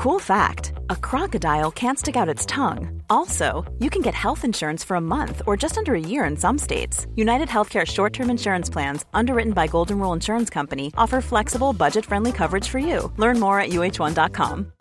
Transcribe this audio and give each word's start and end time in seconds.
Cool 0.00 0.18
fact 0.18 0.72
a 0.88 0.96
crocodile 0.96 1.70
can't 1.70 1.98
stick 1.98 2.16
out 2.16 2.26
its 2.26 2.46
tongue. 2.46 3.02
Also, 3.10 3.70
you 3.80 3.90
can 3.90 4.00
get 4.00 4.14
health 4.14 4.46
insurance 4.46 4.82
for 4.82 4.94
a 4.94 5.00
month 5.00 5.42
or 5.46 5.58
just 5.58 5.76
under 5.76 5.94
a 5.94 6.00
year 6.00 6.24
in 6.24 6.38
some 6.38 6.56
states. 6.56 7.06
United 7.16 7.48
Healthcare 7.48 7.86
short 7.86 8.14
term 8.14 8.30
insurance 8.30 8.70
plans, 8.70 9.04
underwritten 9.12 9.52
by 9.52 9.66
Golden 9.66 9.98
Rule 9.98 10.14
Insurance 10.14 10.48
Company, 10.48 10.90
offer 10.96 11.20
flexible, 11.20 11.74
budget 11.74 12.06
friendly 12.06 12.32
coverage 12.32 12.66
for 12.66 12.78
you. 12.78 13.12
Learn 13.18 13.38
more 13.38 13.60
at 13.60 13.72
uh1.com. 13.72 14.72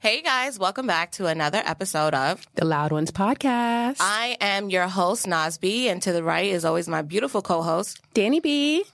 Hey 0.00 0.20
guys, 0.22 0.58
welcome 0.58 0.88
back 0.88 1.12
to 1.12 1.26
another 1.26 1.62
episode 1.64 2.14
of 2.14 2.44
The 2.56 2.64
Loud 2.64 2.90
Ones 2.90 3.12
Podcast. 3.12 3.98
I 4.00 4.36
am 4.40 4.68
your 4.68 4.88
host, 4.88 5.28
Nas 5.28 5.58
B., 5.58 5.88
and 5.88 6.02
to 6.02 6.12
the 6.12 6.24
right 6.24 6.50
is 6.50 6.64
always 6.64 6.88
my 6.88 7.02
beautiful 7.02 7.40
co 7.40 7.62
host, 7.62 8.00
Dany 8.16 8.42
B. 8.42 8.84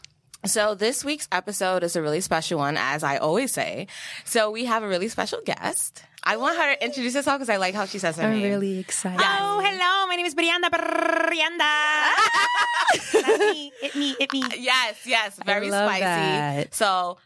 So 0.46 0.74
this 0.74 1.04
week's 1.04 1.28
episode 1.32 1.82
is 1.82 1.96
a 1.96 2.02
really 2.02 2.20
special 2.20 2.58
one, 2.58 2.76
as 2.76 3.02
I 3.02 3.16
always 3.18 3.52
say. 3.52 3.86
So 4.24 4.50
we 4.50 4.64
have 4.64 4.82
a 4.82 4.88
really 4.88 5.09
special 5.09 5.41
guest. 5.45 6.02
I 6.22 6.36
want 6.38 6.56
her 6.56 6.74
to 6.74 6.84
introduce 6.84 7.14
herself 7.14 7.38
because 7.38 7.50
I 7.50 7.56
like 7.56 7.74
how 7.74 7.86
she 7.86 7.98
says 7.98 8.16
her 8.16 8.24
I'm 8.24 8.32
name. 8.32 8.42
really 8.42 8.78
excited. 8.78 9.20
Oh, 9.22 9.60
hello. 9.64 10.06
My 10.09 10.16
name 10.16 10.27
is 10.27 10.34
Brianda. 10.34 10.70
Brianda. 10.70 11.74
That's 13.22 13.38
me. 13.55 13.72
It 13.82 13.95
me. 13.95 14.16
It 14.19 14.32
me. 14.32 14.42
Yes, 14.59 14.96
yes, 15.06 15.38
very 15.45 15.70
love 15.70 15.88
spicy. 15.88 16.00
that. 16.02 16.74
So 16.74 17.19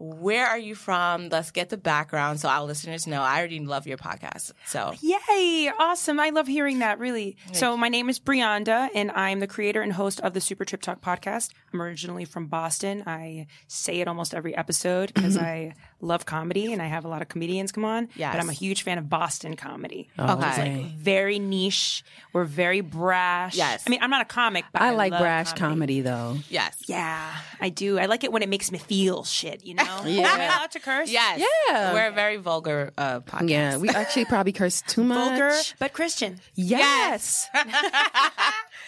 where 0.00 0.46
are 0.46 0.58
you 0.58 0.74
from? 0.74 1.28
Let's 1.28 1.50
get 1.50 1.68
the 1.68 1.76
background 1.76 2.40
so 2.40 2.48
our 2.48 2.64
listeners 2.64 3.06
know. 3.06 3.20
I 3.20 3.38
already 3.38 3.60
love 3.60 3.86
your 3.86 3.98
podcast. 3.98 4.52
So 4.66 4.94
Yay. 5.00 5.70
Awesome. 5.78 6.20
I 6.20 6.30
love 6.30 6.46
hearing 6.46 6.78
that, 6.80 6.98
really. 6.98 7.36
So, 7.52 7.76
my 7.76 7.88
name 7.88 8.08
is 8.08 8.18
Brianda, 8.20 8.88
and 8.94 9.10
I'm 9.12 9.40
the 9.40 9.46
creator 9.46 9.82
and 9.82 9.92
host 9.92 10.20
of 10.20 10.34
the 10.34 10.40
Super 10.40 10.64
Trip 10.64 10.80
Talk 10.80 11.00
podcast. 11.00 11.50
I'm 11.72 11.82
originally 11.82 12.24
from 12.24 12.46
Boston. 12.46 13.02
I 13.06 13.46
say 13.66 14.00
it 14.00 14.08
almost 14.08 14.34
every 14.34 14.56
episode 14.56 15.12
because 15.12 15.36
mm-hmm. 15.36 15.44
I 15.44 15.74
love 16.00 16.26
comedy 16.26 16.72
and 16.72 16.80
I 16.80 16.86
have 16.86 17.04
a 17.04 17.08
lot 17.08 17.22
of 17.22 17.28
comedians 17.28 17.72
come 17.72 17.84
on. 17.84 18.08
Yes. 18.16 18.34
But 18.34 18.40
I'm 18.40 18.48
a 18.48 18.52
huge 18.52 18.82
fan 18.82 18.98
of 18.98 19.08
Boston 19.08 19.56
comedy. 19.56 20.08
Okay. 20.18 20.92
Very 20.96 21.38
niche. 21.38 22.04
We're 22.32 22.44
very 22.44 22.80
brash. 22.80 23.56
Yes. 23.56 23.82
I 23.86 23.90
mean, 23.90 24.00
I'm 24.02 24.10
not 24.10 24.22
a 24.22 24.24
comic, 24.26 24.64
but 24.72 24.80
I 24.82 24.88
I, 24.88 24.90
like 24.90 25.12
love 25.12 25.20
brash 25.20 25.52
comedy, 25.54 26.00
though. 26.00 26.36
yes. 26.48 26.76
Yeah, 26.86 27.34
I 27.60 27.68
do. 27.68 27.98
I 27.98 28.06
like 28.06 28.24
it 28.24 28.32
when 28.32 28.42
it 28.42 28.48
makes 28.48 28.70
me 28.70 28.78
feel 28.78 29.24
shit, 29.24 29.64
you 29.64 29.74
know? 29.74 29.84
Yeah. 30.08 30.28
Am 30.32 30.40
I 30.40 30.44
allowed 30.44 30.70
to 30.72 30.80
curse? 30.80 31.10
Yes. 31.10 31.40
Yeah. 31.68 31.92
We're 31.92 32.06
a 32.08 32.12
very 32.12 32.36
vulgar 32.36 32.92
uh, 32.96 33.20
podcast. 33.20 33.50
Yeah, 33.50 33.76
we 33.76 33.88
actually 33.90 34.24
probably 34.24 34.52
curse 34.52 34.82
too 34.82 35.04
much. 35.04 35.28
Vulgar, 35.28 35.52
but 35.78 35.92
Christian. 35.92 36.40
Yes. 36.54 37.48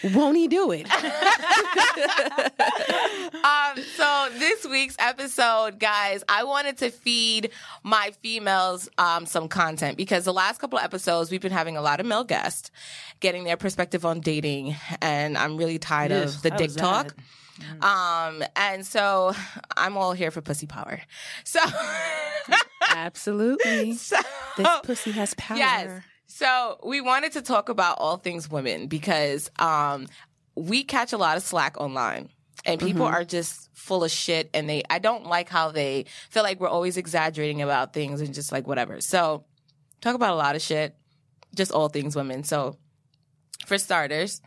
Won't 0.03 0.37
he 0.37 0.47
do 0.47 0.71
it? 0.71 0.87
Um, 3.43 3.81
so 3.95 4.27
this 4.37 4.65
week's 4.65 4.95
episode, 4.99 5.79
guys, 5.79 6.23
I 6.29 6.43
wanted 6.43 6.77
to 6.79 6.91
feed 6.91 7.51
my 7.83 8.11
females 8.21 8.89
um, 8.97 9.25
some 9.25 9.47
content 9.47 9.97
because 9.97 10.25
the 10.25 10.33
last 10.33 10.59
couple 10.59 10.77
of 10.77 10.85
episodes 10.85 11.31
we've 11.31 11.41
been 11.41 11.51
having 11.51 11.75
a 11.75 11.81
lot 11.81 11.99
of 11.99 12.05
male 12.05 12.23
guests 12.23 12.69
getting 13.19 13.43
their 13.43 13.57
perspective 13.57 14.05
on 14.05 14.19
dating, 14.19 14.75
and 15.01 15.37
I'm 15.37 15.57
really 15.57 15.79
tired 15.79 16.11
of 16.11 16.41
the 16.41 16.51
dick 16.51 16.73
talk. 16.75 17.15
Um, 17.81 18.43
and 18.55 18.85
so 18.85 19.33
I'm 19.75 19.97
all 19.97 20.13
here 20.13 20.31
for 20.31 20.41
pussy 20.41 20.67
power. 20.67 21.01
So, 21.43 21.59
Absolutely. 22.89 23.93
so 23.95 24.17
This 24.57 24.67
pussy 24.83 25.11
has 25.11 25.33
power. 25.35 25.57
Yes. 25.57 26.03
So 26.41 26.79
we 26.83 27.01
wanted 27.01 27.33
to 27.33 27.43
talk 27.43 27.69
about 27.69 27.99
all 27.99 28.17
things 28.17 28.49
women 28.49 28.87
because 28.87 29.51
um, 29.59 30.07
we 30.55 30.83
catch 30.83 31.13
a 31.13 31.17
lot 31.17 31.37
of 31.37 31.43
slack 31.43 31.79
online. 31.79 32.29
And 32.65 32.79
people 32.79 33.05
Mm-hmm. 33.05 33.15
are 33.15 33.23
just 33.23 33.69
full 33.73 34.03
of 34.03 34.11
shit, 34.11 34.49
and 34.53 34.69
they. 34.69 34.83
I 34.87 34.99
don't 34.99 35.25
like 35.25 35.49
how 35.49 35.71
they 35.71 36.05
feel 36.29 36.43
like 36.43 36.59
we're 36.59 36.67
always 36.67 36.95
exaggerating 36.95 37.61
about 37.63 37.91
things 37.93 38.21
and 38.21 38.33
just 38.35 38.51
like 38.51 38.67
whatever. 38.67 39.01
So, 39.01 39.45
talk 39.99 40.13
about 40.13 40.33
a 40.33 40.35
lot 40.35 40.55
of 40.55 40.61
shit, 40.61 40.95
just 41.55 41.71
all 41.71 41.89
things 41.89 42.15
women. 42.15 42.43
So, 42.43 42.77
for 43.65 43.79
starters, 43.79 44.41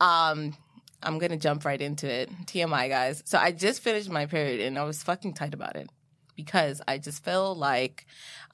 um, 0.00 0.56
I'm 1.00 1.18
gonna 1.20 1.36
jump 1.36 1.64
right 1.64 1.80
into 1.80 2.08
it. 2.12 2.28
TMI, 2.46 2.88
guys. 2.88 3.22
So 3.24 3.38
I 3.38 3.52
just 3.52 3.82
finished 3.82 4.10
my 4.10 4.26
period, 4.26 4.60
and 4.60 4.76
I 4.76 4.82
was 4.82 5.04
fucking 5.04 5.34
tight 5.34 5.54
about 5.54 5.76
it 5.76 5.88
because 6.34 6.82
I 6.88 6.98
just 6.98 7.24
feel 7.24 7.54
like, 7.54 8.04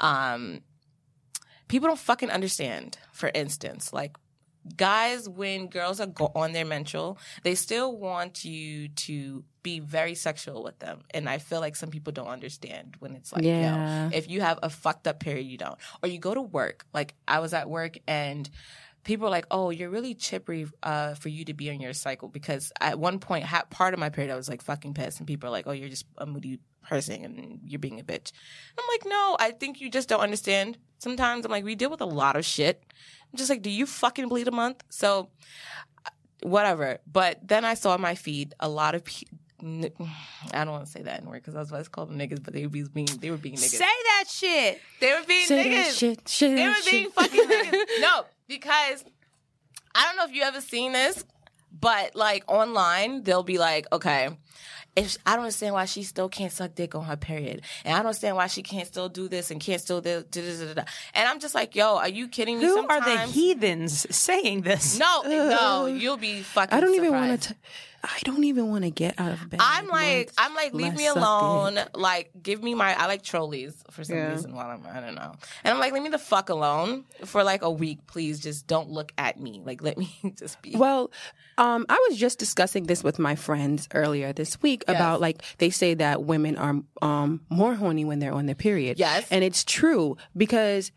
um, 0.01 0.61
people 1.69 1.89
don't 1.89 1.99
fucking 1.99 2.31
understand. 2.31 2.99
For 3.13 3.31
instance, 3.35 3.93
like 3.93 4.17
guys, 4.77 5.29
when 5.29 5.69
girls 5.69 6.01
are 6.01 6.07
go- 6.07 6.33
on 6.35 6.53
their 6.53 6.65
menstrual, 6.65 7.19
they 7.45 7.55
still 7.55 7.97
want 7.97 8.45
you 8.45 8.89
to 8.89 9.45
be 9.63 9.79
very 9.81 10.15
sexual 10.15 10.63
with 10.63 10.79
them, 10.79 11.01
and 11.13 11.29
I 11.29 11.39
feel 11.39 11.61
like 11.61 11.77
some 11.77 11.91
people 11.91 12.13
don't 12.13 12.29
understand 12.29 12.97
when 13.01 13.15
it's 13.15 13.33
like, 13.33 13.43
Yeah. 13.45 14.09
yo, 14.11 14.17
if 14.17 14.29
you 14.29 14.41
have 14.41 14.59
a 14.63 14.71
fucked 14.71 15.07
up 15.07 15.21
period, 15.21 15.47
you 15.47 15.57
don't, 15.59 15.77
or 16.03 16.09
you 16.09 16.19
go 16.19 16.35
to 16.35 16.43
work. 16.43 16.85
Like 16.93 17.15
I 17.29 17.41
was 17.41 17.53
at 17.55 17.69
work 17.69 17.99
and. 18.07 18.49
People 19.05 19.29
are 19.29 19.31
like, 19.31 19.47
oh, 19.53 19.71
you're 19.71 19.89
really 19.89 20.15
chippery 20.17 20.67
uh, 20.83 21.15
for 21.15 21.29
you 21.29 21.45
to 21.45 21.55
be 21.55 21.71
on 21.71 21.79
your 21.79 21.93
cycle 21.93 22.27
because 22.29 22.73
at 22.81 22.99
one 22.99 23.21
point, 23.21 23.45
ha- 23.45 23.63
part 23.71 23.95
of 23.95 24.01
my 24.01 24.09
period, 24.09 24.33
I 24.33 24.37
was 24.37 24.49
like 24.49 24.63
fucking 24.63 24.95
pissed, 24.95 25.19
and 25.21 25.29
people 25.29 25.47
are 25.49 25.53
like, 25.53 25.69
oh, 25.69 25.71
you're 25.71 25.89
just 25.89 26.07
a 26.19 26.27
moody 26.27 26.59
person 26.87 27.25
and 27.25 27.61
you're 27.65 27.79
being 27.79 28.01
a 28.01 28.05
bitch. 28.05 28.33
I'm 28.79 28.85
like, 28.93 29.03
no, 29.07 29.37
I 29.39 29.51
think 29.51 29.81
you 29.81 29.91
just 29.91 30.09
don't 30.09 30.21
understand. 30.21 30.79
Sometimes 30.99 31.45
I'm 31.45 31.51
like, 31.51 31.65
we 31.65 31.75
deal 31.75 31.91
with 31.91 32.01
a 32.01 32.07
lot 32.07 32.37
of 32.37 32.45
shit. 32.45 32.83
I'm 33.33 33.37
just 33.37 33.51
like, 33.51 33.63
do 33.63 33.71
you 33.71 33.87
fucking 33.87 34.29
bleed 34.29 34.49
a 34.49 34.53
month? 34.53 34.83
So, 34.89 35.29
uh, 36.07 36.11
whatever. 36.43 36.99
But 37.11 37.47
then 37.47 37.65
I 37.65 37.75
saw 37.75 37.93
on 37.95 38.01
my 38.01 38.15
feed 38.15 38.55
a 38.61 38.69
lot 38.69 38.95
of 38.95 39.05
people. 39.05 39.39
I 39.63 40.65
don't 40.65 40.71
want 40.71 40.85
to 40.85 40.91
say 40.91 41.03
that 41.03 41.21
in 41.21 41.27
word 41.29 41.43
because 41.43 41.55
I 41.57 41.61
was 41.61 41.71
about 41.71 41.85
to 41.85 41.91
call 41.91 42.05
them 42.07 42.19
niggas, 42.19 42.43
but 42.43 42.53
they 42.53 42.63
were 42.67 42.69
being 42.69 43.07
they 43.21 43.31
were 43.31 43.39
being 43.39 43.57
niggas. 43.57 43.79
Say 43.79 43.85
that 43.87 44.25
shit. 44.29 44.81
they 45.01 45.13
were 45.13 45.27
being 45.27 45.47
Say 45.47 45.65
niggas. 45.65 45.85
that 45.87 45.95
shit, 45.95 46.29
shit, 46.29 46.57
They 46.57 46.69
were 46.69 46.75
shit. 46.75 46.91
being 46.93 47.11
fucking 47.11 47.41
niggas. 47.49 47.85
No, 48.01 48.27
because 48.49 49.03
I 49.95 50.05
don't 50.05 50.17
know 50.17 50.25
if 50.25 50.33
you 50.33 50.43
ever 50.43 50.61
seen 50.61 50.93
this, 50.93 51.25
but 51.73 52.15
like 52.15 52.45
online, 52.49 53.23
they'll 53.23 53.43
be 53.43 53.57
like, 53.59 53.87
okay, 53.93 54.29
if 54.97 55.19
I 55.27 55.33
don't 55.33 55.45
understand 55.45 55.75
why 55.75 55.85
she 55.85 56.03
still 56.03 56.29
can't 56.29 56.51
suck 56.51 56.75
dick 56.75 56.95
on 56.95 57.05
her 57.05 57.17
period, 57.17 57.63
and 57.85 57.95
I 57.95 57.99
don't 57.99 58.07
understand 58.07 58.37
why 58.37 58.47
she 58.47 58.63
can't 58.63 58.87
still 58.87 59.11
do 59.11 59.29
this 59.29 59.51
and 59.51 59.61
can't 59.61 59.81
still 59.81 60.01
do 60.01 60.25
da. 60.31 60.85
and 61.15 61.29
I'm 61.29 61.39
just 61.39 61.55
like, 61.55 61.77
yo, 61.77 61.97
are 61.97 62.09
you 62.09 62.29
kidding 62.29 62.59
me? 62.59 62.65
Who 62.65 62.89
are 62.89 63.01
the 63.01 63.19
heathens 63.31 64.07
saying 64.15 64.63
this? 64.63 64.99
No, 64.99 65.23
no, 65.23 65.87
you'll 65.87 66.17
be 66.17 66.41
fucking. 66.41 66.77
I 66.77 66.81
don't 66.81 66.95
even 66.95 67.13
want 67.13 67.43
to. 67.43 67.57
I 68.09 68.19
don't 68.23 68.45
even 68.45 68.69
want 68.71 68.85
to 68.85 68.91
get 68.91 69.19
out 69.19 69.33
of 69.33 69.51
bed. 69.51 69.59
I'm 69.63 69.89
like, 69.89 70.27
once 70.29 70.35
I'm 70.39 70.55
like, 70.55 70.73
leave 70.75 70.95
me 70.95 71.07
alone. 71.09 71.75
dick. 71.75 71.89
Like, 71.97 72.31
give 72.41 72.63
me 72.63 72.75
my. 72.75 72.95
I 72.99 73.07
like 73.07 73.23
trolleys 73.23 73.83
for 73.91 74.05
some 74.05 74.17
Yeah. 74.17 74.31
reason. 74.31 74.55
While 74.55 74.69
I'm, 74.71 74.87
I 74.87 75.01
don't 75.01 75.15
know. 75.17 75.33
And 75.65 75.75
I'm 75.75 75.81
like, 75.81 75.93
leave 75.93 76.03
me 76.05 76.09
the 76.09 76.19
fuck 76.19 76.49
alone 76.49 77.05
for 77.25 77.43
like 77.43 77.63
a 77.63 77.71
week, 77.71 78.07
please. 78.07 78.39
Just 78.41 78.67
don't 78.67 78.91
look 78.91 79.13
at 79.19 79.41
me. 79.41 79.61
Like, 79.65 79.83
let 79.83 79.99
me 79.99 80.17
just 80.39 80.63
be. 80.63 80.77
Well, 80.77 81.11
um, 81.59 81.85
I 81.89 82.07
was 82.09 82.17
just 82.19 82.39
discussing 82.39 82.85
this 82.85 83.03
with 83.03 83.19
my 83.19 83.35
friends 83.35 83.89
earlier 83.93 84.33
this 84.33 84.63
week 84.63 84.85
Yes. 84.87 84.97
about 84.97 85.21
like 85.21 85.43
they 85.59 85.71
say 85.71 85.95
that 85.95 86.23
women 86.23 86.57
are 86.57 86.77
um, 87.03 87.41
more 87.51 87.75
horny 87.75 88.05
when 88.05 88.21
they're 88.21 88.33
on 88.33 88.47
their 88.47 88.55
period. 88.55 88.99
Yes. 88.99 89.27
and 89.31 89.43
it's 89.43 89.65
true 89.65 90.17
because. 90.37 90.93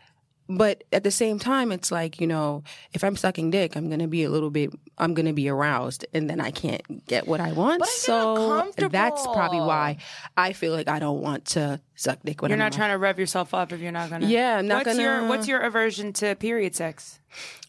But 0.52 0.84
at 0.92 1.04
the 1.04 1.12
same 1.12 1.38
time, 1.38 1.72
it's 1.72 1.92
like 1.92 2.20
you 2.20 2.26
know, 2.26 2.64
if 2.92 3.04
I'm 3.04 3.16
sucking 3.16 3.52
dick, 3.52 3.76
I'm 3.76 3.88
gonna 3.90 4.08
be 4.08 4.24
a 4.24 4.32
little 4.32 4.50
bit, 4.50 4.72
I'm 4.98 5.14
gonna 5.14 5.32
be 5.34 5.48
aroused, 5.48 6.06
and 6.14 6.28
then 6.28 6.42
I 6.42 6.50
can't 6.50 7.06
get 7.06 7.28
what 7.28 7.40
I 7.40 7.52
want. 7.52 7.80
But 7.80 7.90
you're 8.08 8.18
not 8.18 8.76
so 8.76 8.88
that's 8.88 9.28
probably 9.28 9.60
why 9.60 9.98
I 10.36 10.54
feel 10.54 10.74
like 10.74 10.88
I 10.88 10.98
don't 10.98 11.22
want 11.22 11.46
to 11.50 11.80
suck 11.96 12.18
dick 12.26 12.42
when 12.42 12.50
You're 12.50 12.56
I'm 12.56 12.60
not 12.60 12.74
trying 12.74 12.92
to 12.92 12.98
rev 12.98 13.20
yourself 13.20 13.54
up 13.54 13.72
if 13.72 13.80
you're 13.80 13.92
not 13.92 14.10
gonna. 14.10 14.26
Yeah, 14.26 14.58
I'm 14.58 14.68
not 14.68 14.86
what's 14.88 14.98
gonna- 14.98 15.28
what's 15.30 15.48
your 15.48 15.60
aversion 15.60 16.14
to 16.14 16.34
period 16.36 16.76
sex? 16.76 17.20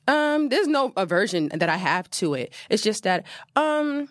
Um, 0.08 0.48
there's 0.48 0.66
no 0.66 0.92
aversion 0.96 1.50
that 1.54 1.68
I 1.68 1.76
have 1.76 2.10
to 2.12 2.32
it. 2.34 2.52
It's 2.70 2.82
just 2.82 3.02
that 3.04 3.26
um 3.56 4.08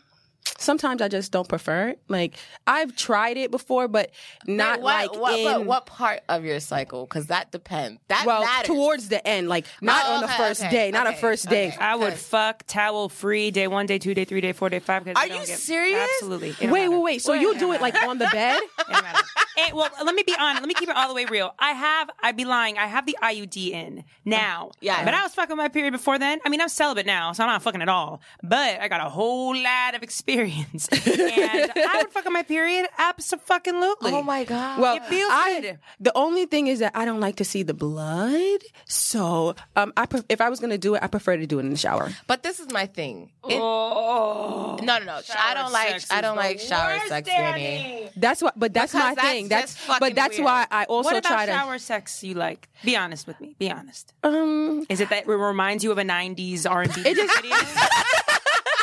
sometimes 0.58 1.02
I 1.02 1.08
just 1.08 1.32
don't 1.32 1.48
prefer 1.48 1.90
it. 1.90 2.02
Like 2.08 2.36
I've 2.68 2.96
tried 2.96 3.38
it 3.38 3.52
before, 3.52 3.88
but 3.88 4.12
not 4.46 4.80
Wait, 4.80 4.84
what, 4.84 5.12
like 5.12 5.20
what, 5.22 5.40
in 5.40 5.46
what, 5.46 5.66
what 5.66 5.86
part 5.86 6.22
of 6.30 6.44
your 6.46 6.60
cycle? 6.60 7.06
Because 7.06 7.28
that 7.28 7.52
depends. 7.52 8.00
That 8.08 8.26
well 8.26 8.42
matters. 8.42 8.68
towards 8.68 9.10
the 9.10 9.26
end, 9.28 9.48
like 9.50 9.66
not 9.82 10.04
Oh, 10.08 10.14
on 10.16 10.22
the 10.22 10.28
okay, 10.28 10.38
first 10.38 10.62
okay, 10.62 10.72
day, 10.72 10.92
not 10.92 11.08
a 11.08 11.12
okay, 11.12 11.20
first 11.22 11.50
day. 11.50 11.76
I 11.80 11.96
would 11.96 12.14
fuck 12.14 12.64
towel 12.68 13.10
free 13.10 13.52
day 13.52 13.68
one, 13.68 13.86
day 13.86 14.00
two, 14.00 14.14
day 14.14 14.26
three, 14.26 14.42
day 14.42 14.54
four, 14.54 14.70
day 14.70 14.80
five. 14.80 15.06
Are 15.08 15.12
it 15.12 15.16
don't 15.16 15.30
you 15.42 15.46
get- 15.48 15.60
serious? 15.60 16.10
Absolutely. 16.22 16.50
Wait, 16.52 16.70
matter. 16.70 16.92
wait, 16.92 17.02
wait. 17.02 17.22
So 17.22 17.34
Wait, 17.34 17.42
you 17.42 17.58
do 17.60 17.72
it 17.74 17.82
like 17.82 17.96
on 18.04 18.18
the 18.18 18.28
bed? 18.32 18.60
It 19.68 19.70
don't 19.72 19.78
matter. 19.80 19.94
Well, 19.98 20.06
let 20.06 20.16
me 20.16 20.24
be 20.26 20.36
honest. 20.40 20.62
Let 20.62 20.68
me 20.68 20.74
keep 20.74 20.90
it 20.90 20.96
all 20.96 21.08
the 21.08 21.14
way 21.14 21.26
real. 21.26 21.54
I 21.60 21.72
have, 21.72 22.10
I'd 22.22 22.38
be 22.38 22.46
lying. 22.46 22.78
I 22.78 22.88
have 22.88 23.06
the 23.06 23.18
IUD 23.22 23.72
in 23.72 24.04
now. 24.26 24.72
Yeah. 24.82 25.04
But 25.06 25.14
I 25.14 25.24
was 25.24 25.34
fucking 25.36 25.56
my 25.58 25.68
period 25.70 25.92
before 25.92 26.18
then. 26.20 26.40
I 26.46 26.50
mean, 26.50 26.62
I'm 26.62 26.70
celibate 26.70 27.06
now, 27.06 27.32
so 27.34 27.44
I'm 27.44 27.50
not 27.50 27.62
fucking 27.62 27.82
at 27.82 27.90
all. 27.90 28.22
But 28.44 28.80
I 28.82 28.88
got 28.88 29.06
a 29.06 29.10
whole 29.10 29.56
lot 29.56 29.96
of 29.96 30.04
experience. 30.04 30.88
and 30.92 31.72
I 31.76 31.98
would 32.04 32.12
fuck 32.12 32.26
on 32.26 32.34
my 32.34 32.44
period. 32.44 32.88
Absolutely. 32.98 34.12
Oh 34.12 34.22
my 34.22 34.44
god. 34.44 34.80
Well, 34.80 34.96
It 34.98 35.06
feels 35.06 35.32
I, 35.32 35.62
good. 35.62 35.80
the 36.00 36.12
only 36.16 36.46
thing 36.46 36.68
is 36.68 36.80
that 36.80 36.92
I 36.96 37.06
don't 37.06 37.20
like 37.20 37.38
to 37.38 37.46
see 37.46 37.64
the 37.64 37.74
blood. 37.74 38.62
So, 38.86 39.56
um, 39.76 39.94
I 39.98 40.06
pref- 40.06 40.26
if 40.30 40.42
I 40.42 40.50
was 40.50 40.60
gonna 40.60 40.78
do 40.78 40.96
it, 40.96 41.04
I 41.04 41.08
prefer 41.08 41.38
to 41.38 41.46
do 41.48 41.60
it 41.60 41.64
in 41.64 41.70
the 41.70 41.78
shower. 41.78 42.10
but 42.28 42.44
this 42.44 42.60
is 42.60 42.72
my 42.72 42.86
thing. 42.86 43.32
It- 43.48 43.60
Oh. 43.62 44.78
no, 44.82 44.98
no, 45.00 45.06
no. 45.06 45.20
I 45.38 45.54
don't 45.54 45.72
like. 45.72 46.02
I 46.12 46.22
don't 46.22 46.36
like 46.38 46.60
shower 46.60 46.98
sex, 47.08 47.28
Dany. 47.30 48.10
Dany. 48.10 48.12
That's 48.16 48.42
what, 48.42 48.58
but 48.58 48.74
that's 48.74 48.92
Because 48.92 49.10
my 49.10 49.16
that's 49.16 49.28
thing. 49.28 49.48
That's 49.50 49.74
just 49.74 49.86
fucking 49.86 50.00
but 50.00 50.16
that's 50.16 50.38
weird. 50.38 50.46
why 50.46 50.68
I 50.72 50.86
also 50.86 51.10
what 51.10 51.18
about 51.18 51.30
try 51.30 51.46
to. 51.46 51.52
shower 51.52 51.78
sex 51.78 52.24
you 52.24 52.34
like? 52.36 52.70
Be 52.84 52.96
honest 52.96 53.28
with 53.28 53.40
me. 53.42 53.56
Be 53.60 53.70
honest. 53.72 54.14
Um, 54.24 54.86
Is 54.90 55.00
it 55.02 55.10
that 55.10 55.24
it 55.24 55.28
reminds 55.28 55.84
you 55.84 55.92
of 55.92 55.98
a 55.98 56.04
'90s 56.04 56.70
R&B 56.70 56.92
it 57.18 57.32
video? 57.36 57.56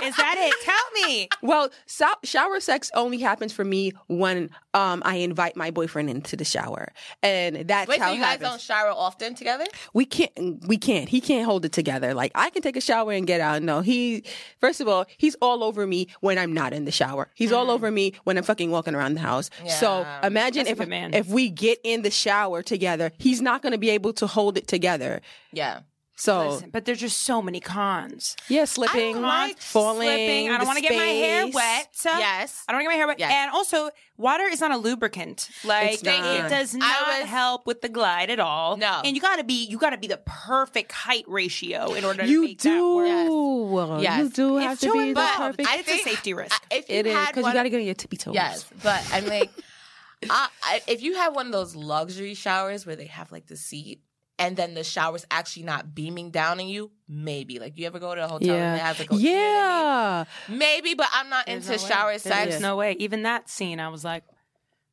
Is 0.06 0.16
that 0.16 0.36
it? 0.38 0.54
Tell 0.64 1.08
me. 1.08 1.28
well, 1.42 1.70
so- 1.86 2.06
shower 2.24 2.60
sex 2.60 2.90
only 2.94 3.18
happens 3.18 3.52
for 3.52 3.64
me 3.64 3.92
when 4.08 4.50
um 4.74 5.02
I 5.04 5.16
invite 5.16 5.56
my 5.56 5.70
boyfriend 5.70 6.10
into 6.10 6.36
the 6.36 6.44
shower, 6.44 6.92
and 7.22 7.66
that's 7.68 7.88
Wait, 7.88 7.98
how 8.00 8.06
so 8.08 8.12
it 8.12 8.16
you 8.16 8.20
guys 8.22 8.30
happens. 8.32 8.50
don't 8.50 8.60
shower 8.60 8.90
often 8.90 9.34
together? 9.34 9.64
we 9.92 10.04
can't 10.04 10.32
we 10.66 10.76
can't 10.78 11.08
he 11.08 11.20
can't 11.20 11.44
hold 11.44 11.64
it 11.64 11.72
together 11.72 12.12
like 12.14 12.32
i 12.34 12.50
can 12.50 12.62
take 12.62 12.76
a 12.76 12.80
shower 12.80 13.12
and 13.12 13.26
get 13.26 13.40
out 13.40 13.62
no 13.62 13.80
he 13.80 14.22
first 14.60 14.80
of 14.80 14.88
all 14.88 15.04
he's 15.16 15.34
all 15.40 15.62
over 15.64 15.86
me 15.86 16.08
when 16.20 16.38
i'm 16.38 16.52
not 16.52 16.72
in 16.72 16.84
the 16.84 16.90
shower 16.92 17.28
he's 17.34 17.52
all 17.52 17.70
over 17.70 17.90
me 17.90 18.12
when 18.24 18.36
i'm 18.36 18.44
fucking 18.44 18.70
walking 18.70 18.94
around 18.94 19.14
the 19.14 19.20
house 19.20 19.48
so 19.68 20.04
imagine 20.22 20.64
That's 20.64 20.70
a 20.70 20.72
if 20.72 20.78
good 20.78 20.88
man. 20.88 21.14
if 21.14 21.28
we 21.28 21.48
get 21.50 21.78
in 21.84 22.02
the 22.02 22.10
shower 22.10 22.62
together 22.62 23.12
he's 23.18 23.40
not 23.40 23.62
going 23.62 23.72
to 23.72 23.78
be 23.78 23.90
able 23.90 24.12
to 24.14 24.26
hold 24.26 24.56
it 24.58 24.66
together 24.66 25.20
Yeah. 25.52 25.80
So 26.18 26.48
Listen, 26.50 26.70
but 26.70 26.86
there's 26.86 26.98
just 27.00 27.20
so 27.22 27.42
many 27.42 27.60
cons. 27.60 28.36
yeah 28.48 28.64
slipping 28.64 29.20
like 29.20 29.58
falling 29.58 30.08
Slipping. 30.08 30.50
I 30.50 30.56
don't 30.56 30.66
want 30.66 30.78
to 30.78 30.82
get 30.82 30.96
my 30.96 31.02
hair 31.04 31.46
wet. 31.48 31.88
Yes. 32.04 32.64
I 32.66 32.72
don't 32.72 32.78
want 32.82 32.84
to 32.84 32.84
get 32.84 32.88
my 32.88 32.94
hair 32.96 33.06
wet. 33.06 33.18
Yes. 33.18 33.32
And 33.32 33.50
also, 33.52 33.90
water 34.16 34.44
is 34.44 34.60
not 34.60 34.70
a 34.70 34.78
lubricant. 34.78 35.50
Like 35.62 35.92
It's 35.94 36.02
not. 36.02 36.46
it 36.46 36.48
does 36.48 36.74
not 36.74 37.06
was- 37.20 37.28
help 37.28 37.66
with 37.66 37.82
the 37.82 37.88
glide 37.90 38.30
at 38.30 38.40
all. 38.40 38.76
No. 38.78 39.02
And 39.04 39.14
you 39.14 39.20
gotta 39.20 39.44
be 39.44 39.66
you 39.66 39.76
gotta 39.78 39.98
be 39.98 40.06
the 40.06 40.16
perfect 40.24 40.92
height 40.92 41.24
ratio 41.28 41.92
in 41.92 42.04
order 42.04 42.22
to 42.22 42.28
you 42.28 42.42
make 42.44 42.60
that 42.62 42.82
work. 42.82 43.06
do 43.26 43.58
well, 43.70 44.02
Yes. 44.02 44.18
you 44.22 44.30
do 44.30 44.56
If 44.58 44.64
have 44.64 44.80
to 44.80 44.92
be 44.92 45.12
the 45.12 45.30
perfect 45.36 45.68
I 45.68 45.76
it's 45.78 45.88
a 45.90 45.98
safety 45.98 46.32
risk. 46.32 46.58
I- 46.72 46.76
If 46.76 46.88
it 46.88 47.06
is 47.06 47.26
because 47.28 47.44
you 47.46 47.52
got 47.52 47.64
to 47.64 47.70
get 47.70 47.78
on 47.78 47.84
your 47.84 47.94
tippy 47.94 48.16
toes 48.16 48.34
Yes, 48.34 48.64
but 48.82 49.06
I'm 49.12 49.26
like, 49.26 49.50
I, 50.30 50.48
I, 50.62 50.80
if 50.88 51.02
you 51.02 51.14
have 51.16 51.34
one 51.34 51.44
of 51.46 51.52
those 51.52 51.74
luxury 51.76 52.32
showers 52.34 52.86
where 52.86 52.96
they 52.96 53.06
have 53.06 53.30
like 53.30 53.46
the 53.48 53.56
seat 53.56 54.00
and 54.38 54.56
then 54.56 54.74
the 54.74 54.84
shower's 54.84 55.24
actually 55.30 55.62
not 55.64 55.94
beaming 55.94 56.30
down 56.30 56.60
on 56.60 56.66
you, 56.68 56.90
maybe. 57.08 57.58
Like 57.58 57.78
you 57.78 57.86
ever 57.86 57.98
go 57.98 58.14
to 58.14 58.24
a 58.24 58.28
hotel 58.28 58.54
and 58.54 58.76
it 58.76 58.78
yeah 58.78 58.86
has 58.86 58.98
like 58.98 59.10
a, 59.10 59.14
you 59.16 59.30
know 59.32 59.38
yeah 59.38 60.24
maybe, 60.48 60.94
but 60.94 61.08
I'm 61.12 61.28
not 61.30 61.46
There's 61.46 61.68
into 61.68 61.78
no 61.78 61.82
way. 61.84 61.88
shower 61.90 62.18
There's 62.18 62.60
no 62.60 62.76
way. 62.76 62.96
Even 62.98 63.22
that 63.22 63.48
scene, 63.48 63.80
I 63.80 63.88
was 63.88 64.04
like, 64.04 64.24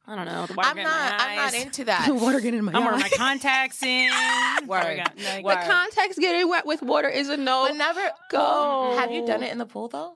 I 0.05 0.15
don't 0.15 0.25
know. 0.25 0.45
The 0.47 0.53
water 0.53 0.69
I'm 0.69 0.75
got 0.75 0.81
in 0.81 0.83
my 0.83 1.09
not. 1.09 1.21
I'm 1.21 1.35
not 1.37 1.53
into 1.53 1.83
that. 1.85 2.09
water 2.21 2.39
getting 2.41 2.59
in 2.59 2.65
my 2.65 2.73
I'm 2.73 2.83
wearing 2.83 2.99
my 2.99 3.09
contacts 3.09 3.81
in. 3.83 4.09
Word. 4.67 4.97
Got- 4.97 5.17
like- 5.17 5.45
Word. 5.45 5.57
the 5.57 5.61
contacts 5.71 6.19
getting 6.19 6.49
wet 6.49 6.65
with 6.65 6.81
water 6.81 7.07
is 7.07 7.29
a 7.29 7.37
no 7.37 7.65
But 7.67 7.77
never 7.77 8.01
go. 8.29 8.95
Have 8.97 9.11
you 9.11 9.25
done 9.25 9.43
it 9.43 9.51
in 9.51 9.57
the 9.59 9.65
pool 9.65 9.87
though, 9.87 10.15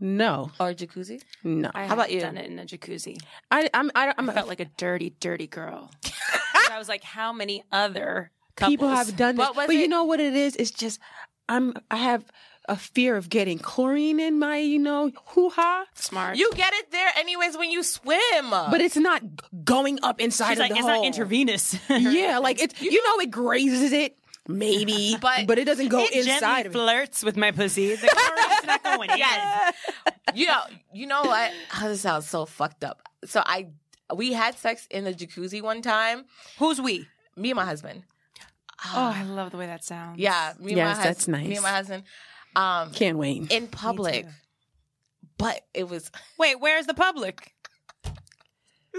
No, 0.00 0.50
or 0.58 0.72
jacuzzi? 0.72 1.22
no. 1.44 1.70
I 1.74 1.86
How 1.86 1.94
about 1.94 2.10
you? 2.10 2.20
Done 2.20 2.36
it 2.38 2.46
in 2.50 2.58
a 2.58 2.64
jacuzzi. 2.64 3.20
I, 3.50 3.68
I'm, 3.74 3.90
I, 3.94 4.14
I'm 4.16 4.30
I 4.30 4.32
felt 4.32 4.48
like 4.48 4.60
a 4.60 4.64
dirty, 4.76 5.10
dirty 5.20 5.46
girl. 5.46 5.90
I 6.70 6.78
was 6.78 6.88
like, 6.88 7.02
how 7.04 7.32
many 7.32 7.62
other 7.70 8.30
couples? 8.56 8.72
people 8.72 8.88
have 8.88 9.16
done 9.16 9.36
this, 9.36 9.46
But 9.46 9.56
was 9.56 9.66
but 9.66 9.76
you 9.76 9.88
know 9.88 10.04
what 10.04 10.20
it 10.20 10.34
is? 10.34 10.56
It's 10.56 10.70
just 10.70 11.00
I'm, 11.48 11.74
I 11.90 11.96
have 11.96 12.24
a 12.68 12.76
fear 12.76 13.16
of 13.16 13.28
getting 13.28 13.58
chlorine 13.58 14.20
in 14.20 14.38
my, 14.38 14.58
you 14.58 14.78
know, 14.78 15.10
hoo 15.26 15.50
ha. 15.50 15.86
smart. 15.94 16.36
You 16.36 16.52
get 16.54 16.72
it 16.74 16.92
there 16.92 17.10
anyways 17.16 17.56
when 17.58 17.70
you 17.70 17.82
swim. 17.82 18.50
But 18.50 18.80
it's 18.80 18.96
not 18.96 19.22
going 19.64 19.98
up 20.04 20.20
inside 20.20 20.50
She's 20.50 20.58
of 20.58 20.60
like, 20.60 20.70
the 20.72 20.76
it's 20.78 20.86
hole. 20.86 20.96
not 20.98 21.06
intravenous. 21.06 21.76
Yeah, 21.88 22.38
like 22.38 22.62
it's 22.62 22.80
you 22.80 23.02
know 23.04 23.20
it 23.22 23.30
grazes 23.32 23.92
it 23.92 24.16
maybe, 24.58 25.16
But- 25.20 25.46
but 25.46 25.58
it 25.58 25.64
doesn't 25.64 25.88
go 25.88 26.00
it 26.04 26.12
inside 26.26 26.66
of 26.66 26.72
it. 26.72 26.78
flirts 26.78 27.22
with 27.22 27.36
my 27.36 27.50
pussy. 27.50 27.94
The 27.96 28.08
chlorine's 28.08 28.66
not 28.66 28.82
going. 28.84 29.10
Yes. 29.16 29.74
you 30.34 30.46
know, 30.46 30.60
you 30.92 31.06
know 31.06 31.22
what? 31.22 31.52
Oh, 31.80 31.88
this 31.88 32.00
sounds 32.02 32.28
so 32.28 32.46
fucked 32.46 32.84
up. 32.84 33.02
So 33.24 33.42
I, 33.44 33.68
we 34.14 34.32
had 34.32 34.56
sex 34.58 34.86
in 34.90 35.04
the 35.04 35.12
jacuzzi 35.14 35.62
one 35.62 35.82
time. 35.82 36.24
Who's 36.58 36.80
we? 36.80 37.06
Me 37.36 37.50
and 37.50 37.56
my 37.56 37.64
husband. 37.64 38.02
Oh, 38.86 39.12
I 39.14 39.24
love 39.24 39.50
the 39.50 39.58
way 39.58 39.66
that 39.66 39.84
sounds. 39.84 40.18
Yeah, 40.18 40.54
me 40.58 40.70
and 40.72 40.76
Yes, 40.78 40.96
my 40.96 41.02
that's 41.04 41.18
husband. 41.26 41.42
Me 41.42 41.48
nice. 41.48 41.56
and 41.58 41.62
my 41.62 41.70
husband. 41.70 42.02
Um, 42.56 42.90
Can't 42.92 43.18
wait. 43.18 43.52
in 43.52 43.66
public, 43.68 44.24
too. 44.24 44.30
but 45.38 45.60
it 45.74 45.88
was. 45.88 46.10
Wait, 46.38 46.58
where's 46.60 46.86
the 46.86 46.94
public? 46.94 47.52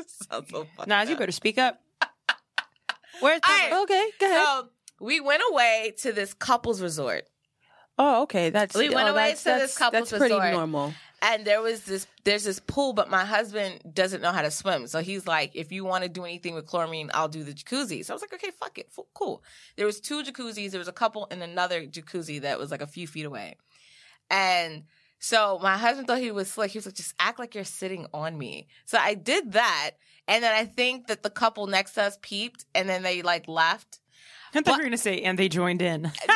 sounds 0.07 0.50
so 0.50 0.65
fucked 0.77 0.88
Nas, 0.88 1.09
you 1.09 1.18
better 1.18 1.31
speak 1.31 1.57
up. 1.57 1.81
Where's 3.19 3.42
All 3.47 3.56
right. 3.56 3.69
public? 3.71 3.92
Okay, 3.92 4.09
go 4.19 4.25
ahead. 4.27 4.45
So 4.45 4.69
we 5.01 5.19
went 5.19 5.42
away 5.51 5.94
to 6.00 6.13
this 6.13 6.33
couples 6.33 6.81
resort. 6.81 7.27
oh, 7.98 8.24
okay, 8.24 8.50
that's 8.50 8.75
We 8.75 8.89
went 8.89 9.09
oh, 9.09 9.12
away 9.12 9.30
that's, 9.30 9.44
to 9.44 9.50
this 9.50 9.59
that's, 9.59 9.77
couple's 9.77 10.09
that's 10.09 10.19
pretty 10.19 10.36
resort. 10.36 10.53
normal. 10.53 10.94
and 11.21 11.45
there 11.45 11.62
was 11.62 11.81
this 11.83 12.07
there's 12.24 12.44
this 12.45 12.59
pool 12.59 12.94
but 12.94 13.09
my 13.09 13.25
husband 13.25 13.80
doesn't 13.94 14.21
know 14.21 14.31
how 14.31 14.42
to 14.42 14.51
swim. 14.51 14.88
So 14.88 15.00
he's 15.01 15.27
like 15.27 15.56
if 15.56 15.71
you 15.71 15.86
want 15.86 16.03
to 16.03 16.09
do 16.09 16.24
anything 16.24 16.53
with 16.56 16.65
chlorine 16.65 17.12
i'll 17.13 17.27
do 17.27 17.44
the 17.44 17.53
jacuzzi. 17.53 18.03
So 18.06 18.13
i 18.13 18.15
was 18.15 18.21
like 18.21 18.33
okay 18.33 18.51
fuck 18.59 18.77
it. 18.77 18.89
Cool. 19.13 19.44
There 19.75 19.86
was 19.86 20.00
two 20.00 20.24
jacuzzis 20.24 20.71
there 20.71 20.80
was 20.80 20.88
a 20.88 20.94
couple 20.94 21.25
in 21.25 21.42
another 21.42 21.86
jacuzzi 21.86 22.42
that 22.42 22.59
was 22.59 22.71
like 22.71 22.81
a 22.81 22.88
few 22.88 23.07
feet 23.07 23.25
away. 23.25 23.57
And 24.30 24.83
so 25.19 25.59
my 25.62 25.77
husband 25.77 26.07
thought 26.07 26.19
he 26.19 26.31
was 26.31 26.50
slick. 26.50 26.71
He 26.71 26.77
was 26.80 26.88
like 26.88 26.95
just 26.95 27.13
act 27.19 27.38
like 27.38 27.54
you're 27.54 27.63
sitting 27.63 28.07
on 28.13 28.38
me. 28.38 28.68
So 28.86 28.97
i 29.00 29.13
did 29.13 29.51
that. 29.54 29.92
And 30.27 30.44
then 30.44 30.54
i 30.56 30.65
think 30.65 31.07
that 31.07 31.24
the 31.24 31.30
couple 31.30 31.68
next 31.68 31.94
to 31.94 32.04
us 32.04 32.18
peeped 32.21 32.65
and 32.74 32.88
then 32.88 33.04
they 33.04 33.21
like 33.21 33.47
left 33.47 34.00
I 34.53 34.62
thought 34.62 34.71
you 34.71 34.77
were 34.77 34.77
going 34.80 34.92
to 34.92 34.98
say, 34.98 35.21
and 35.21 35.38
they 35.39 35.50
joined 35.50 35.81
in. 35.81 36.12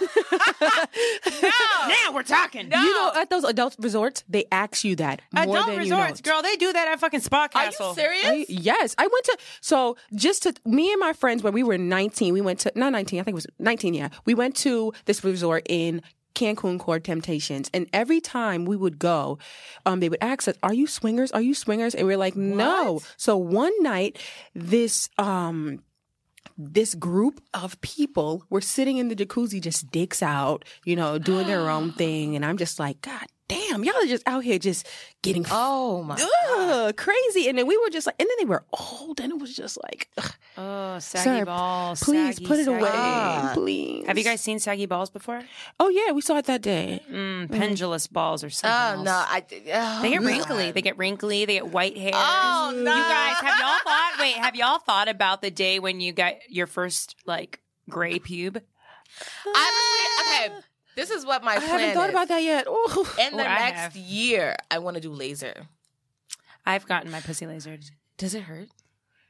no 0.00 1.50
now 1.88 2.12
we're 2.14 2.22
talking. 2.22 2.68
No. 2.68 2.80
You 2.82 2.94
know, 2.94 3.12
at 3.16 3.30
those 3.30 3.44
adult 3.44 3.76
resorts, 3.78 4.24
they 4.28 4.44
ask 4.50 4.84
you 4.84 4.96
that 4.96 5.22
more 5.32 5.44
Adult 5.44 5.66
than 5.66 5.78
resorts, 5.78 6.20
you 6.24 6.30
know. 6.30 6.34
girl, 6.36 6.42
they 6.42 6.56
do 6.56 6.72
that 6.72 6.88
at 6.88 7.00
fucking 7.00 7.20
Spa 7.20 7.48
castle. 7.48 7.90
are 7.90 7.94
Castle. 7.94 8.04
you 8.04 8.24
serious 8.24 8.50
I, 8.50 8.52
yes, 8.52 8.94
I 8.98 9.06
went 9.06 9.24
to 9.26 9.38
so 9.60 9.96
just 10.14 10.42
to 10.44 10.54
me 10.64 10.92
and 10.92 11.00
my 11.00 11.12
friends 11.12 11.42
when 11.42 11.52
we 11.52 11.62
were 11.62 11.78
19, 11.78 12.32
we 12.34 12.40
went 12.40 12.60
to 12.60 12.72
not 12.74 12.92
19, 12.92 13.20
I 13.20 13.22
think 13.22 13.32
it 13.32 13.34
was 13.34 13.46
19, 13.58 13.94
yeah. 13.94 14.08
We 14.24 14.34
went 14.34 14.56
to 14.56 14.92
this 15.04 15.24
resort 15.24 15.66
in 15.68 16.02
Cancun 16.34 16.78
Core 16.78 17.00
Temptations, 17.00 17.68
and 17.74 17.88
every 17.92 18.20
time 18.20 18.64
we 18.64 18.76
would 18.76 18.98
go, 18.98 19.38
um, 19.84 19.98
they 19.98 20.08
would 20.08 20.22
ask 20.22 20.46
us, 20.46 20.54
"Are 20.62 20.72
you 20.72 20.86
swingers? 20.86 21.32
Are 21.32 21.40
you 21.40 21.54
swingers?" 21.54 21.92
And 21.92 22.06
we're 22.06 22.16
like, 22.16 22.36
"No." 22.36 23.00
So 23.16 23.36
one 23.36 23.72
night, 23.82 24.16
this 24.54 25.10
um 25.18 25.82
this 26.60 26.94
group 26.94 27.40
of 27.54 27.80
people 27.80 28.44
were 28.50 28.60
sitting 28.60 28.98
in 28.98 29.08
the 29.08 29.16
jacuzzi, 29.16 29.60
just 29.60 29.90
dicks 29.90 30.22
out, 30.22 30.64
you 30.84 30.94
know, 30.94 31.18
doing 31.18 31.46
their 31.46 31.70
own 31.70 31.92
thing, 31.92 32.36
and 32.36 32.44
I'm 32.44 32.56
just 32.56 32.78
like, 32.78 33.00
God 33.00 33.26
damn, 33.50 33.84
y'all 33.84 33.96
are 33.96 34.06
just 34.06 34.22
out 34.26 34.44
here 34.44 34.58
just 34.58 34.86
getting 35.22 35.44
oh 35.50 36.02
my 36.02 36.16
ugh, 36.56 36.96
crazy. 36.96 37.48
And 37.48 37.58
then 37.58 37.66
we 37.66 37.76
were 37.76 37.90
just 37.90 38.06
like, 38.06 38.14
and 38.18 38.28
then 38.28 38.36
they 38.38 38.44
were 38.46 38.64
old, 38.72 39.20
and 39.20 39.32
it 39.32 39.38
was 39.38 39.54
just 39.54 39.76
like, 39.82 40.08
ugh, 40.16 40.32
Oh, 40.56 40.98
saggy 40.98 41.40
sir, 41.40 41.44
balls. 41.44 42.02
please 42.02 42.36
saggy, 42.36 42.46
put 42.46 42.58
it 42.58 42.64
saggy. 42.66 42.78
away, 42.78 42.90
Ah. 42.92 43.50
please. 43.54 44.06
Have 44.06 44.16
you 44.18 44.24
guys 44.24 44.40
seen 44.40 44.58
saggy 44.58 44.86
balls 44.86 45.10
before? 45.10 45.42
Oh 45.78 45.88
yeah, 45.88 46.12
we 46.12 46.20
saw 46.20 46.36
it 46.38 46.46
that 46.46 46.62
day. 46.62 47.02
Mm, 47.10 47.50
pendulous 47.50 48.06
balls 48.06 48.42
or 48.44 48.50
something. 48.50 49.00
Oh 49.00 49.02
no! 49.02 49.12
I 49.12 49.42
oh, 49.42 49.98
They 50.02 50.10
get 50.10 50.20
God. 50.20 50.26
wrinkly. 50.26 50.70
They 50.72 50.82
get 50.82 50.96
wrinkly. 50.98 51.44
They 51.44 51.54
get 51.54 51.68
white 51.68 51.96
hair. 51.98 52.12
Oh, 52.14 52.72
no. 52.74 52.80
You 52.80 52.84
guys, 53.02 53.36
have 53.42 53.58
y'all 53.58 53.78
thought? 53.84 54.16
Wait, 54.20 54.34
have 54.34 54.54
y'all 54.56 54.78
thought 54.78 55.08
about 55.08 55.42
the 55.42 55.50
day 55.50 55.78
when 55.78 56.00
you 56.00 56.12
got 56.12 56.34
your 56.48 56.66
first 56.66 57.16
like 57.26 57.60
gray 57.88 58.18
pube? 58.18 58.60
Honestly, 59.46 60.10
okay. 60.20 60.54
This 60.96 61.10
is 61.10 61.24
what 61.24 61.42
my 61.44 61.52
I 61.54 61.58
plan 61.58 61.68
haven't 61.68 61.94
thought 61.94 62.08
is. 62.08 62.14
about 62.14 62.28
that 62.28 62.42
yet. 62.42 62.66
Ooh. 62.68 63.06
In 63.20 63.36
the 63.36 63.42
Oh, 63.44 63.46
I 63.46 63.58
next 63.58 63.80
have. 63.80 63.96
year, 63.96 64.56
I 64.70 64.78
want 64.78 64.96
to 64.96 65.00
do 65.00 65.12
laser. 65.12 65.54
I've 66.66 66.86
gotten 66.86 67.10
my 67.10 67.20
pussy 67.20 67.46
lasered. 67.46 67.90
Does 68.18 68.34
it 68.34 68.42
hurt? 68.42 68.68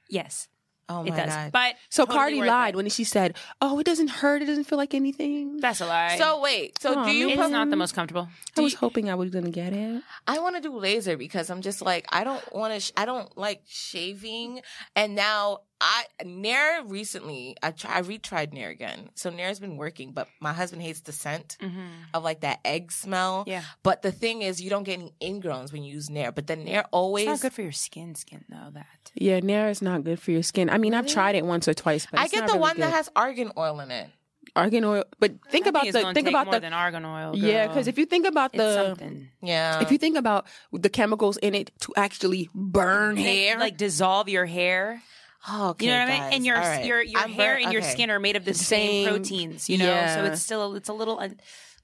Yes, 0.08 0.48
Oh 0.88 1.04
it 1.04 1.10
my 1.10 1.16
does. 1.16 1.28
god! 1.32 1.52
But 1.52 1.76
So 1.88 2.04
totally 2.04 2.18
Cardi 2.18 2.38
worth 2.40 2.48
lied 2.48 2.74
it. 2.74 2.76
when 2.76 2.88
she 2.88 3.04
said, 3.04 3.36
"Oh, 3.60 3.78
it 3.78 3.84
doesn't 3.86 4.08
hurt. 4.10 4.42
It 4.42 4.46
doesn't 4.46 4.64
feel 4.64 4.76
like 4.78 4.92
anything." 4.92 5.58
That's 5.58 5.80
a 5.80 5.86
lie. 5.86 6.16
so 6.18 6.40
wait. 6.40 6.80
So 6.82 6.98
Aw, 6.98 7.04
do 7.04 7.12
you? 7.12 7.26
man. 7.28 7.34
it's 7.38 7.42
Put, 7.42 7.52
not 7.52 7.70
the 7.70 7.76
most 7.76 7.94
comfortable. 7.94 8.28
I 8.58 8.60
was 8.62 8.74
hoping 8.74 9.08
I 9.08 9.14
was 9.14 9.30
gonna 9.30 9.50
get 9.52 9.72
it. 9.72 10.02
I 10.26 10.40
want 10.40 10.56
to 10.56 10.60
do 10.60 10.76
laser 10.76 11.16
because 11.16 11.48
I'm 11.48 11.60
just 11.62 11.80
like 11.80 12.06
I 12.10 12.24
don't 12.24 12.42
want 12.52 12.74
to. 12.74 12.80
Sh- 12.80 12.92
I 12.96 13.04
don't 13.04 13.38
like 13.38 13.62
shaving, 13.68 14.62
and 14.96 15.14
now 15.14 15.58
I 15.80 16.04
Nair 16.24 16.82
recently. 16.84 17.56
I 17.62 17.70
try. 17.70 17.98
I 17.98 18.02
retried 18.02 18.52
Nair 18.52 18.68
again. 18.68 19.10
So 19.14 19.30
Nair's 19.30 19.58
been 19.58 19.76
working, 19.76 20.12
but 20.12 20.28
my 20.40 20.52
husband 20.52 20.82
hates 20.82 21.00
the 21.00 21.12
scent 21.12 21.56
mm-hmm. 21.60 21.80
of 22.12 22.22
like 22.22 22.40
that 22.40 22.60
egg 22.64 22.92
smell. 22.92 23.44
Yeah. 23.46 23.62
But 23.82 24.02
the 24.02 24.12
thing 24.12 24.42
is, 24.42 24.60
you 24.60 24.68
don't 24.68 24.82
get 24.84 24.98
any 24.98 25.14
ingrowns 25.20 25.72
when 25.72 25.82
you 25.82 25.94
use 25.94 26.10
Nair. 26.10 26.32
But 26.32 26.46
the 26.46 26.56
Nair 26.56 26.84
always. 26.90 27.28
It's 27.28 27.42
not 27.42 27.48
good 27.48 27.54
for 27.54 27.62
your 27.62 27.72
skin. 27.72 28.14
Skin 28.14 28.44
though. 28.48 28.70
That 28.72 28.86
Yeah, 29.14 29.40
Nair 29.40 29.70
is 29.70 29.80
not 29.80 30.04
good 30.04 30.20
for 30.20 30.30
your 30.32 30.42
skin. 30.42 30.68
I 30.68 30.78
mean, 30.78 30.94
I've 30.94 31.06
tried 31.06 31.34
it 31.34 31.44
once 31.46 31.66
or 31.66 31.74
twice, 31.74 32.06
but 32.10 32.20
I 32.20 32.24
it's 32.24 32.32
get 32.32 32.40
not 32.40 32.46
the 32.48 32.52
really 32.54 32.60
one 32.60 32.80
that 32.80 32.92
has 32.92 33.08
argan 33.16 33.52
oil 33.56 33.80
in 33.80 33.90
it. 33.90 34.10
argan 34.56 34.84
oil. 34.84 35.04
But 35.18 35.32
think 35.50 35.66
I 35.66 35.70
about 35.70 35.86
it's 35.86 35.96
the 35.96 36.02
think 36.12 36.26
take 36.26 36.28
about 36.28 36.46
more 36.46 36.54
the 36.54 36.60
than 36.60 36.72
argan 36.72 37.04
oil. 37.04 37.36
yeah, 37.36 37.66
because 37.68 37.88
if 37.88 37.98
you 37.98 38.04
think 38.06 38.26
about 38.26 38.52
the 38.52 38.74
something 38.74 39.28
Yeah. 39.42 39.80
if 39.80 39.90
you 39.90 39.98
think 39.98 40.16
about 40.16 40.46
the 40.72 40.88
chemicals 40.88 41.36
in 41.38 41.54
it 41.54 41.70
to 41.80 41.92
actually 41.96 42.50
burn 42.54 43.16
hair, 43.16 43.58
like 43.58 43.76
dissolve 43.76 44.28
your 44.28 44.46
hair. 44.46 45.02
Oh, 45.48 45.70
okay, 45.70 45.86
You 45.86 45.92
know 45.92 45.98
what 46.00 46.08
I 46.10 46.20
mean? 46.20 46.32
And 46.34 46.46
your 46.46 46.56
All 46.56 46.62
right. 46.62 46.84
your 46.84 47.02
your 47.02 47.20
I'm 47.20 47.30
hair 47.30 47.54
burnt- 47.54 47.64
and 47.64 47.72
your 47.72 47.82
okay. 47.82 47.90
skin 47.92 48.10
are 48.10 48.20
made 48.20 48.36
of 48.36 48.44
the 48.44 48.54
same, 48.54 49.04
Same- 49.04 49.08
proteins. 49.08 49.68
You 49.70 49.78
know, 49.78 50.06
so 50.14 50.24
it's 50.24 50.42
still 50.42 50.74
it's 50.76 50.88
a 50.88 50.92
little. 50.92 51.18
A, 51.20 51.24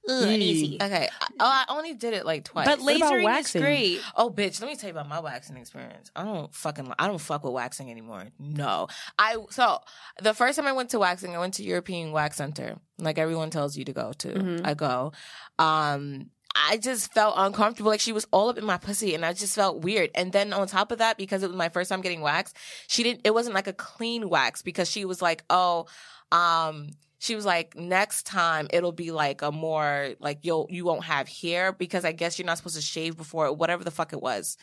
ugh, 0.09 0.23
uneasy. 0.23 0.77
Okay. 0.81 1.09
Oh, 1.39 1.45
I 1.45 1.65
only 1.69 1.93
did 1.93 2.13
it 2.13 2.25
like 2.25 2.45
twice. 2.45 2.65
But 2.65 2.79
What 2.79 2.95
about 2.95 3.11
lasering 3.13 3.39
is 3.39 3.51
great. 3.51 4.01
Oh, 4.15 4.29
bitch! 4.29 4.61
Let 4.61 4.67
me 4.69 4.75
tell 4.77 4.87
you 4.87 4.91
about 4.93 5.09
my 5.09 5.19
waxing 5.19 5.57
experience. 5.57 6.11
I 6.15 6.23
don't 6.23 6.53
fucking. 6.55 6.93
I 6.97 7.07
don't 7.07 7.19
fuck 7.19 7.43
with 7.43 7.53
waxing 7.53 7.91
anymore. 7.91 8.23
No, 8.39 8.87
I. 9.19 9.35
So 9.49 9.79
the 10.21 10.33
first 10.33 10.57
time 10.57 10.65
I 10.67 10.71
went 10.71 10.91
to 10.91 10.99
waxing, 10.99 11.35
I 11.35 11.39
went 11.39 11.55
to 11.55 11.63
European 11.63 12.11
Wax 12.13 12.37
Center, 12.37 12.77
like 12.99 13.17
everyone 13.17 13.49
tells 13.49 13.75
you 13.75 13.83
to 13.85 13.93
go 13.93 14.13
to. 14.19 14.27
Mhm. 14.29 14.61
I 14.65 14.73
go. 14.75 15.11
Um, 15.59 16.29
I 16.69 16.77
just 16.77 17.13
felt 17.13 17.35
uncomfortable. 17.37 17.91
Like 17.91 17.99
she 17.99 18.13
was 18.13 18.27
all 18.31 18.49
up 18.49 18.57
in 18.57 18.65
my 18.65 18.77
pussy, 18.77 19.13
and 19.15 19.25
I 19.25 19.33
just 19.33 19.55
felt 19.55 19.81
weird. 19.81 20.09
And 20.15 20.31
then 20.31 20.53
on 20.53 20.67
top 20.67 20.91
of 20.91 20.97
that, 20.97 21.17
because 21.17 21.43
it 21.43 21.47
was 21.47 21.55
my 21.57 21.69
first 21.69 21.89
time 21.89 22.01
getting 22.01 22.21
waxed, 22.21 22.57
she 22.87 23.03
didn't. 23.03 23.21
It 23.23 23.33
wasn't 23.33 23.55
like 23.55 23.67
a 23.67 23.73
clean 23.73 24.29
wax 24.29 24.61
because 24.61 24.89
she 24.89 25.05
was 25.05 25.21
like, 25.21 25.43
oh, 25.49 25.85
um. 26.31 26.89
She 27.19 27.33
was 27.33 27.45
like, 27.45 27.75
next 27.75 28.27
time 28.27 28.67
it'll 28.71 28.91
be 28.91 29.09
like 29.09 29.41
a 29.41 29.51
more 29.51 30.13
like 30.19 30.37
you'll 30.43 30.67
you 30.69 30.85
won't 30.85 31.03
have 31.05 31.27
hair 31.27 31.73
because 31.73 32.05
I 32.05 32.11
guess 32.11 32.37
you're 32.37 32.45
not 32.45 32.57
supposed 32.57 32.75
to 32.75 32.81
shave 32.81 33.17
before 33.17 33.51
whatever 33.51 33.83
the 33.83 33.89
fuck 33.89 34.13
it 34.13 34.21
was, 34.21 34.55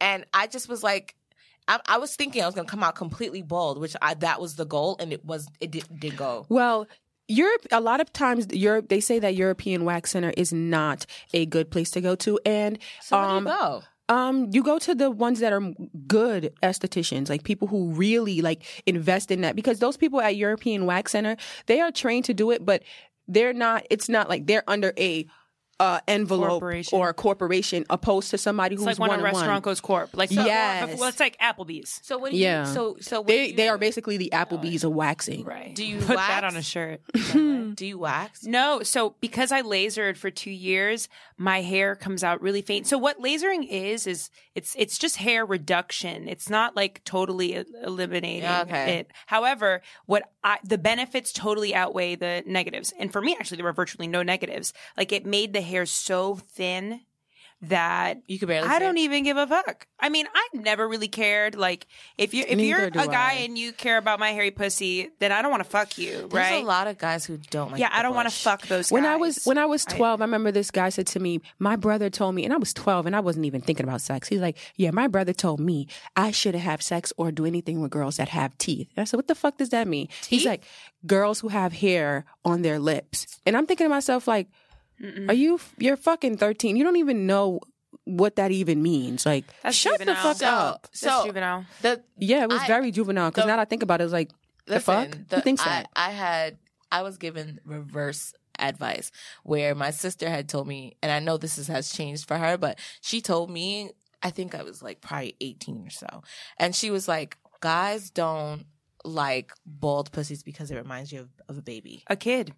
and 0.00 0.26
I 0.34 0.48
just 0.48 0.68
was 0.68 0.82
like, 0.82 1.14
I, 1.68 1.78
I 1.86 1.98
was 1.98 2.16
thinking 2.16 2.42
I 2.42 2.46
was 2.46 2.56
gonna 2.56 2.66
come 2.66 2.82
out 2.82 2.96
completely 2.96 3.40
bald, 3.42 3.78
which 3.78 3.94
I 4.02 4.14
that 4.14 4.40
was 4.40 4.56
the 4.56 4.66
goal, 4.66 4.96
and 4.98 5.12
it 5.12 5.24
was 5.24 5.46
it 5.60 5.70
did, 5.70 5.84
did 5.96 6.16
go. 6.16 6.44
Well, 6.48 6.88
Europe. 7.32 7.66
A 7.70 7.80
lot 7.80 8.00
of 8.00 8.12
times, 8.12 8.46
Europe. 8.52 8.88
They 8.88 9.00
say 9.00 9.18
that 9.18 9.34
European 9.34 9.84
Wax 9.84 10.10
Center 10.10 10.32
is 10.36 10.52
not 10.52 11.06
a 11.32 11.46
good 11.46 11.70
place 11.70 11.90
to 11.92 12.00
go 12.00 12.14
to, 12.16 12.38
and 12.44 12.78
So 13.00 13.16
um, 13.16 13.46
you 13.46 13.52
go? 13.52 13.82
Um, 14.08 14.48
you 14.52 14.62
go 14.62 14.78
to 14.78 14.94
the 14.94 15.10
ones 15.10 15.40
that 15.40 15.52
are 15.52 15.72
good 16.06 16.52
estheticians, 16.62 17.30
like 17.30 17.44
people 17.44 17.68
who 17.68 17.92
really 17.92 18.42
like 18.42 18.64
invest 18.84 19.30
in 19.30 19.40
that, 19.40 19.56
because 19.56 19.78
those 19.78 19.96
people 19.96 20.20
at 20.20 20.36
European 20.36 20.84
Wax 20.84 21.12
Center, 21.12 21.36
they 21.66 21.80
are 21.80 21.90
trained 21.90 22.26
to 22.26 22.34
do 22.34 22.50
it, 22.50 22.64
but 22.64 22.82
they're 23.28 23.54
not. 23.54 23.86
It's 23.88 24.08
not 24.08 24.28
like 24.28 24.46
they're 24.46 24.64
under 24.68 24.92
a 24.98 25.26
uh, 25.82 26.00
envelope 26.06 26.48
Corporation. 26.48 26.98
or 26.98 27.08
a 27.08 27.14
corporation, 27.14 27.84
opposed 27.90 28.30
to 28.30 28.38
somebody 28.38 28.74
It's 28.74 28.82
who's 28.82 28.86
like 28.86 28.98
when 28.98 29.08
one 29.10 29.18
a 29.20 29.22
on 29.22 29.24
restaurant 29.34 29.64
goes 29.64 29.80
corp. 29.80 30.16
Like 30.16 30.30
so, 30.30 30.44
Yes. 30.44 30.98
well, 30.98 31.08
it's 31.08 31.18
like 31.20 31.36
Applebee's. 31.38 31.98
So 32.02 32.18
what 32.18 32.30
do 32.30 32.36
you? 32.36 32.44
Yeah. 32.44 32.64
So 32.64 32.96
so 33.00 33.20
what 33.20 33.26
They 33.28 33.44
do 33.46 33.50
you 33.50 33.56
they 33.56 33.68
are 33.68 33.78
basically 33.78 34.16
the 34.16 34.30
Applebee's 34.32 34.84
of 34.84 34.92
waxing. 34.92 35.44
Right. 35.44 35.74
Do 35.74 35.84
you 35.84 35.98
put 35.98 36.16
wax? 36.16 36.28
that 36.28 36.44
on 36.44 36.56
a 36.56 36.62
shirt? 36.62 37.00
Do 37.74 37.86
you 37.86 37.98
wax? 37.98 38.44
No, 38.44 38.82
so 38.82 39.14
because 39.20 39.50
I 39.50 39.62
lasered 39.62 40.16
for 40.18 40.30
two 40.30 40.50
years, 40.50 41.08
my 41.38 41.62
hair 41.62 41.96
comes 41.96 42.22
out 42.22 42.42
really 42.42 42.60
faint. 42.60 42.86
So 42.86 42.98
what 42.98 43.18
lasering 43.18 43.66
is 43.68 44.06
is 44.06 44.28
it's 44.54 44.74
it's 44.78 44.98
just 44.98 45.16
hair 45.16 45.46
reduction. 45.46 46.28
It's 46.28 46.50
not 46.50 46.76
like 46.76 47.02
totally 47.04 47.64
eliminating 47.82 48.48
Okay. 48.48 48.98
it. 48.98 49.10
However, 49.26 49.80
what 50.04 50.24
I, 50.44 50.58
the 50.62 50.76
benefits 50.76 51.32
totally 51.32 51.74
outweigh 51.74 52.14
the 52.16 52.42
negatives. 52.46 52.92
And 52.98 53.10
for 53.10 53.22
me, 53.22 53.34
actually, 53.38 53.56
there 53.56 53.64
were 53.64 53.72
virtually 53.72 54.06
no 54.06 54.22
negatives. 54.22 54.74
Like 54.98 55.10
it 55.12 55.24
made 55.24 55.54
the 55.54 55.62
hair 55.62 55.71
so 55.86 56.36
thin 56.36 57.00
that 57.64 58.20
You 58.26 58.40
could 58.40 58.48
barely. 58.48 58.66
I 58.68 58.80
don't 58.80 58.96
it? 58.96 59.02
even 59.02 59.22
give 59.22 59.36
a 59.36 59.46
fuck. 59.46 59.86
I 60.00 60.08
mean, 60.08 60.26
I 60.34 60.48
never 60.52 60.88
really 60.88 61.06
cared. 61.06 61.54
Like, 61.54 61.86
if 62.18 62.34
you 62.34 62.42
if 62.48 62.56
Neither 62.56 62.64
you're 62.80 62.86
a 62.88 62.90
guy 63.06 63.34
I. 63.34 63.44
and 63.44 63.56
you 63.56 63.72
care 63.72 63.98
about 63.98 64.18
my 64.18 64.30
hairy 64.32 64.50
pussy, 64.50 65.10
then 65.20 65.30
I 65.30 65.42
don't 65.42 65.52
want 65.52 65.62
to 65.62 65.68
fuck 65.70 65.96
you, 65.96 66.10
There's 66.28 66.32
right? 66.32 66.64
a 66.64 66.66
lot 66.66 66.88
of 66.88 66.98
guys 66.98 67.24
who 67.24 67.36
don't 67.50 67.70
like. 67.70 67.80
yeah, 67.80 67.88
the 67.90 67.98
I 67.98 68.02
don't 68.02 68.16
want 68.16 68.28
to 68.28 68.34
fuck 68.34 68.66
those. 68.66 68.90
When 68.90 69.06
I 69.06 69.14
was 69.14 69.44
when 69.44 69.58
I 69.58 69.66
was 69.66 69.84
twelve, 69.84 70.20
I, 70.20 70.24
remember 70.24 70.50
this 70.50 70.72
guy 70.72 70.88
said 70.88 71.06
to 71.08 71.20
me, 71.20 71.40
"My 71.60 71.76
brother 71.76 72.10
told 72.10 72.34
me," 72.34 72.44
and 72.44 72.52
I 72.52 72.56
was 72.56 72.74
twelve, 72.74 73.06
and 73.06 73.14
I 73.14 73.20
wasn't 73.20 73.46
even 73.46 73.60
thinking 73.60 73.84
about 73.84 74.00
sex. 74.00 74.26
He's 74.26 74.40
like, 74.40 74.58
"Yeah, 74.74 74.90
my 74.90 75.06
brother 75.06 75.32
told 75.32 75.60
me 75.60 75.86
I 76.16 76.32
shouldn't 76.32 76.64
have 76.64 76.82
sex 76.82 77.12
or 77.16 77.30
do 77.30 77.46
anything 77.46 77.80
with 77.80 77.92
girls 77.92 78.16
that 78.16 78.30
have 78.30 78.58
teeth." 78.58 78.88
And 78.96 79.02
I 79.02 79.04
said, 79.04 79.18
"What 79.18 79.28
the 79.28 79.36
fuck 79.36 79.58
does 79.58 79.68
that 79.68 79.86
mean?" 79.86 80.08
He's 80.26 80.44
like, 80.44 80.64
"Girls 81.06 81.38
who 81.38 81.46
have 81.46 81.74
hair 81.74 82.24
on 82.44 82.62
their 82.62 82.80
lips," 82.80 83.38
and 83.46 83.56
I'm 83.56 83.66
thinking 83.66 83.84
to 83.84 83.88
myself, 83.88 84.26
like, 84.26 84.48
"Are 85.28 85.34
you? 85.34 85.60
You're 85.78 85.96
fucking 85.96 86.36
thirteen. 86.38 86.76
You 86.76 86.84
don't 86.84 86.96
even 86.96 87.26
know." 87.26 87.60
What 88.04 88.34
that 88.36 88.50
even 88.50 88.82
means? 88.82 89.24
Like, 89.24 89.44
That's 89.62 89.76
shut 89.76 89.92
juvenile. 90.00 90.14
the 90.16 90.20
fuck 90.22 90.36
So- 90.38 90.46
up. 90.46 90.82
That's 90.82 91.00
So 91.00 91.24
juvenile. 91.26 91.66
the 91.82 92.02
Yeah, 92.18 92.42
it 92.42 92.48
was 92.48 92.60
I- 92.62 92.66
very 92.66 92.90
juvenile. 92.90 93.30
Because 93.30 93.44
now 93.46 93.54
that 93.56 93.60
I 93.60 93.64
think 93.64 93.82
about 93.84 94.00
it, 94.00 94.04
it's 94.04 94.12
like, 94.12 94.32
the 94.66 94.80
fuck? 94.80 95.08
Listen, 95.10 95.26
Who 95.30 95.40
thinks 95.40 95.62
I, 95.62 95.66
that? 95.66 95.88
I 95.94 96.10
had 96.10 96.58
I 96.90 97.02
was 97.02 97.16
given 97.16 97.60
reverse 97.64 98.32
advice 98.58 99.12
where 99.44 99.74
my 99.76 99.90
sister 99.92 100.28
had 100.28 100.48
told 100.48 100.66
me, 100.66 100.96
and 101.00 101.12
I 101.12 101.20
know 101.20 101.36
this 101.36 101.58
is, 101.58 101.68
has 101.68 101.92
changed 101.92 102.26
for 102.26 102.38
her, 102.38 102.56
but 102.56 102.78
she 103.02 103.20
told 103.20 103.50
me 103.50 103.90
I 104.22 104.30
think 104.30 104.54
I 104.54 104.62
was 104.64 104.82
like 104.82 105.00
probably 105.00 105.36
eighteen 105.40 105.86
or 105.86 105.90
so, 105.90 106.22
and 106.58 106.74
she 106.74 106.90
was 106.90 107.06
like, 107.06 107.36
"Guys 107.60 108.10
don't 108.10 108.64
like 109.04 109.52
bald 109.64 110.10
pussies 110.12 110.42
because 110.42 110.70
it 110.72 110.76
reminds 110.76 111.12
you 111.12 111.20
of, 111.20 111.28
of 111.48 111.58
a 111.58 111.62
baby." 111.62 112.02
A 112.08 112.16
kid. 112.16 112.54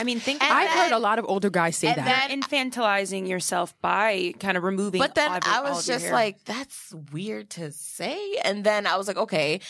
I 0.00 0.04
mean, 0.04 0.18
think 0.20 0.42
And 0.42 0.52
I've 0.52 0.70
heard 0.70 0.92
a 0.92 0.98
lot 0.98 1.18
of 1.18 1.26
older 1.28 1.50
guys 1.50 1.76
say 1.76 1.92
that. 1.94 2.04
then- 2.28 2.40
infantilizing 2.42 3.28
yourself 3.28 3.74
by 3.80 4.32
kind 4.40 4.56
of 4.56 4.62
removing. 4.64 4.98
But 4.98 5.14
then 5.14 5.30
all 5.30 5.40
I 5.44 5.60
was 5.60 5.86
just 5.86 6.06
hair. 6.06 6.12
like, 6.14 6.44
"That's 6.44 6.94
weird 7.12 7.50
to 7.50 7.70
say," 7.72 8.36
and 8.44 8.64
then 8.64 8.86
I 8.86 8.96
was 8.96 9.06
like, 9.08 9.16
"Okay," 9.18 9.60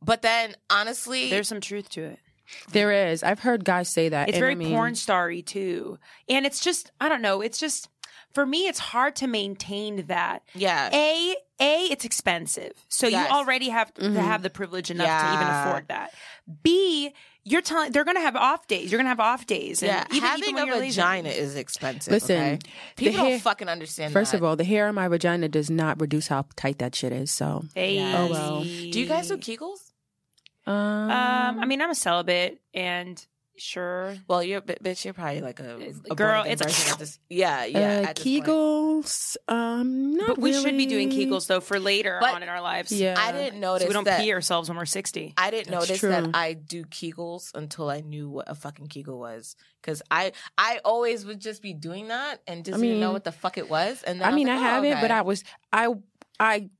but 0.00 0.22
then 0.22 0.54
honestly, 0.70 1.30
there's 1.30 1.48
some 1.48 1.60
truth 1.60 1.88
to 1.90 2.02
it. 2.04 2.18
there 2.70 2.92
is. 3.10 3.22
I've 3.22 3.40
heard 3.40 3.64
guys 3.64 3.88
say 3.88 4.08
that. 4.10 4.28
It's 4.28 4.38
very 4.38 4.52
I 4.52 4.56
mean- 4.56 4.72
porn 4.72 4.94
starry 4.94 5.42
too, 5.42 5.98
and 6.28 6.46
it's 6.46 6.60
just 6.60 6.92
I 7.00 7.08
don't 7.08 7.22
know. 7.22 7.40
It's 7.40 7.58
just 7.58 7.88
for 8.34 8.46
me, 8.46 8.66
it's 8.66 8.78
hard 8.78 9.14
to 9.16 9.26
maintain 9.26 10.06
that. 10.06 10.42
yeah, 10.54 10.88
A 10.92 11.36
a 11.60 11.84
it's 11.86 12.04
expensive, 12.04 12.72
so 12.88 13.06
Yes. 13.06 13.28
you 13.28 13.34
already 13.36 13.68
have 13.68 13.92
to 13.94 14.02
Mhm. 14.02 14.16
have 14.16 14.42
the 14.42 14.50
privilege 14.50 14.90
enough 14.90 15.06
to 15.22 15.34
even 15.34 15.46
afford 15.46 15.88
that. 15.88 16.12
B 16.62 17.12
you're 17.44 17.60
telling 17.62 17.90
they're 17.92 18.04
going 18.04 18.16
to 18.16 18.20
have 18.22 18.36
off 18.36 18.66
days. 18.68 18.90
You're 18.92 18.98
going 18.98 19.06
to 19.06 19.10
have 19.10 19.20
off 19.20 19.46
days. 19.46 19.82
And 19.82 19.88
Yeah, 19.90 20.04
even, 20.10 20.20
having 20.28 20.42
even 20.44 20.54
when 20.54 20.62
a 20.64 20.66
you're 20.66 20.76
lazy. 20.78 21.00
vagina 21.00 21.28
is 21.30 21.56
expensive. 21.56 22.12
Listen, 22.12 22.36
okay? 22.40 22.58
people 22.96 23.20
hair- 23.20 23.30
don't 23.30 23.40
fucking 23.40 23.68
understand. 23.68 24.12
First 24.12 24.30
that. 24.32 24.38
of 24.38 24.44
all, 24.44 24.54
the 24.56 24.64
hair 24.64 24.86
on 24.88 24.94
my 24.94 25.08
vagina 25.08 25.48
does 25.48 25.68
not 25.70 26.00
reduce 26.00 26.28
how 26.28 26.46
tight 26.56 26.78
that 26.78 26.94
shit 26.94 27.12
is. 27.12 27.30
So, 27.32 27.64
Hey. 27.74 27.96
Yes. 27.96 28.16
Oh, 28.18 28.30
well. 28.32 28.60
do 28.62 29.00
you 29.00 29.06
guys 29.06 29.28
do 29.28 29.36
Kegels? 29.38 29.90
um, 30.66 30.74
Um, 30.74 31.60
I 31.60 31.66
mean, 31.66 31.82
I'm 31.82 31.90
a 31.90 31.94
celibate, 31.94 32.60
and 32.72 33.24
sure, 33.56 34.16
Well, 34.28 34.42
you're 34.42 34.60
bitch. 34.60 35.04
You're 35.04 35.14
probably 35.14 35.40
like 35.40 35.60
a, 35.60 35.92
a 36.10 36.14
girl, 36.14 36.44
it's 36.46 36.62
a- 36.62 36.98
this. 36.98 37.18
Yeah, 37.28 37.64
yeah. 37.64 37.78
uh, 37.78 37.82
at 37.82 38.16
point. 38.16 38.44
Kegels, 38.44 39.36
um, 39.48 40.14
not 40.14 40.28
but 40.28 40.38
we 40.38 40.52
should 40.52 40.76
be 40.76 40.86
doing. 40.86 41.10
Kegels 41.10 41.46
though 41.46 41.60
for 41.60 41.78
later 41.78 42.18
But- 42.20 42.34
on 42.34 42.42
in 42.42 42.48
our 42.48 42.60
lives. 42.60 42.92
Yeah, 42.92 43.14
I 43.18 43.32
didn't 43.32 43.60
notice 43.60 43.82
so 43.82 43.88
we 43.88 43.94
don't 43.94 44.04
that. 44.04 44.20
pee 44.20 44.32
ourselves 44.32 44.68
when 44.68 44.78
we're 44.78 44.86
60. 44.86 45.34
I 45.36 45.50
didn't 45.50 45.70
That's 45.70 45.88
notice 45.88 46.00
true. 46.00 46.10
that 46.10 46.30
I 46.34 46.54
do 46.54 46.84
Kegels 46.84 47.50
until 47.54 47.88
I 47.90 48.00
knew 48.00 48.28
what 48.28 48.50
a 48.50 48.54
fucking 48.54 48.88
Kegel 48.88 49.18
was. 49.18 49.56
Because 49.80 50.02
I, 50.10 50.32
I 50.56 50.80
always 50.84 51.26
would 51.26 51.40
just 51.40 51.60
be 51.62 51.74
doing 51.74 52.08
that 52.08 52.40
and 52.46 52.64
just 52.64 52.78
I 52.78 52.80
didn't 52.82 53.00
know 53.00 53.12
what 53.12 53.24
the 53.24 53.32
fuck 53.32 53.58
it 53.58 53.68
was. 53.68 54.02
And 54.02 54.20
then 54.20 54.28
I 54.28 54.32
mean, 54.34 54.48
I 54.48 54.54
like, 54.54 54.62
have 54.62 54.84
oh, 54.84 54.86
it, 54.86 55.00
but. 55.00 55.10
I 55.10 55.22
was, 55.22 55.42
I, 55.72 55.88
I, 56.38 56.70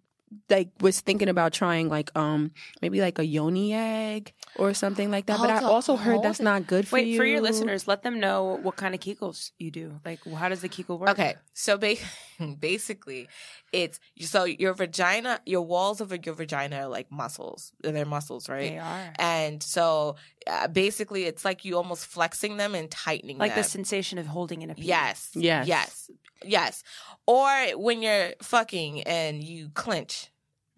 like 0.51 0.71
was 0.81 1.01
thinking 1.01 1.29
about 1.29 1.53
trying 1.53 1.89
like 1.89 2.11
um 2.17 2.51
maybe 2.81 3.01
like 3.01 3.19
a 3.19 3.25
yoni 3.27 3.75
egg 3.75 4.33
or 4.57 4.75
something 4.75 5.11
like 5.11 5.27
that. 5.27 5.39
but 5.39 5.51
I 5.51 5.55
Also, 5.57 5.67
also 5.67 5.97
heard 5.97 6.23
that's 6.23 6.39
hold- 6.39 6.45
not 6.45 6.67
good 6.67 6.87
for 6.89 6.97
Wait, 6.97 7.07
you. 7.09 7.17
for 7.17 7.25
your 7.25 7.41
listeners, 7.41 7.89
let 7.89 8.03
them 8.03 8.21
know 8.21 8.59
what 8.63 8.77
kind 8.77 8.95
of 8.95 9.01
Kegels 9.01 9.53
you 9.59 9.71
do. 9.71 10.01
Like, 10.05 10.21
how 10.25 10.49
does 10.49 10.61
the 10.61 10.69
Kegel 10.69 10.99
work? 10.99 11.11
Okay, 11.11 11.35
so 11.55 11.79
ba- 11.79 11.97
basically, 12.59 13.29
it's 13.73 13.99
so 14.21 14.45
your 14.45 14.75
vagina, 14.75 15.41
your 15.47 15.63
walls 15.63 16.01
of 16.01 16.13
your 16.25 16.35
vagina 16.35 16.77
are 16.83 16.89
like 16.89 17.11
muscles. 17.11 17.73
They're 17.81 18.05
muscles, 18.05 18.49
right? 18.49 18.71
They 18.73 18.79
are. 18.79 19.13
And 19.19 19.63
so 19.63 20.17
uh, 20.47 20.69
basically, 20.69 21.25
it's 21.25 21.45
like 21.45 21.65
you 21.65 21.77
almost 21.77 22.07
flexing 22.07 22.57
them 22.57 22.75
and 22.75 22.91
tightening 22.91 23.39
Like 23.39 23.55
the 23.55 23.63
sensation 23.65 24.19
of 24.19 24.27
holding 24.27 24.63
in 24.63 24.71
a 24.71 24.75
pee. 24.75 24.83
Yes. 24.87 25.31
Yes. 25.35 25.67
Yes. 25.67 26.02
Yes. 26.45 26.83
Or 27.27 27.49
when 27.77 28.03
you're 28.03 28.33
fucking 28.43 29.03
and 29.03 29.43
you 29.43 29.69
clench 29.71 30.29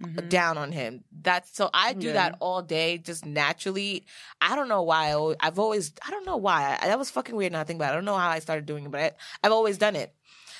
Mhm. 0.02 0.28
down 0.28 0.58
on 0.58 0.72
him. 0.72 1.04
That's 1.12 1.54
so 1.56 1.70
I 1.72 1.92
do 1.92 2.08
Yeah. 2.08 2.12
that 2.14 2.36
all 2.40 2.62
day 2.62 2.98
just 2.98 3.24
naturally. 3.24 4.04
I 4.40 4.56
don't 4.56 4.68
know 4.68 4.82
why. 4.82 5.12
I 5.14 5.34
I've 5.40 5.58
always 5.60 5.92
I 6.06 6.10
don't 6.10 6.26
know 6.26 6.36
why. 6.36 6.76
I, 6.80 6.88
that 6.88 6.98
was 6.98 7.10
fucking 7.10 7.36
weird 7.36 7.52
now 7.52 7.60
I 7.60 7.64
think 7.64 7.78
about 7.78 7.90
it. 7.90 7.92
I 7.92 7.94
don't 7.94 8.04
know 8.04 8.16
how 8.16 8.28
I 8.28 8.40
started 8.40 8.66
doing 8.66 8.84
it, 8.86 8.90
but 8.90 9.00
I, 9.00 9.12
I've 9.44 9.52
always 9.52 9.78
done 9.78 9.94
it. 9.94 10.12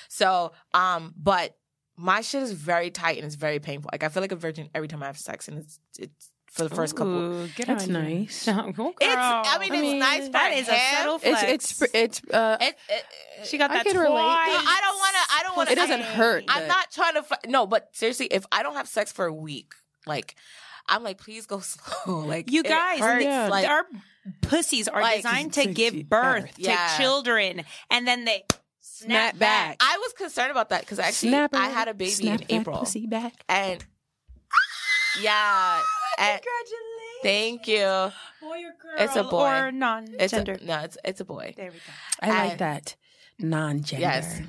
So, 0.07 0.53
um, 0.73 1.13
but 1.17 1.57
my 1.97 2.21
shit 2.21 2.43
is 2.43 2.53
very 2.53 2.91
tight 2.91 3.17
and 3.17 3.25
it's 3.25 3.35
very 3.35 3.59
painful. 3.59 3.89
Like 3.91 4.03
I 4.03 4.09
feel 4.09 4.21
like 4.21 4.31
a 4.31 4.37
virgin 4.37 4.69
every 4.73 4.87
time 4.87 5.03
I 5.03 5.07
have 5.07 5.17
sex, 5.17 5.47
and 5.49 5.57
it's 5.59 5.79
it's 5.99 6.31
for 6.55 6.63
the 6.63 6.73
first 6.75 6.95
couple. 6.95 7.11
Ooh, 7.13 7.47
get 7.49 7.67
That's 7.67 7.85
on 7.87 7.93
nice. 7.93 8.47
No, 8.47 8.71
go 8.71 8.93
It's 8.99 9.15
I 9.15 9.57
mean 9.59 9.71
I 9.71 9.75
it's 9.75 9.81
mean, 9.81 9.99
nice. 9.99 10.25
For 10.27 10.31
that 10.33 10.53
is 10.53 10.67
a 10.69 10.77
subtle 10.97 11.15
It's 11.15 11.23
flex. 11.23 11.81
it's 11.81 11.93
it's 11.93 12.21
uh 12.33 12.57
It, 12.61 12.75
it, 12.89 13.45
she 13.47 13.57
got 13.57 13.71
I 13.71 13.75
that 13.75 13.85
can 13.85 13.93
twice. 13.95 14.03
relate. 14.05 14.15
No, 14.15 14.23
I 14.23 14.79
don't 14.81 14.97
want 14.97 15.15
to. 15.15 15.35
I 15.35 15.43
don't 15.43 15.57
want 15.57 15.67
to. 15.69 15.73
it 15.73 15.75
doesn't 15.75 16.01
hurt. 16.01 16.43
I'm 16.47 16.61
but- 16.63 16.67
not 16.67 16.91
trying 16.91 17.13
to. 17.15 17.23
Fu- 17.23 17.49
no, 17.51 17.67
but 17.67 17.89
seriously, 17.93 18.27
if 18.27 18.45
I 18.51 18.63
don't 18.63 18.75
have 18.75 18.87
sex 18.87 19.11
for 19.11 19.25
a 19.25 19.33
week, 19.33 19.73
like, 20.07 20.35
I'm 20.87 21.03
like, 21.03 21.17
please 21.17 21.45
go 21.45 21.59
slow. 21.61 22.19
Like, 22.19 22.49
You 22.51 22.63
guys, 22.63 22.99
and 23.01 23.03
hurts, 23.09 23.23
Yeah. 23.25 23.47
like, 23.49 23.67
our 23.67 23.85
pussies 24.41 24.87
are 24.87 25.01
Like, 25.01 25.17
designed 25.17 25.53
to 25.53 25.63
to 25.65 25.73
give 25.73 25.93
give 25.93 26.09
birth 26.09 26.43
birth. 26.45 26.55
to 26.55 26.61
Yeah. 26.61 26.97
children, 26.97 27.63
and 27.91 28.07
then 28.07 28.23
they 28.25 28.43
snap, 28.81 29.33
Snap 29.33 29.39
back. 29.39 29.77
back. 29.79 29.81
I 29.81 29.97
was 29.97 30.13
concerned 30.13 30.51
about 30.51 30.69
that 30.69 30.81
because 30.81 30.99
actually, 30.99 31.29
Snap 31.29 31.53
I 31.53 31.67
had 31.67 31.89
a 31.89 31.93
baby 31.93 32.11
snap 32.11 32.41
in 32.43 32.47
that 32.47 32.61
April, 32.61 32.77
Pussy 32.79 33.05
back. 33.07 33.33
and 33.49 33.83
yeah, 35.21 35.81
and 36.19 36.41
Congratulations. 36.41 37.21
thank 37.23 37.67
you. 37.67 38.11
Boy 38.41 38.59
or 38.65 38.73
girl. 38.81 38.95
It's 38.97 39.15
a 39.15 39.23
boy. 39.23 39.43
Or 39.49 39.67
It's 39.67 40.33
non-gender. 40.33 40.57
a, 40.61 40.65
no, 40.65 40.79
it's 40.81 40.97
it's 41.03 41.21
a 41.21 41.25
boy. 41.25 41.53
there 41.57 41.71
we 41.71 41.77
go. 41.77 41.93
I 42.21 42.47
like 42.47 42.57
that. 42.59 42.95
non-gender. 43.39 44.01
Yes. 44.01 44.41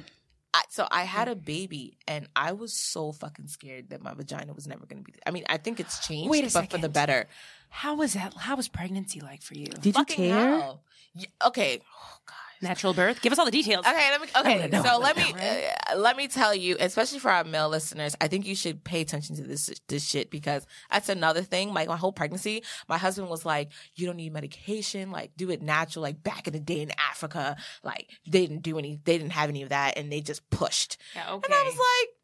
I, 0.54 0.62
so 0.70 0.88
I 0.90 1.02
had 1.02 1.28
a 1.28 1.34
baby, 1.36 1.98
and 2.08 2.28
I 2.34 2.52
was 2.52 2.72
so 2.72 3.12
fucking 3.12 3.48
scared 3.48 3.90
that 3.90 4.00
my 4.02 4.14
vagina 4.14 4.54
was 4.54 4.66
never 4.66 4.86
going 4.86 5.04
to 5.04 5.12
be. 5.12 5.18
I 5.26 5.30
mean, 5.30 5.44
I 5.50 5.58
think 5.58 5.80
it's 5.80 6.06
changed, 6.06 6.30
Wait 6.30 6.44
a 6.48 6.52
but 6.52 6.70
for 6.70 6.78
the 6.78 6.88
better. 6.88 7.26
How 7.68 7.94
was 7.96 8.14
that? 8.14 8.32
How 8.32 8.56
was 8.56 8.66
pregnancy 8.68 9.20
like 9.20 9.42
for 9.42 9.52
you? 9.54 9.66
Did 9.66 9.84
you 9.86 9.92
Fucking 9.92 10.16
tear? 10.16 10.34
hell. 10.48 10.82
Y- 11.14 11.24
Okay. 11.46 11.80
Oh, 11.82 12.16
God. 12.24 12.36
Natural 12.62 12.94
birth? 12.94 13.20
Give 13.20 13.32
us 13.32 13.38
all 13.38 13.44
the 13.44 13.50
details. 13.50 13.86
Okay, 13.86 14.10
let 14.10 14.20
me. 14.20 14.28
Okay, 14.36 14.68
know, 14.68 14.82
so 14.82 14.88
I 14.88 14.96
let 14.96 15.16
me 15.16 15.34
uh, 15.34 15.96
let 15.98 16.16
me 16.16 16.28
tell 16.28 16.54
you, 16.54 16.76
especially 16.80 17.18
for 17.18 17.30
our 17.30 17.44
male 17.44 17.68
listeners, 17.68 18.16
I 18.20 18.28
think 18.28 18.46
you 18.46 18.54
should 18.54 18.82
pay 18.84 19.00
attention 19.00 19.36
to 19.36 19.42
this 19.42 19.70
this 19.88 20.06
shit 20.06 20.30
because 20.30 20.66
that's 20.90 21.08
another 21.08 21.42
thing. 21.42 21.72
Like 21.74 21.88
my 21.88 21.96
whole 21.96 22.12
pregnancy, 22.12 22.62
my 22.88 22.98
husband 22.98 23.28
was 23.28 23.44
like, 23.44 23.70
"You 23.94 24.06
don't 24.06 24.16
need 24.16 24.32
medication. 24.32 25.10
Like, 25.10 25.32
do 25.36 25.50
it 25.50 25.62
natural. 25.62 26.02
Like 26.02 26.22
back 26.22 26.46
in 26.46 26.52
the 26.52 26.60
day 26.60 26.80
in 26.80 26.92
Africa, 26.98 27.56
like 27.82 28.08
they 28.26 28.46
didn't 28.46 28.62
do 28.62 28.78
any, 28.78 29.00
they 29.04 29.18
didn't 29.18 29.32
have 29.32 29.48
any 29.48 29.62
of 29.62 29.68
that, 29.70 29.98
and 29.98 30.10
they 30.10 30.20
just 30.20 30.48
pushed." 30.50 30.96
Yeah, 31.14 31.34
okay. 31.34 31.52
And 31.52 31.54
I 31.54 31.62
was 31.64 31.74
like, 31.74 32.15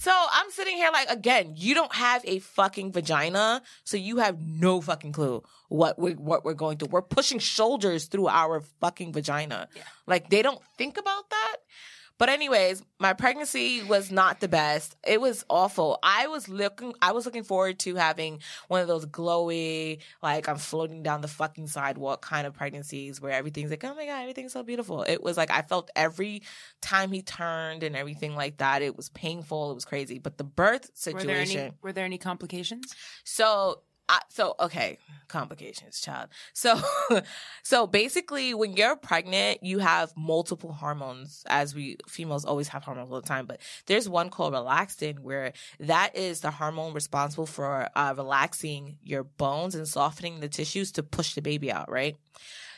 so 0.00 0.10
I'm 0.32 0.50
sitting 0.50 0.76
here 0.76 0.88
like, 0.90 1.10
again, 1.10 1.52
you 1.58 1.74
don't 1.74 1.94
have 1.94 2.22
a 2.24 2.38
fucking 2.38 2.90
vagina, 2.92 3.60
so 3.84 3.98
you 3.98 4.16
have 4.16 4.40
no 4.40 4.80
fucking 4.80 5.12
clue 5.12 5.42
what 5.68 5.98
we 5.98 6.12
what 6.12 6.42
we're 6.42 6.54
going 6.54 6.78
through. 6.78 6.88
We're 6.88 7.02
pushing 7.02 7.38
shoulders 7.38 8.06
through 8.06 8.28
our 8.28 8.62
fucking 8.80 9.12
vagina. 9.12 9.68
Like 10.06 10.30
they 10.30 10.40
don't 10.40 10.62
think 10.78 10.96
about 10.96 11.28
that. 11.28 11.56
But 12.20 12.28
anyways, 12.28 12.82
my 12.98 13.14
pregnancy 13.14 13.82
was 13.82 14.12
not 14.12 14.40
the 14.40 14.46
best. 14.46 14.94
It 15.06 15.22
was 15.22 15.42
awful. 15.48 15.98
I 16.02 16.26
was 16.26 16.50
looking 16.50 16.92
I 17.00 17.12
was 17.12 17.24
looking 17.24 17.44
forward 17.44 17.78
to 17.78 17.94
having 17.94 18.40
one 18.68 18.82
of 18.82 18.88
those 18.88 19.06
glowy, 19.06 20.00
like 20.22 20.46
I'm 20.46 20.58
floating 20.58 21.02
down 21.02 21.22
the 21.22 21.28
fucking 21.28 21.68
sidewalk 21.68 22.20
kind 22.20 22.46
of 22.46 22.52
pregnancies 22.52 23.22
where 23.22 23.32
everything's 23.32 23.70
like, 23.70 23.82
oh 23.84 23.94
my 23.94 24.04
God, 24.04 24.20
everything's 24.20 24.52
so 24.52 24.62
beautiful. 24.62 25.02
It 25.02 25.22
was 25.22 25.38
like 25.38 25.50
I 25.50 25.62
felt 25.62 25.90
every 25.96 26.42
time 26.82 27.10
he 27.10 27.22
turned 27.22 27.82
and 27.82 27.96
everything 27.96 28.36
like 28.36 28.58
that. 28.58 28.82
It 28.82 28.98
was 28.98 29.08
painful. 29.08 29.70
It 29.70 29.74
was 29.74 29.86
crazy. 29.86 30.18
But 30.18 30.36
the 30.36 30.44
birth 30.44 30.90
were 31.06 31.12
there 31.24 31.36
situation. 31.36 31.58
any 31.58 31.72
were 31.80 31.92
there 31.94 32.04
any 32.04 32.18
complications? 32.18 32.94
So, 33.24 33.80
I, 34.10 34.20
so 34.28 34.56
okay, 34.58 34.98
complications, 35.28 36.00
child. 36.00 36.30
So, 36.52 36.80
so 37.62 37.86
basically, 37.86 38.54
when 38.54 38.72
you're 38.72 38.96
pregnant, 38.96 39.62
you 39.62 39.78
have 39.78 40.12
multiple 40.16 40.72
hormones. 40.72 41.44
As 41.46 41.76
we 41.76 41.96
females 42.08 42.44
always 42.44 42.66
have 42.68 42.82
hormones 42.82 43.10
all 43.10 43.20
the 43.20 43.28
time, 43.28 43.46
but 43.46 43.60
there's 43.86 44.08
one 44.08 44.28
called 44.28 44.52
relaxin, 44.52 45.20
where 45.20 45.52
that 45.78 46.16
is 46.16 46.40
the 46.40 46.50
hormone 46.50 46.92
responsible 46.92 47.46
for 47.46 47.88
uh, 47.94 48.12
relaxing 48.16 48.98
your 49.04 49.22
bones 49.22 49.76
and 49.76 49.86
softening 49.86 50.40
the 50.40 50.48
tissues 50.48 50.90
to 50.92 51.04
push 51.04 51.34
the 51.34 51.42
baby 51.42 51.70
out. 51.70 51.88
Right. 51.88 52.16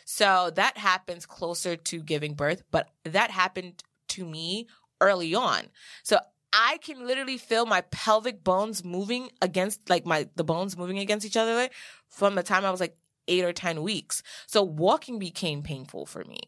So 0.04 0.50
that 0.56 0.76
happens 0.76 1.24
closer 1.24 1.76
to 1.76 2.02
giving 2.02 2.34
birth, 2.34 2.62
but 2.70 2.90
that 3.04 3.30
happened 3.30 3.82
to 4.08 4.26
me 4.26 4.66
early 5.00 5.34
on. 5.34 5.62
So 6.02 6.18
I 6.52 6.78
can 6.82 7.06
literally 7.06 7.38
feel 7.38 7.66
my 7.66 7.80
pelvic 7.82 8.44
bones 8.44 8.84
moving 8.84 9.30
against, 9.40 9.88
like 9.88 10.04
my 10.04 10.28
the 10.36 10.44
bones 10.44 10.76
moving 10.76 10.98
against 10.98 11.26
each 11.26 11.36
other 11.36 11.68
from 12.08 12.34
the 12.34 12.42
time 12.42 12.64
I 12.64 12.70
was 12.70 12.80
like 12.80 12.96
eight 13.28 13.44
or 13.44 13.52
ten 13.52 13.82
weeks. 13.82 14.22
So 14.46 14.62
walking 14.62 15.18
became 15.18 15.62
painful 15.62 16.06
for 16.06 16.24
me. 16.24 16.40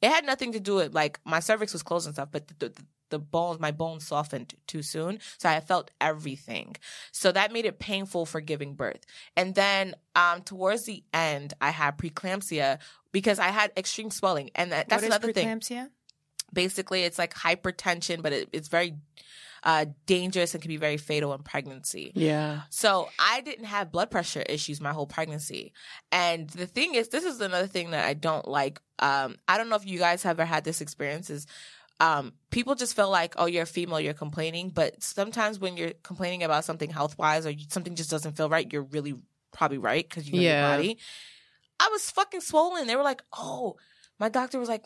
It 0.00 0.10
had 0.10 0.24
nothing 0.24 0.52
to 0.52 0.60
do 0.60 0.76
with 0.76 0.94
like 0.94 1.18
my 1.24 1.40
cervix 1.40 1.72
was 1.72 1.82
closed 1.82 2.06
and 2.06 2.14
stuff, 2.14 2.28
but 2.30 2.46
the, 2.46 2.68
the, 2.68 2.82
the 3.10 3.18
bones, 3.18 3.58
my 3.58 3.72
bones 3.72 4.06
softened 4.06 4.54
too 4.66 4.82
soon, 4.82 5.18
so 5.38 5.48
I 5.48 5.58
felt 5.60 5.90
everything. 6.00 6.76
So 7.10 7.32
that 7.32 7.52
made 7.52 7.64
it 7.64 7.80
painful 7.80 8.26
for 8.26 8.40
giving 8.40 8.74
birth. 8.74 9.04
And 9.36 9.54
then 9.54 9.96
um, 10.14 10.42
towards 10.42 10.84
the 10.84 11.02
end, 11.12 11.54
I 11.60 11.70
had 11.70 11.98
preeclampsia 11.98 12.78
because 13.10 13.38
I 13.40 13.48
had 13.48 13.72
extreme 13.76 14.10
swelling, 14.10 14.50
and 14.54 14.70
that, 14.70 14.88
that's 14.88 15.02
what 15.02 15.08
is 15.08 15.16
another 15.16 15.32
thing 15.32 15.60
basically 16.52 17.02
it's 17.02 17.18
like 17.18 17.34
hypertension 17.34 18.22
but 18.22 18.32
it, 18.32 18.48
it's 18.52 18.68
very 18.68 18.94
uh, 19.64 19.86
dangerous 20.06 20.54
and 20.54 20.62
can 20.62 20.68
be 20.68 20.76
very 20.76 20.96
fatal 20.96 21.32
in 21.34 21.42
pregnancy. 21.42 22.12
Yeah. 22.14 22.62
so 22.70 23.08
i 23.18 23.40
didn't 23.40 23.64
have 23.66 23.90
blood 23.92 24.10
pressure 24.10 24.42
issues 24.42 24.80
my 24.80 24.92
whole 24.92 25.06
pregnancy. 25.06 25.72
And 26.12 26.48
the 26.50 26.66
thing 26.66 26.94
is 26.94 27.08
this 27.08 27.24
is 27.24 27.40
another 27.40 27.66
thing 27.66 27.90
that 27.90 28.04
i 28.06 28.14
don't 28.14 28.46
like. 28.48 28.80
Um, 29.00 29.36
i 29.48 29.56
don't 29.58 29.68
know 29.68 29.76
if 29.76 29.86
you 29.86 29.98
guys 29.98 30.22
have 30.24 30.38
ever 30.40 30.46
had 30.46 30.64
this 30.64 30.80
experience 30.80 31.30
is 31.30 31.46
um, 32.00 32.34
people 32.50 32.76
just 32.76 32.94
feel 32.94 33.10
like 33.10 33.34
oh 33.38 33.46
you're 33.46 33.64
a 33.64 33.66
female 33.66 33.98
you're 34.00 34.14
complaining. 34.14 34.70
But 34.70 35.02
sometimes 35.02 35.58
when 35.58 35.76
you're 35.76 35.94
complaining 36.04 36.44
about 36.44 36.64
something 36.64 36.90
health 36.90 37.18
wise 37.18 37.44
or 37.44 37.52
something 37.68 37.96
just 37.96 38.10
doesn't 38.10 38.36
feel 38.36 38.48
right 38.48 38.72
you're 38.72 38.84
really 38.84 39.14
probably 39.52 39.78
right 39.78 40.08
because 40.08 40.28
you 40.28 40.34
know 40.36 40.40
Yeah. 40.42 40.68
your 40.68 40.76
body. 40.76 40.98
I 41.80 41.88
was 41.90 42.08
fucking 42.10 42.40
swollen. 42.42 42.86
They 42.86 42.94
were 42.94 43.02
like 43.02 43.22
oh 43.36 43.76
my 44.20 44.28
doctor 44.28 44.60
was 44.60 44.68
like 44.68 44.84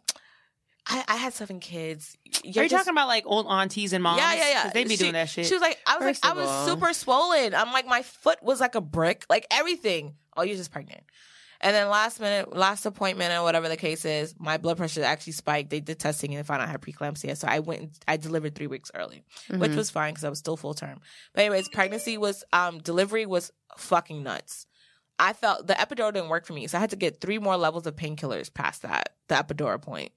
I, 0.87 1.05
I 1.07 1.16
had 1.16 1.33
seven 1.33 1.61
kids. 1.61 2.16
You're 2.42 2.64
you 2.64 2.71
talking 2.71 2.90
about 2.92 3.07
like 3.09 3.25
old 3.27 3.47
aunties 3.49 3.92
and 3.92 4.03
moms? 4.03 4.18
Yeah, 4.21 4.35
yeah, 4.35 4.49
yeah. 4.51 4.71
They 4.71 4.85
be 4.85 4.90
She- 4.90 4.97
doing 4.97 5.12
that 5.12 5.29
shit. 5.29 5.47
She 5.47 5.55
was 5.55 5.62
like, 5.62 5.79
I 5.87 5.97
was 5.99 6.05
First 6.05 6.25
like, 6.25 6.33
I 6.33 6.37
was 6.37 6.49
all- 6.49 6.66
super 6.66 6.92
swollen. 6.92 7.55
I'm 7.55 7.73
like, 7.73 7.87
my 7.87 8.03
foot 8.03 8.42
was 8.42 8.61
like 8.61 8.75
a 8.75 8.81
brick, 8.81 9.25
like 9.31 9.47
everything. 9.51 10.14
Oh, 10.37 10.42
you're 10.42 10.57
just 10.57 10.73
pregnant. 10.73 11.03
And 11.64 11.77
then 11.77 11.88
last 11.88 12.18
minute, 12.18 12.57
last 12.57 12.87
appointment 12.87 13.33
or 13.33 13.45
whatever 13.45 13.68
the 13.68 13.77
case 13.77 14.05
is, 14.05 14.35
my 14.40 14.57
blood 14.57 14.79
pressure 14.79 15.05
actually 15.05 15.35
spiked. 15.35 15.71
They 15.71 15.79
did 15.79 16.01
testing 16.01 16.35
and 16.35 16.42
they 16.42 16.47
found 16.47 16.61
out 16.61 16.66
I 16.66 16.73
had 16.73 16.81
preeclampsia. 16.81 17.37
So 17.37 17.47
I 17.47 17.61
went, 17.61 17.83
and 17.83 17.90
I 18.09 18.16
delivered 18.16 18.57
three 18.57 18.66
weeks 18.66 18.90
early, 18.97 19.23
which 19.49 19.77
was 19.77 19.88
fine 19.88 20.12
because 20.12 20.25
I 20.25 20.29
was 20.29 20.40
still 20.40 20.57
full 20.57 20.75
term. 20.75 21.01
But 21.33 21.42
anyways, 21.42 21.68
pregnancy 21.68 22.18
was, 22.18 22.42
um, 22.53 22.79
delivery 22.79 23.27
was 23.27 23.53
fucking 23.79 24.25
nuts. 24.25 24.66
I 25.18 25.33
felt 25.35 25.66
the 25.66 25.75
epidural 25.75 26.12
didn't 26.12 26.31
work 26.31 26.46
for 26.46 26.53
me. 26.53 26.66
So 26.66 26.79
I 26.79 26.81
had 26.81 26.90
to 26.90 26.96
get 26.96 27.20
three 27.20 27.38
more 27.38 27.57
levels 27.57 27.87
of 27.87 27.94
painkillers 27.94 28.53
past 28.53 28.83
that, 28.83 29.14
the 29.29 29.37
epidural 29.37 29.81
point. 29.81 30.12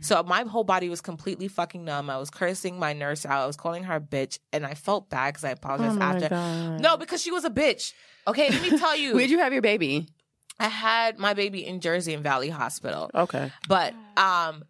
So 0.00 0.22
my 0.22 0.42
whole 0.42 0.64
body 0.64 0.88
was 0.88 1.00
completely 1.00 1.48
fucking 1.48 1.84
numb. 1.84 2.08
I 2.10 2.18
was 2.18 2.30
cursing 2.30 2.78
my 2.78 2.92
nurse 2.92 3.24
out. 3.26 3.42
I 3.42 3.46
was 3.46 3.56
calling 3.56 3.84
her 3.84 3.96
a 3.96 4.00
bitch, 4.00 4.38
and 4.52 4.64
I 4.66 4.74
felt 4.74 5.08
bad 5.10 5.30
because 5.34 5.44
I 5.44 5.50
apologized 5.50 5.98
Oh 5.98 6.02
after. 6.04 6.28
God. 6.28 6.80
No, 6.80 6.96
because 6.96 7.20
she 7.22 7.30
was 7.32 7.44
a 7.44 7.50
bitch. 7.50 7.94
Okay, 8.28 8.50
let 8.50 8.62
me 8.62 8.70
tell 8.78 8.96
you. 8.96 9.14
Where'd 9.14 9.30
you 9.30 9.38
have 9.40 9.52
your 9.52 9.62
baby? 9.62 10.06
I 10.60 10.68
had 10.68 11.18
my 11.18 11.34
baby 11.34 11.66
in 11.66 11.80
Jersey 11.80 12.12
in 12.12 12.22
Valley 12.22 12.48
Hospital, 12.50 13.10
Okay. 13.12 13.50
but 13.66 13.92
um, 14.16 14.62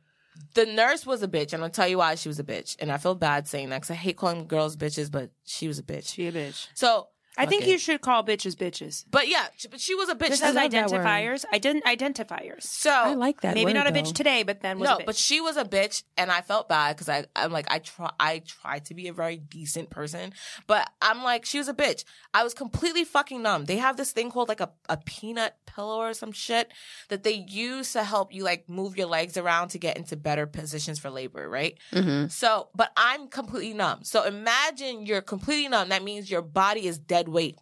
the 0.54 0.64
nurse 0.64 1.04
was 1.04 1.22
a 1.22 1.28
bitch, 1.28 1.52
and 1.52 1.62
I'll 1.62 1.68
tell 1.68 1.87
you 1.88 1.98
why 1.98 2.14
she 2.14 2.28
was 2.28 2.38
a 2.38 2.44
bitch. 2.44 2.76
And 2.80 2.90
I 2.90 2.96
feel 2.96 3.14
bad 3.14 3.46
saying 3.48 3.68
that 3.68 3.78
because 3.82 3.90
I 3.90 3.94
hate 3.94 4.16
calling 4.16 4.46
girls 4.46 4.76
bitches, 4.76 5.10
but 5.10 5.30
she 5.44 5.68
was 5.68 5.78
a 5.78 5.82
bitch. 5.82 6.14
she 6.14 6.26
a 6.28 6.32
bitch. 6.32 6.68
So 6.74 7.08
I 7.37 7.47
think 7.47 7.66
you 7.66 7.79
should 7.79 8.01
call 8.01 8.25
bitches 8.25 8.55
bitches. 8.55 9.05
But 9.11 9.29
yeah, 9.29 9.47
she, 9.57 9.68
but 9.68 9.81
she 9.81 9.94
was 9.94 10.09
a 10.09 10.14
bitch. 10.14 10.31
This 10.31 10.42
I 10.42 10.47
has 10.47 10.55
love 10.55 10.70
that 10.70 10.90
word. 10.90 11.01
identifiers. 11.01 11.44
Ident- 11.53 11.83
identifiers. 11.83 12.62
so 12.62 12.90
I 12.90 13.14
like 13.14 13.40
that. 13.40 13.55
Maybe 13.55 13.66
word, 13.66 13.75
not 13.75 13.88
a 13.88 13.92
though. 13.92 14.01
bitch 14.01 14.14
today, 14.14 14.42
but 14.42 14.61
then 14.61 14.79
was 14.79 14.88
no, 14.88 14.97
a 14.97 15.01
bitch. 15.01 15.07
but 15.07 15.16
she 15.16 15.40
was 15.40 15.57
a 15.57 15.64
bitch, 15.64 16.05
and 16.16 16.31
I 16.31 16.40
felt 16.40 16.68
bad 16.68 16.97
because 16.97 17.09
I, 17.09 17.27
I'm 17.35 17.53
like, 17.53 17.66
I 17.70 17.79
try, 17.81 18.11
I 18.20 18.42
tried 18.47 18.85
to 18.87 18.94
be 18.94 19.09
a 19.09 19.12
very 19.12 19.37
decent 19.37 19.90
person, 19.90 20.33
but 20.66 20.88
I'm 21.03 21.23
like, 21.23 21.44
she 21.44 21.59
was 21.59 21.68
a 21.68 21.75
bitch. 21.75 22.05
I 22.33 22.44
was 22.44 22.55
completely 22.55 23.05
fucking 23.05 23.42
numb. 23.42 23.64
They 23.64 23.77
have 23.79 23.97
this 23.97 24.12
thing 24.12 24.31
called 24.31 24.49
like 24.49 24.61
a, 24.61 24.70
a 24.88 24.97
peanut 24.97 25.57
pillow 25.66 25.99
or 25.99 26.14
some 26.14 26.33
shit 26.33 26.70
that 27.09 27.23
they 27.23 27.44
use 27.49 27.92
to 27.92 28.05
help 28.05 28.33
you 28.33 28.44
like 28.44 28.68
move 28.68 28.97
your 28.97 29.07
legs 29.07 29.37
around 29.37 29.68
to 29.68 29.79
get 29.79 29.97
into 29.97 30.16
better 30.16 30.47
positions 30.47 30.99
for 30.99 31.11
labor, 31.11 31.49
right? 31.49 31.79
Mm-hmm. 31.92 32.29
So, 32.29 32.68
but 32.75 32.92
I'm 32.97 33.29
completely 33.29 33.75
numb. 33.75 34.05
So 34.05 34.25
imagine 34.25 35.07
you're 35.07 35.20
completely 35.20 35.68
numb. 35.68 35.88
That 35.88 36.03
means 36.03 36.31
your 36.31 36.42
body 36.42 36.87
is 36.87 36.99
dead 36.99 37.23
weight. 37.28 37.58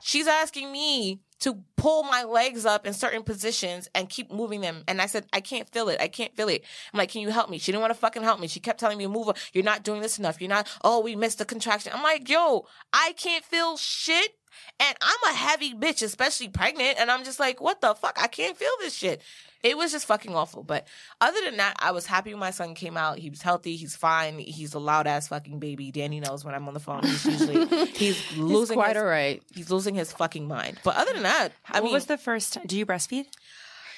She's 0.00 0.26
asking 0.26 0.72
me 0.72 1.20
to 1.40 1.62
pull 1.76 2.02
my 2.02 2.24
legs 2.24 2.66
up 2.66 2.86
in 2.86 2.92
certain 2.92 3.22
positions 3.22 3.88
and 3.94 4.08
keep 4.08 4.32
moving 4.32 4.60
them. 4.60 4.82
And 4.88 5.00
I 5.00 5.06
said, 5.06 5.26
I 5.32 5.40
can't 5.40 5.68
feel 5.70 5.88
it. 5.88 6.00
I 6.00 6.08
can't 6.08 6.34
feel 6.34 6.48
it. 6.48 6.64
I'm 6.92 6.98
like, 6.98 7.10
can 7.10 7.20
you 7.20 7.30
help 7.30 7.48
me? 7.48 7.58
She 7.58 7.70
didn't 7.70 7.82
want 7.82 7.92
to 7.92 7.98
fucking 7.98 8.22
help 8.22 8.40
me. 8.40 8.48
She 8.48 8.60
kept 8.60 8.80
telling 8.80 8.98
me 8.98 9.04
to 9.04 9.10
move. 9.10 9.28
Up. 9.28 9.36
You're 9.52 9.64
not 9.64 9.84
doing 9.84 10.02
this 10.02 10.18
enough. 10.18 10.40
You're 10.40 10.48
not, 10.48 10.68
oh, 10.82 11.00
we 11.00 11.14
missed 11.14 11.38
the 11.38 11.44
contraction. 11.44 11.92
I'm 11.94 12.02
like, 12.02 12.28
yo, 12.28 12.66
I 12.92 13.12
can't 13.16 13.44
feel 13.44 13.76
shit. 13.76 14.34
And 14.80 14.96
I'm 15.00 15.32
a 15.32 15.36
heavy 15.36 15.74
bitch, 15.74 16.02
especially 16.02 16.48
pregnant. 16.48 16.98
And 16.98 17.10
I'm 17.10 17.24
just 17.24 17.38
like, 17.38 17.60
what 17.60 17.80
the 17.80 17.94
fuck? 17.94 18.18
I 18.20 18.26
can't 18.26 18.56
feel 18.56 18.68
this 18.80 18.94
shit. 18.94 19.22
It 19.62 19.76
was 19.76 19.90
just 19.90 20.06
fucking 20.06 20.34
awful. 20.34 20.62
But 20.62 20.86
other 21.20 21.40
than 21.44 21.56
that, 21.56 21.74
I 21.80 21.90
was 21.90 22.06
happy 22.06 22.30
when 22.32 22.40
my 22.40 22.50
son 22.52 22.74
came 22.74 22.96
out. 22.96 23.18
He 23.18 23.28
was 23.28 23.42
healthy. 23.42 23.76
He's 23.76 23.96
fine. 23.96 24.38
He's 24.38 24.74
a 24.74 24.78
loud 24.78 25.06
ass 25.06 25.28
fucking 25.28 25.58
baby. 25.58 25.90
Dany 25.90 26.24
knows 26.24 26.44
when 26.44 26.54
I'm 26.54 26.68
on 26.68 26.74
the 26.74 26.80
phone. 26.80 27.02
He's 27.02 27.24
usually 27.24 27.86
he's 27.94 28.36
losing 28.36 28.76
quite 28.76 28.94
his, 28.94 29.02
all 29.02 29.08
right. 29.08 29.42
He's 29.54 29.70
losing 29.70 29.94
his 29.94 30.12
fucking 30.12 30.46
mind. 30.46 30.78
But 30.84 30.96
other 30.96 31.12
than 31.12 31.24
that, 31.24 31.48
I 31.68 31.80
what 31.80 31.84
mean, 31.84 31.92
was 31.92 32.06
the 32.06 32.18
first 32.18 32.52
time? 32.52 32.64
Do 32.66 32.78
you 32.78 32.86
breastfeed? 32.86 33.26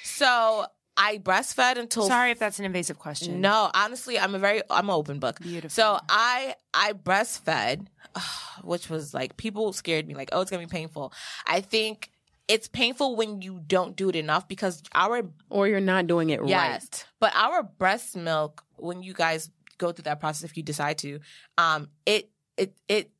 so 0.03 0.65
I 0.97 1.17
breastfed 1.19 1.77
until 1.77 2.03
Sorry 2.07 2.31
if 2.31 2.39
that's 2.39 2.59
an 2.59 2.65
invasive 2.65 2.99
question. 2.99 3.39
no, 3.41 3.69
honestly, 3.73 4.19
I'm 4.19 4.35
a 4.35 4.39
very 4.39 4.61
I'm 4.69 4.89
an 4.89 4.95
open 4.95 5.19
book. 5.19 5.39
Beautiful. 5.39 5.69
So 5.69 5.99
I 6.09 6.55
I 6.73 6.93
breastfed, 6.93 7.87
which 8.63 8.89
was 8.89 9.13
like 9.13 9.37
people 9.37 9.73
scared 9.73 10.07
me 10.07 10.15
like, 10.15 10.29
oh, 10.31 10.41
it's 10.41 10.51
gonna 10.51 10.63
be 10.65 10.69
painful. 10.69 11.13
I 11.47 11.61
think 11.61 12.10
it's 12.51 12.67
painful 12.67 13.15
when 13.15 13.41
you 13.41 13.61
don't 13.65 13.95
do 13.95 14.09
it 14.09 14.15
enough 14.15 14.45
because 14.47 14.83
our 14.93 15.23
Or 15.49 15.69
you're 15.69 15.79
not 15.79 16.05
doing 16.05 16.31
it 16.31 16.45
yes, 16.45 16.81
right. 16.91 17.05
but 17.21 17.33
our 17.35 17.63
breast 17.63 18.17
milk 18.17 18.63
when 18.75 19.03
you 19.03 19.13
guys 19.13 19.49
go 19.77 19.91
through 19.93 20.03
that 20.03 20.19
process, 20.19 20.43
if 20.43 20.57
you 20.57 20.63
decide 20.63 20.97
to, 20.99 21.19
um, 21.57 21.87
it 22.05 22.29
it 22.57 22.75
it 22.89 23.11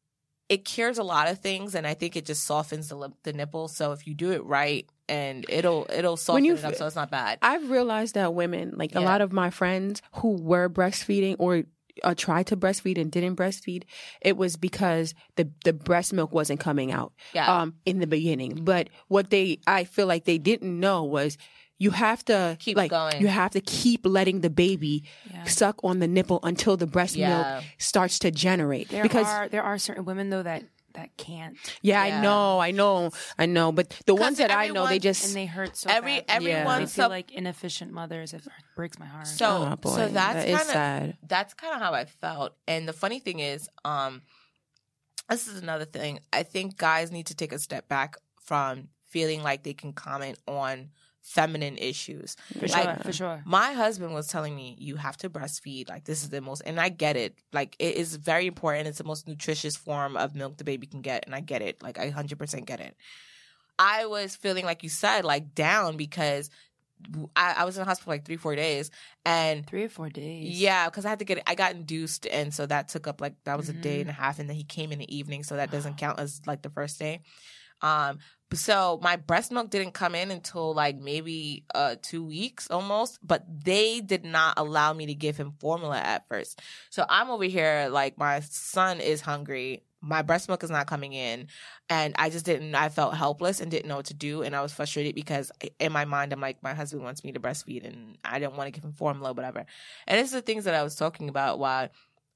it 0.50 0.66
cures 0.66 0.98
a 0.98 1.04
lot 1.04 1.30
of 1.30 1.40
things, 1.40 1.76
and 1.76 1.88
I 1.88 1.94
think 1.94 2.18
it 2.18 2.26
just 2.26 2.44
softens 2.44 2.90
the 2.90 2.96
lip, 2.96 3.14
the 3.24 3.32
nipple. 3.32 3.70
So 3.70 3.94
if 3.94 4.06
you 4.06 4.14
do 4.14 4.32
it 4.32 4.44
right, 4.44 4.86
and 5.08 5.46
it'll 5.48 5.88
it'll 5.94 6.18
soften 6.18 6.44
you 6.44 6.56
it 6.56 6.66
up, 6.66 6.76
so 6.76 6.86
it's 6.86 6.96
not 6.96 7.10
bad. 7.10 7.40
I've 7.42 7.70
realized 7.72 8.16
that 8.16 8.34
women, 8.34 8.74
like 8.76 8.96
a 8.96 9.00
lot 9.00 9.22
of 9.22 9.32
my 9.32 9.50
friends 9.50 10.02
who 10.16 10.34
were 10.42 10.70
breastfeeding 10.70 11.38
or 11.40 11.64
uh, 12.04 12.14
tried 12.16 12.48
to 12.48 12.58
breastfeed 12.58 13.00
and 13.00 13.12
didn't 13.12 13.36
breastfeed, 13.36 13.84
it 14.22 14.38
was 14.38 14.56
because 14.58 15.14
the 15.36 15.50
the 15.66 15.74
breast 15.74 16.14
milk 16.14 16.32
wasn't 16.34 16.60
coming 16.60 16.92
out 16.92 17.14
Yeah. 17.34 17.62
um, 17.62 17.76
in 17.86 18.00
the 18.00 18.08
beginning. 18.08 18.64
But 18.64 18.90
what 19.08 19.30
they, 19.30 19.60
I 19.68 19.84
feel 19.84 20.08
like 20.08 20.26
they 20.26 20.38
didn't 20.38 20.80
know 20.80 21.04
was 21.04 21.38
you 21.80 21.92
have 21.92 22.24
to 22.26 22.58
Keep 22.60 22.78
like 22.78 22.92
going. 22.92 23.20
you 23.22 23.28
have 23.28 23.52
to 23.52 23.62
keep 23.62 24.06
letting 24.06 24.42
the 24.42 24.50
baby 24.52 25.04
Yeah. 25.32 25.44
suck 25.46 25.84
on 25.84 26.00
the 26.00 26.08
nipple 26.08 26.40
until 26.44 26.78
the 26.78 26.86
breast 26.88 27.16
Yeah. 27.16 27.30
milk 27.30 27.64
starts 27.80 28.20
to 28.20 28.30
generate. 28.32 28.90
There 28.90 29.02
because 29.04 29.26
are 29.28 29.50
there 29.50 29.64
are 29.64 29.78
certain 29.80 30.06
women 30.06 30.30
though 30.30 30.44
that 30.44 30.64
that 30.94 31.16
can't, 31.18 31.58
yeah, 31.82 32.06
Yeah. 32.06 32.18
I 32.18 32.22
know, 32.22 32.60
I 32.60 32.72
know, 32.72 33.12
I 33.40 33.46
know. 33.46 33.72
But 33.72 33.90
the 34.06 34.16
ones 34.16 34.38
that 34.40 34.52
I 34.52 34.68
know, 34.70 34.88
they 34.88 35.00
just 35.00 35.26
and 35.26 35.36
they 35.36 35.46
hurt 35.46 35.76
so 35.78 35.90
Every 35.90 36.20
bad. 36.20 36.26
everyone 36.30 36.82
they 36.82 36.86
so 36.88 37.04
feel 37.04 37.10
like 37.10 37.32
inefficient 37.32 37.92
mothers. 37.92 38.34
It 38.34 38.48
breaks 38.76 38.98
my 39.00 39.06
heart. 39.06 39.28
so 39.28 39.70
Oh, 39.72 39.76
boy. 39.76 39.90
so 39.90 40.08
that's 40.08 40.14
That 40.14 40.48
is 40.48 40.56
kind 40.58 40.62
of 40.62 40.74
sad. 40.74 41.18
that's 41.28 41.54
kind 41.54 41.74
of 41.76 41.82
how 41.82 41.94
I 41.94 42.06
felt. 42.06 42.56
And 42.68 42.88
the 42.88 42.94
funny 42.94 43.20
thing 43.20 43.40
is, 43.40 43.70
um, 43.86 44.22
this 45.30 45.48
is 45.48 45.62
another 45.62 45.86
thing. 45.86 46.20
I 46.34 46.44
think 46.44 46.78
guys 46.78 47.12
need 47.12 47.28
to 47.28 47.36
take 47.36 47.54
a 47.54 47.60
step 47.60 47.88
back 47.88 48.18
from 48.44 48.90
feeling 49.08 49.44
like 49.44 49.64
they 49.64 49.74
can 49.74 49.94
comment 49.94 50.38
on 50.48 50.90
feminine 51.22 51.78
issues. 51.78 52.36
for 52.58 52.68
like, 52.68 52.84
sure, 52.84 52.96
for 53.04 53.14
sure. 53.14 53.44
My 53.46 53.74
husband 53.74 54.14
was 54.14 54.28
telling 54.28 54.56
me 54.56 54.76
you 54.80 54.96
have 54.96 55.18
to 55.18 55.30
breastfeed. 55.30 55.90
Like 55.90 56.06
this 56.06 56.24
is 56.24 56.30
the 56.30 56.42
most, 56.42 56.62
and 56.66 56.80
I 56.80 56.90
get 56.90 57.16
it. 57.16 57.36
Like 57.54 57.76
it 57.80 57.96
is 57.96 58.16
very 58.16 58.48
important. 58.48 58.88
It's 58.88 58.98
the 58.98 59.04
most 59.04 59.28
nutritious 59.28 59.76
form 59.76 60.18
of 60.18 60.36
milk 60.36 60.58
the 60.58 60.64
baby 60.64 60.88
can 60.88 61.02
get, 61.02 61.26
and 61.26 61.36
I 61.36 61.40
get 61.40 61.62
it. 61.62 61.82
Like 61.82 62.00
I 62.00 62.10
hundred 62.10 62.40
percent 62.40 62.66
get 62.66 62.80
it. 62.80 62.96
I 63.80 64.06
was 64.06 64.36
feeling 64.36 64.66
like 64.66 64.84
you 64.84 64.90
said, 64.90 65.26
like 65.26 65.56
down 65.56 65.98
because 65.98 66.50
I, 67.36 67.56
I 67.60 67.66
was 67.66 67.78
in 67.78 67.82
the 67.82 67.86
hospital 67.86 68.12
like 68.12 68.26
three, 68.26 68.38
four 68.38 68.56
days, 68.56 68.92
and 69.26 69.66
Three 69.66 69.86
or 69.86 69.90
four 69.90 70.10
days. 70.10 70.60
yeah, 70.60 70.88
because 70.90 71.06
I 71.06 71.10
had 71.10 71.20
to 71.20 71.26
get. 71.26 71.42
I 71.48 71.56
got 71.56 71.74
induced, 71.74 72.28
and 72.28 72.54
so 72.54 72.66
that 72.66 72.90
took 72.90 73.08
up 73.08 73.22
like 73.22 73.36
that 73.46 73.58
was 73.58 73.70
a 73.70 73.74
day 73.74 74.00
mm-hmm. 74.00 74.02
and 74.02 74.10
a 74.10 74.14
half, 74.14 74.40
and 74.40 74.50
then 74.50 74.56
he 74.56 74.64
came 74.64 74.92
in 74.92 75.00
the 75.00 75.16
evening, 75.16 75.44
so 75.44 75.56
that 75.56 75.72
doesn't 75.72 75.98
count 75.98 76.20
as 76.20 76.42
like 76.46 76.62
the 76.62 76.70
first 76.70 77.00
day. 77.00 77.22
Um, 77.82 78.20
so 78.54 79.00
my 79.02 79.16
breast 79.16 79.52
milk 79.52 79.70
didn't 79.70 79.94
come 79.94 80.14
in 80.14 80.30
until 80.30 80.74
like 80.74 80.98
maybe 81.00 81.66
uh 81.74 81.96
two 82.02 82.24
weeks 82.24 82.70
almost, 82.70 83.20
but 83.24 83.46
they 83.48 84.02
did 84.02 84.26
not 84.26 84.56
allow 84.58 84.94
me 84.94 85.06
to 85.08 85.14
give 85.14 85.38
him 85.38 85.54
formula 85.60 85.98
at 85.98 86.28
first. 86.28 86.62
So 86.90 87.06
I'm 87.08 87.30
over 87.30 87.46
here 87.46 87.88
like 87.90 88.18
my 88.18 88.42
son 88.42 89.00
is 89.00 89.22
hungry. 89.22 89.84
My 90.04 90.24
breast 90.24 90.48
milk 90.48 90.64
is 90.64 90.72
not 90.72 90.88
coming 90.88 91.14
in, 91.14 91.48
and 91.88 92.16
I 92.18 92.32
just 92.32 92.44
didn't. 92.44 92.74
I 92.74 92.90
felt 92.90 93.14
helpless 93.14 93.62
and 93.62 93.70
didn't 93.70 93.88
know 93.88 93.98
what 93.98 94.08
to 94.08 94.16
do, 94.16 94.42
and 94.42 94.56
I 94.56 94.62
was 94.64 94.74
frustrated 94.74 95.14
because 95.14 95.52
in 95.80 95.92
my 95.92 96.06
mind 96.06 96.34
I'm 96.34 96.42
like, 96.42 96.64
my 96.64 96.74
husband 96.74 97.04
wants 97.04 97.24
me 97.24 97.32
to 97.34 97.40
breastfeed, 97.40 97.86
and 97.86 98.18
I 98.26 98.40
didn't 98.40 98.56
want 98.56 98.66
to 98.68 98.72
give 98.72 98.84
him 98.84 98.94
formula, 98.94 99.32
whatever. 99.32 99.64
And 100.08 100.20
it's 100.20 100.32
the 100.32 100.42
things 100.42 100.64
that 100.64 100.74
I 100.74 100.82
was 100.82 100.96
talking 100.96 101.30
about. 101.30 101.60
Why 101.60 101.92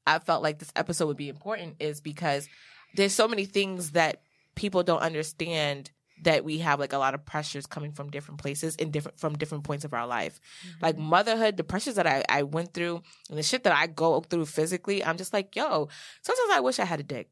I 0.05 0.19
felt 0.19 0.43
like 0.43 0.59
this 0.59 0.71
episode 0.75 1.07
would 1.07 1.17
be 1.17 1.27
important 1.27 1.77
is 1.79 2.01
because 2.01 2.47
there's 2.95 3.13
so 3.13 3.27
many 3.27 3.45
things 3.45 3.91
that 3.91 4.21
people 4.55 4.83
don't 4.83 5.01
understand 5.01 5.91
that 6.23 6.45
we 6.45 6.59
have 6.59 6.79
like 6.79 6.93
a 6.93 6.97
lot 6.97 7.13
of 7.13 7.25
pressures 7.25 7.65
coming 7.65 7.91
from 7.91 8.09
different 8.09 8.39
places 8.39 8.75
in 8.77 8.89
different 8.89 9.19
from 9.19 9.37
different 9.37 9.65
points 9.65 9.83
of 9.83 9.93
our 9.93 10.07
life. 10.07 10.39
Like 10.81 10.97
motherhood, 10.97 11.57
the 11.57 11.63
pressures 11.65 11.95
that 11.95 12.07
I, 12.07 12.23
I 12.29 12.43
went 12.43 12.73
through 12.73 13.01
and 13.29 13.37
the 13.37 13.43
shit 13.43 13.63
that 13.65 13.75
I 13.75 13.87
go 13.87 14.21
through 14.21 14.45
physically, 14.45 15.03
I'm 15.03 15.17
just 15.17 15.33
like, 15.33 15.55
yo, 15.57 15.89
sometimes 16.21 16.49
I 16.53 16.61
wish 16.61 16.79
I 16.79 16.85
had 16.85 17.01
a 17.01 17.03
dick. 17.03 17.29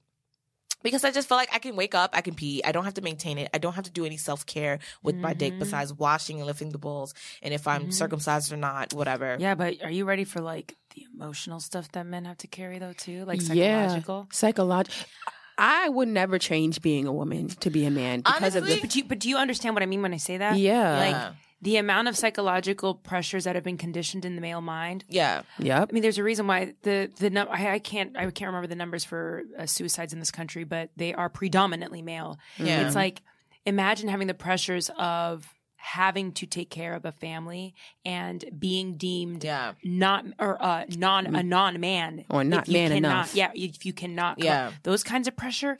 Because 0.81 1.05
I 1.05 1.11
just 1.11 1.29
feel 1.29 1.37
like 1.37 1.47
I 1.55 1.59
can 1.59 1.77
wake 1.77 1.95
up, 1.95 2.09
I 2.13 2.19
can 2.19 2.35
pee, 2.35 2.61
I 2.65 2.73
don't 2.73 2.83
have 2.83 2.95
to 2.95 3.01
maintain 3.01 3.37
it, 3.37 3.49
I 3.53 3.57
don't 3.57 3.71
have 3.71 3.85
to 3.85 3.91
do 3.91 4.03
any 4.03 4.17
self 4.17 4.45
care 4.45 4.79
with 5.01 5.15
my 5.21 5.33
dick 5.33 5.53
Mhm. 5.53 5.59
besides 5.59 5.93
washing 5.93 6.39
and 6.39 6.45
lifting 6.45 6.71
the 6.71 6.77
balls, 6.77 7.13
and 7.41 7.53
if 7.53 7.67
I'm 7.67 7.87
Mhm. 7.87 7.93
circumcised 7.93 8.51
or 8.51 8.57
not, 8.57 8.93
whatever. 8.93 9.37
Yeah, 9.39 9.55
but 9.55 9.81
are 9.81 9.89
you 9.89 10.03
ready 10.03 10.25
for 10.25 10.41
like 10.41 10.75
the 10.93 11.05
emotional 11.13 11.61
stuff 11.61 11.89
that 11.93 12.05
men 12.05 12.25
have 12.25 12.39
to 12.39 12.47
carry 12.47 12.79
though 12.79 12.91
too, 12.91 13.23
like 13.23 13.39
psychological? 13.39 14.27
Yeah. 14.29 14.35
psychological? 14.35 15.07
Psychological. 15.57 15.85
I 15.85 15.89
would 15.89 16.07
never 16.07 16.37
change 16.39 16.81
being 16.81 17.07
a 17.07 17.13
woman 17.13 17.47
to 17.49 17.69
be 17.69 17.85
a 17.85 17.91
man 17.91 18.21
because 18.21 18.55
of 18.55 18.65
this. 18.65 18.79
But 18.79 18.89
do 18.89 18.99
you, 18.99 19.05
but 19.05 19.19
do 19.19 19.29
you 19.29 19.37
understand 19.37 19.75
what 19.75 19.83
I 19.83 19.85
mean 19.85 20.01
when 20.01 20.13
I 20.13 20.17
say 20.17 20.37
that? 20.37 20.57
Yeah. 20.57 20.97
Like 20.97 21.33
the 21.61 21.77
amount 21.77 22.09
of 22.09 22.17
psychological 22.17 22.93
pressures 22.95 23.45
that 23.45 23.55
have 23.55 23.63
been 23.63 23.77
conditioned 23.77 24.25
in 24.25 24.35
the 24.35 24.41
male 24.41 24.59
mind. 24.61 25.05
yeah. 25.07 25.43
Yep. 25.59 25.89
I 25.89 25.93
mean, 25.93 26.03
there's 26.03 26.17
a 26.17 26.23
reason 26.23 26.45
why 26.47 26.73
the 26.81 27.09
the 27.19 27.29
num- 27.29 27.47
I, 27.49 27.71
I 27.71 27.79
can't 27.79 28.17
I 28.17 28.29
can't 28.31 28.47
remember 28.49 28.67
the 28.67 28.75
numbers 28.75 29.05
for 29.05 29.43
uh, 29.57 29.65
suicides 29.65 30.11
in 30.11 30.19
this 30.19 30.31
country, 30.31 30.65
but 30.65 30.89
they 30.97 31.13
are 31.13 31.29
predominantly 31.29 32.01
male. 32.01 32.37
Yeah. 32.57 32.85
It's 32.85 32.95
like 32.95 33.21
imagine 33.65 34.09
having 34.09 34.27
the 34.27 34.33
pressures 34.33 34.89
of 34.97 35.47
having 35.85 36.31
to 36.31 36.45
take 36.45 36.69
care 36.69 36.93
of 36.93 37.03
a 37.03 37.11
family 37.11 37.73
and 38.05 38.43
being 38.57 38.95
deemed 38.95 39.43
Yeah. 39.43 39.73
not 39.83 40.23
or 40.39 40.55
uh, 40.63 40.85
non 40.97 41.35
a 41.35 41.43
non 41.43 41.79
man 41.81 42.23
Or 42.29 42.43
not 42.43 42.63
if 42.63 42.67
you 42.69 42.73
man 42.73 42.91
cannot, 42.91 43.09
enough. 43.11 43.35
Yeah, 43.35 43.51
if 43.53 43.85
you 43.85 43.91
cannot. 43.91 44.39
Yeah. 44.39 44.71
those 44.83 45.03
kinds 45.03 45.27
of 45.27 45.35
pressure. 45.35 45.77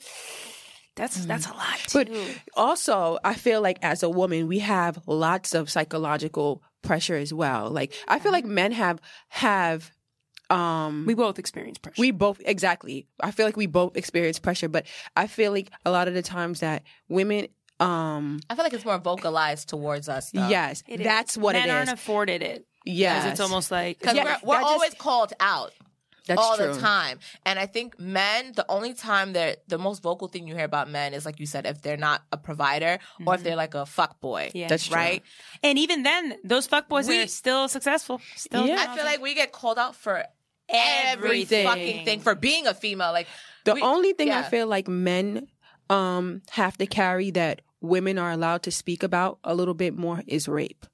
That's 0.96 1.24
that's 1.26 1.46
a 1.46 1.52
lot 1.54 1.78
too. 1.88 1.98
But 2.04 2.10
also, 2.54 3.18
I 3.24 3.34
feel 3.34 3.60
like 3.62 3.78
as 3.82 4.02
a 4.04 4.10
woman, 4.10 4.46
we 4.46 4.60
have 4.60 5.00
lots 5.06 5.54
of 5.54 5.68
psychological 5.70 6.62
pressure 6.82 7.16
as 7.16 7.32
well. 7.32 7.70
Like 7.70 7.92
I 8.06 8.18
feel 8.20 8.30
like 8.30 8.44
men 8.44 8.72
have 8.72 9.00
have 9.30 9.90
um 10.50 11.04
we 11.06 11.14
both 11.14 11.38
experience 11.38 11.78
pressure. 11.78 12.00
we 12.00 12.10
both 12.10 12.40
exactly. 12.44 13.08
I 13.20 13.30
feel 13.30 13.46
like 13.46 13.56
we 13.56 13.66
both 13.66 13.96
experience 13.96 14.38
pressure, 14.38 14.68
but 14.68 14.86
I 15.16 15.26
feel 15.26 15.50
like 15.50 15.70
a 15.84 15.90
lot 15.90 16.06
of 16.06 16.14
the 16.14 16.22
times 16.22 16.60
that 16.60 16.82
women 17.08 17.48
um 17.80 18.40
I 18.48 18.54
feel 18.54 18.64
like 18.64 18.72
it's 18.72 18.84
more 18.84 18.98
vocalized 18.98 19.68
towards 19.68 20.08
us. 20.08 20.30
Though. 20.30 20.48
yes, 20.48 20.82
It 20.86 21.00
is. 21.00 21.04
that's 21.04 21.36
what 21.36 21.54
men 21.54 21.68
it 21.68 21.72
aren't 21.72 21.90
afforded 21.92 22.42
it. 22.42 22.66
Yes. 22.84 23.26
It's 23.32 23.40
almost 23.40 23.70
like 23.70 23.98
because 23.98 24.14
Yeah, 24.16 24.24
we're, 24.42 24.50
we're 24.50 24.60
just- 24.60 24.66
always 24.72 24.94
called 24.94 25.32
out 25.40 25.72
that's 26.26 26.40
all 26.40 26.56
true. 26.56 26.72
the 26.72 26.80
time. 26.80 27.18
And 27.44 27.58
I 27.58 27.66
think 27.66 27.98
men, 28.00 28.52
the 28.56 28.64
only 28.70 28.94
time 28.94 29.34
that 29.34 29.68
the 29.68 29.76
most 29.76 30.02
vocal 30.02 30.26
thing 30.28 30.46
you 30.48 30.54
hear 30.54 30.64
about 30.64 30.88
men 30.88 31.12
is 31.12 31.26
like 31.26 31.38
you 31.38 31.44
said, 31.44 31.66
if 31.66 31.82
they're 31.82 31.98
not 31.98 32.22
a 32.32 32.38
provider 32.38 32.98
or 33.26 33.34
if 33.34 33.42
they're 33.42 33.56
like 33.56 33.74
a 33.74 33.84
fuck 33.84 34.20
boy. 34.20 34.46
Mm-hmm. 34.48 34.56
Yeah. 34.58 34.68
That's 34.68 34.86
true. 34.86 34.96
right. 34.96 35.22
And 35.62 35.78
even 35.78 36.02
then, 36.02 36.34
those 36.42 36.66
fuckboys 36.66 37.08
We- 37.08 37.22
are 37.22 37.26
still 37.26 37.68
successful. 37.68 38.22
Still, 38.36 38.66
Yeah. 38.66 38.86
I 38.88 38.94
feel 38.96 39.04
like 39.04 39.20
we 39.20 39.34
get 39.34 39.52
called 39.52 39.78
out 39.78 39.96
for 39.96 40.24
every 40.70 41.28
Everything. 41.42 41.66
fucking 41.66 42.04
thing 42.06 42.20
for 42.20 42.34
being 42.34 42.66
a 42.66 42.72
female. 42.74 43.12
Like 43.12 43.26
The 43.64 43.74
we- 43.74 43.82
only 43.82 44.14
thing 44.14 44.30
I 44.30 44.42
feel 44.44 44.66
like 44.66 44.88
men 44.88 45.46
um 45.90 46.42
have 46.50 46.76
to 46.78 46.86
carry 46.86 47.30
that 47.32 47.60
women 47.80 48.18
are 48.18 48.30
allowed 48.30 48.62
to 48.62 48.70
speak 48.70 49.02
about 49.02 49.38
a 49.44 49.54
little 49.54 49.74
bit 49.74 49.96
more 49.96 50.22
is 50.26 50.48
rape. 50.48 50.86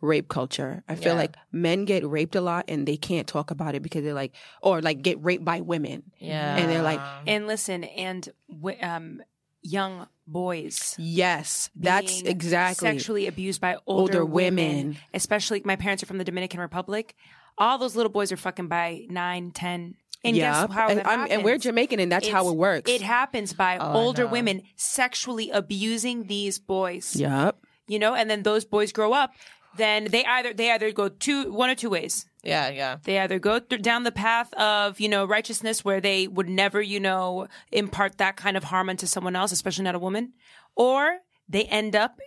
Rape 0.00 0.28
culture. 0.28 0.82
I 0.88 0.94
feel 0.94 1.12
Yeah. 1.12 1.18
like 1.18 1.36
men 1.52 1.84
get 1.84 2.06
raped 2.06 2.34
a 2.34 2.40
lot 2.40 2.64
and 2.68 2.88
they 2.88 2.96
can't 2.96 3.26
talk 3.28 3.50
about 3.50 3.74
it 3.74 3.82
because 3.82 4.02
they're 4.02 4.14
like 4.14 4.32
or 4.62 4.80
like 4.80 5.02
get 5.02 5.22
raped 5.22 5.44
by 5.44 5.60
women. 5.60 6.04
yeah, 6.18 6.56
And 6.56 6.70
they're 6.70 6.82
like, 6.82 7.00
and 7.26 7.46
listen, 7.46 7.84
and 7.84 8.26
wi- 8.48 8.80
um, 8.80 9.20
young 9.60 10.08
boys. 10.26 10.94
Yes, 10.98 11.68
that's 11.76 12.22
exactly 12.22 12.88
sexually 12.88 13.26
abused 13.26 13.60
by 13.60 13.76
older, 13.86 14.20
Older 14.20 14.24
women. 14.24 14.76
women. 14.78 14.96
Especially, 15.12 15.60
my 15.66 15.76
parents 15.76 16.02
are 16.02 16.06
from 16.06 16.16
the 16.16 16.24
Dominican 16.24 16.60
Republic. 16.60 17.14
All 17.58 17.76
those 17.76 17.94
little 17.94 18.10
boys 18.12 18.32
are 18.32 18.38
fucking 18.38 18.68
by 18.68 19.04
nine, 19.10 19.50
ten. 19.50 19.96
And 20.22 20.36
yeah. 20.36 20.66
guess 20.66 20.72
how 20.74 20.88
and, 20.88 20.98
that 20.98 21.06
I'm- 21.06 21.26
and 21.30 21.44
we're? 21.44 21.56
Jamaican 21.58 21.98
and 22.00 22.12
that's 22.12 22.28
how 22.28 22.48
it 22.48 22.56
works. 22.56 22.90
It 22.90 23.00
happens 23.02 23.52
by 23.52 23.78
Oh, 23.78 23.92
older 23.94 24.24
know. 24.24 24.30
women 24.30 24.62
sexually 24.76 25.50
abusing 25.50 26.24
these 26.26 26.58
boys. 26.58 27.16
Yep. 27.16 27.56
You 27.88 27.98
know, 27.98 28.14
and 28.14 28.28
then 28.30 28.42
those 28.42 28.64
boys 28.64 28.92
grow 28.92 29.12
up. 29.12 29.32
Then 29.76 30.04
they 30.10 30.24
either 30.24 30.52
they 30.52 30.70
either 30.72 30.90
go 30.92 31.08
two 31.08 31.52
one 31.52 31.70
or 31.70 31.74
two 31.74 31.90
ways. 31.90 32.26
yeah, 32.42 32.68
yeah. 32.70 32.96
They 33.04 33.18
either 33.20 33.38
go 33.38 33.60
th- 33.60 33.82
down 33.82 34.02
the 34.02 34.10
path 34.12 34.52
of, 34.54 34.98
you 35.00 35.08
know, 35.08 35.24
righteousness 35.24 35.84
where 35.84 36.00
they 36.00 36.26
would 36.26 36.48
never, 36.48 36.82
you 36.82 36.98
know, 37.00 37.46
impart 37.70 38.18
that 38.18 38.36
kind 38.36 38.56
of 38.56 38.64
harm 38.64 38.88
onto 38.90 39.06
someone 39.06 39.36
else, 39.36 39.52
especially 39.52 39.84
not 39.84 39.94
a 39.94 39.98
woman, 40.00 40.32
or 40.74 41.18
they 41.48 41.64
end 41.64 41.94
up 41.94 42.18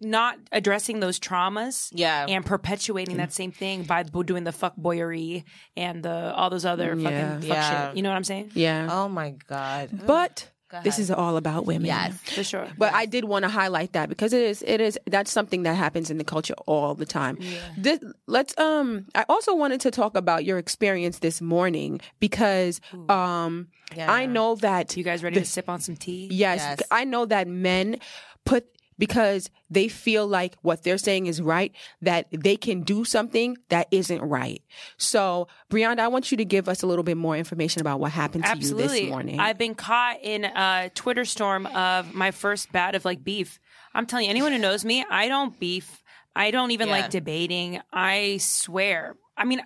not 0.00 0.38
addressing 0.52 1.00
those 1.00 1.18
traumas 1.18 1.90
Yeah. 1.92 2.26
and 2.28 2.44
perpetuating 2.44 3.16
that 3.16 3.32
same 3.32 3.52
thing 3.52 3.82
by 3.84 4.02
doing 4.04 4.44
the 4.44 4.52
fuck 4.52 4.76
boyery 4.76 5.44
and 5.76 6.02
the 6.02 6.34
all 6.34 6.50
those 6.50 6.64
other 6.64 6.94
Yeah. 6.94 7.02
fucking 7.10 7.48
fuck 7.48 7.56
Yeah. 7.56 7.88
shit. 7.88 7.96
You 7.96 8.02
know 8.02 8.10
what 8.10 8.16
I'm 8.16 8.24
saying? 8.24 8.50
Yeah. 8.54 8.88
Oh 8.90 9.08
my 9.08 9.34
god. 9.48 9.90
but 10.06 10.50
Go 10.70 10.82
this 10.82 10.98
is 10.98 11.10
all 11.10 11.38
about 11.38 11.64
women. 11.64 11.86
Yes. 11.86 12.14
For 12.34 12.44
sure. 12.44 12.68
But 12.76 12.92
I 12.92 13.06
did 13.06 13.24
want 13.24 13.44
to 13.44 13.48
highlight 13.48 13.94
that 13.94 14.10
because 14.10 14.34
it 14.34 14.42
is 14.42 14.62
it 14.66 14.80
is 14.82 14.98
that's 15.06 15.32
something 15.32 15.62
that 15.62 15.74
happens 15.74 16.10
in 16.10 16.18
the 16.18 16.24
culture 16.24 16.52
all 16.66 16.94
the 16.94 17.06
time. 17.06 17.38
This, 17.78 17.98
let's 18.26 18.56
um 18.58 19.06
I 19.14 19.24
also 19.30 19.54
wanted 19.54 19.80
to 19.80 19.90
talk 19.90 20.14
about 20.14 20.44
your 20.44 20.58
experience 20.58 21.20
this 21.20 21.40
morning 21.40 22.00
because 22.20 22.82
um 23.08 23.68
Yeah. 23.96 24.12
I 24.12 24.26
know 24.26 24.56
that 24.56 24.94
You 24.94 25.04
guys 25.04 25.24
ready 25.24 25.40
to 25.40 25.46
sip 25.46 25.70
on 25.70 25.80
some 25.80 25.96
tea? 25.96 26.28
yes, 26.30 26.58
Yes. 26.60 26.82
I 26.90 27.04
know 27.04 27.24
that 27.24 27.48
men 27.48 27.96
put 28.44 28.66
because 28.98 29.50
they 29.70 29.88
feel 29.88 30.26
like 30.26 30.56
what 30.62 30.82
they're 30.82 30.98
saying 30.98 31.26
is 31.26 31.40
right, 31.40 31.72
that 32.02 32.26
they 32.32 32.56
can 32.56 32.82
do 32.82 33.04
something 33.04 33.56
that 33.68 33.86
isn't 33.90 34.20
right. 34.20 34.62
So, 34.96 35.48
Brianda, 35.70 36.00
I 36.00 36.08
want 36.08 36.30
you 36.30 36.36
to 36.38 36.44
give 36.44 36.68
us 36.68 36.82
a 36.82 36.86
little 36.86 37.04
bit 37.04 37.16
more 37.16 37.36
information 37.36 37.80
about 37.80 38.00
what 38.00 38.12
happened 38.12 38.44
to 38.44 38.56
you 38.58 38.74
this 38.74 39.08
morning. 39.08 39.38
I've 39.40 39.58
been 39.58 39.74
caught 39.74 40.18
in 40.22 40.44
a 40.44 40.90
Twitter 40.94 41.24
storm 41.24 41.66
of 41.66 42.14
my 42.14 42.30
first 42.30 42.72
bat 42.72 42.94
of 42.94 43.04
like 43.04 43.22
beef. 43.22 43.60
I'm 43.94 44.06
telling 44.06 44.24
you, 44.26 44.30
anyone 44.30 44.52
who 44.52 44.58
knows 44.58 44.84
me, 44.84 45.04
I 45.08 45.28
don't 45.28 45.58
beef. 45.58 46.02
I 46.34 46.50
don't 46.50 46.70
even 46.70 46.88
Yeah. 46.88 46.94
like 46.94 47.10
debating. 47.10 47.80
I 47.92 48.38
swear. 48.40 49.16
I 49.36 49.44
mean, 49.44 49.60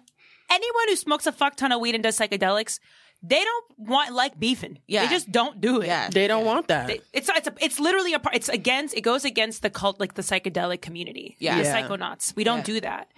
anyone 0.50 0.88
who 0.88 0.96
smokes 0.96 1.26
a 1.26 1.32
fuck 1.32 1.56
ton 1.56 1.72
of 1.72 1.80
weed 1.80 1.94
and 1.94 2.02
does 2.04 2.18
psychedelics, 2.18 2.78
they 3.22 3.42
don't 3.42 3.64
want 3.78 4.12
like 4.12 4.38
beefing. 4.38 4.78
Yeah. 4.88 5.02
They 5.06 5.10
just 5.12 5.30
don't 5.30 5.60
do 5.60 5.80
it. 5.80 5.86
Yeah. 5.86 6.10
they 6.10 6.26
don't 6.26 6.44
want 6.44 6.68
that. 6.68 6.90
It's 7.12 7.28
it's 7.28 7.48
a, 7.48 7.54
it's 7.60 7.78
literally 7.78 8.14
a 8.14 8.18
part. 8.18 8.34
It's 8.36 8.48
against. 8.48 8.96
It 8.96 9.02
goes 9.02 9.24
against 9.24 9.62
the 9.62 9.70
cult, 9.70 10.00
like 10.00 10.14
the 10.14 10.22
psychedelic 10.22 10.80
community. 10.82 11.36
Yeah. 11.38 11.56
the 11.58 11.64
Yeah. 11.64 11.82
psychonauts. 11.88 12.34
We 12.36 12.44
don't 12.44 12.58
Yeah. 12.68 12.74
do 12.74 12.80
that. 12.80 13.08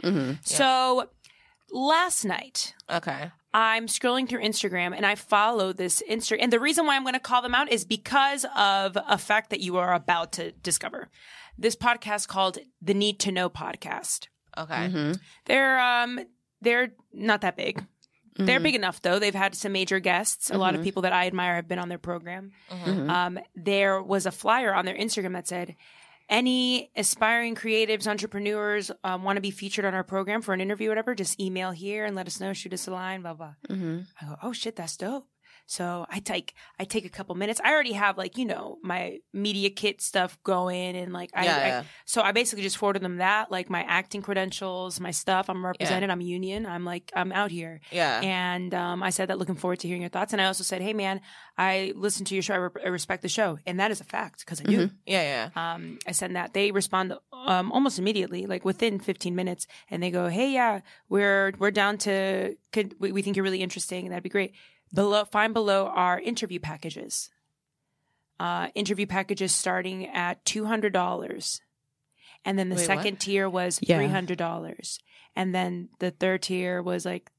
So 0.44 1.08
last 1.70 2.24
night, 2.24 2.74
Okay. 2.90 3.30
I'm 3.52 3.86
scrolling 3.86 4.28
through 4.28 4.42
Instagram 4.42 4.94
and 4.96 5.06
I 5.06 5.14
follow 5.14 5.72
this 5.72 6.02
Insta. 6.10 6.36
And 6.40 6.52
the 6.52 6.58
reason 6.60 6.86
why 6.86 6.96
I'm 6.96 7.02
going 7.04 7.14
to 7.14 7.20
call 7.20 7.40
them 7.40 7.54
out 7.54 7.70
is 7.70 7.84
because 7.84 8.44
of 8.56 8.96
a 9.08 9.16
fact 9.16 9.50
that 9.50 9.60
you 9.60 9.76
are 9.78 9.94
about 9.94 10.32
to 10.32 10.50
discover. 10.52 11.08
This 11.56 11.76
podcast 11.76 12.26
called 12.26 12.58
the 12.82 12.94
Need 12.94 13.20
to 13.20 13.30
Know 13.32 13.48
podcast. 13.48 14.26
Okay. 14.58 15.14
They're 15.46 15.78
um 15.80 16.20
they're 16.60 16.92
not 17.12 17.40
that 17.42 17.56
big. 17.56 17.84
They're 18.36 18.58
big 18.60 18.74
enough 18.74 19.00
though. 19.00 19.18
They've 19.18 19.34
had 19.34 19.54
some 19.54 19.72
major 19.72 20.00
guests. 20.00 20.50
A 20.50 20.58
lot 20.58 20.74
of 20.74 20.82
people 20.84 21.02
that 21.02 21.12
I 21.12 21.26
admire 21.26 21.54
have 21.56 21.68
been 21.68 21.78
on 21.78 21.88
their 21.88 21.98
program. 21.98 22.50
Um, 23.10 23.38
there 23.54 24.02
was 24.02 24.26
a 24.26 24.32
flyer 24.32 24.74
on 24.74 24.84
their 24.86 24.96
Instagram 24.96 25.34
that 25.34 25.46
said, 25.46 25.76
"Any 26.28 26.90
aspiring 26.96 27.54
creatives, 27.54 28.06
entrepreneurs 28.06 28.90
um, 29.04 29.22
want 29.24 29.36
to 29.36 29.40
be 29.40 29.50
featured 29.50 29.84
on 29.84 29.94
our 29.94 30.02
program 30.04 30.42
for 30.42 30.52
an 30.54 30.60
interview, 30.60 30.88
or 30.88 30.92
whatever? 30.92 31.14
Just 31.14 31.38
email 31.40 31.70
here 31.70 32.04
and 32.04 32.16
let 32.16 32.26
us 32.26 32.40
know. 32.40 32.52
Shoot 32.52 32.72
us 32.72 32.88
a 32.88 32.90
line. 32.92 33.22
Blah 33.22 33.34
blah." 33.34 33.54
I 34.20 34.26
go, 34.26 34.36
"Oh 34.42 34.52
shit, 34.52 34.74
that's 34.76 34.96
dope." 34.96 35.26
So 35.66 36.06
I 36.10 36.18
take 36.20 36.54
I 36.78 36.84
take 36.84 37.04
a 37.04 37.08
couple 37.08 37.34
minutes. 37.34 37.60
I 37.64 37.72
already 37.72 37.92
have 37.92 38.18
like 38.18 38.36
you 38.36 38.44
know 38.44 38.78
my 38.82 39.18
media 39.32 39.70
kit 39.70 40.02
stuff 40.02 40.38
going 40.44 40.96
and 40.96 41.12
like 41.12 41.30
I, 41.34 41.44
Yeah, 41.44 41.80
I 41.82 41.86
so 42.04 42.20
I 42.22 42.32
basically 42.32 42.62
just 42.62 42.76
forwarded 42.76 43.02
them 43.02 43.16
that 43.16 43.50
like 43.50 43.70
my 43.70 43.82
acting 43.82 44.20
credentials, 44.22 45.00
my 45.00 45.10
stuff. 45.10 45.48
I'm 45.48 45.64
represented. 45.64 46.10
I'm 46.10 46.20
union. 46.20 46.66
I'm 46.66 46.84
like 46.84 47.10
I'm 47.14 47.32
out 47.32 47.50
here. 47.50 47.80
Yeah. 47.90 48.20
And 48.22 48.74
um, 48.74 49.02
I 49.02 49.10
said 49.10 49.28
that 49.28 49.38
looking 49.38 49.54
forward 49.54 49.78
to 49.80 49.88
hearing 49.88 50.02
your 50.02 50.10
thoughts. 50.10 50.32
And 50.32 50.42
I 50.42 50.46
also 50.46 50.64
said, 50.64 50.82
hey 50.82 50.92
man, 50.92 51.20
I 51.56 51.92
listened 51.96 52.26
to 52.28 52.34
your 52.34 52.42
show. 52.42 52.54
I, 52.54 52.56
re- 52.58 52.82
I 52.84 52.88
respect 52.88 53.22
the 53.22 53.28
show, 53.28 53.58
and 53.66 53.80
that 53.80 53.90
is 53.90 54.00
a 54.00 54.04
fact 54.04 54.40
because 54.40 54.60
I 54.60 54.64
do. 54.64 54.90
Yeah. 55.06 55.50
Yeah. 55.56 55.74
Um, 55.74 55.98
I 56.06 56.12
send 56.12 56.36
that. 56.36 56.52
They 56.52 56.72
respond 56.72 57.14
um, 57.32 57.72
almost 57.72 57.98
immediately, 57.98 58.46
like 58.46 58.64
within 58.64 58.98
15 58.98 59.34
minutes, 59.34 59.66
and 59.90 60.02
they 60.02 60.10
go, 60.10 60.28
"Hey, 60.28 60.52
yeah, 60.52 60.80
we're 61.08 61.52
we're 61.58 61.70
down 61.70 61.98
to. 61.98 62.56
Could 62.72 62.96
we, 62.98 63.12
we 63.12 63.22
think 63.22 63.36
you're 63.36 63.44
really 63.44 63.62
interesting, 63.62 64.04
and 64.04 64.12
that'd 64.12 64.22
be 64.22 64.28
great." 64.28 64.54
Below, 64.94 65.24
find 65.24 65.52
below 65.52 65.86
our 65.88 66.18
interview 66.20 66.60
packages. 66.60 67.28
Uh, 68.40 68.68
interview 68.74 69.06
packages 69.06 69.52
starting 69.52 70.06
at 70.08 70.44
two 70.44 70.64
hundred 70.64 70.92
dollars, 70.92 71.60
and 72.44 72.58
then 72.58 72.68
the 72.68 72.76
Wait, 72.76 72.86
second 72.86 73.14
what? 73.14 73.20
tier 73.20 73.48
was 73.48 73.78
Yeah. 73.82 73.96
three 73.98 74.08
hundred 74.08 74.38
dollars, 74.38 74.98
and 75.36 75.54
then 75.54 75.88
the 75.98 76.10
third 76.10 76.42
tier 76.42 76.82
was 76.82 77.04
like 77.04 77.30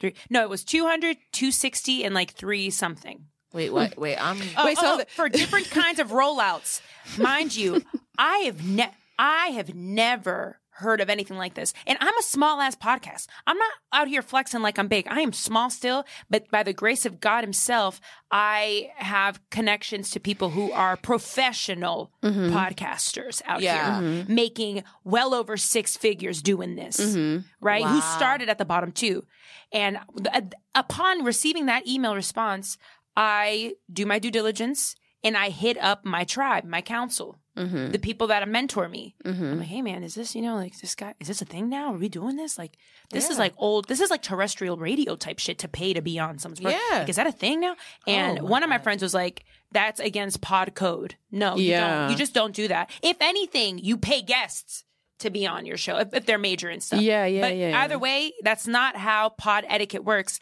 three. 0.00 0.14
No, 0.30 0.42
it 0.42 0.48
was 0.50 0.64
200, 0.64 1.16
260, 1.32 2.04
and 2.04 2.14
like 2.14 2.32
three 2.32 2.68
something. 2.70 3.26
Wait. 3.52 3.70
What? 3.72 3.96
Wait. 3.98 4.16
I'm. 4.16 4.40
Oh, 4.56 4.64
Wait, 4.66 4.76
so 4.78 4.94
oh, 4.94 4.98
the- 4.98 5.06
for 5.06 5.28
different 5.28 5.70
kinds 5.70 5.98
of 5.98 6.08
rollouts, 6.10 6.80
mind 7.18 7.54
you, 7.56 7.82
I 8.18 8.38
have 8.38 8.66
ne- 8.66 8.94
I 9.18 9.48
have 9.48 9.74
never 9.74 10.58
heard 10.82 11.00
of 11.00 11.08
anything 11.08 11.36
like 11.36 11.54
this. 11.54 11.72
And 11.86 11.98
I'm 12.00 12.16
a 12.16 12.22
small 12.22 12.60
ass 12.60 12.76
podcast. 12.76 13.26
I'm 13.46 13.56
not 13.56 13.72
out 13.92 14.08
here 14.08 14.22
flexing 14.22 14.62
like 14.62 14.78
I'm 14.78 14.88
big. 14.88 15.06
I 15.08 15.20
am 15.20 15.32
small 15.32 15.70
still, 15.70 16.04
but 16.28 16.50
by 16.50 16.62
the 16.62 16.72
grace 16.72 17.06
of 17.06 17.20
God 17.20 17.42
Himself, 17.42 18.00
I 18.30 18.90
have 18.96 19.40
connections 19.50 20.10
to 20.10 20.20
people 20.20 20.50
who 20.50 20.72
are 20.72 20.96
professional 20.96 22.12
mm-hmm. 22.22 22.54
podcasters 22.56 23.42
out 23.46 23.62
Yeah. 23.62 24.00
here, 24.00 24.08
mm-hmm. 24.08 24.34
making 24.34 24.84
well 25.04 25.34
over 25.34 25.56
six 25.56 25.96
figures 25.96 26.42
doing 26.42 26.76
this. 26.76 26.98
Mm-hmm. 26.98 27.46
Right? 27.60 27.84
Who 27.84 28.00
started 28.00 28.48
at 28.48 28.58
the 28.58 28.64
bottom 28.64 28.92
too. 28.92 29.24
And 29.72 29.98
uh, 30.32 30.42
upon 30.74 31.24
receiving 31.24 31.66
that 31.66 31.86
email 31.86 32.14
response, 32.14 32.78
I 33.16 33.74
do 33.92 34.06
my 34.06 34.18
due 34.18 34.30
diligence 34.30 34.94
and 35.24 35.36
I 35.36 35.50
hit 35.50 35.78
up 35.78 36.04
my 36.04 36.24
tribe, 36.24 36.64
my 36.64 36.80
council, 36.80 37.38
Mm-hmm. 37.56 37.90
the 37.90 37.98
people 37.98 38.28
that 38.28 38.48
mentor 38.48 38.88
me. 38.88 39.14
Mm-hmm. 39.24 39.44
I'm 39.44 39.58
like, 39.58 39.68
hey 39.68 39.82
man, 39.82 40.02
is 40.02 40.14
this, 40.14 40.34
you 40.34 40.40
know, 40.40 40.54
like 40.54 40.78
this 40.80 40.94
guy, 40.94 41.14
is 41.20 41.28
this 41.28 41.42
a 41.42 41.44
thing 41.44 41.68
now? 41.68 41.92
Are 41.94 41.98
we 41.98 42.08
doing 42.08 42.36
this? 42.36 42.56
Like, 42.56 42.78
this 43.10 43.28
is 43.28 43.38
like 43.38 43.52
old, 43.58 43.88
this 43.88 44.00
is 44.00 44.10
like 44.10 44.22
terrestrial 44.22 44.78
radio 44.78 45.16
type 45.16 45.38
shit 45.38 45.58
to 45.58 45.68
pay 45.68 45.92
to 45.92 46.00
be 46.00 46.18
on 46.18 46.38
someone's. 46.38 46.60
Yeah. 46.62 46.78
Like, 46.92 47.08
is 47.10 47.16
that 47.16 47.26
a 47.26 47.32
thing 47.32 47.60
now? 47.60 47.76
And 48.06 48.38
Oh, 48.40 48.44
one 48.44 48.62
of 48.62 48.70
my 48.70 48.78
friends 48.78 49.02
was 49.02 49.12
like, 49.12 49.44
that's 49.70 50.00
against 50.00 50.40
pod 50.40 50.74
code. 50.74 51.16
No, 51.30 51.56
you 51.56 51.70
Yeah. 51.70 52.00
don't. 52.02 52.10
You 52.12 52.16
just 52.16 52.32
don't 52.32 52.54
do 52.54 52.68
that. 52.68 52.90
If 53.02 53.18
anything, 53.20 53.78
you 53.78 53.98
pay 53.98 54.22
guests 54.22 54.84
to 55.18 55.28
be 55.30 55.46
on 55.46 55.66
your 55.66 55.76
show 55.76 55.98
if, 55.98 56.14
if 56.14 56.24
they're 56.26 56.38
major 56.38 56.68
and 56.70 56.82
stuff. 56.82 57.00
Yeah, 57.02 57.26
yeah, 57.26 57.40
but 57.42 57.56
yeah. 57.56 57.80
Either 57.82 57.98
way, 57.98 58.32
that's 58.42 58.66
not 58.66 58.96
how 58.96 59.28
pod 59.28 59.64
etiquette 59.68 60.04
works. 60.04 60.40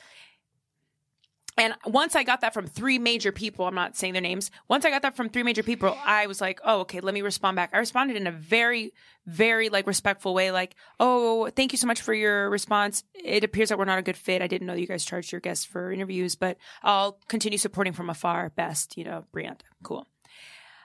And 1.60 1.74
once 1.84 2.16
I 2.16 2.22
got 2.22 2.40
that 2.40 2.54
from 2.54 2.66
three 2.66 2.98
major 2.98 3.32
people, 3.32 3.66
I'm 3.66 3.74
not 3.74 3.94
saying 3.94 4.14
their 4.14 4.22
names. 4.22 4.50
Once 4.68 4.86
I 4.86 4.90
got 4.90 5.02
that 5.02 5.14
from 5.14 5.28
three 5.28 5.42
major 5.42 5.62
people, 5.62 5.94
I 6.06 6.26
was 6.26 6.40
like, 6.40 6.58
oh, 6.64 6.80
okay, 6.80 7.00
let 7.00 7.12
me 7.12 7.20
respond 7.20 7.54
back. 7.54 7.68
I 7.74 7.78
responded 7.78 8.16
in 8.16 8.26
a 8.26 8.32
very, 8.32 8.94
very 9.26 9.68
like 9.68 9.86
respectful 9.86 10.32
way, 10.32 10.52
like, 10.52 10.74
oh, 11.00 11.50
thank 11.54 11.72
you 11.72 11.76
so 11.78 11.86
much 11.86 12.00
for 12.00 12.14
your 12.14 12.48
response. 12.48 13.04
It 13.12 13.44
appears 13.44 13.68
that 13.68 13.76
we're 13.76 13.84
not 13.84 13.98
a 13.98 14.02
good 14.02 14.16
fit. 14.16 14.40
I 14.40 14.46
didn't 14.46 14.66
know 14.66 14.72
you 14.72 14.86
guys 14.86 15.04
charged 15.04 15.32
your 15.32 15.42
guests 15.42 15.66
for 15.66 15.92
interviews, 15.92 16.34
but 16.34 16.56
I'll 16.82 17.18
continue 17.28 17.58
supporting 17.58 17.92
from 17.92 18.08
afar. 18.08 18.48
Best, 18.48 18.96
you 18.96 19.04
know, 19.04 19.26
Brianda. 19.30 19.60
Cool. 19.82 20.06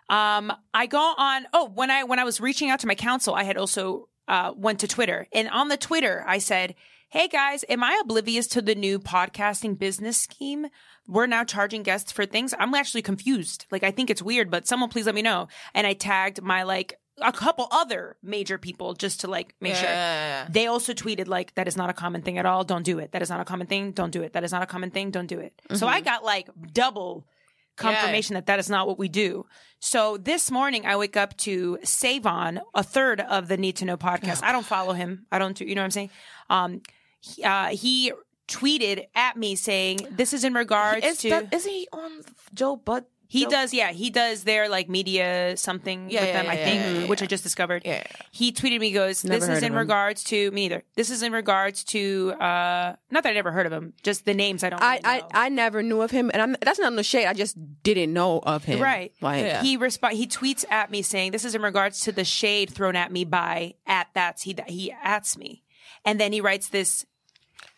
Um, 0.10 0.52
I 0.74 0.88
go 0.88 1.00
on. 1.00 1.48
Oh, 1.54 1.70
when 1.70 1.90
I 1.90 2.04
when 2.04 2.20
I 2.20 2.26
was 2.26 2.42
reaching 2.42 2.70
out 2.70 2.82
to 2.82 2.88
my 2.88 2.96
council, 2.96 3.34
I 3.34 3.44
had 3.44 3.56
also 3.56 4.10
uh, 4.28 4.54
went 4.56 4.80
to 4.80 4.88
Twitter, 4.88 5.28
and 5.34 5.50
on 5.50 5.68
the 5.70 5.78
Twitter, 5.78 6.24
I 6.28 6.38
said, 6.40 6.76
"Hey 7.10 7.28
guys, 7.28 7.64
am 7.70 7.84
I 7.84 8.00
oblivious 8.04 8.48
to 8.48 8.62
the 8.62 8.76
new 8.76 9.00
podcasting 9.00 9.78
business 9.78 10.18
scheme? 10.18 10.68
We're 11.08 11.28
now 11.28 11.44
charging 11.44 11.84
guests 11.84 12.12
for 12.12 12.26
things. 12.26 12.54
I'm 12.58 12.74
actually 12.74 13.04
confused. 13.04 13.66
Like, 13.72 13.84
I 13.84 13.92
think 13.92 14.10
it's 14.10 14.22
weird, 14.24 14.50
but 14.50 14.68
someone 14.68 14.90
please 14.90 15.06
let 15.06 15.16
me 15.16 15.22
know." 15.22 15.48
And 15.74 15.86
I 15.88 15.94
tagged 15.94 16.42
my 16.42 16.64
like 16.64 17.00
a 17.22 17.32
couple 17.32 17.68
other 17.72 18.18
major 18.22 18.58
people 18.58 18.94
just 18.94 19.22
to 19.22 19.28
like 19.30 19.54
make 19.62 19.72
Yeah, 19.74 19.80
sure. 19.80 19.90
yeah, 19.90 20.28
yeah. 20.44 20.48
They 20.52 20.68
also 20.68 20.92
tweeted 20.94 21.28
like 21.30 21.56
that 21.56 21.66
is 21.68 21.78
not 21.78 21.90
a 21.90 21.94
common 21.94 22.22
thing 22.24 22.38
at 22.38 22.46
all. 22.46 22.66
Don't 22.66 22.84
do 22.84 23.00
it. 23.00 23.14
That 23.14 23.22
is 23.22 23.30
not 23.30 23.40
a 23.40 23.46
common 23.46 23.68
thing. 23.68 23.92
Don't 23.94 24.12
do 24.12 24.22
it. 24.22 24.34
That 24.34 24.44
is 24.44 24.52
not 24.52 24.62
a 24.64 24.66
common 24.66 24.92
thing. 24.92 25.12
Don't 25.12 25.28
do 25.28 25.40
it. 25.40 25.54
So 25.76 25.88
I 25.88 26.02
got 26.02 26.26
like 26.26 26.50
double 26.74 27.26
confirmation 27.76 28.36
that 28.36 28.46
that 28.48 28.60
is 28.60 28.70
not 28.70 28.88
what 28.88 28.98
we 28.98 29.08
do. 29.08 29.46
So 29.80 30.18
this 30.18 30.50
morning 30.50 30.86
I 30.86 30.96
wake 30.96 31.18
up 31.18 31.38
to 31.38 31.78
Savon, 31.84 32.62
a 32.74 32.84
third 32.84 33.22
of 33.22 33.48
the 33.48 33.58
Need 33.58 33.78
to 33.78 33.86
Know 33.86 33.98
podcast. 33.98 34.42
I 34.44 34.52
don't 34.52 34.66
follow 34.66 34.94
him. 34.94 35.26
I 35.32 35.40
don't 35.40 35.56
do, 35.56 35.66
you 35.66 35.76
know 35.76 35.82
what 35.82 35.86
I'm 35.86 35.92
saying? 35.92 36.10
Um, 36.50 36.82
he, 37.20 37.44
uh, 37.44 37.68
he 37.68 38.12
tweeted 38.48 39.06
at 39.16 39.38
me 39.38 39.56
saying, 39.56 40.08
this 40.12 40.34
is 40.34 40.44
in 40.44 40.54
regards 40.54 41.06
Is 41.06 41.18
to, 41.20 41.30
that, 41.30 41.54
isn't 41.54 41.72
he 41.72 41.88
on 41.92 42.22
Joe 42.54 42.76
Bud? 42.76 43.06
He 43.28 43.44
Joe- 43.44 43.50
does, 43.50 43.74
yeah, 43.74 43.92
he 43.92 44.10
does 44.10 44.44
their 44.44 44.70
like 44.70 44.90
media 44.90 45.54
something 45.58 46.10
Yeah, 46.10 46.22
with 46.22 46.30
yeah, 46.30 46.42
them, 46.42 46.52
I 46.52 46.54
yeah, 46.58 46.66
think, 46.66 46.82
yeah, 46.82 46.92
yeah, 47.02 47.08
which 47.08 47.22
I 47.22 47.26
just 47.26 47.44
discovered. 47.44 47.84
Yeah. 47.86 48.04
He 48.32 48.52
tweeted 48.52 48.80
me, 48.80 48.92
goes, 48.92 49.24
Never 49.24 49.40
this 49.40 49.48
heard 49.48 49.58
is 49.58 49.64
in 49.64 49.72
him. 49.74 49.78
regards 49.80 50.24
to, 50.26 50.52
me 50.52 50.62
neither. 50.70 50.84
This 50.96 51.10
is 51.10 51.24
in 51.24 51.32
regards 51.32 51.84
to, 51.86 52.34
uh, 52.40 52.96
not 53.12 53.24
that 53.24 53.30
I 53.30 53.34
never 53.34 53.52
heard 53.52 53.66
of 53.66 53.74
him, 53.74 53.94
just 54.04 54.26
the 54.26 54.34
names 54.34 54.64
I 54.64 54.70
don't 54.70 54.82
I, 54.82 54.96
really 54.96 55.02
I 55.06 55.18
know. 55.20 55.28
I 55.34 55.50
never 55.50 55.84
knew 55.84 56.02
of 56.02 56.12
him, 56.12 56.30
and 56.34 56.42
I'm, 56.42 56.56
that's 56.62 56.80
not 56.80 56.94
no 56.94 57.02
shade. 57.02 57.26
I 57.28 57.34
just 57.34 57.58
didn't 57.84 58.14
know 58.14 58.40
of 58.40 58.64
him. 58.64 58.80
Right. 58.82 59.14
Like, 59.22 59.44
Yeah. 59.44 59.62
He 59.62 59.78
resp- 59.78 60.12
he 60.12 60.28
tweets 60.28 60.66
at 60.72 60.92
me 60.92 61.02
saying, 61.02 61.32
"This 61.32 61.46
is 61.46 61.56
in 61.56 61.62
regards 61.62 62.00
to 62.02 62.12
the 62.12 62.24
shade 62.26 62.70
thrown 62.72 62.96
at 62.96 63.12
me 63.12 63.24
by 63.26 63.76
at 63.88 64.08
that's 64.14 64.44
he 64.44 64.54
that 64.54 64.70
he 64.70 64.92
ats 65.04 65.38
me," 65.38 65.64
and 66.04 66.20
then 66.20 66.32
he 66.34 66.42
writes 66.42 66.70
this 66.70 67.06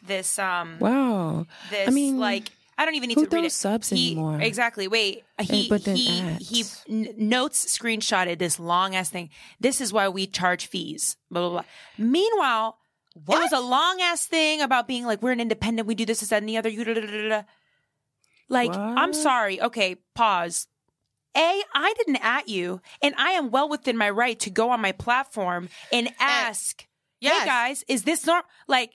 this 0.05 0.37
um 0.39 0.77
wow. 0.79 1.45
this 1.69 1.87
I 1.87 1.91
mean, 1.91 2.17
like 2.19 2.49
I 2.77 2.85
don't 2.85 2.95
even 2.95 3.07
need 3.07 3.15
who 3.17 3.25
to 3.25 3.35
read 3.35 3.45
it. 3.45 3.51
subs 3.51 3.89
he, 3.89 4.11
anymore? 4.11 4.39
Exactly. 4.39 4.87
Wait. 4.87 5.23
Eh, 5.39 5.43
he 5.43 5.67
but 5.69 5.81
he 5.81 6.21
he 6.39 6.63
n- 6.87 7.13
notes 7.17 7.65
screenshotted 7.65 8.37
this 8.37 8.59
long 8.59 8.95
ass 8.95 9.09
thing. 9.09 9.29
This 9.59 9.81
is 9.81 9.91
why 9.91 10.09
we 10.09 10.27
charge 10.27 10.67
fees. 10.67 11.17
Blah 11.31 11.41
blah 11.41 11.49
blah. 11.49 11.63
Meanwhile, 11.97 12.77
it 13.15 13.21
was 13.27 13.51
a 13.51 13.59
long 13.59 13.99
ass 14.01 14.27
thing 14.27 14.61
about 14.61 14.87
being 14.87 15.05
like 15.05 15.21
we're 15.23 15.31
an 15.31 15.39
independent. 15.39 15.87
We 15.87 15.95
do 15.95 16.05
this, 16.05 16.19
this, 16.19 16.29
that, 16.29 16.37
and 16.43 16.49
the 16.49 16.57
other. 16.57 16.69
You 16.69 16.83
da, 16.83 16.93
da, 16.93 17.01
da, 17.01 17.29
da. 17.29 17.41
Like 18.49 18.73
I'm 18.73 19.13
sorry. 19.13 19.61
Okay, 19.61 19.95
pause. 20.13 20.67
A, 21.35 21.61
I 21.75 21.93
didn't 21.97 22.23
at 22.23 22.47
you, 22.47 22.81
and 23.01 23.13
I 23.15 23.31
am 23.31 23.51
well 23.51 23.69
within 23.69 23.95
my 23.95 24.09
right 24.09 24.39
to 24.39 24.49
go 24.49 24.71
on 24.71 24.81
my 24.81 24.91
platform 24.91 25.69
and 25.91 26.07
eh, 26.07 26.11
ask, 26.19 26.87
Yes. 27.19 27.41
"Hey 27.41 27.45
guys, 27.45 27.83
is 27.87 28.03
this 28.03 28.25
not 28.25 28.45
like 28.67 28.91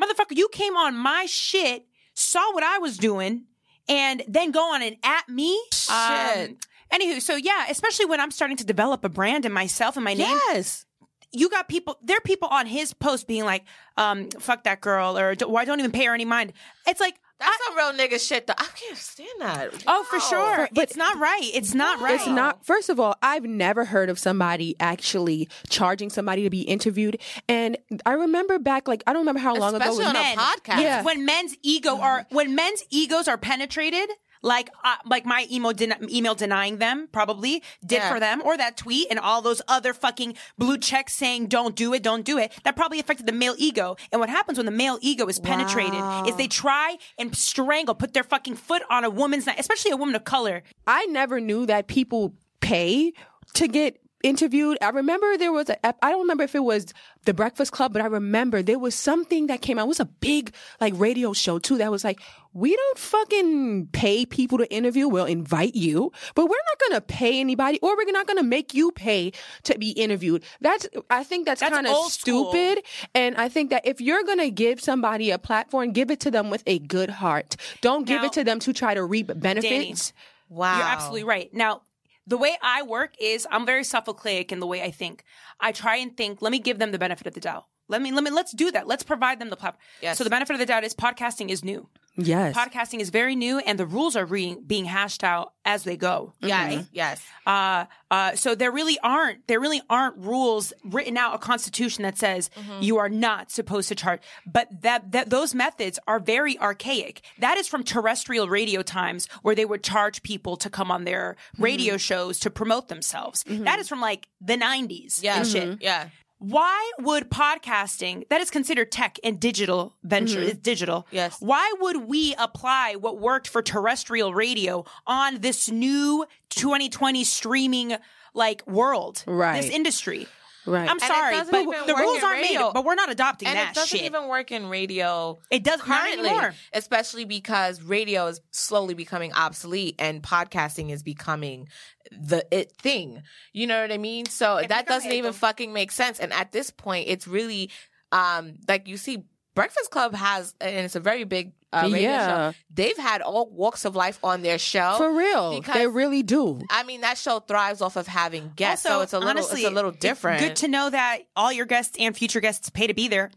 motherfucker? 0.00 0.36
You 0.36 0.48
came 0.52 0.76
on 0.76 0.94
my 0.94 1.24
shit, 1.26 1.86
saw 2.16 2.52
what 2.52 2.64
I 2.64 2.78
was 2.78 2.98
doing, 2.98 3.44
and 3.88 4.24
then 4.26 4.50
go 4.50 4.74
on 4.74 4.82
and 4.82 4.96
at 5.04 5.28
me." 5.28 5.54
Um, 5.88 6.16
Shit. 6.34 6.66
Anywho, 6.92 7.20
so 7.22 7.36
yeah, 7.36 7.66
especially 7.68 8.06
when 8.06 8.20
I'm 8.20 8.30
starting 8.30 8.56
to 8.58 8.64
develop 8.64 9.04
a 9.04 9.08
brand 9.08 9.44
in 9.46 9.52
myself 9.52 9.96
and 9.96 10.04
my 10.04 10.14
name, 10.14 10.36
Yes. 10.48 10.84
you 11.32 11.48
got 11.50 11.68
people 11.68 11.98
there 12.02 12.16
are 12.16 12.20
people 12.20 12.48
on 12.48 12.66
his 12.66 12.92
post 12.94 13.26
being 13.26 13.44
like 13.44 13.64
um 13.96 14.30
fuck 14.38 14.62
that 14.64 14.80
girl 14.80 15.18
or 15.18 15.34
why 15.46 15.64
don't 15.64 15.80
even 15.80 15.90
pay 15.90 16.04
her 16.06 16.14
any 16.14 16.24
mind 16.24 16.52
it's 16.86 17.00
like 17.00 17.16
That's 17.38 17.50
I- 17.50 17.64
some 17.68 17.76
real 17.76 17.92
nigga 18.08 18.18
shit. 18.26 18.46
Though. 18.46 18.54
I 18.56 18.66
can't 18.74 18.96
stand 18.96 19.28
that. 19.40 19.84
oh 19.86 20.04
for 20.04 20.16
No. 20.16 20.20
sure 20.20 20.68
it's 20.76 20.96
not 20.96 21.18
right 21.18 21.50
it's 21.54 21.74
not 21.74 22.00
right 22.00 22.14
It's 22.14 22.26
not. 22.26 22.64
First 22.64 22.88
of 22.88 22.98
all, 22.98 23.14
I've 23.22 23.44
never 23.44 23.84
heard 23.84 24.08
of 24.08 24.18
somebody 24.18 24.74
actually 24.80 25.48
charging 25.68 26.08
somebody 26.10 26.42
to 26.44 26.50
be 26.50 26.62
interviewed. 26.62 27.18
And 27.48 27.76
I 28.06 28.12
remember 28.12 28.58
back, 28.58 28.88
like 28.88 29.02
I 29.06 29.12
don't 29.12 29.20
remember 29.22 29.40
how 29.40 29.54
long 29.54 29.74
ago. 29.74 29.84
Especially 29.84 30.04
it 30.04 30.08
was- 30.08 30.16
on 30.16 30.16
a 30.16 30.36
podcast. 30.36 30.80
Yeah. 30.82 31.02
when 31.02 31.24
men's 31.26 31.56
ego 31.62 31.98
are 31.98 32.26
when 32.30 32.54
men's 32.54 32.82
egos 32.90 33.28
are 33.28 33.38
penetrated 33.38 34.08
like 34.46 34.70
uh, 34.84 34.94
like 35.04 35.24
my 35.26 35.46
email 35.50 35.72
den- 35.72 36.08
email 36.08 36.34
denying 36.34 36.78
them 36.78 37.08
probably 37.10 37.62
did 37.84 37.96
Yeah. 37.96 38.12
for 38.12 38.20
them 38.20 38.40
or 38.42 38.56
that 38.56 38.76
tweet 38.76 39.08
and 39.10 39.18
all 39.18 39.42
those 39.42 39.60
other 39.68 39.92
fucking 39.92 40.34
blue 40.56 40.78
checks 40.78 41.12
saying 41.14 41.48
don't 41.48 41.74
do 41.74 41.92
it 41.94 42.02
don't 42.02 42.24
do 42.24 42.38
it. 42.38 42.52
That 42.64 42.76
probably 42.76 43.00
affected 43.00 43.26
the 43.26 43.32
male 43.32 43.54
ego. 43.58 43.96
And 44.12 44.20
what 44.20 44.30
happens 44.30 44.56
when 44.58 44.66
the 44.66 44.72
male 44.84 44.98
ego 45.02 45.26
is 45.26 45.38
penetrated 45.40 46.00
is 46.28 46.36
they 46.36 46.46
try 46.48 46.96
and 47.18 47.34
strangle 47.36 47.94
put 47.94 48.14
their 48.14 48.24
fucking 48.24 48.56
foot 48.56 48.82
on 48.88 49.04
a 49.04 49.10
woman's 49.10 49.46
neck 49.46 49.56
especially 49.58 49.90
a 49.90 49.96
woman 49.96 50.14
of 50.14 50.24
color. 50.24 50.62
I 50.86 51.06
never 51.06 51.40
knew 51.40 51.66
that 51.66 51.88
people 51.88 52.34
pay 52.60 53.12
to 53.54 53.68
get 53.68 54.00
interviewed. 54.22 54.78
I 54.80 54.88
remember 54.90 55.36
there 55.36 55.52
was 55.52 55.68
a, 55.68 56.04
I 56.04 56.10
don't 56.10 56.20
remember 56.20 56.44
if 56.44 56.54
it 56.54 56.64
was 56.64 56.86
the 57.24 57.34
Breakfast 57.34 57.72
Club, 57.72 57.92
but 57.92 58.02
I 58.02 58.06
remember 58.06 58.62
there 58.62 58.78
was 58.78 58.94
something 58.94 59.46
that 59.48 59.60
came 59.62 59.78
out. 59.78 59.84
It 59.84 59.88
was 59.88 60.00
a 60.00 60.06
big 60.06 60.54
like 60.80 60.94
radio 60.96 61.32
show 61.32 61.58
too 61.58 61.78
that 61.78 61.90
was 61.90 62.04
like, 62.04 62.20
we 62.52 62.74
don't 62.74 62.98
fucking 62.98 63.88
pay 63.88 64.24
people 64.24 64.58
to 64.58 64.72
interview. 64.72 65.08
We'll 65.08 65.26
invite 65.26 65.74
you, 65.74 66.10
but 66.34 66.46
we're 66.46 66.56
not 66.56 66.78
going 66.88 66.92
to 66.92 67.00
pay 67.02 67.38
anybody 67.38 67.78
or 67.82 67.96
we're 67.96 68.10
not 68.10 68.26
going 68.26 68.38
to 68.38 68.42
make 68.42 68.72
you 68.72 68.92
pay 68.92 69.32
to 69.64 69.78
be 69.78 69.90
interviewed. 69.90 70.42
That's, 70.60 70.88
I 71.10 71.22
think 71.22 71.44
that's, 71.44 71.60
That's 71.60 71.74
kind 71.74 71.86
of 71.86 71.92
old 71.92 72.12
school. 72.12 72.52
stupid. 72.52 72.84
And 73.14 73.36
I 73.36 73.48
think 73.50 73.70
that 73.70 73.86
if 73.86 74.00
you're 74.00 74.24
going 74.24 74.38
to 74.38 74.50
give 74.50 74.80
somebody 74.80 75.30
a 75.30 75.38
platform, 75.38 75.92
give 75.92 76.10
it 76.10 76.20
to 76.20 76.30
them 76.30 76.48
with 76.48 76.62
a 76.66 76.78
good 76.78 77.10
heart. 77.10 77.56
Don't 77.82 78.06
give 78.06 78.24
it 78.24 78.32
to 78.34 78.44
them 78.44 78.58
to 78.60 78.72
try 78.72 78.94
to 78.94 79.04
reap 79.04 79.30
benefits. 79.36 80.12
Wow. 80.48 80.78
You're 80.78 80.86
absolutely 80.86 81.24
right. 81.24 81.52
Now, 81.52 81.82
the 82.26 82.36
way 82.36 82.56
I 82.62 82.82
work 82.82 83.14
is 83.20 83.46
I'm 83.50 83.64
very 83.64 83.82
Sophocleic 83.82 84.52
in 84.52 84.60
the 84.60 84.66
way 84.66 84.82
I 84.82 84.90
think. 84.90 85.24
I 85.60 85.72
try 85.72 85.96
and 85.96 86.16
think, 86.16 86.42
let 86.42 86.52
me 86.52 86.58
give 86.58 86.78
them 86.78 86.92
the 86.92 86.98
benefit 86.98 87.26
of 87.26 87.34
the 87.34 87.40
doubt. 87.40 87.66
Let 87.88 88.02
me, 88.02 88.10
let 88.10 88.24
me, 88.24 88.30
let's 88.30 88.52
do 88.52 88.70
that. 88.72 88.88
Let's 88.88 89.04
provide 89.04 89.38
them 89.38 89.50
the 89.50 89.56
platform. 89.56 89.80
Yes. 90.02 90.18
So 90.18 90.24
the 90.24 90.30
benefit 90.30 90.54
of 90.54 90.58
the 90.58 90.66
doubt 90.66 90.84
is 90.84 90.94
podcasting 90.94 91.50
is 91.50 91.64
new. 91.64 91.88
Yes. 92.16 92.56
Podcasting 92.56 93.00
is 93.00 93.10
very 93.10 93.36
new 93.36 93.58
and 93.58 93.78
the 93.78 93.86
rules 93.86 94.16
are 94.16 94.24
re- 94.24 94.56
being 94.66 94.84
hashed 94.84 95.22
out 95.22 95.52
as 95.64 95.84
they 95.84 95.96
go. 95.96 96.32
Mm-hmm. 96.42 96.48
Yes. 96.48 96.88
Yes. 96.92 97.26
Uh, 97.46 97.84
uh, 98.10 98.36
so 98.36 98.54
there 98.54 98.72
really 98.72 98.98
aren't 99.02 99.46
there 99.46 99.60
really 99.60 99.82
aren't 99.90 100.16
rules 100.18 100.72
written 100.84 101.16
out 101.16 101.34
a 101.34 101.38
constitution 101.38 102.02
that 102.04 102.16
says 102.16 102.50
mm-hmm. 102.56 102.82
you 102.82 102.98
are 102.98 103.08
not 103.08 103.50
supposed 103.50 103.88
to 103.88 103.94
charge. 103.94 104.20
But 104.46 104.68
that 104.82 105.12
that 105.12 105.30
those 105.30 105.54
methods 105.54 105.98
are 106.06 106.18
very 106.18 106.58
archaic. 106.58 107.22
That 107.38 107.58
is 107.58 107.68
from 107.68 107.82
terrestrial 107.82 108.48
radio 108.48 108.82
times 108.82 109.28
where 109.42 109.54
they 109.54 109.64
would 109.64 109.82
charge 109.82 110.22
people 110.22 110.56
to 110.58 110.70
come 110.70 110.90
on 110.90 111.04
their 111.04 111.36
mm-hmm. 111.54 111.64
radio 111.64 111.96
shows 111.96 112.40
to 112.40 112.50
promote 112.50 112.88
themselves. 112.88 113.44
That 113.46 113.78
is 113.78 113.88
from 113.88 114.00
like 114.00 114.28
the 114.40 114.56
nineties. 114.56 115.20
Yeah. 115.22 115.38
and 115.38 115.46
shit. 115.46 115.82
Yeah. 115.82 116.08
Why 116.38 116.92
would 117.00 117.30
podcasting, 117.30 118.28
that 118.28 118.40
is 118.40 118.50
considered 118.50 118.92
tech 118.92 119.18
and 119.24 119.40
digital 119.40 119.94
venture, 120.02 120.40
mm-hmm. 120.40 120.50
it's 120.50 120.58
digital. 120.58 121.06
Yes. 121.10 121.38
Why 121.40 121.72
would 121.80 122.08
we 122.08 122.34
apply 122.38 122.96
what 122.96 123.18
worked 123.18 123.48
for 123.48 123.62
terrestrial 123.62 124.34
radio 124.34 124.84
on 125.06 125.40
this 125.40 125.70
new 125.70 126.26
2020 126.50 127.24
streaming 127.24 127.96
like 128.34 128.66
world? 128.66 129.24
Right. 129.26 129.62
This 129.62 129.70
industry. 129.70 130.26
Right. 130.66 130.88
I'm 130.90 130.96
it 130.96 131.02
sorry, 131.02 131.36
but 131.50 131.86
the 131.86 131.94
rules 131.94 132.22
aren't 132.22 132.42
radio. 132.42 132.66
made, 132.66 132.72
but 132.74 132.84
we're 132.84 132.94
not 132.96 133.10
adopting 133.10 133.48
And 133.48 133.56
that 133.56 133.70
it 133.70 133.74
doesn't 133.74 133.98
shit. 133.98 134.06
even 134.06 134.26
work 134.28 134.50
in 134.50 134.68
radio. 134.68 135.38
It 135.50 135.62
does 135.62 135.78
not 135.86 135.86
currently, 136.04 136.28
anymore. 136.30 136.54
especially 136.72 137.24
because 137.24 137.80
radio 137.82 138.26
is 138.26 138.40
slowly 138.50 138.94
becoming 138.94 139.32
obsolete 139.32 139.94
and 139.98 140.22
podcasting 140.22 140.90
is 140.90 141.02
becoming 141.02 141.68
the 142.10 142.46
it 142.50 142.72
thing. 142.72 143.22
You 143.52 143.66
know 143.66 143.80
what 143.80 143.92
I 143.92 143.98
mean? 143.98 144.26
So 144.26 144.60
that 144.68 144.86
doesn't 144.86 145.12
even 145.12 145.32
fucking 145.32 145.72
make 145.72 145.90
sense. 145.92 146.18
And 146.20 146.32
at 146.32 146.52
this 146.52 146.70
point, 146.70 147.08
it's 147.08 147.26
really 147.28 147.70
um 148.12 148.54
like 148.68 148.88
you 148.88 148.96
see. 148.96 149.24
Breakfast 149.56 149.90
Club 149.90 150.14
has, 150.14 150.54
and 150.60 150.84
it's 150.86 150.94
a 150.94 151.00
very 151.00 151.24
big 151.24 151.52
uh, 151.72 151.80
radio 151.82 152.00
Yeah. 152.10 152.52
show. 152.52 152.56
They've 152.72 152.96
had 152.96 153.22
all 153.22 153.50
walks 153.50 153.84
of 153.84 153.96
life 153.96 154.20
on 154.22 154.42
their 154.42 154.58
show 154.58 154.94
For 154.98 155.12
real. 155.12 155.58
because- 155.58 155.74
they 155.74 155.88
really 155.88 156.22
do. 156.22 156.60
I 156.70 156.84
mean, 156.84 157.00
that 157.00 157.18
show 157.18 157.40
thrives 157.40 157.82
off 157.82 157.96
of 157.96 158.06
having 158.06 158.52
guests, 158.54 158.86
Also, 158.86 158.98
so 158.98 159.02
it's 159.02 159.12
a 159.14 159.18
little, 159.18 159.30
honestly, 159.30 159.62
it's 159.62 159.70
a 159.70 159.74
little 159.74 159.90
different. 159.90 160.38
Good 160.40 160.56
to 160.56 160.68
know 160.68 160.88
that 160.90 161.22
all 161.34 161.52
your 161.52 161.66
guests 161.66 161.96
and 161.98 162.16
future 162.16 162.40
guests 162.40 162.70
pay 162.70 162.86
to 162.86 162.94
be 162.94 163.08
there. 163.08 163.32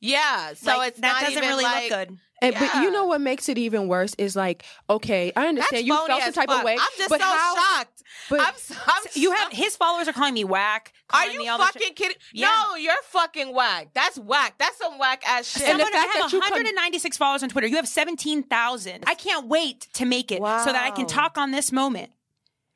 yeah. 0.00 0.54
So 0.54 0.76
Like, 0.78 0.88
it's 0.88 1.00
that 1.00 1.06
not 1.12 1.20
doesn't 1.20 1.36
even 1.38 1.48
really 1.48 1.64
like, 1.64 1.90
look 1.90 2.08
good. 2.08 2.18
And, 2.40 2.54
But 2.58 2.72
you 2.76 2.92
know 2.92 3.06
what 3.06 3.20
makes 3.20 3.48
it 3.48 3.58
even 3.58 3.88
worse 3.88 4.14
is 4.16 4.36
like, 4.36 4.64
okay, 4.88 5.32
I 5.34 5.40
That's 5.40 5.48
understand 5.48 5.86
you 5.86 6.06
felt 6.06 6.22
some 6.22 6.32
type 6.32 6.48
fuck. 6.48 6.58
of 6.60 6.64
way. 6.64 6.74
I'm 6.74 6.88
just 6.96 7.10
but 7.10 7.20
so 7.20 7.26
how, 7.26 7.54
shocked. 7.56 8.02
but- 8.30 8.40
I'm, 8.40 8.54
so- 8.56 8.74
I'm 8.86 9.02
You 9.14 9.32
have 9.32 9.50
his 9.52 9.76
followers 9.76 10.06
are 10.06 10.12
calling 10.12 10.34
me 10.34 10.44
whack. 10.44 10.92
Are 11.12 11.26
you 11.26 11.38
me 11.40 11.48
all 11.48 11.58
this 11.58 11.66
shit. 11.72 11.82
fucking 11.82 11.94
kidding? 11.94 12.16
Yeah. 12.32 12.46
No, 12.46 12.76
you're 12.76 12.94
fucking 13.04 13.52
whack. 13.54 13.88
That's 13.92 14.18
whack. 14.18 14.54
That's 14.58 14.78
some 14.78 14.98
whack 14.98 15.22
ass 15.26 15.46
shit. 15.48 15.68
And 15.68 15.80
the 15.80 15.84
fact 15.84 15.94
I 15.96 15.98
have 15.98 16.12
that 16.30 16.32
you 16.32 16.40
come- 16.40 16.50
196 16.52 17.16
followers 17.16 17.42
on 17.42 17.48
Twitter. 17.48 17.66
You 17.66 17.76
have 17.76 17.88
17,000. 17.88 19.04
I 19.06 19.14
can't 19.14 19.48
wait 19.48 19.88
to 19.94 20.04
make 20.04 20.30
it 20.30 20.38
so 20.38 20.42
that 20.72 20.82
I 20.84 20.90
can 20.90 21.06
talk 21.06 21.38
on 21.38 21.50
this 21.50 21.72
moment. 21.72 22.12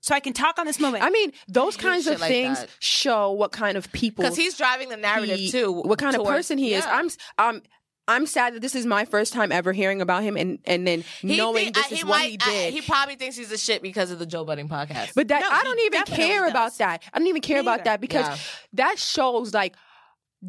So 0.01 0.13
I 0.17 0.19
can 0.19 0.33
talk 0.33 0.59
on 0.59 0.67
this 0.67 0.81
moment. 0.81 1.05
I 1.05 1.11
mean, 1.11 1.33
those 1.47 1.77
kinds 1.77 2.09
of 2.09 2.21
like 2.21 2.29
things 2.29 2.59
that. 2.59 2.69
show 2.81 3.31
what 3.31 3.53
kind 3.53 3.77
of 3.79 3.93
people 3.93 4.25
because 4.25 4.37
he's 4.37 4.57
driving 4.57 4.89
the 4.89 4.97
narrative 4.97 5.39
he- 5.39 5.53
too. 5.53 5.71
what 5.71 6.01
kind 6.01 6.17
of 6.17 6.27
person 6.27 6.59
he 6.59 6.75
is. 6.75 6.85
Yeah. 6.85 6.97
I'm 6.97 7.09
um 7.39 7.63
I'm 8.09 8.27
sad 8.27 8.55
that 8.55 8.61
this 8.61 8.75
is 8.75 8.85
my 8.85 9.05
first 9.05 9.33
time 9.33 9.53
ever 9.53 9.73
hearing 9.73 10.03
about 10.03 10.23
him 10.25 10.37
and 10.37 10.59
and 10.65 10.87
then 10.87 11.05
He 11.21 11.37
knowing 11.37 11.67
think- 11.73 11.75
this 11.77 11.85
uh, 11.85 11.89
I- 11.89 11.93
is 11.93 11.99
he 11.99 12.05
what 12.05 12.19
might- 12.19 12.43
uh, 12.43 12.51
he 12.51 12.51
I- 12.51 12.63
did. 12.71 12.75
he 12.75 12.81
probably 12.83 13.15
thinks 13.17 13.37
he's 13.37 13.53
a 13.53 13.59
shit 13.59 13.81
because 13.83 14.11
of 14.11 14.19
the 14.19 14.27
Joe 14.27 14.45
Budden 14.45 14.69
podcast. 14.69 15.13
But 15.15 15.29
that 15.29 15.41
No, 15.43 15.49
I 15.51 15.63
don't 15.63 15.79
even 15.81 16.03
care 16.05 16.43
does. 16.43 16.51
about 16.51 16.79
that. 16.79 17.03
I 17.13 17.19
don't 17.19 17.29
even 17.29 17.43
care 17.43 17.59
Me 17.59 17.61
about 17.63 17.85
that 17.85 18.01
because 18.01 18.27
Yeah. 18.27 18.37
that 18.75 18.99
shows 18.99 19.55
like, 19.55 19.75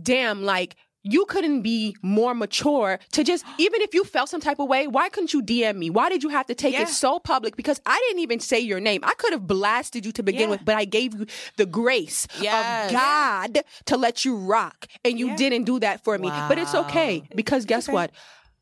damn, 0.02 0.44
like 0.44 0.76
you 1.04 1.26
couldn't 1.26 1.62
be 1.62 1.96
more 2.02 2.34
mature 2.34 2.98
to 3.12 3.24
just 3.24 3.46
even 3.60 3.82
if 3.82 3.94
you 3.94 4.04
felt 4.04 4.30
some 4.30 4.42
type 4.42 4.60
of 4.60 4.68
way, 4.68 4.88
why 4.88 5.10
couldn't 5.10 5.34
you 5.34 5.42
DM 5.42 5.76
me? 5.78 5.90
Why 5.90 6.10
did 6.10 6.24
you 6.24 6.30
have 6.30 6.46
to 6.48 6.56
take 6.56 6.74
Yeah. 6.74 6.84
it 6.84 6.88
so 6.90 7.20
public? 7.20 7.56
Because 7.56 7.82
I 7.86 8.00
didn't 8.08 8.22
even 8.22 8.40
say 8.40 8.60
your 8.60 8.80
name. 8.80 9.02
I 9.04 9.14
could 9.16 9.34
have 9.34 9.46
blasted 9.46 10.06
you 10.06 10.12
to 10.14 10.24
begin 10.24 10.42
Yeah. 10.42 10.48
with, 10.52 10.66
but 10.66 10.76
I 10.76 10.86
gave 10.86 11.14
you 11.14 11.26
the 11.58 11.66
grace 11.66 12.28
Yes. 12.40 12.88
of 12.88 12.94
God 12.94 13.60
to 13.86 13.98
let 13.98 14.24
you 14.26 14.36
rock. 14.38 14.88
And 15.04 15.20
you 15.20 15.28
Yeah. 15.28 15.36
didn't 15.36 15.66
do 15.66 15.80
that 15.80 16.04
for 16.04 16.18
me. 16.18 16.32
But 16.48 16.58
it's 16.58 16.74
okay 16.74 17.24
because 17.36 17.66
guess 17.66 17.88
what? 17.90 18.12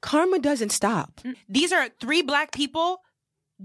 Karma 0.02 0.40
doesn't 0.40 0.72
stop. 0.72 1.22
Mm. 1.24 1.36
These 1.48 1.72
are 1.72 1.90
three 2.00 2.24
black 2.24 2.52
people 2.52 3.02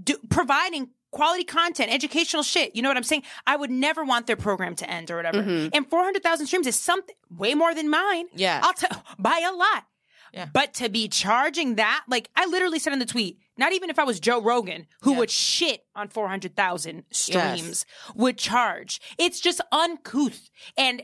do, 0.01 0.15
providing 0.29 0.89
quality 1.17 1.43
content, 1.43 1.91
educational 1.91 2.43
shit. 2.43 2.75
You 2.75 2.81
know 2.81 2.89
what 2.89 2.97
I'm 2.97 3.03
saying? 3.03 3.23
I 3.45 3.55
would 3.55 3.71
never 3.71 4.03
want 4.05 4.27
their 4.27 4.35
program 4.35 4.75
to 4.75 4.89
end 4.89 5.09
or 5.11 5.17
whatever. 5.17 5.41
Mm-hmm. 5.43 5.69
And 5.73 5.89
400,000 5.89 6.45
streams 6.47 6.67
is 6.67 6.77
something 6.79 7.15
way 7.35 7.53
more 7.55 7.73
than 7.73 7.89
mine. 7.89 8.27
Yeah. 8.33 8.61
I'll 8.63 8.73
tell 8.73 9.03
by 9.19 9.39
a 9.45 9.53
lot. 9.53 9.85
Yeah. 10.33 10.47
But 10.53 10.73
to 10.75 10.89
be 10.89 11.07
charging 11.07 11.75
that, 11.75 12.03
like 12.07 12.29
I 12.35 12.45
literally 12.45 12.79
said 12.79 12.93
in 12.93 12.99
the 12.99 13.05
tweet, 13.05 13.39
not 13.57 13.71
even 13.73 13.89
if 13.89 13.97
I 13.97 14.03
was 14.03 14.19
Joe 14.19 14.41
Rogan, 14.41 14.85
who 15.01 15.13
Yeah. 15.13 15.17
would 15.19 15.31
shit 15.31 15.85
on 15.95 16.09
400,000 16.09 17.03
streams, 17.11 17.85
would 18.13 18.37
charge. 18.37 18.99
It's 19.17 19.39
just 19.39 19.61
uncouth. 19.71 20.49
And 20.77 21.03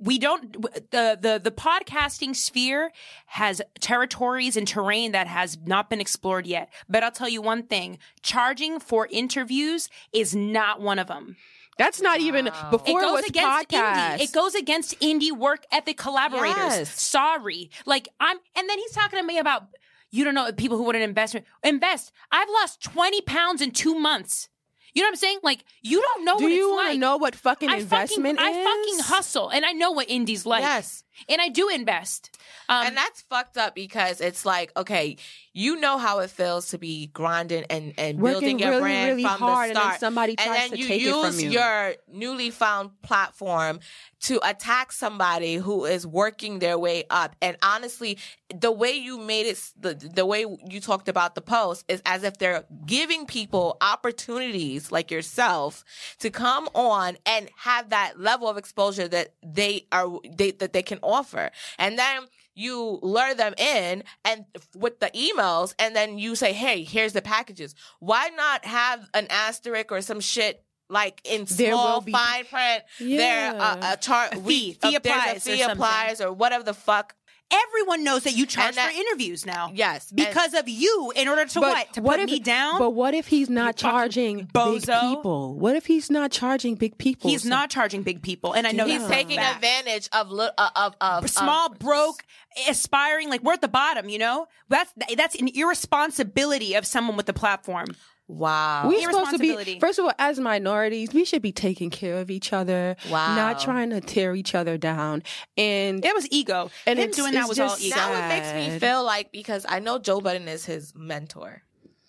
we 0.00 0.18
don't 0.18 0.52
the 0.90 1.18
the 1.20 1.40
the 1.42 1.50
podcasting 1.50 2.34
sphere 2.34 2.92
has 3.26 3.62
territories 3.80 4.56
and 4.56 4.66
terrain 4.66 5.12
that 5.12 5.26
has 5.26 5.58
not 5.64 5.90
been 5.90 6.00
explored 6.00 6.46
yet. 6.46 6.70
But 6.88 7.02
I'll 7.02 7.10
tell 7.10 7.28
you 7.28 7.42
one 7.42 7.64
thing, 7.64 7.98
charging 8.22 8.80
for 8.80 9.08
interviews 9.10 9.88
is 10.12 10.34
not 10.34 10.80
one 10.80 10.98
of 10.98 11.08
them. 11.08 11.36
That's 11.78 12.00
not 12.00 12.20
even 12.20 12.50
before 12.70 13.00
it 13.00 13.04
it, 13.04 13.06
goes 13.06 13.12
was 13.12 13.24
against 13.26 13.68
podcast. 13.70 13.94
indie. 13.94 14.20
It 14.20 14.32
goes 14.32 14.54
against 14.54 15.00
indie 15.00 15.32
work 15.32 15.64
ethic 15.72 15.96
collaborators. 15.96 16.56
Yes. 16.56 17.00
Sorry. 17.00 17.70
Like 17.86 18.08
I'm 18.20 18.38
and 18.56 18.68
then 18.68 18.78
he's 18.78 18.92
talking 18.92 19.18
to 19.18 19.24
me 19.24 19.38
about 19.38 19.68
you 20.10 20.24
don't 20.24 20.34
know 20.34 20.52
people 20.52 20.76
who 20.76 20.84
wouldn't 20.84 21.04
invest 21.04 21.36
invest. 21.64 22.12
I've 22.30 22.48
lost 22.50 22.82
20 22.82 23.22
pounds 23.22 23.62
in 23.62 23.70
2 23.70 23.94
months. 23.98 24.48
You 24.94 25.02
know 25.02 25.06
what 25.06 25.12
I'm 25.12 25.16
saying? 25.16 25.38
Like 25.42 25.64
you 25.82 26.00
don't 26.02 26.24
know 26.24 26.38
Do 26.38 26.44
what 26.44 26.52
you 26.52 26.66
it's 26.68 26.72
want 26.74 26.86
like. 26.88 26.94
to 26.94 26.98
know 27.00 27.16
what 27.16 27.34
fucking 27.34 27.68
I 27.70 27.76
investment 27.76 28.38
fucking, 28.38 28.54
is? 28.54 28.66
I 28.66 28.70
fucking 28.70 28.98
hustle 29.04 29.48
and 29.48 29.64
I 29.64 29.72
know 29.72 29.90
what 29.92 30.08
indie's 30.10 30.44
like. 30.46 30.62
yes. 30.62 31.04
And 31.28 31.40
I 31.40 31.48
do 31.48 31.68
invest. 31.68 32.38
Um, 32.68 32.86
and 32.88 32.96
that's 32.96 33.22
fucked 33.22 33.56
up 33.56 33.74
because 33.74 34.20
it's 34.20 34.44
like, 34.46 34.72
okay, 34.76 35.16
you 35.52 35.76
know 35.76 35.98
how 35.98 36.20
it 36.20 36.30
feels 36.30 36.70
to 36.70 36.78
be 36.78 37.08
grinding 37.08 37.64
and, 37.68 37.92
and 37.98 38.18
building 38.18 38.58
your 38.58 38.70
really, 38.70 38.80
brand 38.80 39.10
really 39.10 39.22
from 39.22 39.38
hard, 39.38 39.66
the 39.66 39.68
and 39.70 39.76
then 39.76 39.82
start. 39.82 40.00
somebody 40.00 40.34
and 40.38 40.46
tries 40.46 40.58
then 40.58 40.70
to 40.70 40.78
you 40.78 40.86
take 40.86 41.02
it 41.02 41.12
from 41.12 41.40
you. 41.40 41.50
your 41.50 41.94
newly 42.10 42.50
found 42.50 43.02
platform 43.02 43.80
to 44.20 44.40
attack 44.48 44.92
somebody 44.92 45.56
who 45.56 45.84
is 45.84 46.06
working 46.06 46.60
their 46.60 46.78
way 46.78 47.04
up. 47.10 47.34
And 47.42 47.56
honestly, 47.62 48.18
the 48.54 48.70
way 48.70 48.92
you 48.92 49.18
made 49.18 49.46
it, 49.46 49.72
the, 49.78 49.94
the 49.94 50.24
way 50.24 50.46
you 50.70 50.80
talked 50.80 51.08
about 51.08 51.34
the 51.34 51.40
post 51.40 51.84
is 51.88 52.00
as 52.06 52.22
if 52.22 52.38
they're 52.38 52.64
giving 52.86 53.26
people 53.26 53.76
opportunities 53.80 54.92
like 54.92 55.10
yourself 55.10 55.84
to 56.20 56.30
come 56.30 56.68
on 56.74 57.16
and 57.26 57.50
have 57.56 57.90
that 57.90 58.20
level 58.20 58.48
of 58.48 58.56
exposure 58.56 59.08
that 59.08 59.34
they 59.42 59.86
are, 59.90 60.08
they, 60.30 60.52
that 60.52 60.72
they 60.72 60.82
can 60.82 60.98
offer. 61.02 61.50
And 61.78 61.98
then 61.98 62.22
you 62.54 62.98
lure 63.02 63.34
them 63.34 63.54
in 63.56 64.04
and 64.24 64.44
with 64.76 65.00
the 65.00 65.10
emails 65.14 65.74
and 65.78 65.96
then 65.96 66.18
you 66.18 66.34
say, 66.34 66.52
Hey, 66.52 66.84
here's 66.84 67.12
the 67.14 67.22
packages. 67.22 67.74
Why 67.98 68.28
not 68.36 68.64
have 68.64 69.08
an 69.14 69.26
asterisk 69.30 69.90
or 69.90 70.00
some 70.02 70.20
shit 70.20 70.62
like 70.90 71.22
in 71.24 71.46
There 71.48 71.72
small 71.72 72.02
be- 72.02 72.12
fine 72.12 72.44
print? 72.44 72.82
There, 73.00 73.54
uh, 73.58 73.94
a 73.94 73.96
chart, 73.96 74.32
A 74.34 74.36
fee. 74.36 74.42
we- 74.42 74.72
Fee 74.74 74.94
applies 74.96 75.36
a 75.38 75.40
fee 75.40 75.58
something. 75.58 75.70
applies 75.70 76.20
or 76.20 76.32
whatever 76.32 76.64
the 76.64 76.74
fuck. 76.74 77.14
Everyone 77.52 78.04
knows 78.04 78.24
that 78.24 78.34
you 78.34 78.46
charge 78.46 78.74
that- 78.76 78.90
for 78.92 78.98
interviews 78.98 79.44
now. 79.46 79.70
Yes. 79.74 80.10
And- 80.10 80.16
because 80.16 80.54
of 80.54 80.68
you. 80.68 81.12
In 81.16 81.28
order 81.28 81.44
to 81.44 81.60
what? 81.60 81.92
To 81.94 82.02
put 82.02 82.20
if, 82.20 82.26
me 82.26 82.38
down. 82.40 82.78
But 82.78 82.90
what 82.90 83.14
if 83.14 83.28
he's 83.28 83.48
not 83.50 83.78
fucking 83.78 83.90
charging 83.90 84.36
big 84.52 84.82
people? 84.86 85.54
What 85.54 85.76
if 85.76 85.86
he's 85.86 86.10
not 86.10 86.30
charging 86.30 86.74
big 86.76 86.98
people? 86.98 87.30
He's 87.30 87.42
So- 87.42 87.48
not 87.48 87.70
charging 87.70 88.02
big 88.02 88.22
people, 88.22 88.52
and 88.52 88.66
I 88.66 88.72
know 88.72 88.86
he's 88.86 89.06
taking 89.06 89.36
fact. 89.36 89.56
advantage 89.56 90.08
of, 90.12 90.30
li- 90.30 90.48
uh, 90.56 90.70
of, 90.76 90.94
of, 91.00 91.24
of 91.24 91.30
small, 91.30 91.68
broke, 91.70 92.24
aspiring. 92.68 93.28
Like 93.28 93.42
we're 93.42 93.54
at 93.54 93.60
the 93.60 93.68
bottom. 93.68 94.08
You 94.08 94.18
know, 94.18 94.46
that's 94.68 94.92
that's 95.16 95.34
an 95.36 95.48
irresponsibility 95.48 96.74
of 96.74 96.86
someone 96.86 97.16
with 97.16 97.26
the 97.26 97.32
platform. 97.32 97.86
Wow. 98.28 98.88
We're 98.88 99.02
supposed 99.02 99.32
to 99.32 99.38
be 99.38 99.78
first 99.80 99.98
of 99.98 100.06
all, 100.06 100.12
as 100.18 100.38
minorities, 100.40 101.12
we 101.12 101.24
should 101.24 101.42
be 101.42 101.52
taking 101.52 101.90
care 101.90 102.16
of 102.18 102.30
each 102.30 102.52
other, 102.52 102.96
Wow. 103.10 103.34
not 103.36 103.60
trying 103.60 103.90
to 103.90 104.00
tear 104.00 104.34
each 104.34 104.54
other 104.54 104.78
down. 104.78 105.22
And 105.56 106.04
It 106.04 106.14
was 106.14 106.26
ego. 106.30 106.70
And 106.86 106.98
Him 106.98 107.10
it's- 107.10 107.16
doing 107.16 107.34
that 107.34 107.40
it's 107.40 107.48
was 107.50 107.58
all 107.60 107.68
just 107.70 107.82
ego. 107.82 107.96
now 107.96 108.12
it 108.24 108.28
makes 108.28 108.52
me 108.54 108.78
feel 108.78 109.04
like 109.04 109.32
because 109.32 109.66
I 109.68 109.80
know 109.80 109.98
Joe 109.98 110.20
Budden 110.20 110.48
is 110.48 110.64
his 110.64 110.94
mentor, 110.94 111.62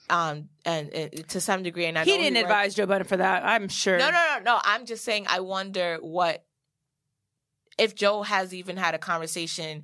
um, 0.10 0.50
and, 0.66 0.90
and 0.94 1.28
to 1.30 1.42
some 1.42 1.64
degree, 1.64 1.86
and 1.88 1.98
I 1.98 2.04
He 2.06 2.12
know 2.12 2.18
didn't 2.18 2.36
worked- 2.36 2.44
advise 2.46 2.76
Joe 2.76 2.86
Budden 2.86 3.08
for 3.08 3.18
that. 3.18 3.44
I'm 3.46 3.68
sure. 3.68 3.98
No, 3.98 4.10
no, 4.12 4.26
no, 4.38 4.44
no. 4.44 4.60
I'm 4.64 4.86
just 4.86 5.04
saying. 5.04 5.26
I 5.28 5.40
wonder 5.42 5.98
what 6.00 6.46
if 7.78 7.96
Joe 7.96 8.22
has 8.22 8.54
even 8.54 8.78
had 8.78 8.94
a 8.94 9.00
conversation 9.00 9.84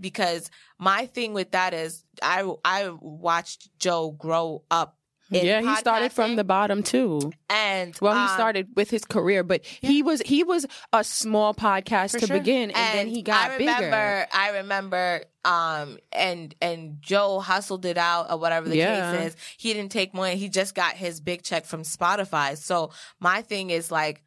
because 0.00 0.50
my 0.78 1.06
thing 1.06 1.32
with 1.32 1.52
that 1.52 1.72
is 1.74 2.04
I 2.22 2.48
I 2.64 2.90
watched 3.00 3.70
Joe 3.78 4.10
grow 4.12 4.62
up. 4.70 4.98
Yeah, 5.32 5.60
he 5.60 5.74
started 5.76 6.12
from 6.12 6.36
the 6.36 6.44
bottom 6.44 6.82
too. 6.82 7.32
and 7.48 7.96
Well, 8.00 8.14
he 8.14 8.20
um, 8.20 8.28
started 8.28 8.68
with 8.76 8.90
his 8.90 9.04
career, 9.04 9.42
but 9.42 9.64
he 9.64 10.02
was 10.02 10.20
he 10.22 10.44
was 10.44 10.66
a 10.92 11.02
small 11.04 11.54
podcast 11.54 12.12
For 12.12 12.20
to 12.20 12.26
sure. 12.26 12.38
begin, 12.38 12.70
and, 12.70 12.98
then 12.98 13.08
he 13.08 13.22
got 13.22 13.50
I 13.50 13.56
remember, 13.56 13.82
bigger. 13.82 14.26
I 14.32 14.50
remember, 14.58 15.24
um, 15.44 15.98
and 16.12 16.54
and 16.60 16.98
Joe 17.00 17.40
hustled 17.40 17.84
it 17.86 17.98
out 17.98 18.30
or 18.30 18.38
whatever 18.38 18.68
the 18.68 18.76
Yeah. 18.76 19.12
case 19.12 19.32
is. 19.32 19.36
He 19.56 19.72
didn't 19.72 19.92
take 19.92 20.14
money. 20.14 20.36
He 20.36 20.48
just 20.48 20.74
got 20.74 20.94
his 20.94 21.20
big 21.20 21.42
check 21.42 21.64
from 21.64 21.82
Spotify. 21.82 22.56
So 22.56 22.90
my 23.20 23.42
thing 23.42 23.70
is 23.70 23.90
like, 23.90 24.22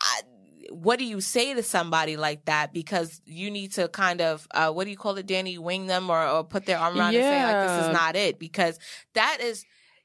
I, 0.00 0.20
what 0.70 0.98
do 0.98 1.04
you 1.04 1.20
say 1.20 1.54
to 1.54 1.62
somebody 1.62 2.16
like 2.16 2.46
that? 2.46 2.72
Because 2.72 3.20
you 3.26 3.50
need 3.50 3.72
to 3.72 3.86
kind 3.88 4.20
of, 4.20 4.48
uh, 4.50 4.72
what 4.72 4.84
do 4.84 4.90
you 4.90 4.96
call 4.96 5.16
it, 5.18 5.26
Dany? 5.26 5.58
Wing 5.58 5.86
them 5.86 6.08
or, 6.10 6.26
or 6.26 6.42
put 6.42 6.66
their 6.66 6.78
arm 6.78 6.98
around 6.98 7.14
and 7.14 7.22
say 7.22 7.44
like, 7.44 7.68
this 7.68 7.86
is 7.86 7.92
not 7.92 8.16
it. 8.16 8.38
Because 8.38 8.78
that 9.14 9.38
is. 9.40 9.64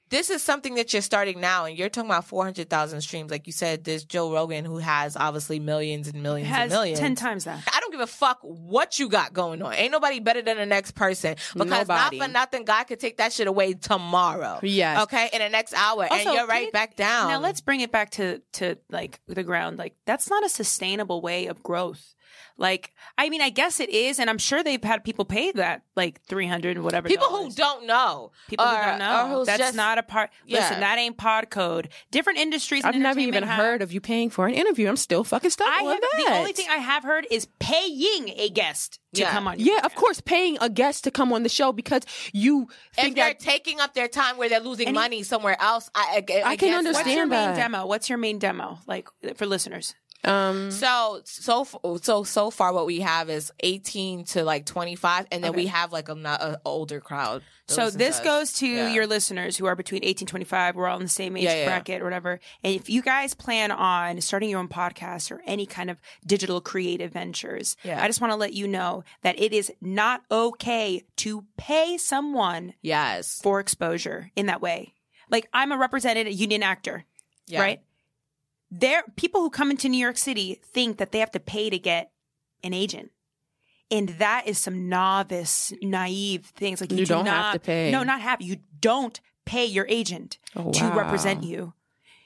This 0.10 0.30
is 0.30 0.41
something 0.41 0.76
that 0.76 0.91
you're 0.91 1.01
starting 1.01 1.39
now, 1.39 1.66
and 1.66 1.78
you're 1.78 1.89
talking 1.89 2.10
about 2.10 2.26
400,000 2.26 3.01
streams. 3.01 3.30
Like 3.32 3.45
you 3.47 3.53
said, 3.53 3.84
there's 3.84 4.03
Joe 4.03 4.32
Rogan 4.34 4.66
who 4.66 4.78
has 4.80 5.16
obviously 5.16 5.60
millions 5.60 6.07
and 6.07 6.24
millions 6.24 6.47
and 6.47 6.55
has 6.55 6.72
millions. 6.72 6.99
ten 6.99 7.16
times 7.16 7.43
that. 7.45 7.64
I 7.72 7.80
don't 7.80 7.91
give 7.91 7.99
a 8.01 8.07
fuck 8.07 8.39
what 8.41 8.97
you 8.97 9.07
got 9.10 9.34
going 9.34 9.62
on. 9.62 9.74
Ain't 9.74 9.91
nobody 9.91 10.20
better 10.20 10.41
than 10.41 10.57
the 10.57 10.66
next 10.66 10.91
person. 10.91 11.36
Because 11.53 11.88
Nobody. 11.88 12.18
not 12.18 12.26
for 12.28 12.32
nothing, 12.32 12.66
God 12.66 12.86
could 12.86 12.99
take 12.99 13.18
that 13.18 13.34
shit 13.34 13.47
away 13.47 13.74
tomorrow. 13.74 14.60
Yes. 14.64 15.03
Okay, 15.03 15.30
in 15.32 15.39
the 15.39 15.49
next 15.49 15.74
hour, 15.74 16.07
and 16.12 16.24
you're 16.24 16.47
right 16.47 16.66
you- 16.68 16.72
back 16.72 16.95
down. 16.95 17.30
Now 17.30 17.39
let's 17.39 17.62
bring 17.62 17.82
it 17.82 17.91
back 17.91 18.12
to 18.12 18.41
to 18.53 18.78
like 18.89 19.20
the 19.28 19.43
ground. 19.43 19.78
Like 19.78 19.93
that's 20.05 20.30
not 20.30 20.43
a 20.43 20.49
sustainable 20.49 21.22
way 21.22 21.47
of 21.47 21.62
growth. 21.62 22.16
Like 22.60 22.93
I 23.18 23.30
mean, 23.30 23.41
I 23.41 23.49
guess 23.49 23.80
it 23.80 23.89
is, 23.89 24.20
and 24.20 24.30
I'm 24.30 24.38
sure 24.38 24.62
they've 24.64 24.84
had 24.84 25.03
people 25.03 25.24
pay 25.26 25.51
that 25.53 25.82
like 25.95 26.22
three 26.26 26.45
hundred 26.45 26.78
or 26.78 26.82
whatever. 26.84 27.07
people 27.07 27.28
who 27.28 27.49
don't 27.51 27.88
know, 27.88 28.32
People 28.49 28.66
who 28.68 28.76
don't 28.76 28.99
know. 28.99 29.28
who's 29.38 29.47
That's 29.47 29.60
just- 29.60 29.76
not 29.76 29.97
a 29.97 30.03
part. 30.03 30.30
Yeah. 30.45 30.60
Listen, 30.60 30.82
that 30.82 30.97
ain't 30.97 31.18
pod 31.18 31.49
code. 31.49 31.88
Different 32.12 32.38
industries. 32.39 32.84
I've 32.84 32.95
never 32.95 33.20
even 33.22 33.43
have- 33.43 33.57
heard 33.57 33.82
of 33.82 33.91
you 33.93 34.01
paying 34.01 34.30
for 34.30 34.45
an 34.47 34.53
interview. 34.53 34.89
I'm 34.89 34.97
still 34.97 35.24
fucking 35.24 35.49
stuck 35.51 35.68
I 35.68 35.86
on 35.86 35.91
have, 35.91 36.01
that. 36.01 36.24
the 36.28 36.34
only 36.38 36.51
thing 36.53 36.68
I 36.70 36.78
have 36.78 37.03
heard 37.03 37.26
is 37.32 37.47
paying 37.60 38.30
a 38.38 38.49
guest 38.49 38.99
to 39.14 39.22
Yeah. 39.22 39.32
come 39.32 39.47
on. 39.47 39.57
your 39.60 39.76
yeah, 39.78 39.86
of 39.86 39.95
course, 39.95 40.20
paying 40.22 40.57
a 40.60 40.70
guest 40.70 41.05
to 41.05 41.12
come 41.12 41.32
on 41.34 41.43
the 41.43 41.49
show 41.49 41.72
because 41.72 42.03
you 42.34 42.68
If 42.97 43.16
they're 43.16 43.26
that 43.30 43.39
taking 43.39 43.80
up 43.80 43.93
their 43.93 44.07
time 44.10 44.36
where 44.38 44.49
they're 44.49 44.60
losing 44.60 44.88
And 44.88 44.95
he- 44.97 45.01
money 45.01 45.24
somewhere 45.24 45.55
else, 45.62 45.89
I, 45.95 46.24
I, 46.30 46.41
I 46.43 46.55
can 46.57 46.70
guess 46.70 46.78
understand 46.80 46.93
What's 47.07 47.16
your 47.16 47.26
main 47.28 47.55
demo? 47.55 47.86
What's 47.86 48.10
your 48.10 48.18
main 48.18 48.38
demo? 48.38 48.80
Like 48.86 49.07
for 49.36 49.45
listeners. 49.45 49.95
Um 50.26 50.70
So 50.72 51.22
so 51.24 51.65
so 52.01 52.24
so 52.24 52.49
far, 52.51 52.74
what 52.74 52.86
we 52.86 52.99
have 52.99 53.30
is 53.30 53.51
eighteen 53.61 54.26
to 54.26 54.43
like 54.43 54.65
twenty 54.65 54.95
five, 54.95 55.28
and 55.32 55.43
then 55.43 55.51
Okay. 55.51 55.61
we 55.61 55.67
have 55.67 55.91
like 55.93 56.09
a, 56.09 56.15
not 56.15 56.41
a 56.41 56.59
older 56.65 56.99
crowd. 56.99 57.41
So 57.67 57.91
this 57.91 58.17
us. 58.17 58.24
goes 58.24 58.53
to 58.53 58.67
Yeah. 58.67 58.89
your 58.93 59.05
listeners 59.05 59.55
who 59.55 59.67
are 59.67 59.76
between 59.76 60.03
18 60.03 60.28
25. 60.28 60.76
We're 60.76 60.88
all 60.88 60.97
in 60.97 61.03
the 61.03 61.07
same 61.07 61.38
age 61.38 61.43
Yeah, 61.43 61.53
yeah, 61.53 61.65
bracket 61.65 62.01
or 62.01 62.03
whatever. 62.03 62.39
And 62.63 62.74
if 62.76 62.89
you 62.89 63.03
guys 63.03 63.36
plan 63.36 63.70
on 63.70 64.22
starting 64.22 64.49
your 64.49 64.59
own 64.59 64.70
podcast 64.70 65.30
or 65.30 65.43
any 65.45 65.67
kind 65.67 65.91
of 65.91 66.01
digital 66.26 66.61
creative 66.61 67.11
ventures. 67.13 67.78
I 67.86 68.07
just 68.07 68.22
want 68.22 68.32
to 68.34 68.38
let 68.38 68.53
you 68.53 68.67
know 68.67 69.03
that 69.22 69.39
it 69.39 69.53
is 69.53 69.72
not 69.82 70.24
okay 70.32 71.03
to 71.17 71.45
pay 71.57 71.97
someone 71.99 72.74
Yes, 72.82 73.39
for 73.43 73.59
exposure 73.59 74.32
in 74.36 74.47
that 74.47 74.61
way. 74.61 74.95
Like 75.30 75.47
I'm 75.53 75.72
a 75.72 75.78
represented 75.78 76.34
union 76.34 76.63
actor, 76.63 77.05
right? 77.53 77.82
There, 78.72 79.03
people 79.15 79.41
who 79.41 79.49
come 79.49 79.72
into 79.72 79.89
New 79.89 79.97
York 79.97 80.17
City 80.17 80.59
think 80.63 80.97
that 80.97 81.11
they 81.11 81.20
have 81.20 81.32
to 81.32 81.39
pay 81.39 81.70
to 81.70 81.80
get 81.80 82.11
an 82.63 82.74
agent. 82.74 83.11
And 83.91 84.09
that 84.20 84.43
is 84.45 84.59
some 84.59 84.88
novice, 84.88 85.74
naive 85.82 86.45
things. 86.55 86.80
Like 86.80 86.91
you, 86.91 86.99
You 86.99 87.05
do 87.05 87.13
don't 87.15 87.26
have 87.26 87.53
to 87.53 87.59
pay. 87.59 87.89
No, 87.91 88.03
not 88.03 88.22
have. 88.22 88.41
You 88.41 88.57
don't 88.80 89.20
pay 89.45 89.65
your 89.65 89.88
agent 89.89 90.38
Oh, 90.55 90.72
to 90.72 90.86
represent 90.91 91.43
you. 91.43 91.74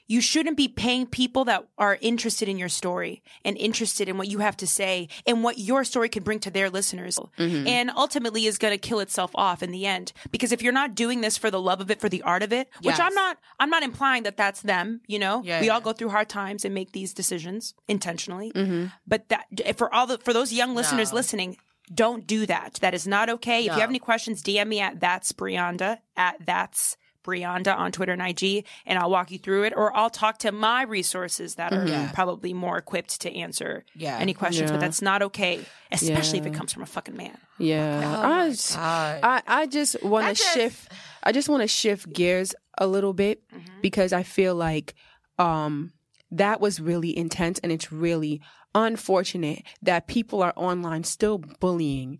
You 0.06 0.20
shouldn't 0.20 0.56
be 0.56 0.68
paying 0.68 1.06
people 1.06 1.44
that 1.46 1.66
are 1.78 1.96
interested 2.00 2.48
in 2.48 2.58
your 2.58 2.68
story 2.68 3.22
and 3.44 3.56
interested 3.56 4.08
in 4.08 4.18
what 4.18 4.28
you 4.28 4.38
have 4.40 4.56
to 4.58 4.66
say 4.66 5.08
and 5.26 5.42
what 5.42 5.58
your 5.58 5.82
story 5.84 6.08
could 6.10 6.24
bring 6.24 6.40
to 6.40 6.50
their 6.50 6.68
listeners. 6.68 7.18
Mm-hmm. 7.38 7.66
And 7.66 7.90
ultimately 7.90 8.46
is 8.46 8.58
going 8.58 8.72
to 8.74 8.78
kill 8.78 9.00
itself 9.00 9.30
off 9.34 9.62
in 9.62 9.70
the 9.70 9.86
end. 9.86 10.12
Because 10.30 10.52
if 10.52 10.62
you're 10.62 10.72
not 10.74 10.94
doing 10.94 11.20
this 11.22 11.38
for 11.38 11.50
the 11.50 11.60
love 11.60 11.80
of 11.80 11.90
it, 11.90 12.00
for 12.00 12.08
the 12.08 12.22
art 12.22 12.42
of 12.42 12.52
it, 12.52 12.68
which 12.78 12.96
Yes. 12.98 13.00
I'm 13.00 13.14
not, 13.14 13.38
I'm 13.58 13.70
not 13.70 13.82
implying 13.82 14.24
that 14.24 14.36
that's 14.36 14.60
them, 14.60 15.00
you 15.06 15.18
know, 15.18 15.42
Yeah, 15.44 15.60
we 15.60 15.66
yeah. 15.68 15.72
all 15.74 15.80
go 15.80 15.92
through 15.92 16.10
hard 16.10 16.28
times 16.28 16.64
and 16.64 16.74
make 16.74 16.92
these 16.92 17.14
decisions 17.14 17.74
intentionally. 17.88 18.52
Mm-hmm. 18.52 18.86
But 19.06 19.28
that, 19.30 19.46
for 19.78 19.92
all 19.94 20.06
the, 20.06 20.18
for 20.18 20.32
those 20.32 20.52
young 20.52 20.74
listeners 20.74 21.10
No. 21.12 21.16
listening, 21.16 21.56
don't 21.94 22.26
do 22.26 22.46
that. 22.46 22.78
That 22.80 22.94
is 22.94 23.06
not 23.06 23.28
okay. 23.30 23.60
If 23.60 23.74
you 23.74 23.80
have 23.80 23.90
any 23.90 23.98
questions, 23.98 24.42
DM 24.42 24.68
me 24.68 24.80
at 24.80 25.00
that's 25.00 25.32
Brianda 25.32 25.98
at 26.16 26.36
that's 26.44 26.96
Brianda 27.24 27.76
on 27.76 27.90
Twitter 27.90 28.12
and 28.12 28.22
IG, 28.22 28.64
and 28.86 28.98
I'll 28.98 29.10
walk 29.10 29.30
you 29.30 29.38
through 29.38 29.64
it, 29.64 29.72
or 29.76 29.96
I'll 29.96 30.10
talk 30.10 30.38
to 30.38 30.52
my 30.52 30.82
resources 30.82 31.56
that 31.56 31.72
are 31.72 31.86
Yeah. 31.86 32.10
probably 32.12 32.52
more 32.54 32.76
equipped 32.78 33.22
to 33.22 33.34
answer 33.34 33.84
Yeah. 33.96 34.18
any 34.18 34.34
questions. 34.34 34.70
But 34.70 34.80
that's 34.80 35.02
not 35.02 35.22
okay, 35.22 35.64
especially 35.90 36.38
if 36.38 36.46
it 36.46 36.54
comes 36.54 36.72
from 36.72 36.82
a 36.82 36.86
fucking 36.86 37.16
man. 37.16 37.36
Yeah, 37.58 38.20
Oh 38.22 38.32
I, 38.32 38.50
just, 38.50 38.78
I 38.78 39.42
I 39.46 39.66
just 39.66 40.02
want 40.02 40.26
to 40.28 40.34
just- 40.34 40.54
shift. 40.54 40.92
I 41.22 41.32
just 41.32 41.48
want 41.48 41.62
to 41.62 41.68
shift 41.68 42.12
gears 42.12 42.54
a 42.78 42.86
little 42.86 43.12
bit 43.14 43.42
because 43.80 44.12
I 44.12 44.22
feel 44.22 44.54
like 44.54 44.94
um 45.38 45.92
that 46.30 46.60
was 46.60 46.80
really 46.80 47.16
intense 47.16 47.58
and 47.60 47.70
it's 47.72 47.90
really 47.92 48.40
unfortunate 48.74 49.62
that 49.82 50.06
people 50.08 50.42
are 50.42 50.52
online 50.56 51.04
still 51.04 51.38
bullying. 51.38 52.18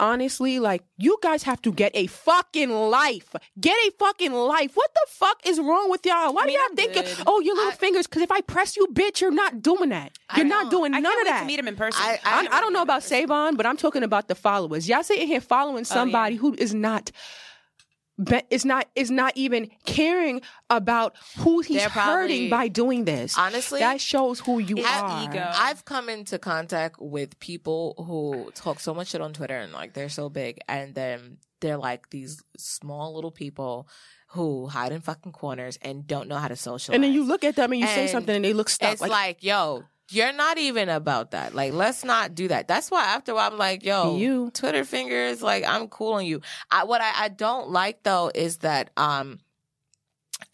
Honestly, 0.00 0.58
like 0.58 0.82
you 0.96 1.18
guys 1.22 1.42
have 1.44 1.60
to 1.62 1.72
get 1.72 1.92
a 1.94 2.06
fucking 2.06 2.70
life. 2.70 3.34
Get 3.60 3.76
a 3.86 3.90
fucking 3.98 4.32
life. 4.32 4.72
What 4.74 4.92
the 4.94 5.06
fuck 5.08 5.46
is 5.46 5.60
wrong 5.60 5.90
with 5.90 6.04
y'all? 6.06 6.32
Why 6.34 6.42
I 6.42 6.46
mean, 6.46 6.54
do 6.56 6.60
y'all 6.60 6.68
I'm 6.70 6.76
think? 6.76 6.92
good. 6.94 7.06
Oh, 7.26 7.40
your 7.40 7.54
little 7.54 7.72
I- 7.72 7.76
fingers. 7.76 8.06
Because 8.06 8.22
if 8.22 8.32
I 8.32 8.40
press 8.40 8.76
you, 8.76 8.86
bitch, 8.92 9.20
you're 9.20 9.30
not 9.30 9.62
doing 9.62 9.90
that. 9.90 10.12
You're 10.36 10.46
not 10.46 10.70
doing 10.70 10.94
I 10.94 11.00
none 11.00 11.12
can't 11.12 11.22
of 11.22 11.26
wait 11.26 11.30
that. 11.32 11.40
to 11.40 11.46
meet 11.46 11.58
him 11.60 11.68
in 11.68 11.76
person. 11.76 12.00
I- 12.02 12.18
I, 12.24 12.48
I 12.50 12.60
don't 12.60 12.72
know 12.72 12.82
about 12.82 13.02
Savon, 13.02 13.56
but 13.56 13.66
I'm 13.66 13.76
talking 13.76 14.02
about 14.02 14.28
the 14.28 14.34
followers. 14.34 14.88
Y'all 14.88 15.02
sitting 15.02 15.26
here 15.28 15.40
following 15.40 15.80
oh, 15.80 15.84
somebody 15.84 16.36
who 16.36 16.54
is 16.54 16.72
not 16.74 17.06
be- 17.06 17.12
is 18.50 18.64
not 18.64 18.86
is 18.94 19.10
not 19.10 19.32
even 19.36 19.70
caring 19.86 20.42
about 20.68 21.16
who 21.38 21.60
he's 21.60 21.82
probably- 21.86 22.12
hurting 22.12 22.50
by 22.50 22.68
doing 22.68 23.04
this. 23.04 23.36
Honestly, 23.38 23.80
that 23.80 24.00
shows 24.00 24.40
who 24.40 24.58
you 24.58 24.84
are. 24.84 25.24
ego. 25.24 25.50
I've 25.54 25.84
come 25.84 26.08
into 26.08 26.38
contact 26.38 26.96
with 27.00 27.38
people 27.40 27.94
who 27.96 28.50
talk 28.54 28.80
so 28.80 28.92
much 28.94 29.08
shit 29.08 29.20
on 29.20 29.32
Twitter 29.32 29.56
and 29.58 29.72
like 29.72 29.94
they're 29.94 30.08
so 30.08 30.28
big 30.28 30.58
and 30.68 30.94
then 30.94 31.38
they're 31.60 31.76
like 31.76 32.10
these 32.10 32.42
small 32.56 33.14
little 33.14 33.30
people 33.30 33.86
who 34.28 34.66
hide 34.66 34.92
in 34.92 35.00
fucking 35.00 35.32
corners 35.32 35.78
and 35.82 36.06
don't 36.06 36.28
know 36.28 36.36
how 36.36 36.48
to 36.48 36.56
socialize. 36.56 36.94
And 36.94 37.02
then 37.04 37.12
you 37.12 37.24
look 37.24 37.42
at 37.44 37.56
them 37.56 37.72
and 37.72 37.80
you 37.80 37.86
say 37.86 38.06
something 38.06 38.36
and 38.36 38.44
they 38.44 38.52
look 38.52 38.68
stuck. 38.68 38.92
It's 38.92 39.02
like, 39.02 39.42
yo, 39.42 39.84
you're 40.10 40.32
not 40.32 40.58
even 40.58 40.88
about 40.88 41.30
that. 41.32 41.54
Like, 41.54 41.72
let's 41.72 42.04
not 42.04 42.34
do 42.34 42.48
that. 42.48 42.68
That's 42.68 42.90
why 42.90 43.04
after 43.04 43.32
a 43.32 43.34
while 43.34 43.50
I'm 43.52 43.58
like, 43.58 43.84
yo, 43.84 44.16
You. 44.18 44.50
Twitter 44.52 44.84
fingers, 44.84 45.42
like 45.42 45.64
I'm 45.66 45.88
cool 45.88 46.14
on 46.14 46.26
you. 46.26 46.40
I, 46.70 46.84
what 46.84 47.00
I, 47.00 47.12
I 47.24 47.28
don't 47.28 47.70
like 47.70 48.02
though 48.02 48.30
is 48.34 48.58
that 48.58 48.90
um 48.96 49.40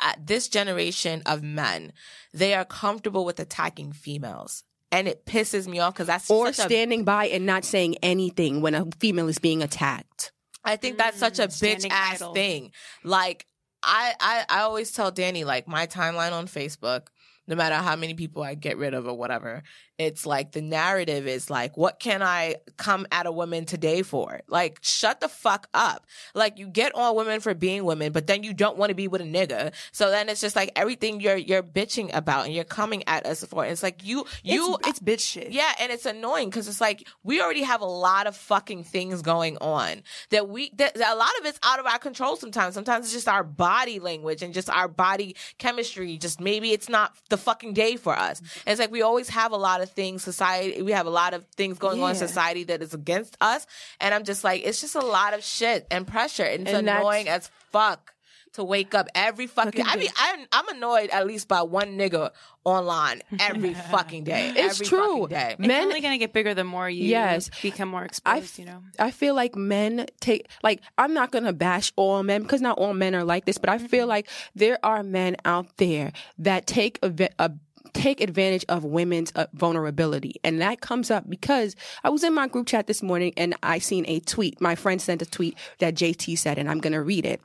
uh, 0.00 0.12
this 0.20 0.48
generation 0.48 1.22
of 1.26 1.42
men, 1.42 1.92
they 2.34 2.54
are 2.54 2.64
comfortable 2.64 3.24
with 3.24 3.38
attacking 3.40 3.92
females. 3.92 4.64
And 4.92 5.08
it 5.08 5.26
pisses 5.26 5.66
me 5.66 5.78
off 5.80 5.94
because 5.94 6.06
that's 6.06 6.30
or 6.30 6.52
such 6.52 6.58
a 6.66 6.68
standing 6.68 7.04
by 7.04 7.26
and 7.26 7.44
not 7.44 7.64
saying 7.64 7.96
anything 8.02 8.60
when 8.62 8.74
a 8.74 8.86
female 9.00 9.28
is 9.28 9.38
being 9.38 9.62
attacked. 9.62 10.32
I 10.64 10.76
think 10.76 10.96
that's 10.98 11.18
such 11.18 11.38
a 11.38 11.42
Mm, 11.42 11.46
bitch 11.46 11.52
standing 11.52 11.92
ass 11.92 12.22
idle. 12.22 12.34
thing. 12.34 12.72
Like 13.04 13.46
I, 13.82 14.14
I 14.20 14.44
I 14.48 14.60
always 14.62 14.92
tell 14.92 15.12
Dany 15.12 15.44
like 15.44 15.66
my 15.68 15.86
timeline 15.86 16.32
on 16.32 16.46
Facebook, 16.46 17.08
no 17.46 17.56
matter 17.56 17.76
how 17.76 17.96
many 17.96 18.14
people 18.14 18.42
I 18.42 18.54
get 18.54 18.78
rid 18.78 18.94
of 18.94 19.06
or 19.06 19.14
whatever, 19.14 19.62
it's 19.98 20.26
like 20.26 20.52
the 20.52 20.60
narrative 20.60 21.26
is 21.26 21.48
like, 21.48 21.76
what 21.76 21.98
can 21.98 22.22
I 22.22 22.56
come 22.76 23.06
at 23.10 23.26
a 23.26 23.32
woman 23.32 23.64
today 23.64 24.02
for? 24.02 24.40
Like, 24.46 24.78
shut 24.82 25.20
the 25.20 25.28
fuck 25.28 25.68
up. 25.72 26.06
Like 26.34 26.58
you 26.58 26.66
get 26.66 26.94
on 26.94 27.16
women 27.16 27.40
for 27.40 27.54
being 27.54 27.84
women, 27.84 28.12
but 28.12 28.26
then 28.26 28.42
you 28.42 28.52
don't 28.52 28.76
want 28.76 28.90
to 28.90 28.94
be 28.94 29.08
with 29.08 29.20
a 29.20 29.24
nigga. 29.24 29.72
So 29.92 30.10
then 30.10 30.28
it's 30.28 30.40
just 30.40 30.54
like 30.56 30.72
everything 30.76 31.20
you're 31.20 31.36
you're 31.36 31.62
bitching 31.62 32.14
about 32.14 32.46
and 32.46 32.54
you're 32.54 32.64
coming 32.64 33.04
at 33.06 33.26
us 33.26 33.44
for. 33.44 33.64
It's 33.64 33.82
like 33.82 34.04
you 34.04 34.26
you 34.42 34.76
it's, 34.84 34.88
it's 34.88 35.00
bitch 35.00 35.20
shit. 35.20 35.52
yeah, 35.52 35.72
and 35.80 35.90
it's 35.90 36.06
annoying 36.06 36.50
because 36.50 36.68
it's 36.68 36.80
like 36.80 37.08
we 37.22 37.40
already 37.40 37.62
have 37.62 37.80
a 37.80 37.86
lot 37.86 38.26
of 38.26 38.36
fucking 38.36 38.84
things 38.84 39.22
going 39.22 39.56
on 39.58 40.02
that 40.30 40.48
we 40.48 40.70
that, 40.76 40.94
that 40.94 41.14
a 41.14 41.16
lot 41.16 41.30
of 41.40 41.46
it's 41.46 41.58
out 41.62 41.80
of 41.80 41.86
our 41.86 41.98
control 41.98 42.36
sometimes. 42.36 42.74
Sometimes 42.74 43.06
it's 43.06 43.14
just 43.14 43.28
our 43.28 43.44
body 43.44 43.98
language 43.98 44.42
and 44.42 44.52
just 44.52 44.68
our 44.68 44.88
body 44.88 45.36
chemistry. 45.58 46.18
Just 46.18 46.40
maybe 46.40 46.72
it's 46.72 46.88
not 46.88 47.14
the 47.30 47.38
fucking 47.38 47.72
day 47.72 47.96
for 47.96 48.14
us. 48.14 48.40
Mm-hmm. 48.40 48.60
And 48.66 48.72
it's 48.72 48.80
like 48.80 48.90
we 48.90 49.02
always 49.02 49.30
have 49.30 49.52
a 49.52 49.56
lot 49.56 49.80
of 49.80 49.85
things 49.86 50.22
society. 50.22 50.82
We 50.82 50.92
have 50.92 51.06
a 51.06 51.10
lot 51.10 51.34
of 51.34 51.46
things 51.56 51.78
going 51.78 52.02
on 52.02 52.10
in 52.10 52.16
society 52.16 52.64
that 52.64 52.82
is 52.82 52.94
against 52.94 53.36
us, 53.40 53.66
and 54.00 54.14
I'm 54.14 54.24
just 54.24 54.44
like 54.44 54.62
it's 54.64 54.80
just 54.80 54.94
a 54.94 55.00
lot 55.00 55.34
of 55.34 55.42
shit 55.44 55.86
and 55.90 56.06
pressure, 56.06 56.44
and 56.44 56.62
it's 56.68 56.72
And 56.76 56.88
annoying 56.88 57.28
as 57.28 57.50
fuck. 57.70 58.12
To 58.52 58.64
wake 58.64 58.94
up 58.94 59.06
every 59.14 59.46
fucking, 59.48 59.84
Fucking 59.84 59.86
I 59.86 59.96
mean, 60.00 60.08
I'm, 60.16 60.46
I'm 60.50 60.68
annoyed 60.76 61.10
at 61.10 61.26
least 61.26 61.46
by 61.46 61.60
one 61.60 61.98
nigga 61.98 62.30
online 62.64 63.20
every 63.38 63.74
fucking 63.74 64.24
day. 64.24 64.50
It's 64.56 64.80
every 64.80 64.86
true. 64.86 65.28
day. 65.28 65.56
It's 65.58 65.66
Men- 65.68 65.82
only 65.88 66.00
going 66.00 66.12
to 66.14 66.18
get 66.18 66.32
bigger 66.32 66.54
the 66.54 66.64
more 66.64 66.88
you 66.88 67.04
Yes. 67.04 67.50
become 67.60 67.90
more 67.90 68.02
exposed, 68.02 68.44
f- 68.54 68.58
you 68.58 68.64
know? 68.64 68.82
I 68.98 69.10
feel 69.10 69.34
like 69.34 69.56
men 69.56 70.06
take 70.20 70.48
like 70.62 70.80
I'm 70.96 71.12
not 71.12 71.32
gonna 71.32 71.52
bash 71.52 71.92
all 71.96 72.22
men 72.22 72.40
because 72.44 72.62
not 72.62 72.78
all 72.78 72.94
men 72.94 73.14
are 73.14 73.24
like 73.24 73.44
this, 73.44 73.58
but 73.58 73.68
I 73.68 73.76
Mm-hmm. 73.76 73.86
feel 73.88 74.06
like 74.06 74.26
there 74.54 74.78
are 74.82 75.02
men 75.02 75.36
out 75.44 75.76
there 75.76 76.12
that 76.38 76.66
take 76.66 76.98
a, 77.02 77.28
a 77.38 77.50
take 77.92 78.20
advantage 78.20 78.64
of 78.68 78.84
women's 78.84 79.32
uh, 79.34 79.46
vulnerability, 79.52 80.40
and 80.44 80.60
that 80.60 80.80
comes 80.80 81.10
up 81.10 81.28
because 81.28 81.76
I 82.04 82.10
was 82.10 82.24
in 82.24 82.34
my 82.34 82.48
group 82.48 82.66
chat 82.66 82.86
this 82.86 83.02
morning 83.02 83.32
and 83.36 83.54
I 83.62 83.78
seen 83.78 84.04
a 84.08 84.20
tweet. 84.20 84.60
My 84.60 84.74
friend 84.74 85.00
sent 85.00 85.22
a 85.22 85.26
tweet 85.26 85.56
that 85.78 85.94
JT 85.94 86.38
said, 86.38 86.58
and 86.58 86.70
I'm 86.70 86.78
gonna 86.80 87.02
read 87.02 87.26
it. 87.26 87.40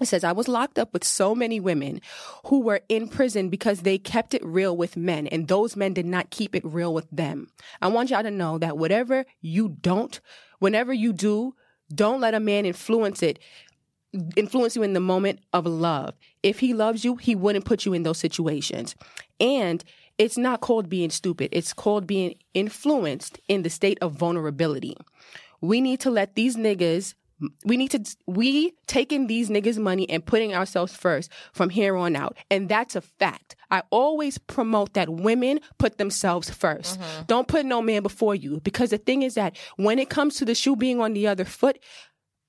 It 0.00 0.06
says, 0.06 0.24
I 0.24 0.32
was 0.32 0.48
locked 0.48 0.78
up 0.78 0.92
with 0.92 1.04
so 1.04 1.34
many 1.34 1.60
women 1.60 2.00
who 2.46 2.60
were 2.60 2.80
in 2.88 3.08
prison 3.08 3.50
because 3.50 3.80
they 3.80 3.98
kept 3.98 4.32
it 4.32 4.44
real 4.44 4.76
with 4.76 4.96
men, 4.96 5.26
and 5.26 5.46
those 5.46 5.76
men 5.76 5.92
did 5.92 6.06
not 6.06 6.30
keep 6.30 6.54
it 6.54 6.64
real 6.64 6.94
with 6.94 7.08
them. 7.10 7.48
I 7.82 7.88
want 7.88 8.10
y'all 8.10 8.22
to 8.22 8.30
know 8.30 8.56
that 8.58 8.78
whatever 8.78 9.26
you 9.42 9.68
don't, 9.68 10.18
whenever 10.58 10.92
you 10.92 11.12
do, 11.12 11.54
don't 11.94 12.20
let 12.20 12.34
a 12.34 12.40
man 12.40 12.64
influence 12.64 13.22
it, 13.22 13.38
influence 14.36 14.74
you 14.74 14.82
in 14.82 14.94
the 14.94 15.00
moment 15.00 15.40
of 15.52 15.66
love. 15.66 16.14
If 16.42 16.60
he 16.60 16.72
loves 16.72 17.04
you, 17.04 17.16
he 17.16 17.34
wouldn't 17.34 17.64
put 17.64 17.84
you 17.84 17.92
in 17.92 18.02
those 18.02 18.18
situations. 18.18 18.94
And 19.40 19.82
it's 20.18 20.36
not 20.36 20.60
called 20.60 20.88
being 20.88 21.10
stupid, 21.10 21.48
it's 21.52 21.72
called 21.72 22.06
being 22.06 22.34
influenced 22.54 23.40
in 23.48 23.62
the 23.62 23.70
state 23.70 23.98
of 24.02 24.12
vulnerability. 24.12 24.96
We 25.62 25.80
need 25.80 26.00
to 26.00 26.10
let 26.10 26.34
these 26.34 26.56
niggas 26.56 27.14
we 27.64 27.76
need 27.76 27.90
to 27.90 28.16
we 28.26 28.74
taking 28.86 29.26
these 29.26 29.48
niggas 29.48 29.78
money 29.78 30.08
and 30.10 30.24
putting 30.24 30.54
ourselves 30.54 30.94
first 30.94 31.30
from 31.52 31.70
here 31.70 31.96
on 31.96 32.16
out. 32.16 32.36
And 32.50 32.68
that's 32.68 32.96
a 32.96 33.00
fact. 33.00 33.56
I 33.70 33.82
always 33.90 34.36
promote 34.36 34.94
that 34.94 35.08
women 35.08 35.60
put 35.78 35.98
themselves 35.98 36.50
1st 36.50 36.98
mm-hmm. 36.98 37.22
don't 37.26 37.48
put 37.48 37.64
no 37.64 37.80
man 37.80 38.02
before 38.02 38.34
you. 38.34 38.60
Because 38.60 38.90
the 38.90 38.98
thing 38.98 39.22
is 39.22 39.34
that 39.34 39.56
when 39.76 39.98
it 39.98 40.10
comes 40.10 40.36
to 40.36 40.44
the 40.44 40.54
shoe 40.54 40.76
being 40.76 41.00
on 41.00 41.14
the 41.14 41.26
other 41.26 41.44
foot 41.44 41.78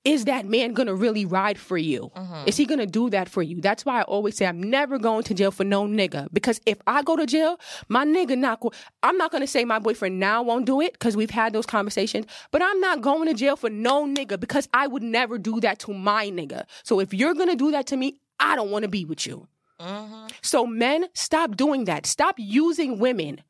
is 0.04 0.24
that 0.24 0.46
man 0.46 0.72
gonna 0.72 0.94
really 0.94 1.24
ride 1.24 1.58
for 1.58 1.78
you? 1.78 2.10
Mm-hmm. 2.16 2.48
Is 2.48 2.56
he 2.56 2.64
gonna 2.64 2.86
do 2.86 3.10
that 3.10 3.28
for 3.28 3.42
you? 3.42 3.60
That's 3.60 3.84
why 3.84 4.00
I 4.00 4.02
always 4.02 4.36
say 4.36 4.46
I'm 4.46 4.62
never 4.62 4.98
going 4.98 5.22
to 5.24 5.34
jail 5.34 5.50
for 5.50 5.64
no 5.64 5.86
nigga. 5.86 6.28
Because 6.32 6.60
if 6.66 6.80
I 6.86 7.02
go 7.02 7.16
to 7.16 7.26
jail, 7.26 7.60
my 7.88 8.04
nigga 8.04 8.36
not 8.36 8.60
go- 8.60 8.72
I'm 9.02 9.16
not 9.16 9.30
gonna 9.30 9.46
say 9.46 9.64
my 9.64 9.78
boyfriend 9.78 10.18
now 10.18 10.42
won't 10.42 10.66
do 10.66 10.80
it 10.80 10.94
because 10.94 11.16
we've 11.16 11.30
had 11.30 11.52
those 11.52 11.66
conversations, 11.66 12.26
but 12.50 12.62
I'm 12.62 12.80
not 12.80 13.00
going 13.00 13.28
to 13.28 13.34
jail 13.34 13.56
for 13.56 13.70
no 13.70 14.06
nigga 14.06 14.38
because 14.40 14.68
I 14.74 14.86
would 14.88 15.02
never 15.02 15.38
do 15.38 15.60
that 15.60 15.78
to 15.80 15.94
my 15.94 16.30
nigga. 16.30 16.64
So 16.82 16.98
if 17.00 17.14
you're 17.14 17.34
gonna 17.34 17.56
do 17.56 17.70
that 17.70 17.86
to 17.88 17.96
me, 17.96 18.18
I 18.40 18.56
don't 18.56 18.70
wanna 18.70 18.88
be 18.88 19.04
with 19.04 19.26
you. 19.26 19.46
Mm-hmm. 19.80 20.26
So 20.42 20.66
men, 20.66 21.06
stop 21.14 21.56
doing 21.56 21.84
that. 21.84 22.06
Stop 22.06 22.36
using 22.38 22.98
women. 22.98 23.42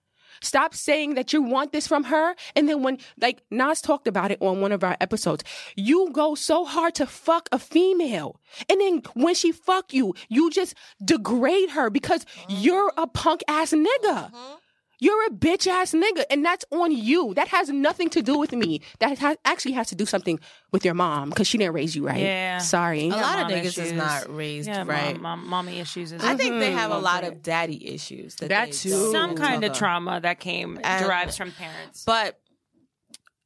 Stop 0.42 0.74
saying 0.74 1.14
that 1.14 1.32
you 1.32 1.42
want 1.42 1.72
this 1.72 1.86
from 1.86 2.04
her. 2.04 2.34
And 2.54 2.68
then 2.68 2.82
when, 2.82 2.98
like 3.20 3.42
Nas 3.50 3.80
talked 3.80 4.06
about 4.06 4.30
it 4.30 4.38
on 4.40 4.60
one 4.60 4.72
of 4.72 4.84
our 4.84 4.96
episodes, 5.00 5.44
you 5.76 6.10
go 6.12 6.34
so 6.34 6.64
hard 6.64 6.94
to 6.96 7.06
fuck 7.06 7.48
a 7.52 7.58
female. 7.58 8.40
And 8.68 8.80
then 8.80 9.02
when 9.14 9.34
she 9.34 9.52
fuck 9.52 9.92
you, 9.92 10.14
you 10.28 10.50
just 10.50 10.74
degrade 11.04 11.70
her 11.70 11.90
because 11.90 12.26
you're 12.48 12.92
a 12.96 13.06
punk 13.06 13.42
ass 13.48 13.72
nigga. 13.72 13.86
Mm-hmm. 14.04 14.54
You're 15.02 15.26
a 15.26 15.30
bitch 15.30 15.66
ass 15.66 15.90
nigga. 15.90 16.22
And 16.30 16.44
that's 16.44 16.64
on 16.70 16.92
you. 16.92 17.34
That 17.34 17.48
has 17.48 17.68
nothing 17.70 18.08
to 18.10 18.22
do 18.22 18.38
with 18.38 18.52
me. 18.52 18.82
That 19.00 19.18
ha- 19.18 19.34
actually 19.44 19.72
has 19.72 19.88
to 19.88 19.96
do 19.96 20.06
something 20.06 20.38
with 20.70 20.84
your 20.84 20.94
mom 20.94 21.30
because 21.30 21.48
she 21.48 21.58
didn't 21.58 21.74
raise 21.74 21.96
you 21.96 22.06
right. 22.06 22.20
Yeah. 22.20 22.58
Sorry. 22.58 23.08
A 23.08 23.08
lot 23.08 23.40
of 23.40 23.46
niggas 23.48 23.64
issues. 23.64 23.78
is 23.78 23.92
not 23.94 24.32
raised 24.32 24.68
yeah, 24.68 24.84
right. 24.86 25.20
Mom, 25.20 25.40
mom, 25.40 25.48
mommy 25.48 25.80
issues. 25.80 26.12
Is 26.12 26.22
I 26.22 26.36
think 26.36 26.60
they 26.60 26.70
have 26.70 26.92
a 26.92 26.98
lot 26.98 27.24
of 27.24 27.42
daddy 27.42 27.92
issues. 27.92 28.36
That, 28.36 28.50
That 28.50 28.72
too. 28.72 29.10
some 29.10 29.34
kind 29.34 29.64
of 29.64 29.72
trauma 29.76 30.20
that 30.20 30.38
came 30.38 30.78
And- 30.84 31.04
derives 31.04 31.36
from 31.36 31.50
parents. 31.50 32.04
But 32.04 32.38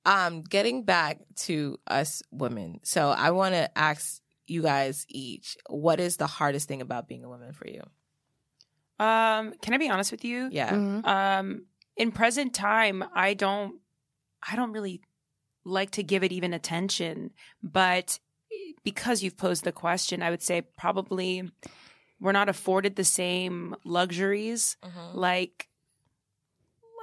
um, 0.05 0.43
getting 0.43 0.85
back 0.85 1.21
to 1.47 1.79
us 1.87 2.23
women, 2.31 2.81
so 2.83 3.09
I 3.09 3.31
want 3.31 3.55
to 3.55 3.77
ask 3.79 4.21
you 4.47 4.61
guys 4.61 5.07
each, 5.09 5.57
what 5.71 6.01
is 6.01 6.19
the 6.19 6.27
hardest 6.27 6.69
thing 6.69 6.83
about 6.83 7.09
being 7.09 7.25
a 7.25 7.29
woman 7.31 7.53
for 7.55 7.67
you? 7.67 7.83
Um, 8.99 9.55
can 9.61 9.75
I 9.75 9.79
be 9.79 9.89
honest 9.89 10.11
with 10.11 10.25
you? 10.25 10.49
Yeah. 10.51 10.71
Mhm. 10.73 11.07
Um, 11.07 11.67
in 11.97 12.13
present 12.13 12.55
time, 12.55 13.05
I 13.15 13.35
don't, 13.35 13.81
I 14.49 14.57
don't 14.57 14.73
really 14.73 15.01
like 15.65 15.91
to 15.93 16.03
give 16.03 16.23
it 16.23 16.33
even 16.33 16.55
attention. 16.55 17.31
But 17.63 18.19
because 18.85 19.23
you've 19.23 19.37
posed 19.37 19.65
the 19.65 19.73
question, 19.73 20.23
I 20.23 20.31
would 20.31 20.43
say 20.43 20.63
probably 20.63 21.51
we're 22.21 22.33
not 22.33 22.49
afforded 22.49 22.97
the 22.97 23.05
same 23.05 23.77
luxuries. 23.85 24.77
Mm-hmm. 24.83 25.19
Like, 25.19 25.69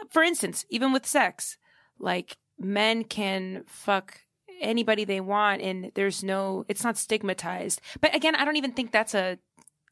for 0.10 0.24
instance, 0.24 0.66
even 0.70 0.92
with 0.94 1.06
sex, 1.06 1.58
like 2.00 2.38
men 2.58 3.04
can 3.04 3.64
fuck 3.68 4.22
anybody 4.62 5.04
they 5.04 5.20
want, 5.20 5.62
and 5.62 5.92
there's 5.96 6.24
no, 6.24 6.66
it's 6.68 6.84
not 6.84 6.98
stigmatized. 6.98 7.82
But 8.00 8.16
again, 8.16 8.36
I 8.36 8.46
don't 8.46 8.56
even 8.56 8.72
think 8.72 8.92
that's 8.92 9.14
a 9.14 9.38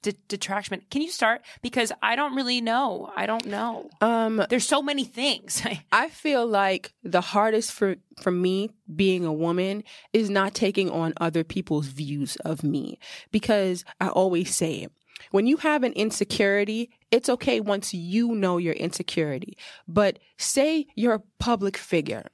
de- 0.02 0.14
detraction. 0.28 0.82
Can 0.90 1.02
you 1.02 1.10
start? 1.12 1.42
Because 1.62 1.92
I 2.02 2.16
don't 2.16 2.36
really 2.36 2.62
know. 2.62 3.12
I 3.16 3.26
don't 3.26 3.46
know. 3.46 3.90
Um, 4.02 4.44
There's 4.50 4.68
so 4.68 4.82
many 4.82 5.04
things. 5.04 5.62
I 5.92 6.10
feel 6.10 6.46
like 6.46 6.94
the 7.04 7.22
hardest 7.22 7.72
for 7.72 7.96
for 8.22 8.32
me 8.32 8.70
being 8.94 9.26
a 9.26 9.34
woman 9.34 9.84
is 10.14 10.30
not 10.30 10.54
taking 10.54 10.90
on 10.90 11.14
other 11.18 11.44
people's 11.44 11.88
views 11.88 12.36
of 12.38 12.64
me 12.64 13.00
because 13.32 13.84
I 14.00 14.10
always 14.10 14.56
say 14.56 14.76
it. 14.76 14.92
When 15.30 15.46
you 15.46 15.58
have 15.58 15.84
an 15.84 15.94
insecurity, 15.94 16.90
it's 17.12 17.30
okay 17.30 17.60
once 17.60 17.94
you 17.94 18.34
know 18.36 18.58
your 18.58 18.74
insecurity. 18.74 19.56
But 19.88 20.18
say 20.38 20.88
you're 20.96 21.14
a 21.14 21.22
public 21.40 21.78
figure 21.78 22.26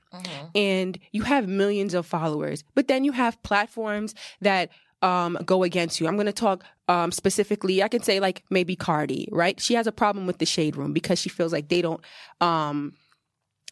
and 0.56 0.98
you 1.12 1.24
have 1.24 1.48
millions 1.48 1.94
of 1.94 2.06
followers, 2.06 2.64
but 2.76 2.88
then 2.88 3.04
you 3.04 3.12
have 3.12 3.44
platforms 3.44 4.16
that 4.42 4.70
um, 5.02 5.38
go 5.46 5.64
against 5.64 6.00
you. 6.00 6.08
I'm 6.08 6.16
going 6.16 6.26
to 6.28 6.34
talk 6.34 6.64
um, 6.88 7.12
specifically. 7.12 7.84
I 7.84 7.88
can 7.88 8.02
say 8.04 8.20
like 8.20 8.44
maybe 8.50 8.76
Cardi, 8.76 9.30
right? 9.32 9.60
She 9.60 9.76
has 9.76 9.88
a 9.88 9.92
problem 9.92 10.28
with 10.28 10.38
the 10.40 10.46
shade 10.46 10.76
room 10.76 10.94
because 10.94 11.20
she 11.20 11.30
feels 11.30 11.54
like 11.54 11.70
they 11.70 11.82
don't, 11.82 12.02
um, 12.42 12.94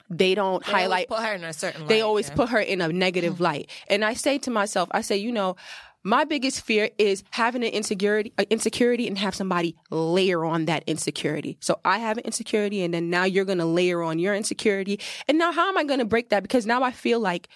they 0.10 0.36
don't 0.36 0.64
They 0.64 0.72
highlight. 0.72 1.08
put 1.08 1.20
her 1.22 1.34
in 1.34 1.44
a 1.44 1.54
certain. 1.54 1.88
They 1.88 2.02
always 2.02 2.30
yeah. 2.30 2.36
put 2.36 2.50
her 2.50 2.60
in 2.60 2.82
a 2.82 2.90
negative 2.90 3.40
light. 3.40 3.70
And 3.90 4.06
I 4.06 4.14
say 4.14 4.38
to 4.40 4.52
myself, 4.52 4.90
I 4.92 5.02
say, 5.02 5.18
you 5.18 5.32
know, 5.32 5.56
my 6.04 6.24
biggest 6.24 6.62
fear 6.62 6.92
is 7.00 7.24
having 7.32 7.64
an 7.64 7.72
insecurity, 7.72 8.32
uh, 8.38 8.46
insecurity, 8.52 9.08
and 9.08 9.18
have 9.18 9.34
somebody 9.34 9.76
layer 9.90 10.46
on 10.46 10.66
that 10.66 10.84
insecurity. 10.86 11.58
So 11.60 11.80
I 11.84 11.98
have 11.98 12.20
an 12.20 12.26
insecurity, 12.26 12.84
and 12.84 12.94
then 12.94 13.10
now 13.10 13.24
you're 13.24 13.46
gonna 13.46 13.66
layer 13.66 14.04
on 14.04 14.20
your 14.20 14.36
insecurity, 14.36 15.00
and 15.28 15.40
now 15.40 15.52
how 15.52 15.68
am 15.68 15.80
I 15.80 15.84
gonna 15.84 16.06
break 16.06 16.30
that? 16.30 16.44
Because 16.44 16.68
now 16.68 16.84
I 16.84 16.92
feel 16.92 17.20
like 17.20 17.48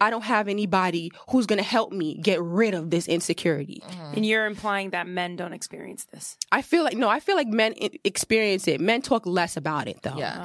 I 0.00 0.10
don't 0.10 0.24
have 0.24 0.48
anybody 0.48 1.10
who's 1.30 1.46
gonna 1.46 1.62
help 1.62 1.92
me 1.92 2.14
get 2.14 2.40
rid 2.40 2.74
of 2.74 2.90
this 2.90 3.08
insecurity. 3.08 3.82
And 4.14 4.24
you're 4.24 4.46
implying 4.46 4.90
that 4.90 5.06
men 5.08 5.36
don't 5.36 5.52
experience 5.52 6.04
this. 6.12 6.36
I 6.52 6.62
feel 6.62 6.84
like 6.84 6.96
no, 6.96 7.08
I 7.08 7.20
feel 7.20 7.36
like 7.36 7.48
men 7.48 7.74
experience 8.04 8.68
it. 8.68 8.80
Men 8.80 9.02
talk 9.02 9.26
less 9.26 9.56
about 9.56 9.88
it 9.88 10.02
though. 10.02 10.16
Yeah. 10.16 10.36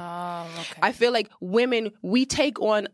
Oh, 0.46 0.60
okay. 0.60 0.80
I 0.82 0.92
feel 0.92 1.12
like 1.12 1.30
women 1.40 1.92
we 2.02 2.26
take 2.26 2.60
on 2.60 2.88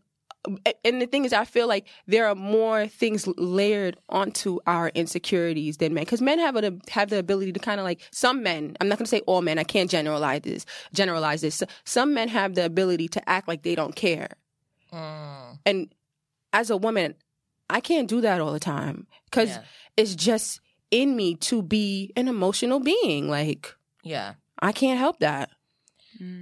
and 0.86 1.02
the 1.02 1.06
thing 1.06 1.26
is 1.26 1.34
I 1.34 1.44
feel 1.44 1.68
like 1.68 1.86
there 2.06 2.26
are 2.26 2.34
more 2.34 2.86
things 2.86 3.26
layered 3.36 3.98
onto 4.08 4.58
our 4.66 4.88
insecurities 4.94 5.76
than 5.76 5.92
men 5.92 6.06
cuz 6.06 6.22
men 6.22 6.38
have 6.38 6.56
a, 6.56 6.72
have 6.88 7.10
the 7.10 7.18
ability 7.18 7.52
to 7.52 7.60
kind 7.60 7.78
of 7.78 7.84
like 7.84 8.00
some 8.10 8.42
men 8.42 8.74
I'm 8.80 8.88
not 8.88 8.96
going 8.98 9.04
to 9.04 9.10
say 9.10 9.20
all 9.26 9.42
men 9.42 9.58
I 9.58 9.64
can't 9.64 9.90
generalize 9.90 10.40
this 10.42 10.64
generalize 10.94 11.42
this 11.42 11.62
some 11.84 12.14
men 12.14 12.28
have 12.28 12.54
the 12.54 12.64
ability 12.64 13.08
to 13.08 13.28
act 13.28 13.48
like 13.48 13.62
they 13.62 13.74
don't 13.74 13.94
care 13.94 14.28
Mm. 14.92 15.58
and 15.66 15.94
as 16.52 16.70
a 16.70 16.76
woman 16.76 17.14
I 17.68 17.80
can't 17.80 18.08
do 18.08 18.20
that 18.22 18.40
all 18.40 18.52
the 18.52 18.60
time 18.60 19.06
cuz 19.30 19.50
Yeah. 19.50 19.62
it's 19.96 20.14
just 20.16 20.60
in 20.90 21.14
me 21.14 21.36
to 21.36 21.62
be 21.62 22.12
an 22.16 22.26
emotional 22.28 22.80
being 22.80 23.28
like 23.28 23.74
Yeah. 24.02 24.34
I 24.58 24.72
can't 24.72 24.98
help 24.98 25.20
that 25.20 25.50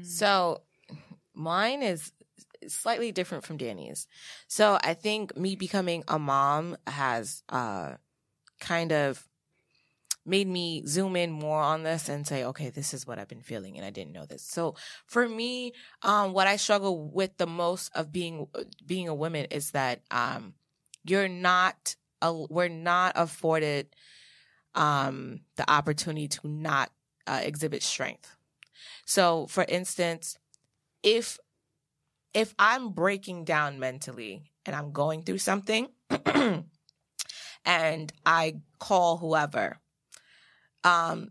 So 0.02 0.62
mine 1.34 1.82
is 1.82 2.12
slightly 2.66 3.12
different 3.12 3.44
from 3.44 3.56
Dany's. 3.58 4.06
So 4.48 4.78
I 4.82 4.94
think 4.94 5.36
me 5.36 5.54
becoming 5.56 6.02
a 6.08 6.18
mom 6.18 6.76
has 6.86 7.42
uh 7.48 7.96
kind 8.60 8.92
of 8.92 9.27
made 10.28 10.46
me 10.46 10.84
zoom 10.86 11.16
in 11.16 11.32
more 11.32 11.60
on 11.60 11.82
this 11.82 12.08
and 12.08 12.26
say, 12.26 12.44
okay, 12.44 12.70
this 12.70 12.94
is 12.94 13.06
what 13.06 13.18
I've 13.18 13.28
been 13.28 13.40
feeling 13.40 13.76
and 13.76 13.86
I 13.86 13.90
didn't 13.90 14.12
know 14.12 14.26
this. 14.26 14.42
So 14.42 14.74
for 15.06 15.28
me, 15.28 15.72
um 16.02 16.32
what 16.32 16.46
I 16.46 16.56
struggle 16.56 17.08
with 17.08 17.36
the 17.38 17.46
most 17.46 17.90
of 17.94 18.12
being 18.12 18.46
being 18.84 19.08
a 19.08 19.14
woman 19.14 19.46
is 19.50 19.72
that 19.72 20.02
um 20.10 20.54
you're 21.04 21.28
not 21.28 21.96
a, 22.20 22.32
we're 22.32 22.68
not 22.68 23.12
afforded 23.16 23.88
um 24.74 25.40
the 25.56 25.68
opportunity 25.70 26.28
to 26.28 26.40
not 26.46 26.90
uh, 27.26 27.40
exhibit 27.42 27.82
strength. 27.82 28.34
So, 29.04 29.46
for 29.46 29.64
instance, 29.68 30.38
if 31.02 31.38
if 32.34 32.54
I'm 32.58 32.90
breaking 32.90 33.44
down 33.44 33.78
mentally 33.78 34.50
and 34.66 34.74
I'm 34.74 34.92
going 34.92 35.22
through 35.22 35.38
something 35.38 35.88
and 37.64 38.12
I 38.26 38.56
call 38.78 39.16
whoever, 39.18 39.78
um, 40.88 41.30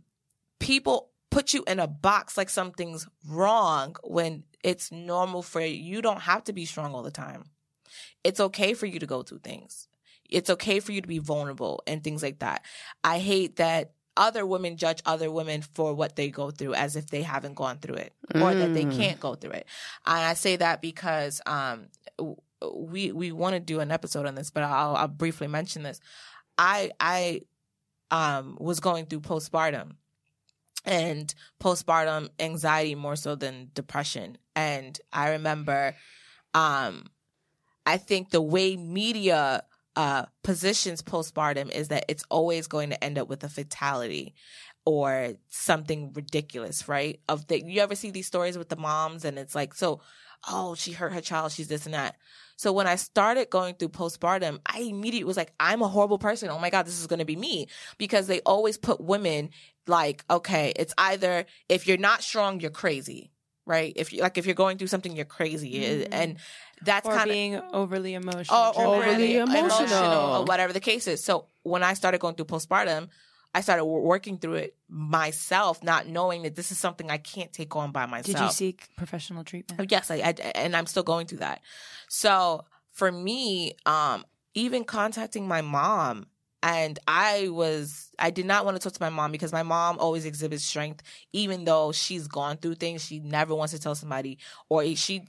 people 0.59 1.09
put 1.29 1.53
you 1.53 1.63
in 1.67 1.79
a 1.79 1.87
box 1.87 2.37
like 2.37 2.49
something's 2.49 3.07
wrong 3.27 3.95
when 4.03 4.43
it's 4.63 4.91
normal 4.91 5.41
for 5.41 5.61
you. 5.61 5.67
You 5.95 6.01
don't 6.01 6.21
have 6.21 6.43
to 6.45 6.53
be 6.53 6.65
strong 6.65 6.93
all 6.93 7.03
the 7.03 7.11
time. 7.11 7.45
It's 8.23 8.39
okay 8.39 8.73
for 8.73 8.85
you 8.85 8.99
to 8.99 9.05
go 9.05 9.23
through 9.23 9.39
things. 9.39 9.87
It's 10.29 10.49
okay 10.49 10.79
for 10.79 10.91
you 10.91 11.01
to 11.01 11.07
be 11.07 11.19
vulnerable 11.19 11.81
and 11.87 12.03
things 12.03 12.21
like 12.21 12.39
that. 12.39 12.63
I 13.03 13.19
hate 13.19 13.55
that 13.57 13.91
other 14.17 14.45
women 14.45 14.77
judge 14.77 14.99
other 15.05 15.31
women 15.31 15.61
for 15.61 15.93
what 15.93 16.15
they 16.15 16.29
go 16.29 16.49
through 16.51 16.73
as 16.73 16.95
if 16.95 17.07
they 17.07 17.21
haven't 17.21 17.53
gone 17.55 17.77
through 17.77 17.95
it 17.95 18.13
or 18.41 18.53
that 18.55 18.73
they 18.73 18.83
Mm. 18.85 18.97
can't 18.97 19.19
go 19.19 19.35
through 19.35 19.51
it. 19.51 19.67
And 20.05 20.25
I 20.25 20.33
say 20.33 20.55
that 20.57 20.81
because 20.81 21.39
um 21.45 21.87
we 22.73 23.11
we 23.11 23.31
want 23.31 23.53
to 23.53 23.59
do 23.59 23.79
an 23.79 23.91
episode 23.91 24.25
on 24.25 24.33
this, 24.35 24.49
but 24.49 24.63
I'll, 24.63 24.95
I'll 24.95 25.07
briefly 25.07 25.47
mention 25.47 25.83
this. 25.83 25.99
I 26.57 26.91
I 26.99 27.41
um 28.11 28.57
was 28.59 28.79
going 28.79 29.05
through 29.05 29.21
postpartum 29.21 29.95
and 30.85 31.33
postpartum 31.61 32.29
anxiety 32.39 32.95
more 32.95 33.15
so 33.15 33.35
than 33.35 33.69
depression. 33.73 34.37
And 34.55 34.99
I 35.11 35.31
remember 35.31 35.95
um 36.53 37.05
I 37.85 37.97
think 37.97 38.31
the 38.31 38.41
way 38.41 38.75
media 38.75 39.63
uh, 39.95 40.25
positions 40.43 41.01
postpartum 41.01 41.71
is 41.71 41.87
that 41.87 42.05
it's 42.07 42.23
always 42.29 42.67
going 42.67 42.91
to 42.91 43.03
end 43.03 43.17
up 43.17 43.29
with 43.29 43.43
a 43.43 43.49
fatality 43.49 44.35
or 44.85 45.33
something 45.49 46.13
ridiculous, 46.13 46.87
right? 46.87 47.19
Of 47.27 47.47
the 47.47 47.63
you 47.65 47.81
ever 47.81 47.95
see 47.95 48.11
these 48.11 48.27
stories 48.27 48.57
with 48.57 48.69
the 48.69 48.75
moms 48.75 49.25
and 49.25 49.39
it's 49.39 49.55
like, 49.55 49.73
so, 49.73 50.01
oh, 50.47 50.75
she 50.75 50.91
hurt 50.91 51.13
her 51.13 51.21
child, 51.21 51.51
she's 51.51 51.69
this 51.69 51.85
and 51.85 51.95
that. 51.95 52.15
So 52.57 52.73
when 52.73 52.87
I 52.87 52.95
started 52.95 53.49
going 53.49 53.75
through 53.75 53.89
postpartum, 53.89 54.59
I 54.65 54.79
immediately 54.79 55.23
was 55.25 55.37
like, 55.37 55.53
I'm 55.59 55.81
a 55.81 55.87
horrible 55.87 56.17
person. 56.17 56.49
Oh 56.49 56.59
my 56.59 56.71
God, 56.71 56.85
this 56.87 56.99
is 56.99 57.07
going 57.07 57.19
to 57.19 57.25
be 57.25 57.35
me. 57.35 57.67
Because 57.97 58.27
they 58.27 58.41
always 58.41 58.77
put 58.77 58.99
women 58.99 59.51
like, 59.85 60.25
okay, 60.29 60.73
it's 60.75 60.93
either 60.97 61.45
if 61.69 61.87
you're 61.87 61.97
not 61.97 62.23
strong, 62.23 62.59
you're 62.59 62.71
crazy, 62.71 63.31
right? 63.67 63.93
If 63.95 64.11
you 64.11 64.21
like, 64.21 64.39
if 64.39 64.47
you're 64.47 64.55
going 64.55 64.79
through 64.79 64.87
something, 64.87 65.15
you're 65.15 65.23
crazy. 65.25 65.73
Mm-hmm. 65.73 66.13
And 66.13 66.37
that's 66.81 67.07
kind 67.07 67.21
of 67.21 67.33
being 67.33 67.61
overly 67.73 68.15
emotional. 68.15 68.57
or, 68.57 68.79
or 68.79 68.95
Overly 68.95 69.37
really 69.37 69.37
emotional. 69.37 70.41
or 70.41 70.45
whatever 70.45 70.73
the 70.73 70.79
case 70.79 71.07
is. 71.07 71.23
So 71.23 71.45
when 71.61 71.83
I 71.83 71.93
started 71.93 72.19
going 72.19 72.35
through 72.35 72.45
postpartum, 72.45 73.09
I 73.53 73.61
started 73.61 73.85
working 73.85 74.37
through 74.37 74.55
it 74.55 74.75
myself, 74.87 75.83
not 75.83 76.07
knowing 76.07 76.43
that 76.43 76.55
this 76.55 76.71
is 76.71 76.77
something 76.77 77.09
I 77.09 77.17
can't 77.17 77.51
take 77.51 77.75
on 77.75 77.91
by 77.91 78.05
myself. 78.05 78.25
Did 78.25 78.39
you 78.39 78.51
seek 78.51 78.89
professional 78.95 79.43
treatment? 79.43 79.91
Yes, 79.91 80.11
I, 80.11 80.15
I 80.17 80.31
and 80.55 80.75
I'm 80.75 80.85
still 80.85 81.03
going 81.03 81.27
through 81.27 81.39
that. 81.39 81.61
So 82.07 82.65
for 82.91 83.11
me, 83.11 83.75
um, 83.85 84.25
even 84.53 84.83
contacting 84.83 85.47
my 85.47 85.61
mom, 85.61 86.27
and 86.61 86.99
I 87.07 87.49
was 87.49 88.09
I 88.19 88.31
did 88.31 88.45
not 88.45 88.65
want 88.65 88.77
to 88.77 88.83
talk 88.83 88.93
to 88.93 89.01
my 89.01 89.09
mom 89.09 89.31
because 89.31 89.53
my 89.53 89.63
mom 89.63 89.97
always 89.99 90.25
exhibits 90.25 90.63
strength, 90.63 91.03
even 91.33 91.65
though 91.65 91.91
she's 91.91 92.27
gone 92.27 92.57
through 92.57 92.75
things. 92.75 93.05
She 93.05 93.19
never 93.19 93.55
wants 93.55 93.73
to 93.73 93.79
tell 93.79 93.95
somebody, 93.95 94.39
or 94.69 94.83
she 94.95 95.23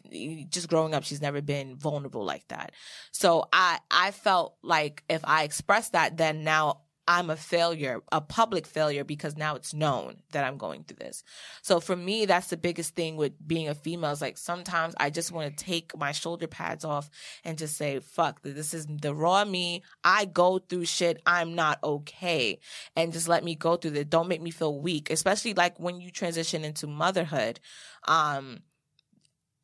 just 0.50 0.68
growing 0.68 0.94
up, 0.94 1.04
she's 1.04 1.22
never 1.22 1.40
been 1.40 1.76
vulnerable 1.76 2.24
like 2.24 2.46
that. 2.48 2.72
So 3.12 3.46
I 3.52 3.78
I 3.90 4.10
felt 4.10 4.56
like 4.62 5.02
if 5.08 5.20
I 5.24 5.44
expressed 5.44 5.92
that, 5.92 6.16
then 6.16 6.44
now. 6.44 6.80
I'm 7.08 7.30
a 7.30 7.36
failure, 7.36 8.02
a 8.12 8.20
public 8.20 8.66
failure, 8.66 9.02
because 9.02 9.34
now 9.34 9.56
it's 9.56 9.72
known 9.72 10.16
that 10.32 10.44
I'm 10.44 10.58
going 10.58 10.84
through 10.84 10.98
this. 10.98 11.24
So 11.62 11.80
for 11.80 11.96
me, 11.96 12.26
that's 12.26 12.48
the 12.48 12.58
biggest 12.58 12.94
thing 12.94 13.16
with 13.16 13.32
being 13.48 13.66
a 13.66 13.74
female. 13.74 14.10
Is 14.10 14.20
like 14.20 14.36
sometimes 14.36 14.94
I 15.00 15.08
just 15.08 15.32
want 15.32 15.56
to 15.56 15.64
take 15.64 15.96
my 15.96 16.12
shoulder 16.12 16.46
pads 16.46 16.84
off 16.84 17.08
and 17.44 17.56
just 17.56 17.78
say, 17.78 17.98
"Fuck, 18.00 18.42
this 18.42 18.74
is 18.74 18.86
the 18.86 19.14
raw 19.14 19.46
me. 19.46 19.82
I 20.04 20.26
go 20.26 20.58
through 20.58 20.84
shit. 20.84 21.22
I'm 21.24 21.54
not 21.54 21.78
okay," 21.82 22.58
and 22.94 23.10
just 23.10 23.26
let 23.26 23.42
me 23.42 23.54
go 23.54 23.76
through 23.76 23.94
it. 23.94 24.10
Don't 24.10 24.28
make 24.28 24.42
me 24.42 24.50
feel 24.50 24.78
weak, 24.78 25.10
especially 25.10 25.54
like 25.54 25.80
when 25.80 26.02
you 26.02 26.10
transition 26.10 26.62
into 26.62 26.86
motherhood. 26.86 27.58
Um, 28.06 28.60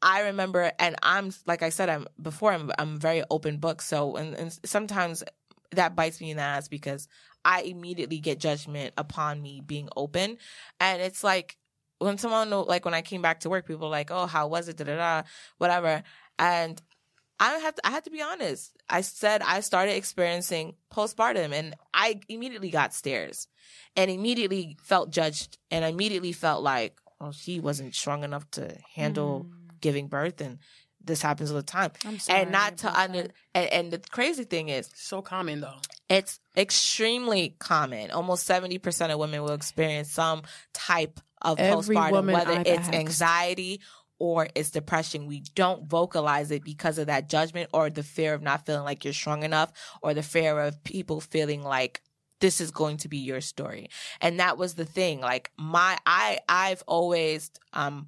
I 0.01 0.21
remember, 0.23 0.73
and 0.79 0.97
I'm 1.03 1.33
like 1.47 1.63
I 1.63 1.71
said, 1.71 1.89
I'm 1.91 2.07
before 2.21 2.53
I'm 2.53 2.71
I'm 2.79 2.99
very 2.99 3.23
open 3.31 3.59
book. 3.59 3.83
So 3.83 4.17
and, 4.17 4.35
and 4.35 4.59
sometimes 4.65 5.25
that 5.77 5.97
bites 5.97 6.21
me 6.21 6.31
in 6.31 6.37
the 6.37 6.43
ass 6.43 6.69
because 6.69 7.09
I 7.45 7.63
immediately 7.63 8.21
get 8.21 8.39
judgment 8.39 8.95
upon 8.97 9.43
me 9.43 9.61
being 9.61 9.89
open, 9.97 10.39
and 10.81 11.03
it's 11.03 11.23
like 11.23 11.57
when 11.99 12.19
someone 12.19 12.51
like 12.51 12.85
when 12.85 12.95
I 12.95 13.03
came 13.03 13.23
back 13.23 13.41
to 13.41 13.51
work, 13.51 13.67
people 13.67 13.89
were 13.89 13.93
like, 13.93 14.11
"Oh, 14.11 14.27
how 14.27 14.49
was 14.49 14.69
it?" 14.69 14.77
Da 14.77 14.85
da 14.85 14.97
da, 14.97 15.23
whatever, 15.59 16.03
and 16.39 16.81
I 17.41 17.59
have 17.59 17.75
to, 17.75 17.87
I 17.87 17.91
had 17.91 18.05
to 18.05 18.11
be 18.11 18.23
honest. 18.23 18.77
I 18.89 19.01
said 19.01 19.43
I 19.43 19.61
started 19.61 19.97
experiencing 19.97 20.75
postpartum, 20.93 21.53
and 21.53 21.75
I 21.93 22.21
immediately 22.29 22.71
got 22.71 22.95
stares, 22.95 23.49
and 23.97 24.11
immediately 24.11 24.77
felt 24.83 25.11
judged, 25.11 25.59
and 25.71 25.85
I 25.85 25.89
immediately 25.89 26.33
felt 26.33 26.63
like, 26.63 26.99
"Oh, 27.21 27.33
she 27.33 27.61
wasn't 27.61 27.95
strong 27.95 28.25
enough 28.25 28.51
to 28.53 28.77
handle 28.95 29.47
mm. 29.47 29.81
giving 29.81 30.09
birth," 30.09 30.41
and 30.41 30.59
this 31.05 31.23
happens 31.23 31.51
all 31.51 31.57
the 31.57 31.63
time. 31.63 31.91
I'm 32.05 32.19
sorry 32.19 32.41
and 32.43 32.51
not 32.53 32.79
to 32.79 32.89
about 32.89 33.01
under 33.11 33.21
and, 33.55 33.73
and 33.73 33.91
the 33.93 33.99
crazy 34.11 34.45
thing 34.45 34.69
is 34.69 34.91
So 34.95 35.23
common 35.23 35.61
though. 35.61 35.79
it's 36.09 36.41
extremely 36.57 37.57
common. 37.59 38.11
Almost 38.11 38.49
70% 38.49 39.13
of 39.13 39.19
women 39.19 39.43
will 39.43 39.53
experience 39.53 40.11
some 40.11 40.43
type 40.73 41.21
of 41.43 41.59
Every 41.59 41.97
postpartum, 41.97 42.33
whether 42.33 42.53
I've 42.53 42.67
it's 42.67 42.89
asked. 42.89 42.95
anxiety 42.95 43.81
or 44.19 44.49
it's 44.55 44.71
depression. 44.71 45.27
We 45.27 45.41
don't 45.55 45.87
vocalize 45.89 46.51
it 46.51 46.65
because 46.65 46.99
of 46.99 47.07
that 47.09 47.29
judgment 47.29 47.69
or 47.73 47.91
the 47.91 48.03
fear 48.03 48.33
of 48.35 48.43
not 48.43 48.65
feeling 48.65 48.85
like 48.85 49.05
you're 49.05 49.13
strong 49.13 49.43
enough 49.43 49.73
or 50.03 50.15
the 50.15 50.23
fear 50.23 50.59
of 50.61 50.83
people 50.85 51.21
feeling 51.21 51.63
like 51.63 52.01
this 52.41 52.61
is 52.61 52.71
going 52.71 52.97
to 52.99 53.09
be 53.09 53.19
your 53.19 53.41
story. 53.41 53.89
And 54.21 54.41
that 54.41 54.57
was 54.59 54.75
the 54.75 54.85
thing. 54.85 55.21
Like 55.21 55.51
my 55.59 55.99
I 56.07 56.39
I've 56.49 56.83
always 56.87 57.51
um 57.73 58.07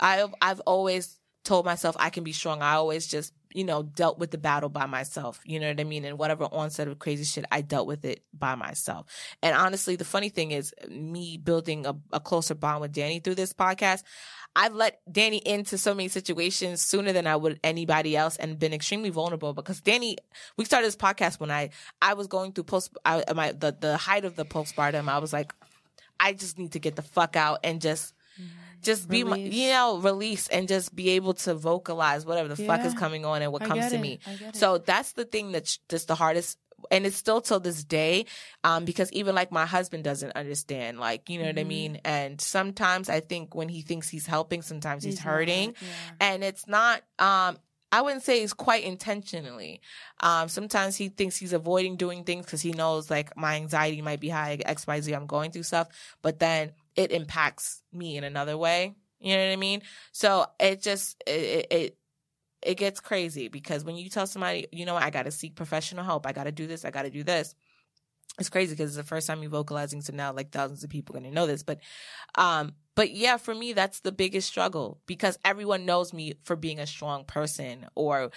I've 0.00 0.34
I've 0.40 0.60
always 0.60 1.18
told 1.44 1.64
myself 1.64 1.96
I 1.98 2.10
can 2.10 2.24
be 2.24 2.32
strong. 2.32 2.62
I 2.62 2.74
always 2.74 3.06
just 3.06 3.32
you 3.54 3.62
know, 3.62 3.84
dealt 3.84 4.18
with 4.18 4.32
the 4.32 4.38
battle 4.38 4.68
by 4.68 4.84
myself. 4.84 5.40
You 5.44 5.60
know 5.60 5.68
what 5.68 5.80
I 5.80 5.84
mean? 5.84 6.04
And 6.04 6.18
whatever 6.18 6.44
onset 6.44 6.88
of 6.88 6.98
crazy 6.98 7.22
shit, 7.22 7.44
I 7.52 7.60
dealt 7.60 7.86
with 7.86 8.04
it 8.04 8.22
by 8.36 8.56
myself. 8.56 9.06
And 9.42 9.56
honestly, 9.56 9.94
the 9.94 10.04
funny 10.04 10.28
thing 10.28 10.50
is, 10.50 10.74
me 10.88 11.38
building 11.38 11.86
a, 11.86 11.94
a 12.12 12.18
closer 12.18 12.56
bond 12.56 12.80
with 12.80 12.92
Dany 12.92 13.22
through 13.22 13.36
this 13.36 13.52
podcast, 13.52 14.02
I've 14.56 14.74
let 14.74 15.00
Dany 15.10 15.40
into 15.42 15.78
so 15.78 15.94
many 15.94 16.08
situations 16.08 16.82
sooner 16.82 17.12
than 17.12 17.28
I 17.28 17.36
would 17.36 17.60
anybody 17.62 18.16
else 18.16 18.36
and 18.36 18.58
been 18.58 18.72
extremely 18.72 19.10
vulnerable 19.10 19.54
because 19.54 19.80
Dany, 19.80 20.16
we 20.56 20.64
started 20.64 20.88
this 20.88 20.96
podcast 20.96 21.38
when 21.38 21.52
I, 21.52 21.70
I 22.02 22.14
was 22.14 22.26
going 22.26 22.52
through 22.52 22.64
post, 22.64 22.96
I, 23.04 23.22
my, 23.34 23.52
the, 23.52 23.76
the 23.78 23.96
height 23.96 24.24
of 24.24 24.34
the 24.34 24.44
postpartum. 24.44 25.08
I 25.08 25.18
was 25.18 25.32
like, 25.32 25.54
I 26.18 26.32
just 26.32 26.58
need 26.58 26.72
to 26.72 26.80
get 26.80 26.96
the 26.96 27.02
fuck 27.02 27.36
out 27.36 27.60
and 27.62 27.80
just, 27.80 28.13
just 28.84 29.08
be 29.08 29.24
my, 29.24 29.36
Release. 29.36 29.54
you 29.54 29.70
know, 29.70 29.98
release 29.98 30.48
and 30.48 30.68
just 30.68 30.94
be 30.94 31.10
able 31.10 31.34
to 31.34 31.54
vocalize 31.54 32.24
whatever 32.24 32.48
the 32.48 32.56
fuck 32.56 32.84
is 32.84 32.94
coming 32.94 33.24
on 33.24 33.42
and 33.42 33.52
what 33.52 33.62
comes 33.64 33.88
to 33.90 33.96
it. 33.96 34.00
me. 34.00 34.18
I 34.26 34.34
get 34.34 34.48
it. 34.50 34.56
So 34.56 34.78
that's 34.78 35.12
the 35.12 35.24
thing 35.24 35.52
that's 35.52 35.78
just 35.88 36.08
the 36.08 36.14
hardest. 36.14 36.58
And 36.90 37.06
it's 37.06 37.16
still 37.16 37.40
till 37.40 37.60
this 37.60 37.82
day, 37.82 38.26
um, 38.62 38.84
because 38.84 39.10
even 39.12 39.34
like 39.34 39.50
my 39.50 39.64
husband 39.64 40.04
doesn't 40.04 40.32
understand, 40.32 41.00
like, 41.00 41.30
you 41.30 41.38
know 41.38 41.46
Mm-hmm. 41.46 41.56
what 41.56 41.60
I 41.60 41.64
mean? 41.64 42.00
And 42.04 42.40
sometimes 42.40 43.08
I 43.08 43.20
think 43.20 43.54
when 43.54 43.70
he 43.70 43.80
thinks 43.80 44.10
he's 44.10 44.26
helping, 44.26 44.60
sometimes 44.60 45.02
he's, 45.02 45.14
He's 45.14 45.24
not, 45.24 45.30
hurting. 45.32 45.74
yeah. 45.80 45.86
And 46.20 46.44
it's 46.44 46.68
not, 46.68 47.00
um, 47.18 47.56
I 47.90 48.02
wouldn't 48.02 48.22
say 48.22 48.42
it's 48.42 48.52
quite 48.52 48.84
intentionally. 48.84 49.80
Um, 50.20 50.48
sometimes 50.48 50.96
he 50.96 51.08
thinks 51.08 51.36
he's 51.36 51.52
avoiding 51.52 51.96
doing 51.96 52.24
things 52.24 52.44
because 52.44 52.60
he 52.60 52.72
knows 52.72 53.08
like 53.08 53.34
my 53.36 53.54
anxiety 53.54 54.02
might 54.02 54.20
be 54.20 54.28
high, 54.28 54.58
X, 54.66 54.86
Y, 54.86 55.00
Z, 55.00 55.12
I'm 55.14 55.26
going 55.26 55.52
through 55.52 55.62
stuff, 55.62 55.88
but 56.20 56.38
then 56.38 56.72
it 56.96 57.10
impacts 57.12 57.82
me 57.92 58.16
in 58.16 58.24
another 58.24 58.56
way. 58.56 58.94
You 59.20 59.34
know 59.36 59.46
what 59.46 59.52
I 59.52 59.56
mean? 59.56 59.82
So 60.12 60.46
it 60.60 60.82
just, 60.82 61.22
it, 61.26 61.66
it, 61.70 61.98
it 62.62 62.74
gets 62.76 63.00
crazy 63.00 63.48
because 63.48 63.84
when 63.84 63.96
you 63.96 64.08
tell 64.10 64.26
somebody, 64.26 64.66
you 64.72 64.84
know, 64.86 64.94
what, 64.94 65.02
I 65.02 65.10
got 65.10 65.24
to 65.24 65.30
seek 65.30 65.54
professional 65.54 66.04
help, 66.04 66.26
I 66.26 66.32
got 66.32 66.44
to 66.44 66.52
do 66.52 66.66
this, 66.66 66.84
I 66.84 66.90
got 66.90 67.02
to 67.02 67.10
do 67.10 67.22
this. 67.22 67.54
It's 68.38 68.48
crazy 68.48 68.72
because 68.74 68.90
it's 68.90 68.96
the 68.96 69.04
first 69.04 69.28
time 69.28 69.42
you're 69.42 69.50
vocalizing, 69.50 70.00
so 70.00 70.12
now 70.12 70.32
like 70.32 70.50
thousands 70.50 70.82
of 70.82 70.90
people 70.90 71.14
are 71.14 71.20
going 71.20 71.30
to 71.30 71.34
know 71.34 71.46
this. 71.46 71.62
But, 71.62 71.78
um, 72.34 72.72
but 72.96 73.12
yeah, 73.12 73.36
for 73.36 73.54
me, 73.54 73.72
that's 73.74 74.00
the 74.00 74.10
biggest 74.12 74.48
struggle 74.48 75.00
because 75.06 75.38
everyone 75.44 75.86
knows 75.86 76.12
me 76.12 76.34
for 76.44 76.56
being 76.56 76.80
a 76.80 76.86
strong 76.86 77.24
person, 77.24 77.86
or 77.94 78.30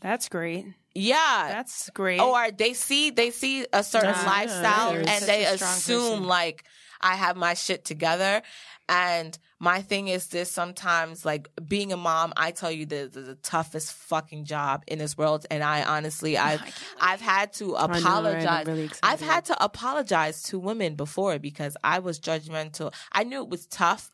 That's 0.00 0.28
great. 0.28 0.66
yeah, 0.94 1.46
That's 1.48 1.88
great. 1.90 2.20
or 2.20 2.50
they 2.50 2.72
see 2.74 3.10
they 3.10 3.30
see 3.30 3.64
a 3.72 3.84
certain 3.84 4.10
lifestyle 4.26 4.90
and 4.96 5.24
they 5.24 5.44
assume 5.44 6.10
person. 6.10 6.26
like 6.26 6.64
I 7.00 7.16
have 7.16 7.36
my 7.36 7.54
shit 7.54 7.84
together. 7.84 8.42
And 8.88 9.38
my 9.58 9.80
thing 9.80 10.08
is 10.08 10.26
this 10.26 10.50
sometimes 10.50 11.24
like 11.24 11.48
being 11.66 11.92
a 11.92 11.96
mom, 11.96 12.32
I 12.36 12.50
tell 12.50 12.70
you 12.70 12.84
this 12.84 13.16
is 13.16 13.26
the 13.26 13.34
toughest 13.36 13.92
fucking 13.92 14.44
job 14.44 14.84
in 14.86 14.98
this 14.98 15.16
world. 15.16 15.46
And 15.50 15.62
I 15.62 15.82
honestly 15.82 16.36
I've 16.36 16.62
I've 17.00 17.20
had 17.20 17.52
to 17.54 17.68
know, 17.68 17.76
apologize. 17.76 18.66
really 18.66 18.90
I've 19.02 19.20
had 19.20 19.46
to 19.46 19.64
apologize 19.64 20.42
to 20.44 20.58
women 20.58 20.96
before 20.96 21.38
because 21.38 21.76
I 21.82 22.00
was 22.00 22.20
judgmental. 22.20 22.92
I 23.12 23.24
knew 23.24 23.42
it 23.42 23.48
was 23.48 23.66
tough, 23.66 24.10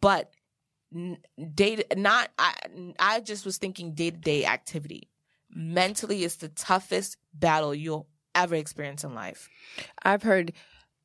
but 0.00 0.30
n- 0.94 1.18
day 1.54 1.82
not 1.96 2.30
I 2.38 2.54
I 2.98 3.20
just 3.20 3.44
was 3.44 3.58
thinking 3.58 3.94
day 3.94 4.10
to 4.10 4.16
day 4.16 4.44
activity. 4.46 5.10
Mentally 5.50 6.22
is 6.22 6.36
the 6.36 6.48
toughest 6.48 7.16
battle 7.34 7.74
you'll 7.74 8.08
ever 8.34 8.54
experience 8.54 9.02
in 9.02 9.14
life. 9.14 9.48
I've 10.02 10.22
heard 10.22 10.52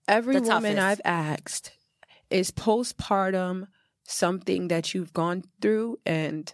every 0.08 0.36
The 0.36 0.42
woman 0.42 0.76
toughest. 0.76 0.80
I've 0.80 1.02
asked 1.06 1.72
is 2.30 2.52
postpartum 2.52 3.68
something 4.04 4.68
that 4.70 4.94
you've 4.94 5.14
gone 5.14 5.44
through, 5.62 6.00
and 6.06 6.54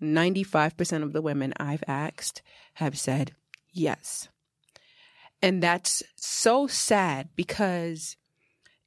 95% 0.00 1.02
of 1.02 1.12
the 1.12 1.22
women 1.22 1.52
I've 1.58 1.84
asked 1.86 2.42
have 2.74 2.98
said 2.98 3.34
yes. 3.72 4.28
And 5.42 5.62
that's 5.62 6.02
so 6.16 6.66
sad 6.66 7.28
because 7.36 8.16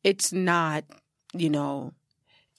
it's 0.03 0.33
not, 0.33 0.83
you 1.33 1.49
know, 1.49 1.93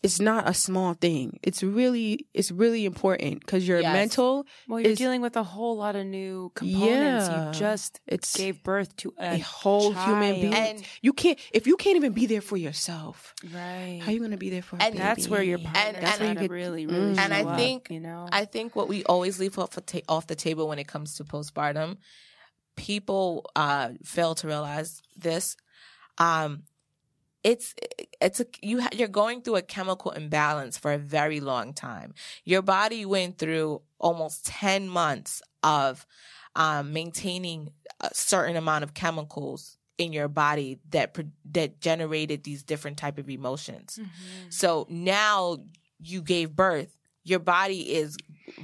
it's 0.03 0.19
not 0.19 0.49
a 0.49 0.55
small 0.55 0.95
thing. 0.95 1.39
It's 1.43 1.63
really, 1.63 2.27
it's 2.33 2.51
really 2.51 2.87
important 2.87 3.41
because 3.41 3.69
your 3.69 3.81
Yes. 3.81 3.93
mental, 3.93 4.47
well, 4.67 4.81
you're 4.81 4.93
is- 4.93 4.99
dealing 4.99 5.21
with 5.21 5.37
a 5.37 5.43
whole 5.43 5.77
lot 5.77 5.95
of 5.95 6.07
new 6.07 6.51
components. 6.55 7.29
Yeah. 7.29 7.49
You 7.49 7.53
just 7.59 8.01
it's 8.07 8.35
gave 8.35 8.63
birth 8.63 8.97
to 8.97 9.13
a, 9.19 9.35
a 9.35 9.39
whole 9.41 9.93
human 9.93 10.35
being. 10.41 10.55
And- 10.55 10.83
you 11.03 11.13
can't 11.13 11.39
if 11.53 11.67
you 11.67 11.77
can't 11.77 11.97
even 11.97 12.13
be 12.13 12.25
there 12.27 12.41
for 12.41 12.57
yourself. 12.57 13.35
Right. 13.53 14.01
How 14.03 14.09
are 14.11 14.15
you 14.15 14.21
gonna 14.21 14.39
be 14.39 14.49
there 14.49 14.63
for? 14.63 14.77
A 14.77 14.83
And 14.85 14.95
baby? 14.95 15.03
that's 15.05 15.29
where 15.29 15.43
your 15.43 15.59
And- 15.59 15.67
partner's 15.67 15.95
and- 15.97 16.03
gotta 16.19 16.27
you 16.29 16.35
get- 16.41 16.51
really, 16.51 16.87
really 16.87 17.15
Mm. 17.15 17.19
And 17.19 17.35
I 17.35 17.43
show 17.43 17.49
up, 17.51 17.59
think- 17.59 17.91
you 17.91 18.01
know, 18.01 18.27
I 18.33 18.47
think 18.47 18.75
what 18.75 18.89
we 18.89 19.05
always 19.05 19.39
leave 19.39 19.59
off, 19.59 19.71
the 19.73 19.83
ta- 19.83 20.07
off 20.09 20.27
the 20.29 20.35
table 20.35 20.67
when 20.67 20.79
it 20.79 20.87
comes 20.89 21.15
to 21.17 21.25
postpartum, 21.25 21.99
people 22.77 23.45
uh, 23.57 23.91
fail 24.05 24.35
to 24.37 24.47
realize 24.47 25.03
this. 25.17 25.57
Um, 26.19 26.63
it's 27.43 27.75
it's 28.21 28.41
a 28.41 28.47
you 28.63 28.81
ha- 28.83 28.91
you're 28.93 29.09
going 29.09 29.43
through 29.43 29.57
a 29.57 29.63
chemical 29.63 30.11
imbalance 30.11 30.77
for 30.77 30.93
a 30.93 30.99
very 30.99 31.41
long 31.41 31.73
time. 31.73 32.15
Your 32.45 32.63
body 32.63 33.07
went 33.07 33.39
through 33.39 33.83
almost 33.99 34.47
ten 34.47 34.89
months 34.89 35.43
of 35.63 36.07
um, 36.55 36.93
maintaining 36.93 37.71
a 38.01 38.15
certain 38.15 38.57
amount 38.57 38.85
of 38.85 38.95
chemicals 38.95 39.79
in 39.99 40.13
your 40.13 40.29
body 40.29 40.79
that 40.91 41.17
that 41.53 41.81
generated 41.81 42.45
these 42.45 42.63
different 42.63 42.97
type 42.97 43.19
of 43.19 43.29
emotions. 43.29 43.99
Mm-hmm. 44.01 44.51
So 44.51 44.87
now 44.89 45.59
you 45.99 46.23
gave 46.23 46.55
birth. 46.57 46.97
Your 47.25 47.39
body 47.39 47.95
is 47.95 48.17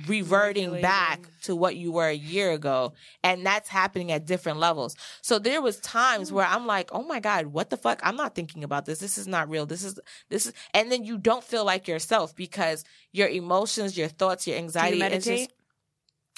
reverting 0.07 0.81
back 0.81 1.29
to 1.43 1.55
what 1.55 1.77
you 1.77 1.93
were 1.93 2.09
a 2.09 2.15
year 2.15 2.53
ago. 2.53 2.93
And 3.23 3.45
that's 3.47 3.69
happening 3.69 4.11
at 4.13 4.27
different 4.27 4.59
levels. 4.59 4.97
So 5.23 5.39
there 5.39 5.63
was 5.63 5.79
times 5.81 6.33
where 6.33 6.47
I'm 6.47 6.67
like, 6.67 6.91
oh 6.93 7.03
my 7.03 7.21
God, 7.21 7.47
what 7.47 7.71
the 7.71 7.77
fuck? 7.77 8.01
I'm 8.03 8.17
not 8.17 8.35
thinking 8.35 8.65
about 8.65 8.87
this. 8.87 8.99
This 8.99 9.19
is 9.19 9.27
not 9.29 9.49
real. 9.49 9.67
This 9.67 9.85
is, 9.85 9.99
this 10.29 10.47
is, 10.47 10.53
and 10.75 10.91
then 10.91 11.05
you 11.05 11.19
don't 11.19 11.45
feel 11.45 11.65
like 11.65 11.87
yourself 11.87 12.35
because 12.35 12.85
your 13.13 13.29
emotions, 13.29 13.97
your 13.97 14.09
thoughts, 14.09 14.47
your 14.47 14.57
Do 14.57 14.63
anxiety. 14.65 14.97
you 14.97 15.05
is 15.05 15.27
meditate? 15.27 15.53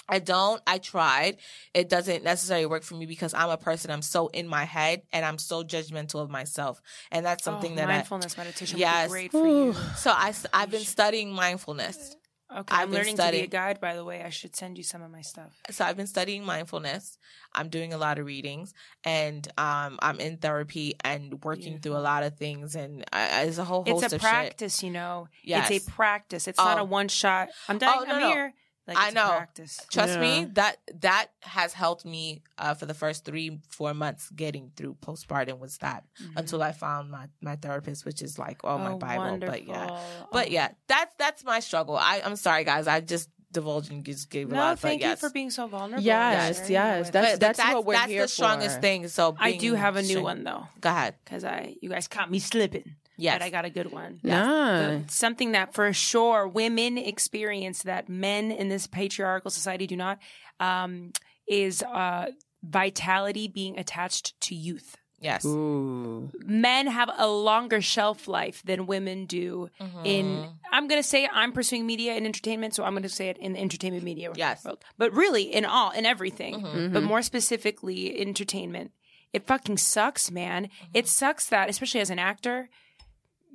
I 0.08 0.18
don't. 0.20 0.62
I 0.66 0.78
tried. 0.78 1.36
It 1.74 1.88
doesn't 1.88 2.24
necessarily 2.24 2.66
work 2.66 2.82
for 2.82 2.94
me 2.94 3.06
because 3.06 3.34
I'm 3.34 3.50
a 3.50 3.56
person. 3.58 3.90
I'm 3.90 4.02
so 4.02 4.28
in 4.28 4.48
my 4.48 4.64
head 4.64 5.02
and 5.12 5.24
I'm 5.24 5.38
so 5.38 5.62
judgmental 5.62 6.20
of 6.22 6.30
myself, 6.30 6.80
and 7.10 7.24
that's 7.26 7.44
something 7.44 7.72
oh, 7.72 7.76
that 7.76 7.88
I. 7.88 7.96
mindfulness 7.96 8.36
meditation 8.36 8.78
Yes. 8.78 9.10
would 9.10 9.14
be 9.14 9.28
great 9.28 9.32
for 9.32 9.46
you. 9.46 9.74
So 9.96 10.10
I, 10.10 10.32
I've 10.52 10.70
been 10.70 10.80
studying 10.84 11.32
mindfulness. 11.32 12.16
Okay, 12.50 12.74
I'm 12.74 12.88
been 12.88 13.00
learning 13.00 13.16
to 13.18 13.30
be 13.30 13.40
a 13.40 13.46
guide. 13.46 13.78
By 13.78 13.94
the 13.94 14.04
way, 14.04 14.22
I 14.22 14.30
should 14.30 14.56
send 14.56 14.78
you 14.78 14.84
some 14.84 15.02
of 15.02 15.10
my 15.10 15.20
stuff. 15.20 15.52
So 15.70 15.84
I've 15.84 15.98
been 15.98 16.06
studying 16.06 16.46
mindfulness. 16.46 17.18
I'm 17.52 17.68
doing 17.68 17.92
a 17.92 17.98
lot 17.98 18.18
of 18.18 18.24
readings, 18.24 18.72
and 19.04 19.46
um, 19.58 19.98
I'm 20.00 20.18
in 20.18 20.38
therapy 20.38 20.94
and 21.04 21.44
working 21.44 21.78
through 21.80 21.96
a 21.96 22.00
lot 22.00 22.22
of 22.22 22.38
things. 22.38 22.74
And 22.74 23.04
I, 23.12 23.42
it's 23.42 23.58
a 23.58 23.64
whole 23.64 23.84
host 23.84 24.04
It's 24.04 24.14
a 24.14 24.18
practice, 24.18 24.82
you 24.82 24.90
know. 24.90 25.28
Yes. 25.44 25.70
It's 25.70 25.86
a 25.86 25.90
practice. 25.90 26.48
It's 26.48 26.56
not 26.56 26.78
Oh. 26.78 26.82
a 26.82 26.84
one 26.84 27.08
shot. 27.08 27.50
I'm 27.68 27.76
done. 27.76 27.94
Oh, 27.98 28.04
no, 28.04 28.14
I'm 28.14 28.20
no. 28.22 28.28
here. 28.30 28.54
Like, 28.88 28.96
I 28.98 29.10
know. 29.10 29.28
Practice. 29.28 29.76
shit. 29.82 29.90
Trust 29.90 30.18
me, 30.18 30.48
that 30.54 30.78
that 31.02 31.26
has 31.42 31.74
helped 31.74 32.04
me 32.06 32.42
uh, 32.56 32.72
for 32.74 32.86
the 32.86 32.94
first 32.94 33.24
three 33.26 33.60
four 33.68 33.92
months 33.94 34.30
getting 34.30 34.72
through 34.76 34.96
postpartum. 35.02 35.58
Was 35.58 35.76
that 35.78 36.04
until 36.36 36.62
I 36.62 36.72
found 36.72 37.10
my 37.10 37.26
my 37.42 37.56
therapist, 37.56 38.04
which 38.06 38.22
is 38.22 38.38
like 38.38 38.60
oh, 38.64 38.78
my 38.78 38.94
Bible. 38.94 39.38
But 39.46 39.66
yeah, 39.68 40.00
but 40.32 40.46
Oh. 40.46 40.50
yeah, 40.50 40.68
that's 40.88 41.12
that's 41.18 41.44
my 41.44 41.60
struggle. 41.60 41.96
I 41.98 42.22
I'm 42.24 42.36
sorry 42.36 42.64
guys, 42.64 42.86
I 42.88 43.00
just 43.00 43.28
divulged 43.52 43.90
and 43.90 44.04
just 44.04 44.28
gave 44.30 44.48
a 44.50 44.54
lot. 44.54 44.56
No, 44.56 44.64
lot. 44.68 44.78
thank 44.78 45.00
but 45.02 45.08
you 45.10 45.16
for 45.16 45.30
being 45.30 45.50
so 45.50 45.66
vulnerable. 45.66 46.02
Yes, 46.04 46.58
and 46.60 46.66
sharing 46.68 46.72
yes, 46.72 47.04
with 47.06 47.12
that's- 47.12 47.32
us. 47.34 47.38
But 47.38 47.40
that's 47.56 47.74
what 47.74 47.84
we're 47.86 47.92
that's 47.94 48.10
here 48.10 48.22
the 48.22 48.28
strongest 48.28 48.76
for. 48.76 48.80
thing. 48.82 49.08
So 49.08 49.36
I 49.38 49.52
do 49.56 49.74
have 49.74 49.96
a 49.96 50.02
new 50.02 50.08
strong- 50.08 50.24
one 50.24 50.44
though, 50.44 50.66
Go 50.80 50.88
ahead. 50.90 51.14
because 51.24 51.44
I 51.44 51.76
you 51.82 51.88
guys 51.90 52.08
caught 52.08 52.30
me 52.30 52.38
slipping. 52.38 52.94
Yes. 53.18 53.34
but 53.38 53.44
I 53.44 53.50
got 53.50 53.64
a 53.64 53.70
good 53.70 53.90
one. 53.92 54.20
Nah. 54.22 54.78
The- 54.98 55.04
something 55.08 55.52
that 55.52 55.74
for 55.74 55.92
sure 55.92 56.46
women 56.48 56.96
experience 56.96 57.82
that 57.82 58.08
men 58.08 58.50
in 58.52 58.68
this 58.68 58.86
patriarchal 58.86 59.50
society 59.50 59.86
do 59.86 59.96
not 59.96 60.18
um, 60.60 61.12
is 61.48 61.82
uh, 61.82 62.26
vitality 62.62 63.48
being 63.48 63.78
attached 63.78 64.40
to 64.42 64.54
youth. 64.54 64.96
Yes. 65.20 65.44
Ooh. 65.44 66.30
Men 66.46 66.86
have 66.86 67.10
a 67.18 67.26
longer 67.26 67.80
shelf 67.80 68.28
life 68.28 68.62
than 68.64 68.86
women 68.86 69.26
do 69.26 69.68
Mm-hmm. 69.80 70.04
in 70.06 70.48
I'm 70.70 70.86
going 70.86 71.00
to 71.02 71.08
say 71.08 71.28
I'm 71.32 71.50
pursuing 71.52 71.86
media 71.86 72.12
and 72.12 72.24
entertainment 72.24 72.74
so 72.74 72.84
I'm 72.84 72.92
going 72.92 73.02
to 73.02 73.08
say 73.08 73.28
it 73.28 73.38
in 73.38 73.54
the 73.54 73.58
entertainment 73.60 74.04
media 74.04 74.30
Yes. 74.36 74.64
world. 74.64 74.84
But 74.96 75.12
really 75.12 75.42
in 75.52 75.64
all 75.64 75.90
in 75.90 76.06
everything. 76.06 76.62
Mm-hmm. 76.62 76.92
But 76.92 77.02
more 77.02 77.22
specifically 77.22 78.20
entertainment. 78.20 78.92
It 79.32 79.46
fucking 79.46 79.78
sucks, 79.78 80.30
man. 80.30 80.64
Mm-hmm. 80.66 80.90
It 80.94 81.08
sucks 81.08 81.48
that 81.48 81.68
especially 81.68 82.00
as 82.00 82.10
an 82.10 82.20
actor 82.20 82.68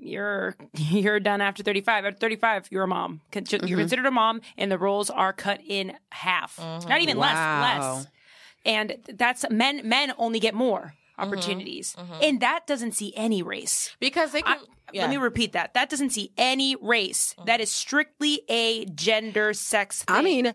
you're 0.03 0.55
you're 0.77 1.19
done 1.19 1.41
after 1.41 1.63
35 1.63 2.05
after 2.05 2.17
35 2.19 2.67
you're 2.71 2.83
a 2.83 2.87
mom 2.87 3.21
Con- 3.31 3.43
Mm-hmm. 3.43 3.67
you're 3.67 3.79
considered 3.79 4.05
a 4.05 4.11
mom 4.11 4.41
and 4.57 4.71
the 4.71 4.77
roles 4.77 5.09
are 5.09 5.33
cut 5.33 5.59
in 5.67 5.93
half 6.11 6.57
Mm-hmm. 6.57 6.89
not 6.89 7.01
even 7.01 7.17
Wow. 7.17 7.61
less 7.61 7.95
less 7.95 8.07
and 8.65 8.95
that's 9.17 9.45
men 9.49 9.87
men 9.87 10.13
only 10.17 10.39
get 10.39 10.53
more 10.53 10.93
Mm-hmm. 11.19 11.21
opportunities 11.29 11.95
and 12.23 12.41
that 12.41 12.65
doesn't 12.65 12.93
see 12.93 13.13
any 13.15 13.43
race 13.43 13.95
Because 13.99 14.31
they 14.31 14.41
can. 14.41 14.57
yeah. 14.91 15.01
let 15.01 15.11
me 15.11 15.17
repeat 15.17 15.51
that 15.53 15.75
that 15.75 15.87
doesn't 15.89 16.09
see 16.09 16.31
any 16.39 16.75
race 16.75 17.35
that 17.45 17.61
is 17.61 17.69
strictly 17.69 18.41
a 18.49 18.85
gender 18.85 19.53
sex 19.53 20.01
thing. 20.03 20.15
I 20.15 20.21
mean, 20.23 20.53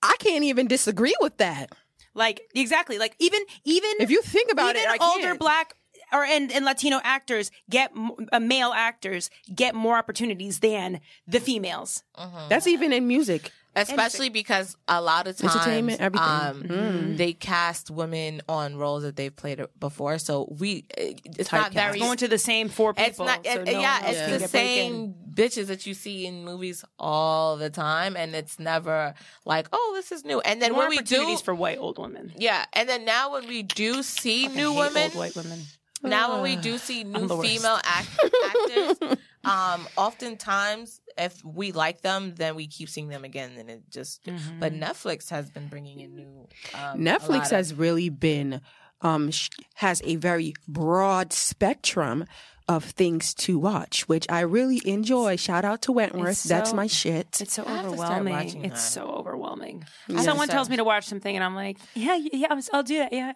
I 0.00 0.14
can't 0.20 0.44
even 0.44 0.68
disagree 0.68 1.14
with 1.20 1.38
that. 1.38 1.72
Like 2.14 2.42
exactly. 2.54 2.98
Like 2.98 3.16
even 3.18 3.40
even 3.64 3.90
If 3.98 4.10
you 4.10 4.22
think 4.22 4.52
about 4.52 4.76
even 4.76 4.88
it, 4.90 5.00
I 5.00 5.04
older 5.04 5.22
can't. 5.28 5.38
black 5.40 5.74
or 6.12 6.24
and, 6.24 6.50
and 6.52 6.64
Latino 6.64 7.00
actors 7.04 7.50
get 7.70 7.92
uh, 8.32 8.40
male 8.40 8.72
actors 8.74 9.30
get 9.54 9.74
more 9.74 9.96
opportunities 9.96 10.60
than 10.60 11.00
the 11.26 11.40
females. 11.40 12.02
That's 12.48 12.66
even 12.66 12.92
in 12.92 13.06
music. 13.06 13.52
especially 13.76 14.28
because 14.28 14.76
a 14.88 15.00
lot 15.00 15.28
of 15.28 15.36
times 15.36 15.54
Entertainment, 15.54 16.00
everything. 16.00 16.70
um, 16.70 17.16
they 17.16 17.32
cast 17.32 17.90
women 17.92 18.40
on 18.48 18.76
roles 18.76 19.02
that 19.04 19.14
they've 19.14 19.36
played 19.36 19.60
before 19.78 20.18
so 20.18 20.48
we 20.58 20.84
it's 20.96 21.52
not 21.52 21.70
Typecast. 21.70 21.74
very 21.74 21.98
Going 22.00 22.16
to 22.18 22.26
the 22.28 22.38
same 22.38 22.68
four 22.70 22.92
people. 22.94 23.08
it's 23.08 23.18
not 23.20 23.46
so 23.46 23.60
it- 23.60 23.66
no 23.66 23.80
yeah 23.80 24.08
it's 24.08 24.18
can 24.18 24.30
the 24.32 24.38
get 24.40 24.50
break 24.50 24.62
same 24.64 25.14
bitches 25.32 25.66
that 25.66 25.86
you 25.86 25.94
see 25.94 26.26
in 26.26 26.44
movies 26.44 26.84
all 26.98 27.56
the 27.56 27.70
time 27.70 28.16
and 28.16 28.34
it's 28.34 28.58
never 28.58 29.14
like 29.44 29.68
oh 29.72 29.92
this 29.94 30.10
is 30.10 30.24
new 30.24 30.40
and 30.40 30.60
then 30.60 30.72
More 30.72 30.80
when 30.80 30.90
we 30.90 30.96
do 30.96 31.02
opportunities 31.16 31.42
for 31.42 31.54
white 31.54 31.78
old 31.78 31.98
women. 31.98 32.32
yeah 32.36 32.64
and 32.72 32.88
then 32.88 33.04
now 33.04 33.32
when 33.34 33.46
we 33.46 33.62
do 33.62 34.02
see 34.02 34.48
new 34.48 34.72
Hate 34.72 34.78
women 34.78 35.02
old 35.04 35.14
white 35.14 35.36
women. 35.36 35.60
Now 36.02 36.32
when 36.34 36.42
we 36.42 36.56
do 36.56 36.78
see 36.78 37.04
new 37.04 37.28
female 37.42 37.78
act- 37.84 38.20
actors 38.46 39.18
um 39.44 39.86
oftentimes 39.96 41.00
if 41.16 41.44
we 41.44 41.72
like 41.72 42.00
them 42.02 42.34
then 42.36 42.54
we 42.54 42.66
keep 42.66 42.88
seeing 42.88 43.08
them 43.08 43.24
again 43.24 43.52
and 43.58 43.70
it 43.70 43.82
just 43.90 44.22
Mm-hmm. 44.24 44.60
but 44.60 44.72
netflix 44.72 45.30
has 45.30 45.50
been 45.50 45.68
bringing 45.68 46.00
in 46.00 46.14
new 46.16 46.48
um, 46.74 46.98
Netflix 47.00 47.28
lot 47.28 47.44
of- 47.46 47.50
has 47.50 47.74
really 47.74 48.08
been 48.08 48.60
um 49.00 49.30
has 49.74 50.02
a 50.04 50.16
very 50.16 50.54
broad 50.66 51.32
spectrum 51.32 52.24
of 52.68 52.84
things 52.84 53.32
to 53.32 53.58
watch, 53.58 54.06
which 54.10 54.26
I 54.28 54.40
really 54.40 54.82
enjoy. 54.84 55.36
Shout 55.36 55.64
out 55.64 55.80
to 55.82 55.92
Wentworth. 55.92 56.32
It's 56.32 56.42
That's 56.42 56.74
my 56.74 56.86
shit. 56.86 57.40
It's 57.40 57.54
so 57.54 57.64
I 57.66 57.76
have 57.76 57.90
to 57.92 57.96
start 57.96 58.20
overwhelming. 58.20 58.62
It's 58.66 58.74
that. 58.94 59.00
so 59.00 59.06
overwhelming. 59.08 59.86
Yeah. 60.06 60.20
Someone 60.20 60.48
So- 60.48 60.52
tells 60.52 60.68
me 60.68 60.76
to 60.76 60.84
watch 60.84 61.06
something, 61.06 61.34
and 61.34 61.42
I'm 61.42 61.54
like, 61.54 61.78
yeah, 61.94 62.16
yeah, 62.16 62.60
I'll 62.74 62.82
do 62.82 62.98
that. 62.98 63.14
Yeah. 63.14 63.32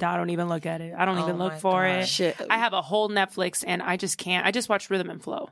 No, 0.00 0.08
I 0.08 0.16
don't 0.16 0.30
even 0.30 0.48
look 0.48 0.66
at 0.66 0.80
it. 0.80 0.94
I 0.96 1.04
don't 1.04 1.18
Oh 1.18 1.22
even 1.24 1.38
look 1.38 1.54
for 1.54 1.82
God. 1.82 2.00
it. 2.00 2.08
Shit. 2.08 2.36
I 2.50 2.58
have 2.58 2.72
a 2.72 2.82
whole 2.82 3.08
Netflix, 3.08 3.64
and 3.66 3.82
I 3.82 3.96
just 3.96 4.18
can't. 4.18 4.46
I 4.46 4.50
just 4.50 4.68
watched 4.68 4.90
Rhythm 4.90 5.10
and 5.10 5.22
Flow. 5.22 5.50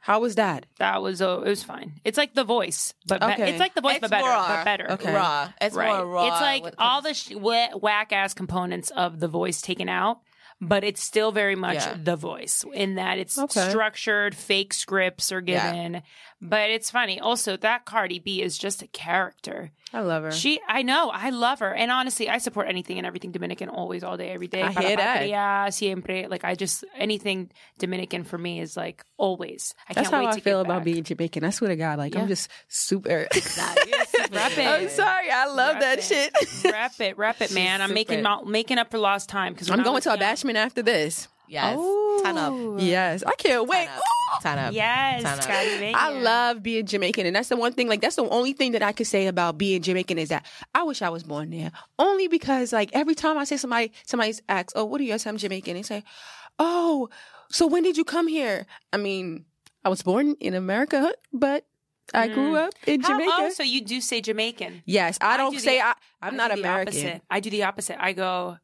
How 0.00 0.20
was 0.20 0.34
that? 0.34 0.66
That 0.78 1.00
was 1.00 1.22
oh, 1.22 1.40
it 1.42 1.48
was 1.48 1.62
fine. 1.62 1.92
It's 2.04 2.18
like 2.18 2.34
The 2.34 2.44
Voice, 2.44 2.92
but 3.06 3.20
be- 3.20 3.26
Okay. 3.26 3.50
it's 3.50 3.58
like 3.58 3.74
The 3.74 3.80
Voice, 3.80 3.94
it's 3.94 4.00
but 4.02 4.10
better, 4.10 4.28
raw, 4.28 4.48
but 4.48 4.64
better. 4.64 4.90
Okay. 4.92 5.14
raw 5.14 5.48
it's 5.62 5.74
Right. 5.74 5.88
more 5.96 6.06
raw 6.06 6.26
It's 6.26 6.40
like 6.42 6.74
all 6.76 7.00
the 7.00 7.14
sh- 7.14 7.32
whack 7.34 8.12
ass 8.12 8.34
components 8.34 8.90
of 8.90 9.18
The 9.18 9.28
Voice 9.28 9.62
taken 9.62 9.88
out, 9.88 10.18
but 10.68 10.84
it's 10.84 11.02
still 11.02 11.32
very 11.32 11.56
much 11.56 11.74
Yeah. 11.76 11.96
The 12.02 12.16
Voice 12.16 12.64
in 12.72 12.94
that 12.96 13.18
it's 13.18 13.38
Okay. 13.38 13.68
structured, 13.70 14.34
fake 14.34 14.72
scripts 14.72 15.30
are 15.32 15.42
Yeah. 15.44 15.72
given. 15.72 16.02
But 16.42 16.68
it's 16.70 16.90
funny. 16.90 17.20
Also, 17.20 17.56
that 17.58 17.86
Cardi 17.86 18.18
B 18.18 18.42
is 18.42 18.58
just 18.58 18.82
a 18.82 18.86
character. 18.88 19.70
I 19.94 20.00
love 20.00 20.24
her. 20.24 20.32
She, 20.32 20.60
I 20.68 20.82
know, 20.82 21.08
I 21.10 21.30
love 21.30 21.60
her, 21.60 21.72
and 21.72 21.90
honestly, 21.90 22.28
I 22.28 22.38
support 22.38 22.68
anything 22.68 22.98
and 22.98 23.06
everything 23.06 23.30
Dominican, 23.32 23.68
always, 23.68 24.02
all 24.04 24.16
day, 24.16 24.30
every 24.30 24.48
day. 24.48 24.62
I 24.62 24.72
Para 24.74 24.86
hear 24.88 24.96
that. 24.96 25.14
patria, 25.20 25.68
siempre. 25.70 26.26
Like 26.28 26.44
I 26.44 26.54
just 26.56 26.84
anything 26.98 27.50
Dominican 27.78 28.24
for 28.24 28.36
me 28.36 28.60
is 28.60 28.76
like 28.76 29.04
always. 29.16 29.74
I 29.88 29.94
That's 29.94 30.08
can't 30.10 30.14
how 30.14 30.20
wait 30.26 30.32
I 30.32 30.34
to 30.34 30.40
feel 30.42 30.60
about 30.60 30.84
being 30.84 31.04
Jamaican. 31.04 31.44
I 31.44 31.50
swear 31.50 31.70
to 31.70 31.76
God, 31.76 31.98
like 31.98 32.14
Yeah. 32.14 32.22
I'm 32.22 32.28
just 32.28 32.50
super. 32.68 33.28
Nah, 34.32 34.40
you're 34.40 34.50
super 34.50 34.60
Rap 34.60 34.80
it. 34.80 34.82
I'm 34.82 34.88
sorry, 34.88 35.30
I 35.30 35.46
love 35.46 35.74
Rap 35.74 35.80
that 35.80 35.98
it. 35.98 36.04
shit. 36.04 36.72
wrap 36.72 37.00
it, 37.00 37.18
Wrap 37.18 37.40
it, 37.40 37.52
man. 37.52 37.80
I'm 37.82 37.88
super- 37.88 37.94
making 37.94 38.22
my, 38.22 38.40
making 38.46 38.78
up 38.78 38.90
for 38.90 38.98
lost 38.98 39.28
time 39.28 39.52
because 39.52 39.70
I'm 39.70 39.82
going 39.82 40.02
to 40.02 40.12
a 40.14 40.16
bashment 40.18 40.54
after 40.56 40.82
this. 40.82 41.28
yes 41.48 41.76
turn 42.22 42.38
up 42.38 42.54
Yes, 42.80 43.22
I 43.26 43.34
can't 43.34 43.68
wait. 43.68 43.86
turn 43.86 43.98
up 43.98 44.42
turn 44.42 44.58
up 44.58 44.72
Yes, 44.74 45.22
Turn 45.22 45.84
up. 45.84 45.94
I 45.94 46.10
love 46.10 46.62
being 46.62 46.86
Jamaican, 46.86 47.26
and 47.26 47.36
that's 47.36 47.48
the 47.48 47.56
one 47.56 47.72
thing. 47.72 47.88
Like 47.88 48.00
that's 48.00 48.16
the 48.16 48.28
only 48.28 48.52
thing 48.52 48.72
that 48.72 48.82
I 48.82 48.92
could 48.92 49.06
say 49.06 49.26
about 49.26 49.58
being 49.58 49.82
Jamaican 49.82 50.18
is 50.18 50.30
that 50.30 50.44
I 50.74 50.82
wish 50.84 51.02
I 51.02 51.08
was 51.10 51.22
born 51.22 51.50
there. 51.50 51.70
Only 51.98 52.26
because 52.28 52.72
like 52.72 52.90
every 52.94 53.14
time 53.14 53.36
I 53.38 53.44
say 53.44 53.56
somebody, 53.58 53.92
somebody 54.06 54.32
asks, 54.48 54.72
"Oh, 54.74 54.84
what 54.86 55.00
are 55.00 55.04
you?" 55.04 55.14
I 55.14 55.18
say 55.18 55.30
I'm 55.30 55.36
Jamaican. 55.36 55.74
They 55.74 55.82
say, 55.82 56.02
"Oh, 56.58 57.08
so 57.50 57.66
when 57.66 57.82
did 57.82 57.96
you 57.96 58.04
come 58.04 58.26
here?" 58.26 58.66
I 58.92 58.96
mean, 58.96 59.44
I 59.84 59.88
was 59.88 60.02
born 60.02 60.34
in 60.40 60.54
America, 60.54 61.12
but 61.32 61.66
I 62.12 62.28
grew 62.28 62.56
up 62.56 62.74
in 62.86 63.00
How, 63.00 63.08
Jamaica. 63.08 63.32
oh, 63.34 63.50
so 63.50 63.62
you 63.62 63.80
do 63.80 64.00
say 64.00 64.20
Jamaican? 64.20 64.82
yes, 64.84 65.16
I 65.20 65.36
don't 65.36 65.52
do 65.52 65.56
the- 65.58 65.62
say 65.62 65.80
I, 65.80 65.94
I'm 66.20 66.34
I 66.34 66.36
not 66.36 66.50
do 66.50 66.56
the 66.56 66.68
American. 66.68 66.88
Opposite. 66.94 67.22
I 67.30 67.40
do 67.40 67.50
the 67.50 67.62
opposite. 67.64 67.96
I 68.02 68.12
go, 68.12 68.58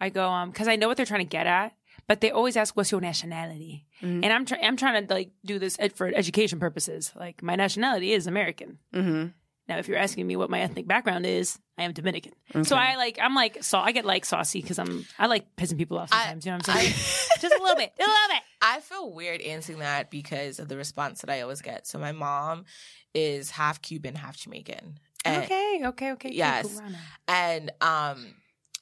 I 0.00 0.08
go, 0.08 0.28
um, 0.28 0.50
because 0.50 0.66
I 0.68 0.76
know 0.76 0.88
what 0.88 0.96
they're 0.96 1.06
trying 1.06 1.20
to 1.20 1.24
get 1.38 1.46
at, 1.46 1.72
but 2.08 2.20
they 2.20 2.30
always 2.30 2.56
ask, 2.56 2.76
"What's 2.76 2.90
your 2.90 3.00
nationality?" 3.00 3.86
Mm-hmm. 4.02 4.24
And 4.24 4.32
I'm 4.32 4.44
trying, 4.44 4.64
I'm 4.64 4.76
trying 4.76 5.06
to 5.06 5.14
like 5.14 5.30
do 5.44 5.58
this 5.58 5.76
ed- 5.78 5.92
for 5.92 6.08
education 6.08 6.58
purposes. 6.58 7.12
Like 7.14 7.42
my 7.42 7.54
nationality 7.54 8.12
is 8.12 8.26
American. 8.26 8.78
hmm 8.92 9.26
Now, 9.70 9.78
if 9.78 9.86
you're 9.86 9.98
asking 9.98 10.26
me 10.26 10.34
what 10.34 10.50
my 10.50 10.62
ethnic 10.62 10.88
background 10.88 11.24
is, 11.24 11.56
I 11.78 11.84
am 11.84 11.92
Dominican. 11.92 12.32
So 12.64 12.74
I 12.74 12.96
like, 12.96 13.20
I'm 13.22 13.36
like, 13.36 13.62
so 13.62 13.78
I 13.78 13.92
get 13.92 14.04
like 14.04 14.24
saucy 14.24 14.60
because 14.60 14.80
I'm, 14.80 15.06
I 15.16 15.28
like 15.28 15.54
pissing 15.54 15.78
people 15.78 15.96
off 15.96 16.10
sometimes. 16.10 16.44
you 16.44 16.50
know 16.50 16.56
what 16.58 16.68
I'm 16.70 16.74
saying? 16.80 16.92
Just 17.40 17.54
a 17.54 17.62
little 17.62 17.76
bit, 17.76 17.92
a 17.96 18.02
little 18.02 18.14
bit. 18.30 18.42
I 18.60 18.80
feel 18.80 19.12
weird 19.12 19.40
answering 19.40 19.78
that 19.78 20.10
because 20.10 20.58
of 20.58 20.66
the 20.66 20.76
response 20.76 21.20
that 21.20 21.30
I 21.30 21.42
always 21.42 21.62
get. 21.62 21.86
So 21.86 22.00
my 22.00 22.10
mom 22.10 22.64
is 23.14 23.52
half 23.52 23.80
Cuban, 23.80 24.16
half 24.16 24.36
Jamaican. 24.38 24.98
And, 25.24 25.44
okay, 25.44 25.80
okay, 25.84 26.12
okay. 26.14 26.30
Yes. 26.32 26.66
Cubana. 26.66 26.96
And 27.28 27.70
um 27.80 28.34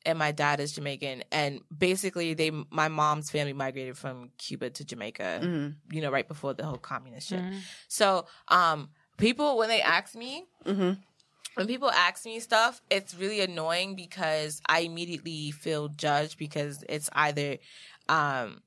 and 0.06 0.18
my 0.18 0.32
dad 0.32 0.58
is 0.58 0.72
Jamaican 0.72 1.24
and 1.30 1.60
basically 1.76 2.32
they 2.32 2.50
my 2.70 2.88
mom's 2.88 3.30
family 3.30 3.52
migrated 3.52 3.98
from 3.98 4.30
Cuba 4.38 4.70
to 4.70 4.86
Jamaica, 4.86 5.40
hmm 5.42 5.68
you 5.94 6.00
know, 6.00 6.10
right 6.10 6.26
before 6.26 6.54
the 6.54 6.64
whole 6.64 6.78
communist 6.78 7.28
shit. 7.28 7.40
Mhm. 7.40 7.60
So, 7.88 8.24
um 8.48 8.88
people 9.18 9.58
when 9.58 9.68
they 9.68 9.82
ask 9.82 10.14
me 10.14 10.46
hmm 10.64 10.92
when 11.54 11.66
people 11.66 11.90
ask 11.90 12.24
me 12.24 12.38
stuff, 12.38 12.80
it's 12.88 13.16
really 13.16 13.40
annoying 13.40 13.96
because 13.96 14.62
I 14.68 14.80
immediately 14.80 15.50
feel 15.50 15.88
judged 15.88 16.38
because 16.38 16.84
it's 16.88 17.10
either 17.12 17.58
um 18.08 18.62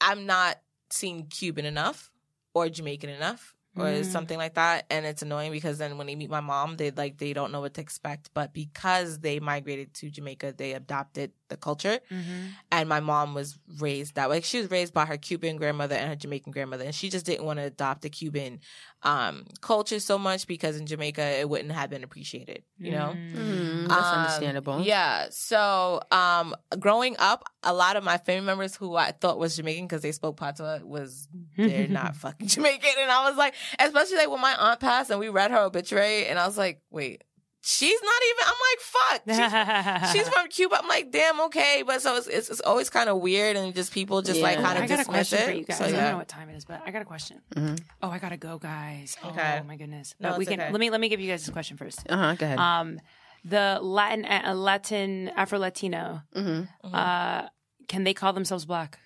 I'm 0.00 0.26
not 0.26 0.58
seeing 0.90 1.26
Cuban 1.28 1.64
enough 1.64 2.10
or 2.52 2.68
Jamaican 2.68 3.10
enough 3.10 3.54
or 3.76 3.84
Mm. 3.84 4.04
something 4.04 4.36
like 4.36 4.54
that. 4.54 4.86
And 4.90 5.06
it's 5.06 5.22
annoying 5.22 5.52
because 5.52 5.78
then 5.78 5.96
when 5.98 6.08
they 6.08 6.16
meet 6.16 6.30
my 6.30 6.40
mom 6.40 6.76
they 6.76 6.90
like 6.90 7.18
they 7.18 7.32
don't 7.32 7.52
know 7.52 7.60
what 7.60 7.74
to 7.74 7.80
expect. 7.80 8.30
But 8.34 8.52
because 8.52 9.20
they 9.20 9.38
migrated 9.38 9.94
to 9.94 10.10
Jamaica 10.10 10.54
they 10.56 10.72
adopted 10.72 11.30
the 11.50 11.56
culture 11.56 11.98
Mhm. 12.10 12.52
and 12.72 12.88
my 12.88 13.00
mom 13.00 13.34
was 13.34 13.58
raised 13.78 14.14
that 14.14 14.30
way. 14.30 14.40
She 14.40 14.58
was 14.60 14.70
raised 14.70 14.94
by 14.94 15.04
her 15.04 15.16
Cuban 15.16 15.56
grandmother 15.56 15.94
and 15.96 16.08
her 16.08 16.16
Jamaican 16.16 16.52
grandmother, 16.52 16.84
and 16.84 16.94
she 16.94 17.10
just 17.10 17.26
didn't 17.26 17.44
want 17.44 17.58
to 17.58 17.64
adopt 17.64 18.02
the 18.02 18.10
Cuban 18.10 18.60
um, 19.02 19.46
culture 19.60 19.98
so 19.98 20.18
much 20.18 20.46
because 20.46 20.76
in 20.76 20.86
Jamaica 20.86 21.22
it 21.40 21.48
wouldn't 21.48 21.72
have 21.72 21.88
been 21.90 22.04
appreciated, 22.04 22.62
you 22.78 22.92
know. 22.92 23.16
Mm, 23.34 23.88
that's 23.88 24.12
Um, 24.12 24.18
understandable. 24.20 24.80
Yeah. 24.82 25.28
So, 25.30 26.00
um, 26.10 26.54
growing 26.78 27.16
up, 27.18 27.44
a 27.62 27.72
lot 27.72 27.96
of 27.96 28.04
my 28.04 28.18
family 28.18 28.46
members 28.46 28.76
who 28.76 28.96
I 28.96 29.12
thought 29.12 29.38
was 29.38 29.56
Jamaican 29.56 29.86
because 29.86 30.02
they 30.02 30.12
spoke 30.12 30.36
patois 30.36 30.80
was 30.84 31.28
they're 31.56 31.88
not 32.00 32.14
fucking 32.14 32.46
Jamaican, 32.54 32.90
and 33.00 33.10
I 33.10 33.28
was 33.28 33.38
like, 33.38 33.54
especially 33.78 34.16
like 34.18 34.30
when 34.30 34.40
my 34.40 34.54
aunt 34.54 34.80
passed 34.80 35.10
and 35.10 35.18
we 35.18 35.28
read 35.28 35.50
her 35.50 35.58
obituary, 35.58 36.26
and 36.26 36.38
I 36.38 36.46
was 36.46 36.58
like, 36.58 36.82
wait. 36.90 37.24
She's 37.62 38.00
not 38.02 38.22
even. 38.30 38.44
I'm 38.46 38.60
like, 38.70 38.80
fuck. 38.80 40.02
She's, 40.04 40.12
she's 40.12 40.28
from 40.34 40.48
Cuba. 40.48 40.78
I'm 40.82 40.88
like, 40.88 41.10
damn, 41.10 41.40
okay, 41.42 41.82
but 41.86 42.00
so 42.00 42.16
it's 42.16 42.26
it's, 42.26 42.48
it's 42.48 42.60
always 42.62 42.88
kind 42.88 43.10
of 43.10 43.18
weird, 43.18 43.56
and 43.56 43.74
just 43.74 43.92
people 43.92 44.22
just 44.22 44.40
like 44.40 44.58
kind 44.58 44.78
of 44.78 44.86
dismiss 44.88 45.06
question 45.06 45.38
it. 45.40 45.44
for 45.44 45.50
you 45.52 45.64
guys. 45.64 45.76
So, 45.78 45.84
I 45.84 45.90
don't 45.90 46.10
know 46.12 46.16
what 46.18 46.28
time 46.28 46.48
it 46.48 46.56
is, 46.56 46.64
but 46.64 46.80
I 46.86 46.90
got 46.90 47.02
a 47.02 47.04
question. 47.04 47.42
Mhm. 47.54 47.78
Oh, 48.02 48.08
I 48.08 48.18
gotta 48.18 48.38
go, 48.38 48.58
guys. 48.58 49.16
Okay. 49.24 49.60
Oh 49.62 49.66
my 49.66 49.76
goodness. 49.76 50.14
No, 50.18 50.30
But 50.30 50.38
we 50.38 50.46
can 50.46 50.58
okay. 50.60 50.70
let 50.72 50.80
me 50.80 50.88
let 50.90 51.00
me 51.00 51.08
give 51.10 51.20
you 51.20 51.28
guys 51.30 51.44
this 51.44 51.52
question 51.52 51.76
first. 51.76 52.00
Uh 52.08 52.16
huh. 52.16 52.34
Go 52.34 52.46
ahead. 52.46 52.58
Um, 52.58 52.98
the 53.44 53.78
Latin 53.82 54.24
uh, 54.24 54.54
Latin 54.54 55.28
Afro 55.36 55.58
Latino, 55.58 56.22
hmm 56.34 56.62
uh, 56.84 57.42
can 57.88 58.04
they 58.04 58.14
call 58.14 58.32
themselves 58.32 58.64
black? 58.64 58.98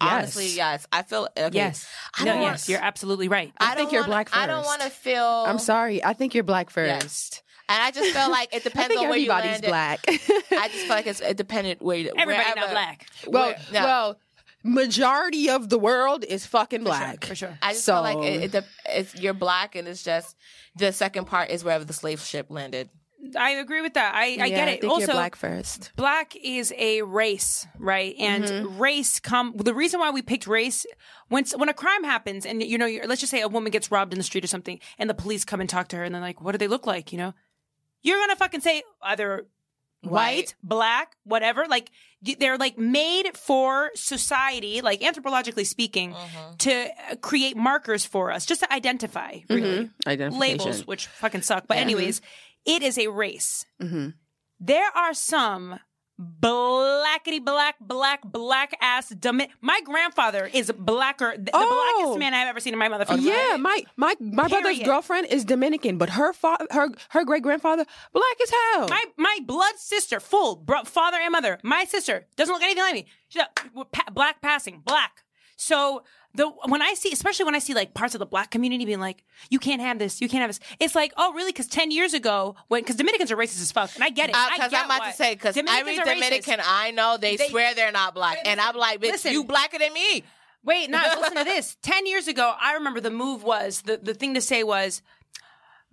Honestly, 0.00 0.48
yes. 0.48 0.86
I 0.92 1.02
feel 1.02 1.28
okay. 1.36 1.54
Yes. 1.56 1.86
I 2.18 2.24
no. 2.24 2.32
don't 2.32 2.42
Yes. 2.42 2.68
You're 2.68 2.80
absolutely 2.82 3.28
right. 3.28 3.52
I 3.58 3.72
I 3.72 3.74
think 3.74 3.86
don't 3.88 3.92
you're 3.92 4.02
wanna- 4.02 4.10
black 4.10 4.36
I 4.36 4.46
don't 4.46 4.64
want 4.64 4.82
to 4.82 4.90
feel. 4.90 5.24
I'm 5.46 5.58
sorry. 5.58 6.02
I 6.02 6.12
think 6.12 6.34
you're 6.34 6.44
black 6.44 6.70
Yes. 6.74 7.02
first. 7.02 7.42
and 7.68 7.80
I 7.82 7.90
just 7.90 8.16
feel 8.16 8.30
like 8.30 8.52
it 8.54 8.62
I 8.66 8.68
depends 8.68 8.88
think 8.88 9.00
on 9.02 9.08
where 9.08 9.18
you 9.18 9.30
everybody's 9.30 9.60
black. 9.60 10.00
I 10.08 10.68
just 10.68 10.86
feel 10.86 10.88
like 10.88 11.06
it's 11.06 11.20
it 11.20 11.36
dependent 11.36 11.82
where 11.82 11.96
you. 11.96 12.10
Everybody 12.16 12.38
wherever, 12.50 12.60
not 12.60 12.70
black. 12.70 13.06
well, 13.28 13.46
where- 13.48 13.56
yeah. 13.72 13.84
well, 13.84 14.18
majority 14.64 15.50
of 15.50 15.68
the 15.68 15.78
world 15.78 16.24
is 16.24 16.46
fucking 16.46 16.84
black. 16.84 17.24
For 17.24 17.34
sure. 17.34 17.58
I 17.62 17.72
just 17.72 17.84
so- 17.84 17.94
feel 17.94 18.02
like 18.02 18.18
it, 18.28 18.54
it, 18.54 18.64
it's 18.86 19.14
you're 19.16 19.34
black, 19.34 19.76
and 19.76 19.86
it's 19.88 20.02
just 20.02 20.36
the 20.76 20.92
second 20.92 21.26
part 21.26 21.50
is 21.50 21.62
wherever 21.64 21.84
the 21.84 21.92
slave 21.92 22.20
ship 22.20 22.46
landed. 22.48 22.88
I 23.38 23.50
agree 23.52 23.80
with 23.82 23.94
that. 23.94 24.14
I, 24.14 24.20
I 24.22 24.26
Yeah, 24.26 24.48
get 24.48 24.68
I 24.68 24.70
it. 24.72 24.80
think 24.80 24.92
also, 24.92 25.06
you're 25.06 25.14
black 25.14 25.36
first. 25.36 25.92
black 25.96 26.34
is 26.36 26.72
a 26.76 27.02
race, 27.02 27.66
right? 27.78 28.14
And 28.18 28.44
Mm-hmm. 28.44 28.78
race 28.78 29.20
come 29.20 29.54
the 29.56 29.74
reason 29.74 30.00
why 30.00 30.10
we 30.10 30.22
picked 30.22 30.46
race 30.46 30.84
when 31.28 31.44
when 31.56 31.68
a 31.68 31.74
crime 31.74 32.04
happens 32.04 32.44
and 32.44 32.62
you 32.62 32.78
know 32.78 32.86
you're, 32.86 33.06
let's 33.06 33.20
just 33.20 33.30
say 33.30 33.40
a 33.40 33.48
woman 33.48 33.70
gets 33.70 33.90
robbed 33.90 34.12
in 34.12 34.18
the 34.18 34.24
street 34.24 34.44
or 34.44 34.48
something 34.48 34.80
and 34.98 35.08
the 35.08 35.14
police 35.14 35.44
come 35.44 35.60
and 35.60 35.70
talk 35.70 35.88
to 35.88 35.96
her 35.96 36.04
and 36.04 36.14
they're 36.14 36.20
like, 36.22 36.40
"What 36.40 36.52
do 36.52 36.58
they 36.58 36.68
look 36.68 36.86
like?" 36.86 37.12
You 37.12 37.18
know, 37.18 37.34
you're 38.02 38.18
gonna 38.18 38.36
fucking 38.36 38.60
say 38.60 38.82
either 39.02 39.46
white, 40.02 40.10
White. 40.10 40.54
black, 40.64 41.16
whatever. 41.22 41.66
Like 41.68 41.90
they're 42.40 42.58
like 42.58 42.76
made 42.76 43.36
for 43.36 43.90
society, 43.94 44.80
like 44.80 45.00
anthropologically 45.00 45.64
speaking, 45.66 46.12
Mm-hmm. 46.12 46.56
to 46.58 46.72
uh, 47.12 47.16
create 47.20 47.56
markers 47.56 48.04
for 48.04 48.32
us, 48.32 48.44
just 48.46 48.62
to 48.62 48.72
identify, 48.72 49.38
really. 49.48 49.90
Identification. 50.06 50.58
Labels, 50.58 50.86
which 50.88 51.06
fucking 51.06 51.42
suck. 51.42 51.66
But 51.68 51.78
anyways, 51.78 52.20
it 52.64 52.82
is 52.82 52.98
a 52.98 53.08
race. 53.08 53.66
Mm-hmm. 53.80 54.08
There 54.60 54.90
are 54.96 55.14
some 55.14 55.78
blackety 56.20 57.44
black, 57.44 57.76
black, 57.80 58.20
black 58.24 58.76
ass 58.80 59.08
dumb. 59.10 59.42
My 59.60 59.80
grandfather 59.84 60.48
is 60.52 60.70
blacker, 60.76 61.34
the, 61.36 61.44
the 61.44 61.50
Oh. 61.54 61.96
blackest 62.04 62.18
man 62.18 62.34
I've 62.34 62.48
ever 62.48 62.60
seen 62.60 62.72
in 62.72 62.78
my 62.78 62.88
motherfucking 62.88 63.22
Yeah, 63.22 63.32
life. 63.52 63.60
my 63.60 63.84
my 63.96 64.14
my 64.20 64.48
brother's 64.48 64.78
girlfriend 64.80 65.26
is 65.28 65.44
Dominican, 65.44 65.98
but 65.98 66.10
her 66.10 66.32
fa- 66.32 66.64
her 66.70 66.88
her 67.10 67.24
great 67.24 67.42
grandfather 67.42 67.84
black 68.12 68.36
as 68.42 68.50
hell. 68.50 68.88
My 68.88 69.04
my 69.16 69.38
blood 69.44 69.76
sister, 69.78 70.20
full 70.20 70.56
bro- 70.56 70.84
father 70.84 71.18
and 71.20 71.32
mother. 71.32 71.58
My 71.62 71.84
sister 71.84 72.26
doesn't 72.36 72.52
look 72.52 72.62
anything 72.62 72.82
like 72.84 72.94
me. 72.94 73.06
She's 73.28 73.42
a, 73.42 73.84
pa- 73.84 74.10
black 74.12 74.40
passing, 74.42 74.82
black. 74.84 75.24
So 75.56 76.02
the 76.34 76.48
when 76.48 76.80
I 76.82 76.94
see, 76.94 77.12
especially 77.12 77.44
when 77.44 77.54
I 77.54 77.58
see 77.58 77.74
like 77.74 77.92
parts 77.94 78.14
of 78.14 78.18
the 78.18 78.26
black 78.26 78.50
community 78.50 78.84
being 78.84 79.00
like, 79.00 79.22
"You 79.50 79.58
can't 79.58 79.80
have 79.82 79.98
this, 79.98 80.20
you 80.20 80.28
can't 80.28 80.40
have 80.40 80.48
this," 80.50 80.60
it's 80.80 80.94
like, 80.94 81.12
oh, 81.16 81.32
really? 81.34 81.50
Because 81.52 81.66
ten 81.66 81.90
years 81.90 82.14
ago, 82.14 82.54
when 82.68 82.82
because 82.82 82.96
Dominicans 82.96 83.30
are 83.30 83.36
racist 83.36 83.60
as 83.60 83.70
fuck, 83.72 83.94
and 83.94 84.02
I 84.04 84.08
get 84.10 84.30
it. 84.30 84.36
Because 84.54 84.72
Uh, 84.72 84.76
I'm 84.78 84.84
about 84.86 85.00
why. 85.00 85.10
to 85.10 85.16
say, 85.16 85.34
because 85.34 85.56
every 85.56 85.98
are 85.98 86.04
racist. 86.04 86.14
Dominican 86.14 86.60
I 86.64 86.90
know, 86.92 87.16
they, 87.18 87.36
They- 87.36 87.48
swear 87.48 87.74
they're 87.74 87.92
not 87.92 88.14
black, 88.14 88.38
and 88.44 88.60
I'm 88.60 88.76
like, 88.76 89.00
bitch, 89.00 89.12
Listen. 89.12 89.32
you 89.32 89.44
blacker 89.44 89.78
than 89.78 89.92
me. 89.92 90.24
Wait, 90.64 90.88
no, 90.88 91.02
listen 91.20 91.36
to 91.36 91.44
this. 91.44 91.76
Ten 91.82 92.06
years 92.06 92.28
ago, 92.28 92.54
I 92.60 92.74
remember 92.74 93.00
the 93.00 93.10
move 93.10 93.42
was 93.42 93.82
the, 93.82 93.96
the 93.98 94.14
thing 94.14 94.34
to 94.34 94.40
say 94.40 94.62
was, 94.62 95.02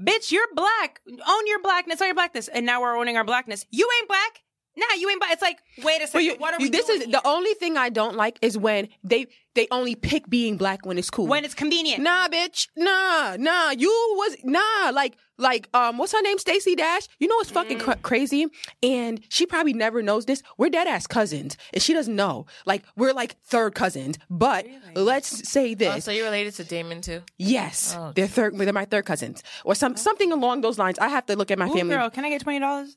bitch, 0.01 0.31
you're 0.31 0.47
black. 0.53 1.01
Own 1.07 1.47
your 1.47 1.61
blackness, 1.61 2.01
own 2.01 2.07
your 2.07 2.15
blackness. 2.15 2.47
And 2.47 2.65
now 2.65 2.81
we're 2.81 2.95
owning 2.97 3.17
our 3.17 3.23
blackness. 3.23 3.65
You 3.71 3.89
ain't 3.99 4.07
black. 4.07 4.41
Nah, 4.77 4.85
you 4.97 5.09
ain't 5.09 5.19
black. 5.19 5.33
It's 5.33 5.41
like, 5.41 5.57
wait 5.83 6.01
a 6.01 6.07
second. 6.07 6.21
you- 6.25 6.35
what 6.35 6.53
are 6.53 6.59
we 6.59 6.69
this 6.69 6.85
doing 6.85 6.99
is 7.01 7.05
here? 7.07 7.11
the 7.19 7.27
only 7.27 7.53
thing 7.55 7.77
I 7.77 7.89
don't 7.89 8.15
like 8.15 8.37
is 8.41 8.57
when 8.57 8.87
they 9.03 9.27
they 9.59 9.67
only 9.71 9.93
pick 9.95 10.29
being 10.29 10.55
black 10.55 10.85
when 10.85 10.97
it's 10.97 11.09
cool. 11.09 11.27
when 11.27 11.43
it's 11.43 11.53
convenient. 11.53 12.01
Nah, 12.01 12.29
bitch. 12.29 12.67
Nah, 12.77 13.35
nah. 13.37 13.71
You 13.71 13.89
was 14.17 14.37
nah. 14.43 14.89
Like, 14.91 15.17
like, 15.37 15.67
um, 15.73 15.97
what's 15.97 16.13
her 16.13 16.21
name? 16.21 16.37
Stacey 16.37 16.75
Dash. 16.75 17.07
You 17.19 17.27
know 17.27 17.35
what's 17.35 17.51
fucking 17.51 17.77
Mm. 17.79 17.83
cra- 17.83 17.97
crazy? 17.97 18.47
And 18.81 19.19
she 19.29 19.45
probably 19.45 19.73
never 19.73 20.01
knows 20.01 20.25
this. 20.25 20.41
We're 20.57 20.69
dead 20.69 20.87
ass 20.87 21.07
cousins, 21.07 21.57
and 21.73 21.81
she 21.83 21.93
doesn't 21.93 22.15
know. 22.15 22.45
Like, 22.65 22.83
we're 22.95 23.11
like 23.13 23.35
third 23.43 23.75
cousins. 23.75 24.17
But 24.29 24.65
let's 24.95 25.49
say 25.49 25.73
this. 25.73 25.93
Oh, 25.95 25.99
so 25.99 26.11
you're 26.11 26.25
related 26.25 26.53
to 26.55 26.63
Damon 26.63 27.01
too? 27.01 27.21
yes, 27.37 27.95
Oh, 27.97 28.13
they're 28.15 28.27
third. 28.27 28.57
They're 28.57 28.71
my 28.73 28.85
third 28.85 29.05
cousins, 29.05 29.43
or 29.65 29.75
some 29.75 29.97
something 29.97 30.31
along 30.31 30.61
those 30.61 30.77
lines. 30.79 30.97
I 30.99 31.09
have 31.09 31.25
to 31.25 31.35
look 31.35 31.51
at 31.51 31.59
my 31.59 31.67
Ooh, 31.67 31.73
family. 31.75 31.95
girl, 31.95 32.09
can 32.09 32.23
I 32.23 32.29
get 32.29 32.41
twenty 32.41 32.59
dollars? 32.59 32.95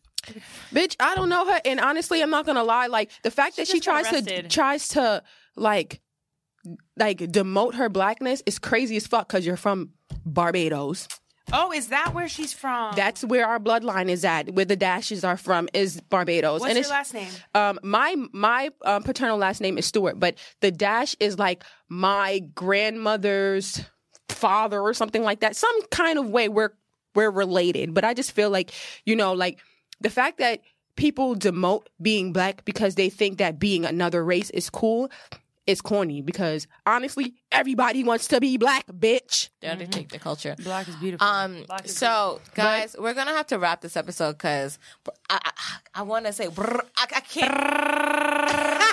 Bitch, 0.72 0.94
I 1.00 1.16
don't 1.16 1.28
know 1.28 1.44
her, 1.50 1.60
and 1.64 1.80
honestly, 1.80 2.22
I'm 2.22 2.30
not 2.30 2.46
gonna 2.46 2.62
lie. 2.62 2.86
Like 2.86 3.10
the 3.24 3.30
fact 3.32 3.56
that 3.56 3.66
she 3.66 3.80
just 3.80 3.86
got 3.86 4.04
tries 4.04 4.24
to 4.26 4.42
tries 4.48 4.88
to 4.90 5.22
like 5.56 6.00
like 6.96 7.18
demote 7.18 7.74
her 7.74 7.88
blackness 7.88 8.42
is 8.46 8.58
crazy 8.58 8.96
as 8.96 9.06
fuck 9.06 9.28
because 9.28 9.44
you're 9.46 9.56
from 9.56 9.90
Barbados. 10.24 11.08
Oh, 11.52 11.72
is 11.72 11.88
that 11.88 12.14
where 12.14 12.28
she's 12.28 12.52
from? 12.52 12.94
That's 12.94 13.24
where 13.24 13.46
our 13.46 13.58
bloodline 13.58 14.08
is 14.08 14.24
at. 14.24 14.50
Where 14.50 14.64
the 14.64 14.76
dashes 14.76 15.24
are 15.24 15.36
from 15.36 15.68
is 15.74 16.00
Barbados. 16.00 16.60
What's 16.60 16.74
and 16.74 16.84
your 16.84 16.88
last 16.88 17.14
name? 17.14 17.28
Um, 17.54 17.78
my 17.82 18.16
my 18.32 18.70
um, 18.84 19.02
paternal 19.02 19.38
last 19.38 19.60
name 19.60 19.76
is 19.76 19.86
Stewart, 19.86 20.18
but 20.18 20.36
the 20.60 20.70
dash 20.70 21.16
is 21.20 21.38
like 21.38 21.64
my 21.88 22.40
grandmother's 22.54 23.84
father 24.28 24.80
or 24.80 24.94
something 24.94 25.22
like 25.22 25.40
that. 25.40 25.56
Some 25.56 25.82
kind 25.90 26.18
of 26.18 26.30
way 26.30 26.48
we're 26.48 26.72
we're 27.14 27.30
related. 27.30 27.92
But 27.92 28.04
I 28.04 28.14
just 28.14 28.32
feel 28.32 28.50
like 28.50 28.72
you 29.04 29.16
know, 29.16 29.32
like 29.32 29.58
the 30.00 30.10
fact 30.10 30.38
that 30.38 30.60
people 30.96 31.34
demote 31.34 31.86
being 32.00 32.32
black 32.32 32.64
because 32.64 32.94
they 32.94 33.10
think 33.10 33.38
that 33.38 33.58
being 33.58 33.84
another 33.84 34.24
race 34.24 34.50
is 34.50 34.70
cool 34.70 35.10
is 35.66 35.80
corny. 35.80 36.20
Because 36.22 36.66
honestly, 36.86 37.34
everybody 37.50 38.04
wants 38.04 38.28
to 38.28 38.40
be 38.40 38.56
black, 38.56 38.86
bitch. 38.86 39.50
They 39.60 39.68
already 39.68 39.86
take 39.86 40.08
the 40.10 40.18
culture. 40.18 40.54
Black 40.62 40.88
is 40.88 40.96
beautiful. 40.96 41.26
Um. 41.26 41.64
So, 41.84 42.40
guys, 42.54 42.96
we're 42.98 43.14
gonna 43.14 43.32
have 43.32 43.46
to 43.48 43.58
wrap 43.58 43.80
this 43.80 43.96
episode 43.96 44.32
because 44.32 44.78
I 45.30 45.38
I, 45.44 45.52
I 45.96 46.02
want 46.02 46.26
to 46.26 46.32
say 46.32 46.48
brr, 46.48 46.80
I, 46.96 47.06
I 47.16 47.20
can't. 47.20 48.88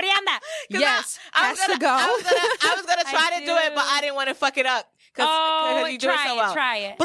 Brianda. 0.00 0.38
Yes, 0.70 1.18
I, 1.34 1.42
I 1.42 1.46
has 1.48 1.58
was 1.58 1.66
gonna, 1.66 1.74
to 1.74 1.80
go. 1.80 1.88
I 1.88 2.06
was 2.06 2.22
gonna, 2.22 2.40
I 2.62 2.74
was 2.76 2.86
gonna 2.86 3.04
try 3.10 3.30
I 3.34 3.40
to 3.40 3.46
do 3.46 3.52
it, 3.56 3.72
but. 3.74 3.84
I 3.86 4.00
didn't 4.00 4.14
want 4.14 4.28
to 4.28 4.34
fuck 4.34 4.56
it 4.56 4.64
up 4.66 4.86
because 5.12 5.28
Oh, 5.28 5.86
you 5.86 5.98
do 5.98 6.06
try 6.06 6.24
it 6.24 6.28
so 6.28 6.36
well. 6.36 6.52
try 6.54 6.76
it. 6.78 6.96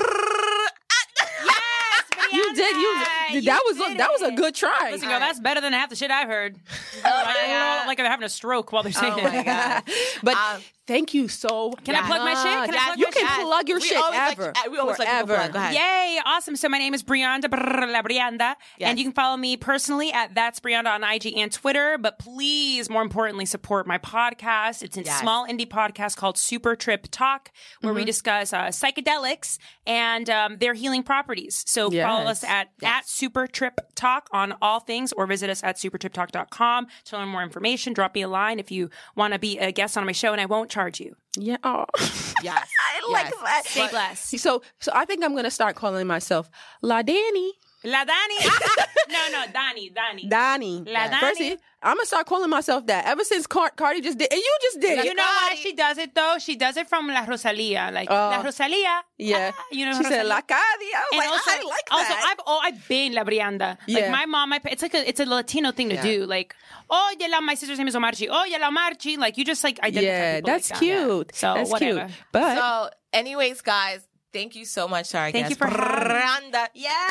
Yes, 2.17 2.33
You 2.33 2.53
did. 2.55 2.75
You, 2.75 3.35
You 3.35 3.41
that 3.43 3.61
was 3.65 3.77
did 3.77 3.97
that 3.97 4.09
was 4.11 4.21
a 4.21 4.31
good 4.31 4.55
try. 4.55 4.89
Listen, 4.91 5.09
girl, 5.09 5.19
that's 5.19 5.39
better 5.39 5.61
than 5.61 5.73
half 5.73 5.89
the 5.89 5.95
shit 5.95 6.11
I've 6.11 6.27
heard. 6.27 6.55
Oh 7.07 7.23
my 7.25 7.83
like 7.87 7.97
they're 7.97 8.09
having 8.09 8.25
a 8.25 8.29
stroke 8.29 8.71
while 8.71 8.81
they're 8.83 8.91
saying 8.91 9.13
Oh 9.17 9.21
my 9.23 9.39
it. 9.39 9.45
god! 9.45 9.83
But 10.23 10.35
Um, 10.37 10.61
thank 10.87 11.13
you 11.13 11.27
so. 11.27 11.71
Can 11.83 11.95
I 11.95 12.01
plug 12.05 12.19
my 12.21 12.33
shit? 12.33 12.69
Can 12.71 12.79
I 12.79 12.85
plug 12.87 12.99
you 12.99 13.05
can 13.07 13.27
shit? 13.27 13.45
plug 13.45 13.69
your 13.69 13.79
We 13.79 13.85
shit 13.87 13.97
always 13.97 14.19
ever. 14.19 14.53
uh, 14.55 14.61
we 14.71 14.77
always 14.77 14.99
like 14.99 15.07
forever. 15.07 15.35
plug. 15.35 15.53
Go 15.53 15.59
ahead. 15.59 15.73
Yay! 15.75 16.19
Awesome. 16.25 16.55
So 16.55 16.69
my 16.69 16.77
name 16.77 16.93
is 16.93 17.03
Brianda 17.03 17.49
Brr, 17.49 17.87
La 17.91 18.01
Brianda, 18.01 18.55
Yes. 18.77 18.89
and 18.89 18.97
you 18.99 19.05
can 19.05 19.13
follow 19.13 19.37
me 19.37 19.57
personally 19.57 20.11
at 20.11 20.33
That's 20.35 20.59
Brianda 20.59 20.87
on 20.93 21.03
IG 21.03 21.33
and 21.37 21.51
Twitter. 21.51 21.97
But 21.97 22.19
please, 22.19 22.89
more 22.89 23.01
importantly, 23.01 23.45
support 23.45 23.87
my 23.87 23.97
podcast. 23.97 24.83
It's 24.83 24.97
a 24.97 25.03
Yes. 25.03 25.19
small 25.19 25.47
indie 25.47 25.67
podcast 25.67 26.17
called 26.17 26.37
Super 26.37 26.75
Trip 26.75 27.07
Talk, 27.11 27.51
where 27.81 27.93
we 27.93 28.05
discuss 28.05 28.53
uh, 28.53 28.65
psychedelics 28.67 29.57
and 29.85 30.29
um, 30.29 30.57
their 30.57 30.73
healing 30.73 31.03
properties. 31.03 31.63
So 31.67 31.89
follow 31.91 32.25
us 32.25 32.43
Yes. 32.43 32.51
at 32.51 32.67
at 32.83 33.07
Super 33.07 33.47
Trip 33.47 33.79
Talk 33.95 34.27
on 34.31 34.55
all 34.61 34.79
things, 34.79 35.11
or 35.13 35.25
visit 35.27 35.49
us 35.49 35.63
at 35.63 35.77
supertriptalk.com 35.77 36.87
to 37.05 37.17
learn 37.17 37.29
more 37.29 37.43
information. 37.43 37.93
Drop 37.93 38.15
me 38.15 38.21
a 38.21 38.27
line 38.27 38.59
if 38.59 38.71
you 38.71 38.89
want 39.15 39.33
to 39.33 39.39
be 39.39 39.57
a 39.59 39.71
guest 39.71 39.97
on 39.97 40.05
my 40.05 40.11
show, 40.11 40.31
and 40.31 40.41
I 40.41 40.45
won't 40.45 40.69
charge 40.75 40.99
you. 40.99 41.15
Yeah. 41.37 41.57
Oh. 41.63 41.85
Yes, 42.43 42.69
I 43.07 43.11
like 43.11 43.25
yes. 43.25 43.41
that. 43.41 43.63
Stay 43.65 43.87
blessed. 43.89 44.37
So, 44.39 44.61
so 44.79 44.91
I 44.93 45.05
think 45.05 45.23
I'm 45.23 45.35
gonna 45.35 45.49
start 45.49 45.75
calling 45.75 46.05
myself 46.05 46.49
La 46.83 47.01
Dany. 47.01 47.51
La 47.85 48.03
Dani. 48.03 48.37
no, 49.09 49.21
no, 49.31 49.45
Dani, 49.53 49.93
Dani. 49.93 50.29
Donnie. 50.29 50.83
La 50.87 51.07
Dani. 51.07 51.19
First, 51.19 51.41
I'm 51.83 51.95
gonna 51.97 52.05
start 52.07 52.25
calling 52.25 52.49
myself 52.49 52.87
that. 52.87 53.05
Ever 53.05 53.23
since 53.23 53.45
Car- 53.45 53.71
Cardi 53.75 54.01
just 54.01 54.17
did, 54.17 54.31
and 54.31 54.39
you 54.41 54.57
just 54.63 54.79
did 54.81 54.97
it. 54.99 55.05
You 55.05 55.13
know 55.13 55.23
why 55.23 55.55
she 55.55 55.73
does 55.73 55.97
it 55.99 56.15
though? 56.15 56.37
She 56.39 56.55
does 56.55 56.77
it 56.77 56.89
from 56.89 57.07
La 57.07 57.25
Rosalia, 57.25 57.91
like 57.93 58.09
Oh. 58.09 58.13
La 58.15 58.41
Rosalia. 58.41 59.03
Yeah. 59.19 59.51
Ah, 59.53 59.63
you 59.71 59.85
know, 59.85 59.91
she 59.93 60.03
said 60.03 60.23
Rosalia. 60.23 60.29
La 60.29 60.41
Cadia. 60.41 60.95
I 60.95 61.03
was 61.03 61.11
And 61.11 61.19
like, 61.19 61.29
also, 61.29 61.51
I 61.51 61.63
like 61.75 61.87
also. 61.91 62.13
I've 62.29 62.39
oh, 62.47 62.59
I've 62.63 62.87
been 62.87 63.13
La 63.13 63.23
Brianda. 63.23 63.77
Yeah. 63.85 63.99
Like 63.99 64.11
my 64.11 64.25
mom, 64.25 64.49
my 64.49 64.59
pa- 64.59 64.69
it's 64.71 64.81
like 64.81 64.95
a 64.95 65.07
it's 65.07 65.19
a 65.19 65.25
Latino 65.27 65.71
thing 65.71 65.89
to 65.89 65.95
Yeah. 65.95 66.01
do. 66.01 66.25
Like, 66.25 66.55
oh, 66.89 67.15
yeah, 67.19 67.27
la, 67.27 67.41
my 67.41 67.53
sister's 67.53 67.77
name 67.77 67.87
is 67.87 67.95
Omarchi. 67.95 68.27
Oh, 68.31 68.45
yeah, 68.45 68.57
la 68.57 68.71
Omarchi. 68.71 69.17
Like 69.19 69.37
you 69.37 69.45
just 69.45 69.63
like 69.63 69.79
identify. 69.81 70.01
yeah, 70.11 70.35
people 70.37 70.47
that's 70.51 70.71
like 70.71 70.79
that. 70.79 70.85
cute. 70.85 71.35
So 71.35 71.53
that's 71.53 71.69
whatever. 71.69 71.99
cute. 72.07 72.11
But 72.31 72.55
So, 72.57 72.89
anyways, 73.13 73.61
guys, 73.61 74.01
thank 74.35 74.55
you 74.55 74.65
so 74.65 74.87
much, 74.87 75.05
Sorry, 75.07 75.31
Thank 75.31 75.49
you 75.49 75.55
for 75.55 75.67
Brianda. 75.67 76.67
Yeah. 76.73 77.09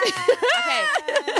okay. 0.58 0.84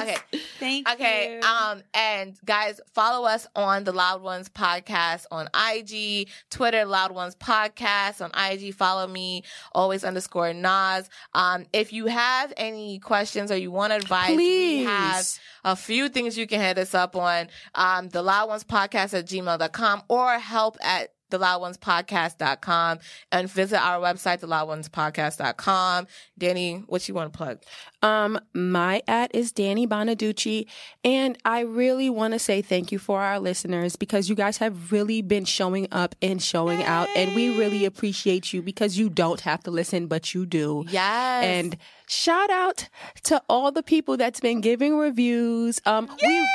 Okay. 0.05 0.17
Thank 0.59 0.89
Okay. 0.91 1.35
you. 1.37 1.41
Um, 1.49 1.83
and 1.95 2.37
guys, 2.45 2.81
follow 2.95 3.27
us 3.27 3.47
on 3.57 3.85
the 3.85 3.93
Loud 3.93 4.23
Ones 4.23 4.49
podcast 4.49 5.25
on 5.31 5.49
IG, 5.55 6.29
Twitter, 6.51 6.85
Loud 6.85 7.13
Ones 7.13 7.35
podcast 7.37 8.21
on 8.23 8.31
IG. 8.51 8.75
Follow 8.75 9.07
me, 9.07 9.45
always 9.73 10.05
underscore 10.05 10.53
Nas. 10.53 11.09
Um, 11.33 11.65
if 11.73 11.93
you 11.93 12.07
have 12.07 12.53
any 12.57 12.99
questions 12.99 13.51
or 13.51 13.57
you 13.57 13.71
want 13.71 13.93
advice, 13.95 14.37
we 14.37 14.85
have 14.85 15.17
Please. 15.17 15.41
a 15.65 15.77
few 15.77 16.09
things 16.09 16.37
you 16.37 16.47
can 16.47 16.61
hit 16.61 16.77
us 16.79 16.95
up 16.95 17.17
on. 17.17 17.49
Um, 17.75 18.09
the 18.11 18.23
Loud 18.23 18.49
Ones 18.49 18.65
podcast 18.65 19.15
at 19.19 19.27
gmail.com 19.27 20.03
or 20.09 20.39
help 20.39 20.77
at 20.83 21.13
the 21.35 21.39
loud 21.39 21.61
ones 21.61 21.77
podcast.com 21.77 23.01
and 23.33 23.51
visit 23.51 23.83
our 23.83 23.99
website, 24.01 24.39
the 24.39 24.47
loud 24.47 24.69
ones 24.69 24.89
podcast.com. 24.89 26.07
Dany, 26.39 26.85
what 26.87 27.09
you 27.09 27.15
want 27.15 27.33
to 27.33 27.37
plug? 27.37 27.61
Um, 28.03 28.39
my 28.55 29.03
at 29.09 29.35
is 29.35 29.51
Danny 29.51 29.87
Bonaducci, 29.87 30.67
and 31.03 31.37
I 31.45 31.61
really 31.61 32.09
want 32.09 32.35
to 32.35 32.39
say 32.39 32.63
thank 32.63 32.93
you 32.93 32.99
for 32.99 33.21
our 33.21 33.41
listeners 33.41 33.97
because 33.97 34.29
you 34.29 34.37
guys 34.37 34.59
have 34.59 34.93
really 34.93 35.23
been 35.23 35.45
showing 35.45 35.89
up 35.91 36.15
and 36.23 36.41
showing 36.41 36.83
out, 36.85 37.09
and 37.17 37.35
we 37.35 37.59
really 37.59 37.85
appreciate 37.85 38.53
you 38.53 38.63
because 38.63 38.97
you 38.97 39.09
don't 39.09 39.41
have 39.41 39.63
to 39.65 39.71
listen, 39.71 40.07
but 40.07 40.35
you 40.35 40.47
do. 40.47 40.85
Yes. 40.89 41.45
And 41.45 41.77
shout 42.07 42.51
out 42.51 42.89
to 43.25 43.43
all 43.49 43.73
the 43.73 43.83
people 43.83 44.17
that's 44.17 44.41
been 44.41 44.61
giving 44.61 44.97
reviews. 44.97 45.81
Um, 45.85 46.09
we 46.23 46.49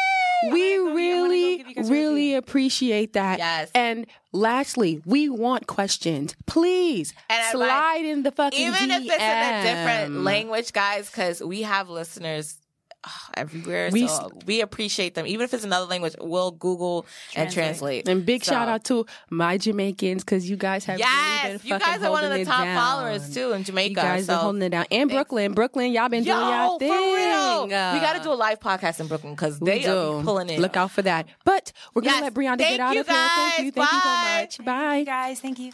we 0.51 0.75
go- 0.75 0.87
I 0.87 0.91
wanna 0.91 0.91
go 0.91 0.95
really 0.95 1.57
give 1.57 1.67
you 1.67 1.75
guys 1.75 1.89
a 1.89 1.91
really 1.91 2.35
appreciate 2.35 3.13
that. 3.13 3.39
Yes. 3.39 3.71
And 3.75 4.05
lastly, 4.31 5.01
we 5.05 5.29
want 5.29 5.67
questions. 5.67 6.35
Please 6.45 7.13
And 7.29 7.43
slide 7.51 8.05
in 8.05 8.23
the 8.23 8.31
fucking 8.31 8.59
even 8.59 8.91
if 8.91 9.03
it's 9.03 9.13
in 9.13 9.19
a 9.19 9.63
different 9.63 10.23
language, 10.23 10.71
guys, 10.73 11.09
because 11.09 11.41
we 11.43 11.63
have 11.63 11.89
listeners 11.89 12.58
everywhere. 13.35 13.89
We 13.91 14.07
so 14.07 14.31
we 14.45 14.61
appreciate 14.61 15.15
them. 15.15 15.25
Even 15.27 15.43
if 15.45 15.53
it's 15.53 15.63
another 15.63 15.85
language, 15.85 16.15
we'll 16.19 16.51
Google 16.51 17.05
and 17.35 17.51
translate. 17.51 18.07
And 18.07 18.25
big 18.25 18.43
So- 18.43 18.51
shout 18.51 18.67
out 18.67 18.83
to 18.85 19.05
my 19.29 19.57
Jamaicans 19.57 20.23
because 20.23 20.49
you 20.49 20.57
guys 20.57 20.85
have 20.85 20.97
really 20.97 21.09
Yes, 21.09 21.61
been 21.61 21.71
you 21.71 21.79
guys 21.79 22.01
are 22.03 22.11
one 22.11 22.23
of 22.23 22.31
the 22.37 22.43
top 22.45 22.63
down. 22.63 22.77
followers 22.77 23.33
too 23.33 23.53
in 23.53 23.63
Jamaica. 23.63 23.89
You 23.89 23.95
guys 23.95 24.25
so. 24.25 24.33
are 24.33 24.39
holding 24.39 24.61
it 24.63 24.69
down. 24.69 24.85
And 24.91 25.09
Brooklyn, 25.09 25.53
Brooklyn, 25.53 25.91
y'all 25.91 26.09
been 26.09 26.23
doing 26.23 26.37
Yo, 26.37 26.49
y'all 26.49 26.73
for 26.79 26.79
thing. 26.79 27.15
real. 27.15 27.63
we 27.63 27.69
got 27.69 28.17
to 28.17 28.23
do 28.23 28.31
a 28.31 28.35
live 28.35 28.59
podcast 28.59 28.99
in 28.99 29.07
Brooklyn 29.07 29.33
because 29.33 29.59
they 29.59 29.85
are 29.85 30.11
do. 30.13 30.17
be 30.19 30.25
pulling 30.25 30.49
in. 30.49 30.61
Look 30.61 30.75
out 30.77 30.91
for 30.91 31.01
that. 31.03 31.27
But 31.45 31.71
we're 31.93 32.01
gonna 32.01 32.15
Yes. 32.17 32.23
let 32.23 32.33
Brianda 32.33 32.57
Thank 32.59 32.77
get 32.77 32.79
out 32.81 32.93
you, 32.95 33.01
of 33.01 33.07
here. 33.07 33.15
Thank 33.15 33.59
you. 33.65 33.71
Thank 33.71 33.91
you 33.91 33.99
so 34.01 34.63
much. 34.63 34.65
Bye. 34.65 35.03
guys, 35.03 35.39
thank 35.39 35.59
you. 35.59 35.71